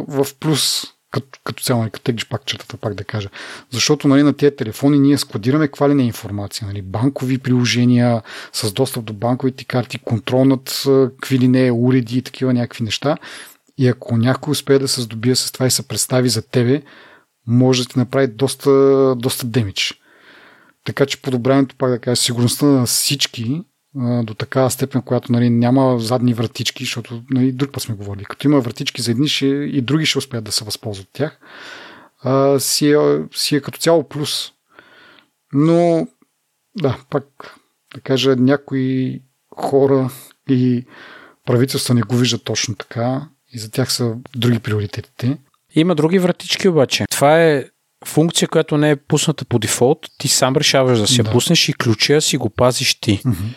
в 0.07 0.27
плюс 0.39 0.83
като, 1.11 1.39
като 1.43 1.63
цяло, 1.63 1.81
нали, 1.81 1.91
като 1.91 2.03
теглиш 2.03 2.27
пак 2.27 2.45
чертата, 2.45 2.77
пак 2.77 2.93
да 2.93 3.03
кажа. 3.03 3.29
Защото 3.71 4.07
нали, 4.07 4.23
на 4.23 4.33
тези 4.33 4.55
телефони 4.55 4.99
ние 4.99 5.17
складираме 5.17 5.67
каква 5.67 5.89
ли 5.89 5.93
не 5.93 6.03
информация. 6.03 6.67
Нали, 6.67 6.81
банкови 6.81 7.37
приложения 7.37 8.21
с 8.53 8.73
достъп 8.73 9.03
до 9.03 9.13
банковите 9.13 9.65
карти, 9.65 9.99
контрол 9.99 10.45
над 10.45 10.83
какви 10.85 11.39
ли 11.39 11.47
не 11.47 11.71
уреди 11.71 12.17
и 12.17 12.21
такива 12.21 12.53
някакви 12.53 12.83
неща. 12.83 13.17
И 13.77 13.87
ако 13.87 14.17
някой 14.17 14.51
успее 14.51 14.79
да 14.79 14.87
се 14.87 15.01
здобие 15.01 15.35
с 15.35 15.51
това 15.51 15.65
и 15.65 15.71
се 15.71 15.87
представи 15.87 16.29
за 16.29 16.41
тебе, 16.41 16.81
може 17.47 17.83
да 17.83 17.89
ти 17.89 17.99
направи 17.99 18.27
доста, 18.27 19.15
доста 19.17 19.45
демидж. 19.45 20.00
Така 20.85 21.05
че 21.05 21.21
подобряването, 21.21 21.75
пак 21.75 21.89
да 21.89 21.99
кажа, 21.99 22.15
сигурността 22.15 22.65
на 22.65 22.85
всички 22.85 23.61
до 24.23 24.33
такава 24.33 24.71
степен, 24.71 25.01
която 25.01 25.31
нали, 25.31 25.49
няма 25.49 25.99
задни 25.99 26.33
вратички, 26.33 26.83
защото 26.83 27.23
нали, 27.29 27.51
друг 27.51 27.71
път 27.71 27.83
сме 27.83 27.95
говорили. 27.95 28.25
Като 28.25 28.47
има 28.47 28.59
вратички 28.59 29.01
за 29.01 29.11
едни, 29.11 29.27
ще, 29.27 29.45
и 29.45 29.81
други 29.81 30.05
ще 30.05 30.17
успеят 30.17 30.43
да 30.43 30.51
се 30.51 30.63
възползват 30.63 31.07
от 31.07 31.13
тях. 31.13 31.39
а, 32.23 32.59
си, 32.59 32.91
е, 32.91 32.97
си 33.33 33.55
е 33.55 33.61
като 33.61 33.79
цяло 33.79 34.09
плюс. 34.09 34.51
Но, 35.53 36.07
да, 36.81 36.97
пак 37.09 37.25
да 37.95 38.01
кажа, 38.01 38.35
някои 38.35 39.21
хора 39.57 40.11
и 40.49 40.85
правителства 41.45 41.95
не 41.95 42.01
го 42.01 42.15
виждат 42.15 42.43
точно 42.43 42.75
така 42.75 43.29
и 43.53 43.59
за 43.59 43.71
тях 43.71 43.93
са 43.93 44.15
други 44.35 44.59
приоритетите. 44.59 45.37
Има 45.75 45.95
други 45.95 46.19
вратички 46.19 46.67
обаче. 46.67 47.05
Това 47.11 47.43
е 47.43 47.65
функция, 48.05 48.47
която 48.47 48.77
не 48.77 48.89
е 48.89 48.95
пусната 48.95 49.45
по 49.45 49.59
дефолт. 49.59 49.99
Ти 50.17 50.27
сам 50.27 50.55
решаваш 50.55 50.99
да 50.99 51.07
си 51.07 51.23
да. 51.23 51.31
пуснеш 51.31 51.69
и 51.69 51.73
ключа 51.73 52.21
си 52.21 52.37
го 52.37 52.49
пазиш 52.49 52.99
ти. 52.99 53.17
Mm-hmm. 53.17 53.55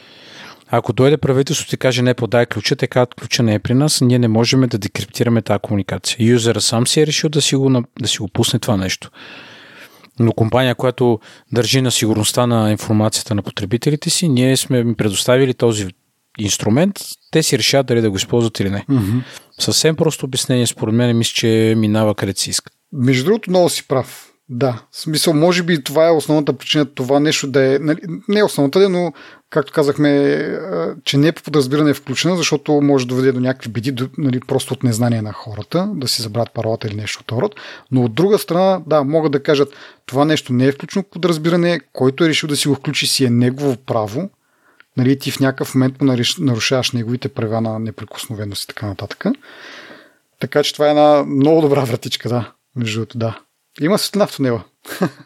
Ако 0.69 0.93
дойде 0.93 1.16
правителството 1.16 1.75
и 1.75 1.79
каже 1.79 2.03
не 2.03 2.15
подай 2.15 2.47
ключа, 2.47 2.77
те 2.77 2.87
казват 2.87 3.15
ключа 3.15 3.43
не 3.43 3.55
е 3.55 3.59
при 3.59 3.75
нас, 3.75 4.01
ние 4.01 4.19
не 4.19 4.29
можем 4.29 4.61
да 4.61 4.79
декриптираме 4.79 5.43
тази 5.43 5.59
комуникация. 5.62 6.16
Юзера 6.21 6.61
сам 6.61 6.87
си 6.87 7.01
е 7.01 7.07
решил 7.07 7.31
да 7.31 7.43
си 7.43 7.57
го, 7.57 7.83
да 8.01 8.09
си 8.09 8.19
го 8.19 8.29
пусне 8.29 8.59
това 8.59 8.77
нещо. 8.77 9.11
Но 10.19 10.33
компания, 10.33 10.75
която 10.75 11.21
държи 11.53 11.81
на 11.81 11.91
сигурността 11.91 12.47
на 12.47 12.71
информацията 12.71 13.35
на 13.35 13.43
потребителите 13.43 14.11
си, 14.11 14.29
ние 14.29 14.57
сме 14.57 14.79
им 14.79 14.95
предоставили 14.95 15.55
този 15.55 15.87
инструмент, 16.39 17.01
те 17.31 17.43
си 17.43 17.59
решават 17.59 17.87
дали 17.87 18.01
да 18.01 18.11
го 18.11 18.16
използват 18.16 18.61
или 18.61 18.71
не. 18.71 18.85
Mm-hmm. 18.91 19.23
Съвсем 19.61 19.97
просто 19.97 20.27
обяснение, 20.27 20.66
според 20.66 20.95
мен, 20.95 21.19
мисля, 21.19 21.33
че 21.35 21.75
минава 21.77 22.15
където 22.15 22.41
си 22.41 22.51
иска. 22.51 22.73
Между 22.93 23.25
другото, 23.25 23.51
много 23.51 23.69
си 23.69 23.89
прав. 23.89 24.31
Да, 24.49 24.83
в 24.91 25.01
смисъл, 25.01 25.35
може 25.35 25.62
би 25.62 25.85
това 25.85 26.07
е 26.07 26.11
основната 26.11 26.53
причина 26.53 26.87
това 26.87 27.21
нещо 27.21 27.47
да 27.47 27.75
е, 27.75 27.79
нали, 27.79 28.01
не 28.29 28.41
е 28.41 28.45
основната, 28.45 28.89
но 28.89 29.12
както 29.51 29.73
казахме, 29.73 30.41
че 31.05 31.19
не 31.19 31.29
е 31.29 31.33
по 31.33 31.43
подразбиране 31.43 31.95
включена, 31.95 32.37
защото 32.37 32.73
може 32.73 33.07
да 33.07 33.15
доведе 33.15 33.33
до 33.33 33.41
някакви 33.41 33.71
беди, 33.71 34.09
нали, 34.19 34.41
просто 34.41 34.75
от 34.75 34.83
незнание 34.83 35.23
на 35.23 35.33
хората, 35.33 35.91
да 35.95 36.09
си 36.09 36.23
забравят 36.23 36.55
паролата 36.55 36.87
или 36.87 36.95
нещо 36.95 37.21
от 37.21 37.33
род. 37.43 37.55
Но 37.91 38.03
от 38.03 38.15
друга 38.15 38.39
страна, 38.39 38.81
да, 38.87 39.05
могат 39.05 39.33
да 39.33 39.43
кажат, 39.43 39.73
това 40.07 40.25
нещо 40.25 40.53
не 40.53 40.66
е 40.66 40.73
включено 40.73 41.03
по 41.03 41.11
подразбиране, 41.11 41.81
който 41.93 42.25
е 42.25 42.29
решил 42.29 42.49
да 42.49 42.57
си 42.57 42.69
го 42.69 42.75
включи 42.75 43.07
си 43.07 43.25
е 43.25 43.31
негово 43.31 43.77
право, 43.77 44.31
нали, 44.97 45.19
ти 45.19 45.31
в 45.31 45.41
някакъв 45.41 45.75
момент 45.75 46.01
му 46.01 46.16
нарушаваш 46.39 46.93
неговите 46.93 47.29
права 47.29 47.61
на 47.61 47.79
неприкосновеност 47.79 48.65
и 48.65 48.66
така 48.66 48.87
нататък. 48.87 49.25
Така 50.41 50.62
че 50.62 50.73
това 50.73 50.87
е 50.87 50.91
една 50.91 51.25
много 51.25 51.61
добра 51.61 51.85
вратичка, 51.85 52.29
да. 52.29 52.53
Между 52.77 52.99
другото, 52.99 53.19
да. 53.19 53.39
Има 53.81 53.99
светлина 53.99 54.27
в 54.27 54.37
тунела. 54.37 54.65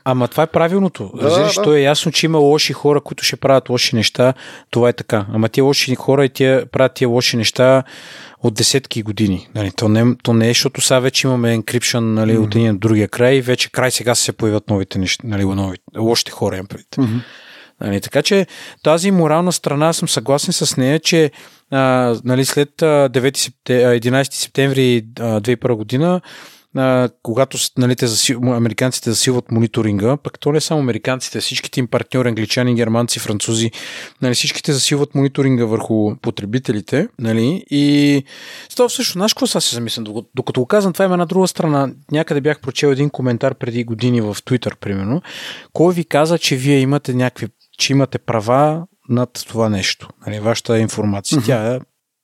Ама 0.05 0.29
това 0.29 0.43
е 0.43 0.47
правилното. 0.47 1.11
Да, 1.15 1.23
Разбираш, 1.23 1.55
да, 1.55 1.63
да. 1.63 1.79
е 1.79 1.83
ясно, 1.83 2.13
че 2.13 2.27
има 2.27 2.39
лоши 2.39 2.73
хора, 2.73 3.01
които 3.01 3.25
ще 3.25 3.37
правят 3.37 3.69
лоши 3.69 3.97
неща. 3.97 4.35
Това 4.71 4.89
е 4.89 4.93
така. 4.93 5.27
Ама 5.33 5.49
тия 5.49 5.65
лоши 5.65 5.95
хора 5.95 6.25
и 6.25 6.29
тия 6.29 6.67
правят 6.67 6.95
тия 6.95 7.09
лоши 7.09 7.37
неща 7.37 7.83
от 8.43 8.55
десетки 8.55 9.03
години. 9.03 9.49
Нали, 9.55 9.71
то, 9.77 9.89
не, 9.89 10.17
то 10.23 10.33
не 10.33 10.47
е, 10.47 10.51
защото 10.51 10.81
сега 10.81 10.99
вече 10.99 11.27
имаме 11.27 11.55
енкрипшн 11.55 11.99
нали, 11.99 12.33
mm-hmm. 12.33 12.45
от 12.45 12.55
един 12.55 12.67
на 12.67 12.79
другия 12.79 13.09
край 13.09 13.35
и 13.35 13.41
вече 13.41 13.73
край 13.73 13.91
сега 13.91 14.15
се 14.15 14.33
появят 14.33 14.71
новите 14.71 14.99
неща, 14.99 15.23
нали, 15.27 15.45
новите, 15.45 15.83
лошите 15.99 16.31
хора, 16.31 16.57
имам 16.57 16.67
предвид. 16.67 16.97
Mm-hmm. 16.97 17.21
Нали, 17.81 18.01
така 18.01 18.23
че 18.23 18.47
тази 18.83 19.11
морална 19.11 19.53
страна 19.53 19.93
съм 19.93 20.09
съгласен 20.09 20.53
с 20.53 20.77
нея, 20.77 21.01
че 21.01 21.31
а, 21.71 22.15
нали, 22.25 22.45
след 22.45 22.71
9 22.71 23.37
септем... 23.37 23.81
11 23.81 24.35
септември 24.35 25.05
2001 25.15 25.75
година 25.75 26.21
а, 26.77 27.09
когато 27.23 27.59
нали, 27.79 27.97
те 27.97 28.07
засил, 28.07 28.41
американците 28.45 29.11
засилват 29.11 29.51
мониторинга, 29.51 30.17
пък 30.17 30.39
то 30.39 30.53
не 30.53 30.61
само 30.61 30.81
американците, 30.81 31.41
всичките 31.41 31.81
им 31.81 31.87
партньори, 31.87 32.29
англичани, 32.29 32.75
германци, 32.75 33.19
французи, 33.19 33.71
нали, 34.23 34.35
всичките 34.35 34.73
засилват 34.73 35.15
мониторинга 35.15 35.67
върху 35.67 36.17
потребителите. 36.17 37.09
Нали, 37.19 37.65
и 37.71 38.25
с 38.69 38.75
това 38.75 38.89
също, 38.89 39.13
знаеш 39.13 39.35
какво 39.35 39.47
сега 39.47 39.61
се 39.61 39.75
замислям? 39.75 40.05
Докато 40.35 40.61
го 40.61 40.67
казвам, 40.67 40.93
това 40.93 41.05
има 41.05 41.15
една 41.15 41.27
друга 41.27 41.49
страна. 41.49 41.91
Някъде 42.13 42.41
бях 42.41 42.61
прочел 42.61 42.89
един 42.89 43.11
коментар 43.11 43.55
преди 43.55 43.85
години 43.85 44.21
в 44.21 44.35
Twitter, 44.35 44.77
примерно. 44.77 45.23
Кой 45.73 45.95
ви 45.95 46.05
каза, 46.05 46.39
че 46.39 46.57
вие 46.57 46.79
имате 46.79 47.15
някакви, 47.15 47.47
че 47.79 47.93
имате 47.93 48.19
права 48.19 48.87
над 49.09 49.45
това 49.49 49.69
нещо, 49.69 50.09
нали, 50.27 50.41
вашата 50.41 50.79
информация. 50.79 51.39
Mm-hmm. 51.39 51.47
Тя 51.47 51.75
е 51.75 51.79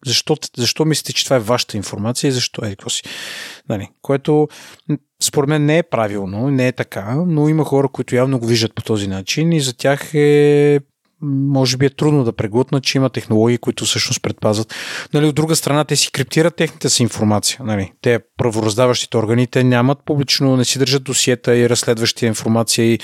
защо, 0.06 0.36
защо 0.56 0.84
мислите, 0.84 1.12
че 1.12 1.24
това 1.24 1.36
е 1.36 1.40
вашата 1.40 1.76
информация 1.76 2.28
и 2.28 2.32
защо 2.32 2.64
е 2.64 2.76
си? 2.88 3.02
Нали, 3.68 3.88
което 4.02 4.48
според 5.22 5.48
мен 5.48 5.64
не 5.64 5.78
е 5.78 5.82
правилно, 5.82 6.50
не 6.50 6.68
е 6.68 6.72
така, 6.72 7.14
но 7.26 7.48
има 7.48 7.64
хора, 7.64 7.88
които 7.88 8.16
явно 8.16 8.38
го 8.38 8.46
виждат 8.46 8.74
по 8.74 8.82
този 8.82 9.08
начин 9.08 9.52
и 9.52 9.60
за 9.60 9.76
тях 9.76 10.14
е 10.14 10.80
може 11.26 11.76
би 11.76 11.86
е 11.86 11.90
трудно 11.90 12.24
да 12.24 12.32
преглътнат, 12.32 12.84
че 12.84 12.98
има 12.98 13.10
технологии, 13.10 13.58
които 13.58 13.84
всъщност 13.84 14.22
предпазват. 14.22 14.74
Нали, 15.14 15.26
от 15.26 15.34
друга 15.34 15.56
страна, 15.56 15.84
те 15.84 15.96
си 15.96 16.12
криптират 16.12 16.56
техните 16.56 16.88
си 16.88 17.02
информация. 17.02 17.60
Нали. 17.64 17.92
Те 18.00 18.18
правораздаващите 18.36 19.16
органи, 19.16 19.46
те 19.46 19.64
нямат 19.64 19.98
публично, 20.04 20.56
не 20.56 20.64
си 20.64 20.78
държат 20.78 21.04
досиета 21.04 21.56
и 21.56 21.68
разследващи 21.68 22.26
информация 22.26 22.92
и 22.92 22.98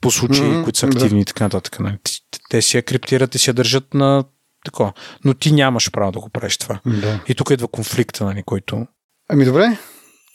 по 0.00 0.10
случаи, 0.10 0.44
mm-hmm, 0.44 0.64
които 0.64 0.78
са 0.78 0.86
активни 0.86 1.18
да. 1.18 1.22
и 1.22 1.24
така 1.24 1.44
нататък. 1.44 1.80
Нали. 1.80 1.96
Те 2.50 2.62
си 2.62 2.76
я 2.76 2.82
криптират 2.82 3.34
и 3.34 3.38
си 3.38 3.50
я 3.50 3.54
държат 3.54 3.94
на 3.94 4.24
такова. 4.64 4.92
Но 5.24 5.34
ти 5.34 5.52
нямаш 5.52 5.90
право 5.90 6.12
да 6.12 6.20
го 6.20 6.28
правиш 6.28 6.56
това. 6.56 6.80
Да. 6.86 7.20
И 7.28 7.34
тук 7.34 7.50
идва 7.50 7.68
конфликта, 7.68 8.24
нали, 8.24 8.42
който... 8.46 8.86
Ами 9.28 9.44
добре, 9.44 9.78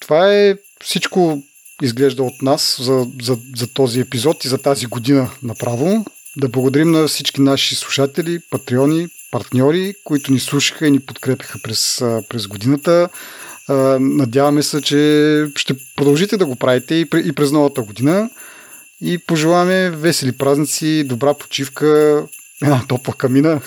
това 0.01 0.33
е 0.33 0.55
всичко 0.83 1.37
изглежда 1.81 2.23
от 2.23 2.41
нас 2.41 2.77
за, 2.81 3.05
за, 3.21 3.37
за 3.55 3.73
този 3.73 3.99
епизод 3.99 4.45
и 4.45 4.47
за 4.47 4.57
тази 4.57 4.85
година 4.85 5.29
направо. 5.43 6.05
Да 6.37 6.49
благодарим 6.49 6.91
на 6.91 7.07
всички 7.07 7.41
наши 7.41 7.75
слушатели, 7.75 8.39
патреони, 8.51 9.07
партньори, 9.31 9.93
които 10.03 10.31
ни 10.31 10.39
слушаха 10.39 10.87
и 10.87 10.91
ни 10.91 10.99
подкрепяха 10.99 11.59
през, 11.63 12.03
през 12.29 12.47
годината. 12.47 13.09
Надяваме 13.99 14.63
се, 14.63 14.81
че 14.81 15.45
ще 15.55 15.75
продължите 15.95 16.37
да 16.37 16.45
го 16.45 16.55
правите 16.55 16.95
и, 16.95 17.07
и 17.25 17.31
през 17.31 17.51
новата 17.51 17.81
година. 17.81 18.29
И 19.01 19.17
пожелаваме 19.17 19.89
весели 19.89 20.31
празници, 20.31 21.03
добра 21.03 21.33
почивка, 21.33 22.23
Една 22.61 22.81
топла 22.87 23.13
камина. 23.13 23.61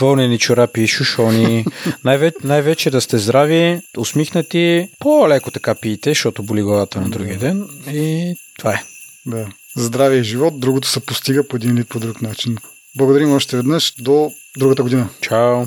Вълнени 0.00 0.38
чорапи 0.38 0.80
и 0.80 0.86
шушони. 0.86 1.64
Най-вече, 2.04 2.36
най-вече 2.44 2.90
да 2.90 3.00
сте 3.00 3.18
здрави, 3.18 3.80
усмихнати, 3.98 4.88
по-леко 4.98 5.50
така 5.50 5.74
пиете, 5.74 6.10
защото 6.10 6.42
боли 6.42 6.62
главата 6.62 7.00
на 7.00 7.08
другия 7.08 7.38
ден. 7.38 7.68
И 7.90 8.34
това 8.58 8.74
е. 8.74 8.82
Да. 9.26 9.46
Здраве 9.76 10.16
и 10.16 10.24
живот, 10.24 10.60
другото 10.60 10.88
се 10.88 11.00
постига 11.00 11.48
по 11.48 11.56
един 11.56 11.76
или 11.76 11.84
по 11.84 12.00
друг 12.00 12.22
начин. 12.22 12.56
Благодарим 12.96 13.32
още 13.32 13.56
веднъж. 13.56 13.92
До 13.98 14.32
другата 14.58 14.82
година. 14.82 15.08
Чао! 15.20 15.64